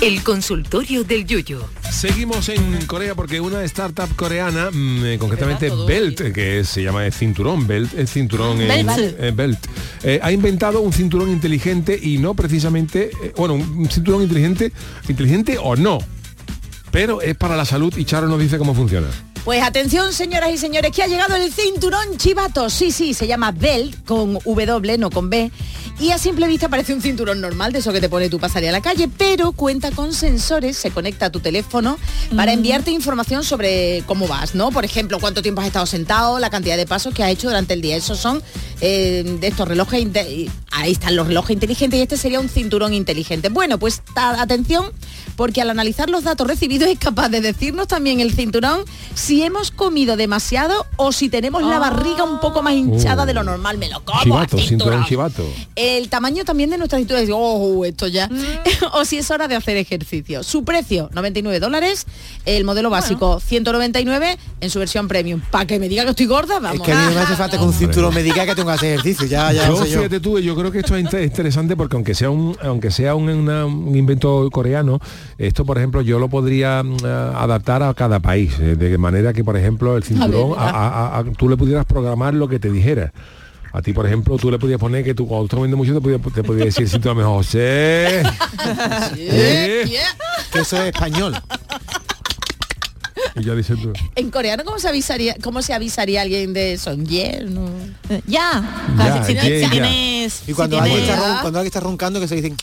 El 0.07 0.23
consultorio 0.23 1.03
del 1.03 1.25
Yuyu. 1.25 1.59
Seguimos 1.91 2.47
en 2.47 2.85
Corea 2.85 3.13
porque 3.13 3.41
una 3.41 3.61
startup 3.65 4.15
coreana, 4.15 4.69
mm, 4.71 5.05
eh, 5.05 5.17
concretamente 5.19 5.69
Belt, 5.85 6.31
que 6.33 6.63
se 6.63 6.81
llama 6.81 7.05
el 7.05 7.11
cinturón 7.11 7.67
Belt, 7.67 7.93
el 7.93 8.07
cinturón 8.07 8.61
en- 8.61 8.85
Belt. 8.87 9.15
eh, 9.19 9.31
Belt, 9.35 9.59
eh, 10.03 10.21
ha 10.23 10.31
inventado 10.31 10.79
un 10.79 10.93
cinturón 10.93 11.29
inteligente 11.29 11.99
y 12.01 12.19
no 12.19 12.35
precisamente, 12.35 13.11
eh, 13.21 13.33
bueno, 13.35 13.55
un 13.55 13.67
un 13.79 13.89
cinturón 13.89 14.21
inteligente, 14.23 14.71
inteligente 15.09 15.57
o 15.61 15.75
no, 15.75 15.97
pero 16.89 17.21
es 17.21 17.35
para 17.35 17.57
la 17.57 17.65
salud 17.65 17.93
y 17.97 18.05
Charo 18.05 18.29
nos 18.29 18.39
dice 18.39 18.57
cómo 18.57 18.73
funciona. 18.73 19.07
Pues 19.47 19.63
atención, 19.63 20.11
señoras 20.11 20.51
y 20.51 20.57
señores, 20.57 20.91
que 20.91 21.03
ha 21.03 21.07
llegado 21.07 21.37
el 21.37 21.53
cinturón 21.53 22.17
chivato. 22.17 22.69
Sí, 22.69 22.91
sí, 22.91 23.13
se 23.13 23.27
llama 23.27 23.53
Belt 23.53 24.03
con 24.03 24.33
W, 24.33 24.97
no 24.97 25.09
con 25.09 25.29
B. 25.29 25.49
Y 26.01 26.11
a 26.11 26.17
simple 26.17 26.49
vista 26.49 26.67
parece 26.67 26.93
un 26.93 27.01
cinturón 27.01 27.39
normal, 27.39 27.71
de 27.71 27.79
eso 27.79 27.93
que 27.93 28.01
te 28.01 28.09
pone 28.09 28.29
para 28.29 28.51
salir 28.51 28.67
a 28.67 28.71
la 28.73 28.81
calle, 28.81 29.07
pero 29.07 29.53
cuenta 29.53 29.91
con 29.91 30.13
sensores, 30.13 30.75
se 30.75 30.91
conecta 30.91 31.27
a 31.27 31.29
tu 31.29 31.39
teléfono 31.39 31.97
para 32.35 32.51
enviarte 32.51 32.91
información 32.91 33.45
sobre 33.45 34.03
cómo 34.05 34.27
vas, 34.27 34.53
¿no? 34.53 34.69
Por 34.69 34.83
ejemplo, 34.83 35.17
cuánto 35.17 35.41
tiempo 35.41 35.61
has 35.61 35.67
estado 35.67 35.85
sentado, 35.85 36.39
la 36.39 36.49
cantidad 36.49 36.75
de 36.75 36.85
pasos 36.85 37.13
que 37.13 37.23
has 37.23 37.31
hecho 37.31 37.47
durante 37.47 37.73
el 37.73 37.79
día. 37.79 37.95
Esos 37.95 38.19
son 38.19 38.43
eh, 38.81 39.37
de 39.39 39.47
estos 39.47 39.65
relojes, 39.65 40.05
ahí 40.81 40.91
están 40.91 41.15
los 41.15 41.27
relojes 41.27 41.51
inteligentes 41.51 41.99
y 41.99 42.03
este 42.03 42.17
sería 42.17 42.39
un 42.39 42.49
cinturón 42.49 42.93
inteligente. 42.93 43.49
Bueno, 43.49 43.77
pues 43.77 44.01
atención, 44.15 44.91
porque 45.35 45.61
al 45.61 45.69
analizar 45.69 46.09
los 46.09 46.23
datos 46.23 46.47
recibidos 46.47 46.89
es 46.89 46.97
capaz 46.99 47.29
de 47.29 47.41
decirnos 47.41 47.87
también 47.87 48.19
el 48.19 48.33
cinturón 48.33 48.81
si 49.13 49.43
hemos 49.43 49.71
comido 49.71 50.17
demasiado 50.17 50.85
o 50.97 51.11
si 51.11 51.29
tenemos 51.29 51.63
la 51.63 51.79
barriga 51.79 52.23
un 52.23 52.39
poco 52.39 52.61
más 52.61 52.73
hinchada 52.73 53.23
Uh. 53.23 53.25
de 53.25 53.33
lo 53.33 53.43
normal. 53.43 53.77
Me 53.77 53.89
lo 53.89 54.03
como. 54.03 54.21
Chivato, 54.23 54.57
el 54.57 54.63
cinturón 54.67 55.05
chivato. 55.05 55.43
el 55.75 56.09
tamaño 56.09 56.43
también 56.45 56.69
de 56.69 56.77
nuestra 56.77 56.99
cintura, 56.99 57.21
oh, 57.33 57.83
esto 57.85 58.07
ya, 58.07 58.29
o 58.93 59.05
si 59.05 59.17
es 59.17 59.29
hora 59.31 59.47
de 59.47 59.55
hacer 59.55 59.77
ejercicio. 59.77 60.43
Su 60.43 60.63
precio, 60.63 61.09
99 61.13 61.59
dólares, 61.59 62.05
el 62.45 62.63
modelo 62.63 62.89
básico, 62.89 63.39
199 63.39 64.37
en 64.61 64.69
su 64.69 64.79
versión 64.79 65.07
premium. 65.07 65.41
Para 65.51 65.65
que 65.65 65.79
me 65.79 65.89
diga 65.89 66.03
que 66.03 66.11
estoy 66.11 66.25
gorda, 66.25 66.59
vamos. 66.59 66.75
Es 66.81 66.81
que 66.81 66.91
a 66.93 66.95
mí 66.99 67.05
no 67.07 67.11
me 67.11 67.21
hace 67.21 67.35
falta 67.35 67.57
con 67.57 67.67
un 67.67 67.73
cinturón 67.73 68.13
me 68.13 68.23
diga 68.23 68.45
que 68.45 68.55
tengo 68.55 68.69
que 68.69 68.75
hacer 68.75 68.93
ejercicio, 68.93 69.27
ya, 69.27 69.51
ya 69.51 69.67
yo, 69.67 69.73
lo 69.73 69.83
sé 69.83 69.89
yo. 69.91 69.97
fíjate 69.99 70.19
tú, 70.19 70.39
yo 70.39 70.55
creo 70.55 70.66
que 70.71 70.79
esto 70.79 70.95
es 70.95 71.03
inter- 71.03 71.23
interesante 71.23 71.75
porque 71.75 71.95
aunque 71.95 72.13
sea 72.15 72.29
un 72.29 72.55
aunque 72.63 72.91
sea 72.91 73.15
un, 73.15 73.29
una- 73.29 73.65
un 73.65 73.95
invento 73.95 74.49
coreano, 74.51 74.99
esto 75.37 75.65
por 75.65 75.77
ejemplo 75.77 76.01
yo 76.01 76.19
lo 76.19 76.29
podría 76.29 76.83
mm, 76.83 76.97
eh, 77.03 77.31
adaptar 77.35 77.83
a 77.83 77.93
cada 77.93 78.19
país, 78.19 78.53
eh, 78.59 78.75
de 78.75 78.97
manera 78.97 79.33
que 79.33 79.43
por 79.43 79.57
ejemplo 79.57 79.97
el 79.97 80.03
cinturón 80.03 80.53
a- 80.57 80.69
a- 80.69 81.17
a- 81.19 81.23
tú 81.37 81.49
le 81.49 81.57
pudieras 81.57 81.85
programar 81.85 82.33
lo 82.33 82.47
que 82.47 82.59
te 82.59 82.69
dijera. 82.71 83.11
A 83.73 83.81
ti, 83.81 83.91
por 83.93 84.07
ejemplo, 84.07 84.37
tú 84.37 84.49
le 84.49 84.57
podías 84.57 84.79
poner 84.79 85.03
que 85.03 85.13
tú 85.13 85.27
cuando 85.27 85.43
estás 85.45 85.57
comiendo 85.57 85.77
mucho 85.77 85.93
te 85.93 86.01
podía, 86.01 86.17
te 86.33 86.41
podía 86.43 86.65
decir 86.65 86.87
cinturón 86.89 87.17
mejor, 87.17 87.35
José. 87.37 88.23
Sí. 89.13 89.27
Que 90.51 90.59
eso 90.61 90.77
es 90.81 90.85
español. 90.93 91.35
Y 93.39 93.43
ya 93.43 93.55
dices 93.55 93.79
tú. 93.81 93.93
En 94.15 94.29
coreano, 94.31 94.63
¿cómo 94.65 94.79
se 94.79 94.87
avisaría, 94.87 95.35
cómo 95.43 95.61
se 95.61 95.73
avisaría 95.73 96.21
alguien 96.21 96.53
de 96.53 96.77
son 96.77 97.05
no? 97.05 97.69
Ya. 98.25 98.63
Ya, 98.97 99.23
si, 99.23 99.33
ya, 99.33 99.41
si 99.43 99.59
ya. 99.61 99.69
tienes... 99.69 100.41
Y 100.47 100.53
cuando, 100.53 100.77
si 100.77 100.81
alguien 100.83 101.01
tienes- 101.05 101.09
está, 101.17 101.27
ron- 101.33 101.41
cuando 101.41 101.59
alguien 101.59 101.67
está 101.67 101.79
roncando 101.79 102.19
que 102.19 102.27
se 102.27 102.35
dicen 102.35 102.55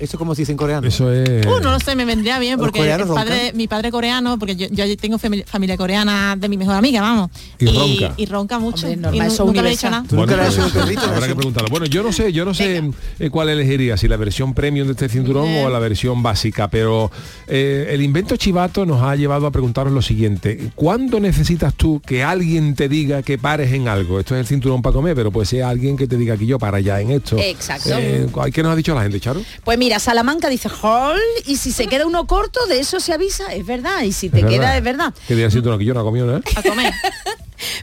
eso 0.00 0.16
es 0.16 0.18
como 0.18 0.34
se 0.34 0.42
dice 0.42 0.52
en 0.52 0.58
coreano. 0.58 0.86
Eso 0.88 1.12
es. 1.12 1.46
Uh, 1.46 1.60
no 1.60 1.70
lo 1.70 1.80
sé, 1.80 1.94
me 1.94 2.04
vendría 2.04 2.38
bien 2.38 2.56
¿Los 2.58 2.66
porque 2.66 2.90
el 2.92 3.06
padre, 3.06 3.52
mi 3.54 3.68
padre 3.68 3.90
coreano, 3.90 4.38
porque 4.38 4.56
yo, 4.56 4.66
yo 4.68 4.96
tengo 4.96 5.18
fami- 5.18 5.44
familia 5.44 5.76
coreana 5.76 6.36
de 6.36 6.48
mi 6.48 6.56
mejor 6.56 6.74
amiga, 6.74 7.00
vamos. 7.00 7.30
Y 7.58 7.66
ronca. 7.66 8.14
y 8.16 8.26
ronca 8.26 8.58
mucho. 8.58 8.86
Hombre, 8.86 9.00
normal, 9.00 9.26
eso 9.26 9.44
nunca 9.44 9.62
le 9.62 9.68
he 9.68 9.72
dicho 9.72 9.90
nada. 9.90 10.04
nunca 10.10 10.36
le 10.36 10.42
pues, 10.50 10.72
perrito, 10.72 11.02
habrá 11.02 11.26
que 11.26 11.34
preguntarlo. 11.34 11.68
Bueno, 11.70 11.86
yo 11.86 12.02
no 12.02 12.12
sé, 12.12 12.32
yo 12.32 12.44
no 12.44 12.54
sé 12.54 12.82
eh, 13.18 13.30
cuál 13.30 13.48
elegiría, 13.48 13.96
si 13.96 14.08
la 14.08 14.16
versión 14.16 14.54
premium 14.54 14.86
de 14.86 14.92
este 14.92 15.08
cinturón 15.08 15.48
o 15.64 15.70
la 15.70 15.78
versión 15.78 16.22
básica, 16.22 16.68
pero 16.70 17.10
eh, 17.46 17.88
el 17.90 18.02
invento 18.02 18.36
chivato 18.36 18.86
nos 18.86 19.02
ha 19.02 19.16
llevado 19.16 19.46
a 19.46 19.50
preguntaros 19.50 19.92
lo 19.92 20.02
siguiente. 20.02 20.70
¿Cuándo 20.74 21.20
necesitas 21.20 21.74
tú 21.74 22.00
que 22.04 22.22
alguien 22.22 22.74
te 22.74 22.88
diga 22.88 23.22
que 23.22 23.38
pares 23.38 23.72
en 23.72 23.88
algo? 23.88 24.20
Esto 24.20 24.34
es 24.34 24.40
el 24.40 24.46
cinturón 24.46 24.82
para 24.82 24.94
comer, 24.94 25.14
pero 25.14 25.30
puede 25.30 25.46
ser 25.46 25.64
alguien 25.64 25.96
que 25.96 26.06
te 26.06 26.16
diga 26.16 26.36
que 26.36 26.46
yo 26.46 26.58
para 26.58 26.80
ya 26.80 27.00
en 27.00 27.10
esto. 27.10 27.36
Exacto. 27.38 27.90
Eh, 27.92 28.26
¿Qué 28.52 28.62
nos 28.62 28.72
ha 28.72 28.76
dicho 28.76 28.94
la 28.94 29.02
gente, 29.02 29.20
Charo? 29.20 29.42
Pues 29.64 29.78
mira, 29.78 29.89
Salamanca 29.98 30.48
dice 30.48 30.68
hall 30.82 31.18
y 31.46 31.56
si 31.56 31.72
se 31.72 31.86
queda 31.86 32.06
uno 32.06 32.26
corto, 32.26 32.64
de 32.66 32.78
eso 32.80 33.00
se 33.00 33.12
avisa, 33.12 33.52
es 33.52 33.66
verdad. 33.66 34.02
Y 34.02 34.12
si 34.12 34.28
te 34.28 34.40
Es 34.40 34.44
queda, 34.46 34.58
verdad. 34.58 34.76
es 34.76 34.84
verdad. 34.84 35.14
Que 35.26 35.34
diga 35.34 35.46
el 35.46 35.52
cinturón 35.52 35.78
que 35.78 35.84
yo 35.84 35.94
no 35.94 36.00
he 36.00 36.04
comido 36.04 36.26
nada. 36.26 36.40
A 36.56 36.62
comer. 36.62 36.92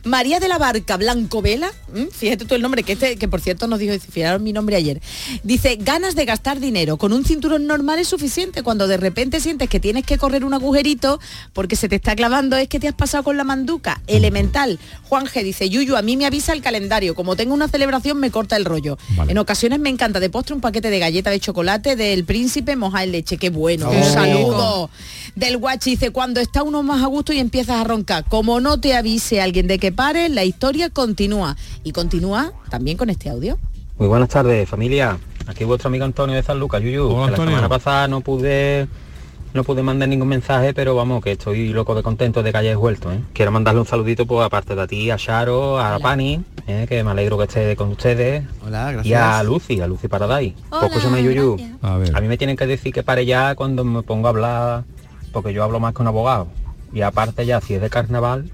María 0.08 0.40
de 0.40 0.48
la 0.48 0.58
Barca 0.58 0.98
Blanco 0.98 1.42
Vela, 1.42 1.72
¿m? 1.94 2.08
fíjate 2.12 2.46
tú 2.46 2.56
el 2.56 2.62
nombre, 2.62 2.84
que 2.84 2.94
este, 2.94 3.18
que 3.18 3.28
por 3.28 3.42
cierto 3.42 3.68
nos 3.68 3.80
dijo, 3.80 3.94
fijaron 4.00 4.42
mi 4.42 4.54
nombre 4.54 4.76
ayer. 4.76 5.02
Dice, 5.44 5.78
ganas 5.80 6.16
de 6.16 6.26
gastar 6.26 6.60
dinero. 6.60 6.98
Con 6.98 7.14
un 7.14 7.26
cinturón 7.26 7.68
normal 7.68 8.00
es 8.00 8.08
suficiente. 8.08 8.64
Cuando 8.64 8.88
de 8.88 8.98
repente 8.98 9.40
sientes 9.40 9.70
que 9.70 9.80
tienes 9.80 10.06
que 10.06 10.18
correr 10.18 10.46
un 10.46 10.54
agujerito 10.54 11.20
porque 11.54 11.76
se 11.76 11.90
te 11.90 11.98
está 11.98 12.16
clavando, 12.16 12.56
es 12.56 12.68
que 12.68 12.80
te 12.80 12.88
has 12.88 12.96
pasado 12.96 13.24
con 13.24 13.38
la 13.38 13.44
manduca. 13.44 14.02
Elemental. 14.08 14.80
Juan 15.04 15.26
G 15.26 15.44
dice, 15.44 15.70
Yuyu, 15.70 15.96
a 15.96 16.02
mí 16.02 16.18
me 16.18 16.26
avisa 16.26 16.54
el 16.54 16.62
calendario. 16.62 17.14
Como 17.14 17.36
tengo 17.36 17.54
una 17.54 17.68
celebración, 17.68 18.20
me 18.20 18.32
corta 18.32 18.56
el 18.56 18.66
rollo. 18.66 18.98
Vale. 19.16 19.32
En 19.32 19.38
ocasiones 19.38 19.80
me 19.80 19.90
encanta 19.90 20.20
de 20.20 20.30
postre 20.30 20.56
un 20.56 20.62
paquete 20.62 20.90
de 20.90 21.00
galleta 21.00 21.30
de 21.30 21.40
chocolate 21.40 21.96
del 21.96 22.24
príncipe 22.24 22.76
moja 22.76 23.04
en 23.04 23.12
leche. 23.12 23.38
Qué 23.38 23.50
bueno. 23.50 23.90
Oh. 23.90 23.92
Un 23.92 24.04
saludo. 24.04 24.90
Del 25.36 25.58
guachi 25.58 25.92
dice, 25.92 26.12
cuando 26.12 26.40
está 26.40 26.64
uno 26.64 26.82
más 26.82 27.04
a 27.04 27.08
gusto 27.08 27.34
y 27.34 27.40
empiezas 27.40 27.78
a 27.78 27.84
roncar, 27.84 28.26
como 28.26 28.60
no 28.60 28.80
te 28.80 28.96
avise 28.96 29.42
alguien 29.42 29.68
de 29.68 29.78
que 29.78 29.92
pare, 29.98 30.30
la 30.30 30.46
historia 30.46 30.90
continúa. 30.92 31.58
Y 31.84 31.92
continúa 31.92 32.54
también 32.70 32.96
con 32.98 33.10
este 33.10 33.30
audio. 33.30 33.58
Muy 33.98 34.08
buenas 34.08 34.30
tardes, 34.30 34.70
familia. 34.70 35.18
Aquí 35.48 35.64
vuestro 35.64 35.88
amigo 35.90 36.06
Antonio 36.06 36.36
de 36.36 36.44
San 36.44 36.60
Lucas, 36.60 36.82
Yuyu. 36.82 37.06
Hola, 37.08 37.16
que 37.16 37.18
la 37.18 37.28
Antonio. 37.30 37.50
semana 37.52 37.68
pasada 37.70 38.08
no 38.08 38.22
pude 38.22 38.88
no 39.54 39.64
pude 39.64 39.82
mandar 39.82 40.08
ningún 40.08 40.28
mensaje, 40.28 40.72
pero 40.76 40.94
vamos, 40.94 41.24
que 41.24 41.32
estoy 41.32 41.70
loco 41.70 41.96
de 41.96 42.04
contento 42.04 42.44
de 42.44 42.52
que 42.52 42.58
hayáis 42.60 42.78
vuelto. 42.78 43.12
¿eh? 43.12 43.20
Quiero 43.34 43.52
mandarle 43.52 43.80
un 43.82 43.88
saludito, 43.88 44.28
pues 44.28 44.46
aparte 44.46 44.76
de 44.76 44.82
a 44.84 44.88
ti, 44.88 45.10
a 45.10 45.18
Charo, 45.18 45.80
a 45.80 45.98
Pani, 45.98 46.44
¿eh? 46.68 46.86
que 46.88 47.04
me 47.04 47.10
alegro 47.10 47.40
que 47.40 47.46
esté 47.46 47.76
con 47.76 47.90
ustedes. 47.90 48.44
Hola, 48.64 48.92
Y 49.04 49.14
a 49.14 49.20
gracias. 49.20 49.46
Lucy, 49.46 49.82
a 49.82 49.88
Lucy 49.88 50.08
Paradise. 50.08 50.54
Hola, 50.70 50.82
pues 50.82 50.92
escúchame, 50.98 51.24
Yuyu. 51.24 51.56
gracias. 51.58 51.78
A 51.82 51.98
ver. 51.98 52.16
A 52.16 52.22
mí 52.22 52.28
me 52.28 52.38
tienen 52.38 52.56
que 52.56 52.68
decir 52.68 52.94
que 52.94 53.02
pare 53.02 53.26
ya 53.26 53.56
cuando 53.56 53.84
me 53.84 54.04
pongo 54.04 54.28
a 54.28 54.30
hablar, 54.30 54.84
porque 55.32 55.54
yo 55.54 55.64
hablo 55.64 55.80
más 55.80 55.96
que 55.96 56.04
un 56.04 56.08
abogado. 56.10 56.48
Y 56.94 57.02
aparte 57.02 57.44
ya, 57.48 57.60
si 57.60 57.74
es 57.74 57.82
de 57.82 57.90
carnaval, 57.90 58.52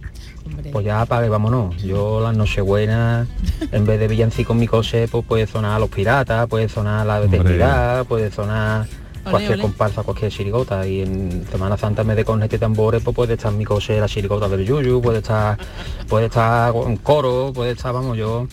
pues 0.71 0.85
ya 0.85 1.01
apague, 1.01 1.29
vámonos. 1.29 1.81
Yo 1.81 2.19
las 2.19 2.35
nochebuenas, 2.35 3.27
en 3.71 3.85
vez 3.85 3.99
de 3.99 4.07
villancico 4.07 4.53
en 4.53 4.59
mi 4.59 4.67
coche, 4.67 5.07
pues 5.07 5.25
puede 5.25 5.47
sonar 5.47 5.79
Los 5.79 5.89
Piratas, 5.89 6.47
puede 6.47 6.69
sonar 6.69 7.05
La. 7.05 7.23
Eternidad, 7.23 8.05
puede 8.05 8.31
sonar 8.31 8.87
Ole, 9.25 9.31
cualquier 9.31 9.53
ole. 9.53 9.61
comparsa, 9.61 10.03
cualquier 10.03 10.31
chirigota. 10.31 10.85
Y 10.85 11.01
en 11.01 11.45
Semana 11.49 11.77
Santa, 11.77 12.01
en 12.01 12.09
vez 12.09 12.17
de 12.17 12.25
cornetas 12.25 12.57
y 12.57 12.59
tambores, 12.59 13.01
pues 13.03 13.15
puede 13.15 13.33
estar 13.33 13.51
en 13.51 13.57
mi 13.57 13.65
coche 13.65 13.99
la 13.99 14.07
chirigota 14.07 14.49
del 14.49 14.65
Yuyu, 14.65 15.01
puede 15.01 15.19
estar, 15.19 15.57
puede 16.07 16.25
estar 16.25 16.71
un 16.73 16.97
coro, 16.97 17.51
puede 17.53 17.71
estar, 17.71 17.93
vamos, 17.93 18.17
yo... 18.17 18.47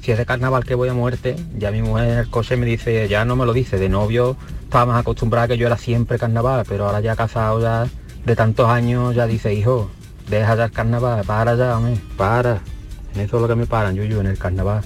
Si 0.00 0.12
es 0.12 0.16
de 0.16 0.24
carnaval 0.24 0.64
que 0.64 0.74
voy 0.74 0.88
a 0.88 0.94
muerte, 0.94 1.36
ya 1.58 1.70
mi 1.70 1.82
mujer 1.82 2.08
en 2.08 2.18
el 2.20 2.30
coche 2.30 2.56
me 2.56 2.64
dice, 2.64 3.08
ya 3.08 3.26
no 3.26 3.36
me 3.36 3.44
lo 3.44 3.52
dice, 3.52 3.78
de 3.78 3.90
novio 3.90 4.38
estaba 4.62 4.86
más 4.86 5.00
acostumbrada 5.00 5.48
que 5.48 5.58
yo 5.58 5.66
era 5.66 5.76
siempre 5.76 6.18
carnaval, 6.18 6.64
pero 6.68 6.86
ahora 6.86 7.00
ya 7.00 7.16
casado 7.16 7.60
ya 7.60 7.86
de 8.24 8.36
tantos 8.36 8.68
años 8.68 9.14
ya 9.14 9.26
dice, 9.26 9.52
hijo, 9.52 9.90
deja 10.28 10.54
ya 10.54 10.64
el 10.64 10.72
carnaval, 10.72 11.24
para 11.24 11.54
ya, 11.56 11.76
hombre, 11.76 12.00
para. 12.16 12.60
En 13.14 13.20
eso 13.22 13.36
es 13.36 13.42
lo 13.42 13.48
que 13.48 13.54
me 13.54 13.66
paran, 13.66 13.94
Yuyu, 13.94 14.20
en 14.20 14.26
el 14.26 14.38
carnaval. 14.38 14.84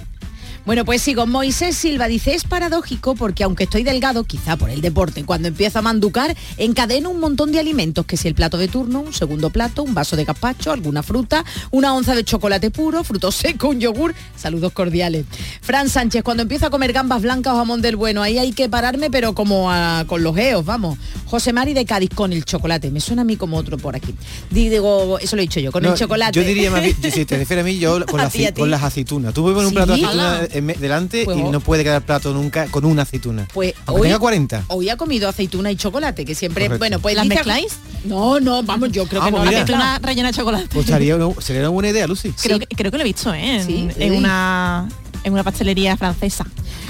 Bueno, 0.65 0.85
pues 0.85 1.01
sigo. 1.01 1.25
Moisés 1.27 1.75
Silva 1.75 2.07
dice, 2.07 2.33
es 2.35 2.45
paradójico 2.45 3.15
porque 3.15 3.43
aunque 3.43 3.65
estoy 3.65 3.83
delgado, 3.83 4.23
quizá 4.23 4.55
por 4.55 4.69
el 4.69 4.79
deporte, 4.79 5.25
cuando 5.25 5.49
empiezo 5.49 5.79
a 5.79 5.81
manducar, 5.81 6.37
encadeno 6.57 7.09
un 7.09 7.19
montón 7.19 7.51
de 7.51 7.59
alimentos, 7.59 8.05
que 8.05 8.15
si 8.15 8.29
el 8.29 8.33
plato 8.33 8.57
de 8.57 8.69
turno, 8.69 9.01
un 9.01 9.11
segundo 9.13 9.49
plato, 9.49 9.83
un 9.83 9.93
vaso 9.93 10.15
de 10.15 10.23
gazpacho, 10.23 10.71
alguna 10.71 11.03
fruta, 11.03 11.43
una 11.71 11.93
onza 11.93 12.15
de 12.15 12.23
chocolate 12.23 12.71
puro, 12.71 13.03
fruto 13.03 13.29
seco, 13.33 13.67
un 13.69 13.81
yogur, 13.81 14.15
saludos 14.37 14.71
cordiales. 14.71 15.25
Fran 15.61 15.89
Sánchez, 15.89 16.23
cuando 16.23 16.43
empiezo 16.43 16.67
a 16.67 16.69
comer 16.69 16.93
gambas 16.93 17.21
blancas 17.21 17.53
o 17.53 17.57
jamón 17.57 17.81
del 17.81 17.97
bueno, 17.97 18.21
ahí 18.23 18.37
hay 18.37 18.53
que 18.53 18.69
pararme, 18.69 19.11
pero 19.11 19.35
como 19.35 19.69
a- 19.69 20.05
con 20.07 20.23
los 20.23 20.33
geos, 20.33 20.63
vamos. 20.63 20.97
José 21.25 21.51
Mari 21.51 21.73
de 21.73 21.83
Cádiz 21.85 22.11
con 22.15 22.31
el 22.31 22.45
chocolate, 22.45 22.89
me 22.89 23.01
suena 23.01 23.23
a 23.23 23.25
mí 23.25 23.35
como 23.35 23.57
otro 23.57 23.77
por 23.77 23.97
aquí. 23.97 24.15
Digo, 24.49 25.19
eso 25.19 25.35
lo 25.35 25.41
he 25.41 25.45
dicho 25.45 25.59
yo, 25.59 25.73
con 25.73 25.83
No, 25.83 25.91
el 25.91 25.97
chocolate. 25.99 26.39
Yo 26.39 26.47
diría 26.47 26.71
más 26.71 26.83
si 26.83 27.25
te 27.25 27.37
refieres 27.37 27.63
a 27.63 27.65
mí, 27.65 27.79
yo 27.79 28.05
con, 28.05 28.19
la 28.21 28.29
ti, 28.29 28.47
con 28.55 28.71
las 28.71 28.81
aceitunas. 28.83 29.33
Tú 29.33 29.43
poner 29.43 29.65
un 29.65 29.73
plato 29.73 29.91
de 29.93 29.97
¿Sí? 29.99 30.52
Aceituna 30.53 30.73
delante 30.79 31.25
Pues, 31.25 31.37
y 31.37 31.43
no 31.43 31.59
puede 31.59 31.83
quedar 31.83 32.01
plato 32.03 32.33
nunca 32.33 32.67
con 32.67 32.85
una 32.85 33.03
aceituna. 33.03 33.47
Pues 33.53 33.73
tenga 34.01 34.19
40. 34.19 34.65
Hoy 34.67 34.89
ha 34.89 34.97
comido 34.97 35.27
aceituna 35.29 35.71
y 35.71 35.75
chocolate, 35.75 36.25
que 36.25 36.35
siempre, 36.35 36.65
Correcto. 36.65 36.79
bueno, 36.79 36.99
pues 36.99 37.15
¿Las 37.15 37.25
mezcláis? 37.27 37.77
No, 38.05 38.39
no, 38.39 38.63
vamos, 38.63 38.91
yo 38.91 39.05
creo 39.07 39.21
Ah, 39.21 39.25
que 39.25 39.31
no 39.31 39.37
pues 39.37 39.45
la 39.45 39.51
mira. 39.51 39.59
mezclamos. 39.61 39.85
Una 39.85 39.99
rellena 39.99 40.27
de 40.31 40.33
chocolate. 40.37 40.67
Pues 40.73 40.85
sería 40.85 41.15
una, 41.15 41.41
sería 41.41 41.61
una 41.61 41.69
buena 41.69 41.89
idea, 41.89 42.07
Lucy. 42.07 42.31
Creo, 42.41 42.59
que, 42.59 42.67
creo 42.67 42.91
que 42.91 42.97
lo 42.97 43.03
he 43.03 43.07
visto, 43.07 43.33
¿eh? 43.33 43.55
En, 43.57 43.65
Sí, 43.65 43.89
en 43.97 44.11
sí. 44.13 44.17
una 44.17 44.87
en 45.25 45.31
una 45.31 45.43
pastelería 45.43 45.95
francesa. 45.95 46.45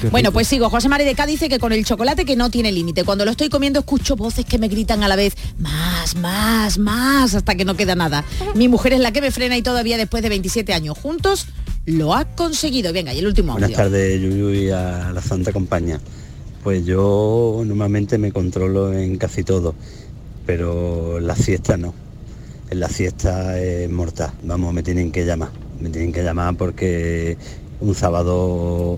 Bueno, 0.09 0.31
pues 0.31 0.47
sigo. 0.47 0.67
José 0.71 0.89
Mari 0.89 1.05
de 1.05 1.13
Cádiz 1.13 1.33
dice 1.39 1.49
que 1.49 1.59
con 1.59 1.71
el 1.71 1.85
chocolate 1.85 2.25
que 2.25 2.35
no 2.35 2.49
tiene 2.49 2.71
límite. 2.71 3.03
Cuando 3.03 3.25
lo 3.25 3.31
estoy 3.31 3.47
comiendo 3.49 3.79
escucho 3.81 4.15
voces 4.15 4.43
que 4.43 4.57
me 4.57 4.67
gritan 4.69 5.03
a 5.03 5.07
la 5.07 5.15
vez, 5.15 5.35
más, 5.59 6.15
más, 6.15 6.79
más, 6.79 7.35
hasta 7.35 7.53
que 7.53 7.63
no 7.63 7.75
queda 7.75 7.93
nada. 7.93 8.25
Mi 8.55 8.67
mujer 8.67 8.93
es 8.93 9.01
la 9.01 9.11
que 9.11 9.21
me 9.21 9.29
frena 9.29 9.55
y 9.55 9.61
todavía 9.61 9.97
después 9.97 10.23
de 10.23 10.29
27 10.29 10.73
años 10.73 10.97
juntos 10.97 11.45
lo 11.85 12.13
ha 12.13 12.25
conseguido. 12.25 12.93
Venga, 12.93 13.13
y 13.13 13.19
el 13.19 13.27
último 13.27 13.53
Buenas 13.53 13.73
tardes, 13.73 14.21
Yuyu 14.21 14.49
y 14.51 14.69
a 14.69 15.11
la 15.13 15.21
Santa 15.21 15.51
Compañía. 15.51 15.99
Pues 16.63 16.85
yo 16.85 17.61
normalmente 17.65 18.17
me 18.17 18.31
controlo 18.31 18.93
en 18.93 19.17
casi 19.17 19.43
todo, 19.43 19.75
pero 20.45 21.17
en 21.17 21.27
la 21.27 21.35
siesta 21.35 21.75
no. 21.75 21.93
En 22.69 22.79
la 22.79 22.89
siesta 22.89 23.59
es 23.59 23.89
mortal. 23.89 24.31
Vamos, 24.43 24.73
me 24.73 24.81
tienen 24.81 25.11
que 25.11 25.25
llamar. 25.25 25.49
Me 25.79 25.89
tienen 25.89 26.13
que 26.13 26.23
llamar 26.23 26.55
porque 26.55 27.37
un 27.81 27.93
sábado 27.93 28.97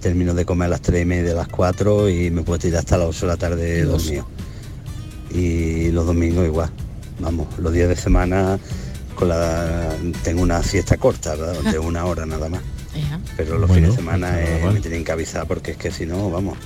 termino 0.00 0.34
de 0.34 0.44
comer 0.44 0.66
a 0.66 0.70
las 0.70 0.82
3 0.82 1.02
y 1.02 1.04
media, 1.06 1.32
a 1.32 1.36
las 1.36 1.48
4 1.48 2.10
y 2.10 2.30
me 2.30 2.42
puedo 2.42 2.58
tirar 2.58 2.80
hasta 2.80 2.98
las 2.98 3.08
8 3.08 3.20
de 3.20 3.26
la 3.26 3.36
tarde 3.38 3.84
dormido. 3.84 4.26
Y 5.30 5.90
los 5.90 6.06
domingos 6.06 6.46
igual. 6.46 6.70
Vamos, 7.18 7.46
los 7.58 7.72
días 7.72 7.88
de 7.88 7.96
semana 7.96 8.58
con 9.16 9.28
la, 9.28 9.96
tengo 10.22 10.42
una 10.42 10.62
siesta 10.62 10.96
corta, 10.96 11.34
¿verdad? 11.34 11.72
de 11.72 11.78
una 11.80 12.04
hora 12.04 12.24
nada 12.24 12.48
más 12.48 12.62
pero 13.36 13.58
los 13.58 13.68
Bueno, 13.68 13.74
fines 13.74 13.90
de 13.90 13.96
semana 13.96 14.30
pues 14.32 14.48
eh, 14.48 14.70
me 14.72 14.80
tienen 14.80 15.04
que 15.04 15.12
avisar 15.12 15.46
porque 15.46 15.72
es 15.72 15.76
que 15.76 15.90
si 15.90 16.06
no, 16.06 16.30
vamos, 16.30 16.56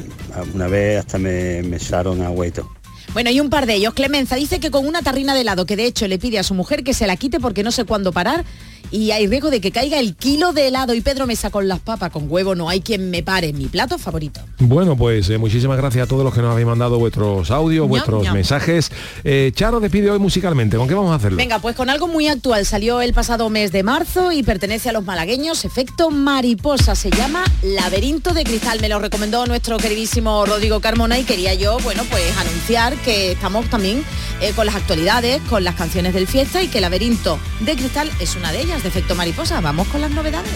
una 0.54 0.68
vez 0.68 1.00
hasta 1.00 1.18
me, 1.18 1.62
me 1.62 1.76
echaron 1.76 2.20
y 2.20 2.50
todo. 2.50 2.70
Bueno, 3.12 3.30
y 3.30 3.40
un 3.40 3.50
par 3.50 3.66
de 3.66 3.74
ellos. 3.74 3.94
Clemenza 3.94 4.36
dice 4.36 4.60
que 4.60 4.70
con 4.70 4.86
una 4.86 5.02
tarrina 5.02 5.34
de 5.34 5.40
helado, 5.40 5.66
que 5.66 5.76
de 5.76 5.86
hecho 5.86 6.06
le 6.06 6.18
pide 6.18 6.38
a 6.38 6.42
su 6.42 6.54
mujer 6.54 6.84
que 6.84 6.94
se 6.94 7.06
la 7.06 7.16
quite 7.16 7.40
porque 7.40 7.62
no 7.62 7.72
sé 7.72 7.84
cuándo 7.84 8.12
parar, 8.12 8.44
y 8.92 9.12
hay 9.12 9.26
riesgo 9.26 9.50
de 9.50 9.60
que 9.60 9.70
caiga 9.70 9.98
el 9.98 10.16
kilo 10.16 10.52
de 10.52 10.68
helado 10.68 10.94
y 10.94 11.00
Pedro 11.00 11.26
Mesa 11.26 11.50
con 11.50 11.68
las 11.68 11.80
papas 11.80 12.10
con 12.10 12.30
huevo, 12.30 12.54
no 12.54 12.68
hay 12.68 12.80
quien 12.80 13.10
me 13.10 13.22
pare, 13.22 13.52
mi 13.52 13.66
plato 13.66 13.98
favorito. 13.98 14.40
Bueno, 14.58 14.96
pues 14.96 15.28
eh, 15.30 15.38
muchísimas 15.38 15.76
gracias 15.76 16.04
a 16.04 16.06
todos 16.08 16.24
los 16.24 16.34
que 16.34 16.42
nos 16.42 16.50
habéis 16.52 16.66
mandado 16.66 16.98
vuestros 16.98 17.50
audios, 17.50 17.88
vuestros 17.88 18.24
ñam. 18.24 18.34
mensajes. 18.34 18.90
Eh, 19.22 19.52
Charo 19.54 19.80
despide 19.80 20.10
hoy 20.10 20.18
musicalmente. 20.18 20.76
¿Con 20.76 20.88
qué 20.88 20.94
vamos 20.94 21.12
a 21.12 21.16
hacerlo? 21.16 21.36
Venga, 21.36 21.60
pues 21.60 21.76
con 21.76 21.88
algo 21.88 22.08
muy 22.08 22.26
actual. 22.28 22.66
Salió 22.66 23.00
el 23.00 23.14
pasado 23.14 23.48
mes 23.48 23.70
de 23.70 23.82
marzo 23.82 24.32
y 24.32 24.42
pertenece 24.42 24.88
a 24.88 24.92
los 24.92 25.04
malagueños. 25.04 25.64
Efecto 25.64 26.10
mariposa. 26.10 26.94
Se 26.94 27.10
llama 27.10 27.44
Laberinto 27.62 28.34
de 28.34 28.42
Cristal. 28.44 28.80
Me 28.80 28.88
lo 28.88 28.98
recomendó 28.98 29.46
nuestro 29.46 29.76
queridísimo 29.76 30.44
Rodrigo 30.46 30.80
Carmona 30.80 31.18
y 31.18 31.24
quería 31.24 31.54
yo, 31.54 31.78
bueno, 31.84 32.02
pues 32.10 32.24
anunciar 32.38 32.96
que 33.00 33.32
estamos 33.32 33.66
también 33.68 34.04
eh, 34.40 34.52
con 34.54 34.66
las 34.66 34.74
actualidades, 34.74 35.40
con 35.48 35.64
las 35.64 35.74
canciones 35.74 36.14
del 36.14 36.26
fiesta 36.26 36.62
y 36.62 36.68
que 36.68 36.80
Laberinto 36.80 37.38
de 37.60 37.76
Cristal 37.76 38.10
es 38.20 38.36
una 38.36 38.52
de 38.52 38.60
ellas, 38.60 38.82
de 38.82 38.88
Efecto 38.88 39.14
Mariposa. 39.14 39.60
Vamos 39.60 39.88
con 39.88 40.00
las 40.00 40.10
novedades. 40.10 40.52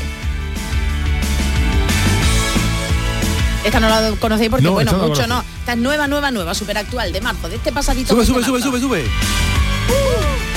Esta 3.65 3.81
no 3.81 3.89
la 3.89 4.11
conocéis 4.21 4.51
porque, 4.51 4.65
No, 4.65 4.73
bueno, 4.73 4.93
no 4.93 5.09
mucho 5.09 5.27
no. 5.27 5.43
Esta 5.61 5.73
es 5.73 5.79
nueva, 5.79 6.07
nueva, 6.07 6.31
nueva, 6.31 6.55
súper 6.55 6.77
actual, 6.77 7.13
de 7.13 7.21
marzo, 7.23 7.49
de 7.49 7.57
este 7.57 7.73
pasadito. 7.73 8.15
Sube, 8.15 8.27
sube, 8.27 8.45
sube, 8.45 8.61
sube, 8.61 8.81
sube. 8.81 9.01
Es 9.01 10.54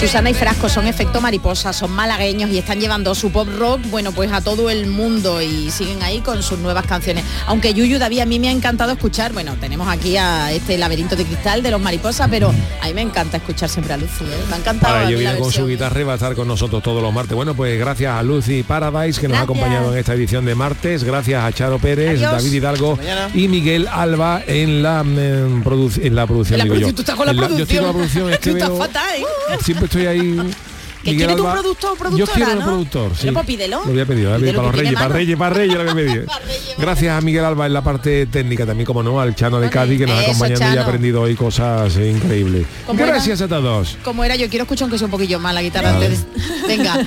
Susana 0.00 0.30
y 0.30 0.34
Frasco 0.34 0.70
son 0.70 0.86
efecto 0.86 1.20
mariposa, 1.20 1.74
son 1.74 1.90
malagueños 1.92 2.48
y 2.50 2.56
están 2.56 2.80
llevando 2.80 3.14
su 3.14 3.30
pop 3.30 3.46
rock, 3.58 3.80
bueno, 3.90 4.12
pues 4.12 4.32
a 4.32 4.40
todo 4.40 4.70
el 4.70 4.86
mundo 4.86 5.42
y 5.42 5.70
siguen 5.70 6.02
ahí 6.02 6.20
con 6.20 6.42
sus 6.42 6.58
nuevas 6.58 6.86
canciones. 6.86 7.22
Aunque 7.46 7.74
Yuyu 7.74 7.98
David 7.98 8.20
a 8.20 8.24
mí 8.26 8.38
me 8.38 8.48
ha 8.48 8.50
encantado 8.50 8.92
escuchar, 8.92 9.34
bueno, 9.34 9.56
tenemos 9.60 9.86
aquí 9.88 10.16
a 10.16 10.52
este 10.52 10.78
laberinto 10.78 11.16
de 11.16 11.26
cristal 11.26 11.62
de 11.62 11.70
los 11.70 11.82
mariposas, 11.82 12.28
pero 12.30 12.48
a 12.80 12.86
mí 12.86 12.94
me 12.94 13.02
encanta 13.02 13.36
escuchar 13.36 13.68
siempre 13.68 13.92
a 13.92 13.98
Lucy, 13.98 14.24
¿eh? 14.24 14.42
me 14.48 14.54
ha 14.54 14.58
encantado. 14.58 14.94
Ahora 14.96 15.10
yo 15.10 15.18
viene 15.18 15.36
con 15.38 15.52
su 15.52 15.66
guitarra 15.66 16.00
y 16.00 16.04
va 16.04 16.12
a 16.12 16.16
estar 16.16 16.34
con 16.34 16.48
nosotros 16.48 16.82
todos 16.82 17.02
los 17.02 17.12
martes. 17.12 17.34
Bueno, 17.36 17.54
pues 17.54 17.78
gracias 17.78 18.14
a 18.14 18.22
Lucy 18.22 18.62
Paradise 18.62 19.20
que 19.20 19.28
nos 19.28 19.36
ha 19.36 19.42
acompañado 19.42 19.92
en 19.92 19.98
esta 19.98 20.14
edición 20.14 20.46
de 20.46 20.54
martes. 20.54 21.04
Gracias 21.04 21.44
a 21.44 21.52
Charo 21.52 21.78
Pérez, 21.78 22.16
Adiós. 22.20 22.32
David 22.32 22.52
Hidalgo 22.54 22.98
y 23.34 23.48
Miguel 23.48 23.86
Alba 23.86 24.42
en 24.46 24.82
la, 24.82 25.04
mm, 25.04 25.62
produ- 25.62 26.00
en 26.02 26.14
la 26.14 26.26
producción. 26.26 26.54
En 26.58 26.58
la 26.58 26.64
digo 26.64 26.74
yo. 26.76 26.86
producción, 26.86 26.94
tú 26.96 27.02
estás 27.02 27.16
con 27.16 27.26
la 27.26 27.32
En 27.32 27.38
Yo 27.58 27.62
estoy 27.64 27.76
con 27.76 27.86
la 27.86 27.92
producción, 27.92 28.32
es 28.32 28.38
que 28.38 28.50
Tú 28.50 28.56
estás 28.56 28.68
veo- 28.70 28.78
fatal, 28.78 29.20
¿eh? 29.20 29.56
siempre 29.62 29.89
estoy 29.90 30.06
ahí. 30.06 30.40
¿Que 31.02 31.12
Miguel 31.12 31.28
quiere 31.28 31.34
tu 31.40 31.46
Alba- 31.48 31.60
productor 31.62 31.90
o 31.92 31.94
Yo 31.94 31.98
productora, 31.98 32.34
quiero 32.34 32.50
el 32.52 32.58
no? 32.58 32.64
productor, 32.66 33.16
sí. 33.16 33.30
Pues 33.30 33.46
pídelo. 33.46 33.80
Lo 33.86 33.90
voy 33.92 34.00
a 34.00 34.04
pedir, 34.06 34.24
lo 34.24 34.30
voy 34.32 34.36
a 34.36 34.38
pedir 34.40 34.50
Pídelo, 34.52 34.58
para 34.58 34.66
los 34.68 34.76
reyes, 34.76 34.94
para 35.00 35.08
reyes, 35.14 35.36
para 35.38 35.54
reyes 35.54 35.74
lo 35.76 35.80
voy 35.82 35.90
a 35.90 35.94
pedir. 35.94 36.26
Gracias 36.78 37.16
a 37.16 37.20
Miguel 37.22 37.44
Alba 37.46 37.64
en 37.64 37.72
la 37.72 37.82
parte 37.82 38.26
técnica 38.26 38.66
también, 38.66 38.84
como 38.84 39.02
no, 39.02 39.18
al 39.18 39.34
Chano 39.34 39.60
de 39.60 39.70
Cádiz 39.70 39.98
que 39.98 40.06
nos 40.06 40.18
ha 40.18 40.20
acompañado 40.20 40.74
y 40.74 40.76
ha 40.76 40.82
aprendido 40.82 41.22
hoy 41.22 41.34
cosas 41.36 41.96
increíbles. 41.96 42.66
¿Cómo 42.86 42.98
era? 43.00 43.12
Gracias 43.12 43.40
a 43.40 43.48
todos. 43.48 43.96
Como 44.04 44.22
era, 44.24 44.36
yo 44.36 44.50
quiero 44.50 44.64
escuchar 44.64 44.84
aunque 44.84 44.98
sea 44.98 45.06
un 45.06 45.10
poquillo 45.10 45.38
más 45.40 45.54
la 45.54 45.62
guitarra 45.62 45.92
Vale. 45.92 46.04
antes. 46.04 46.26
de- 46.34 46.66
Venga. 46.68 46.98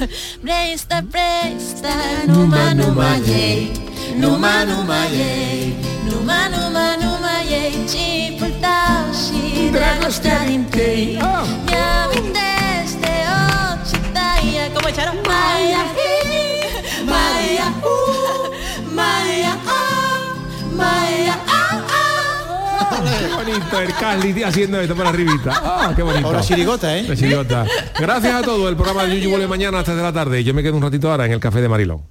Maya, 14.95 15.85
hi, 15.97 17.03
Maya, 17.05 17.73
uh, 17.81 18.93
Maya, 18.93 19.57
ah, 19.65 20.35
Maya, 20.71 21.35
ah, 21.47 21.81
ah. 21.89 23.03
Qué 23.19 23.27
bonito 23.33 23.81
el 23.81 23.93
Carly 23.95 24.43
haciendo 24.43 24.79
esto 24.79 24.95
por 24.95 25.07
arribita. 25.07 25.51
Ah, 25.55 25.93
qué 25.95 26.03
bonito. 26.03 26.27
Ahora 26.27 26.41
chirigota, 26.41 26.95
¿eh? 26.95 27.05
La 27.09 27.15
chirigota. 27.15 27.65
Gracias 27.99 28.35
a 28.35 28.41
todos. 28.43 28.69
El 28.69 28.75
programa 28.75 29.05
de 29.05 29.15
Yuyu 29.15 29.31
vuelve 29.31 29.47
mañana 29.47 29.79
hasta 29.79 29.95
de 29.95 30.03
la 30.03 30.13
tarde. 30.13 30.43
Yo 30.43 30.53
me 30.53 30.61
quedo 30.61 30.75
un 30.75 30.83
ratito 30.83 31.09
ahora 31.09 31.25
en 31.25 31.31
el 31.31 31.39
café 31.39 31.59
de 31.59 31.69
Marilón. 31.69 32.03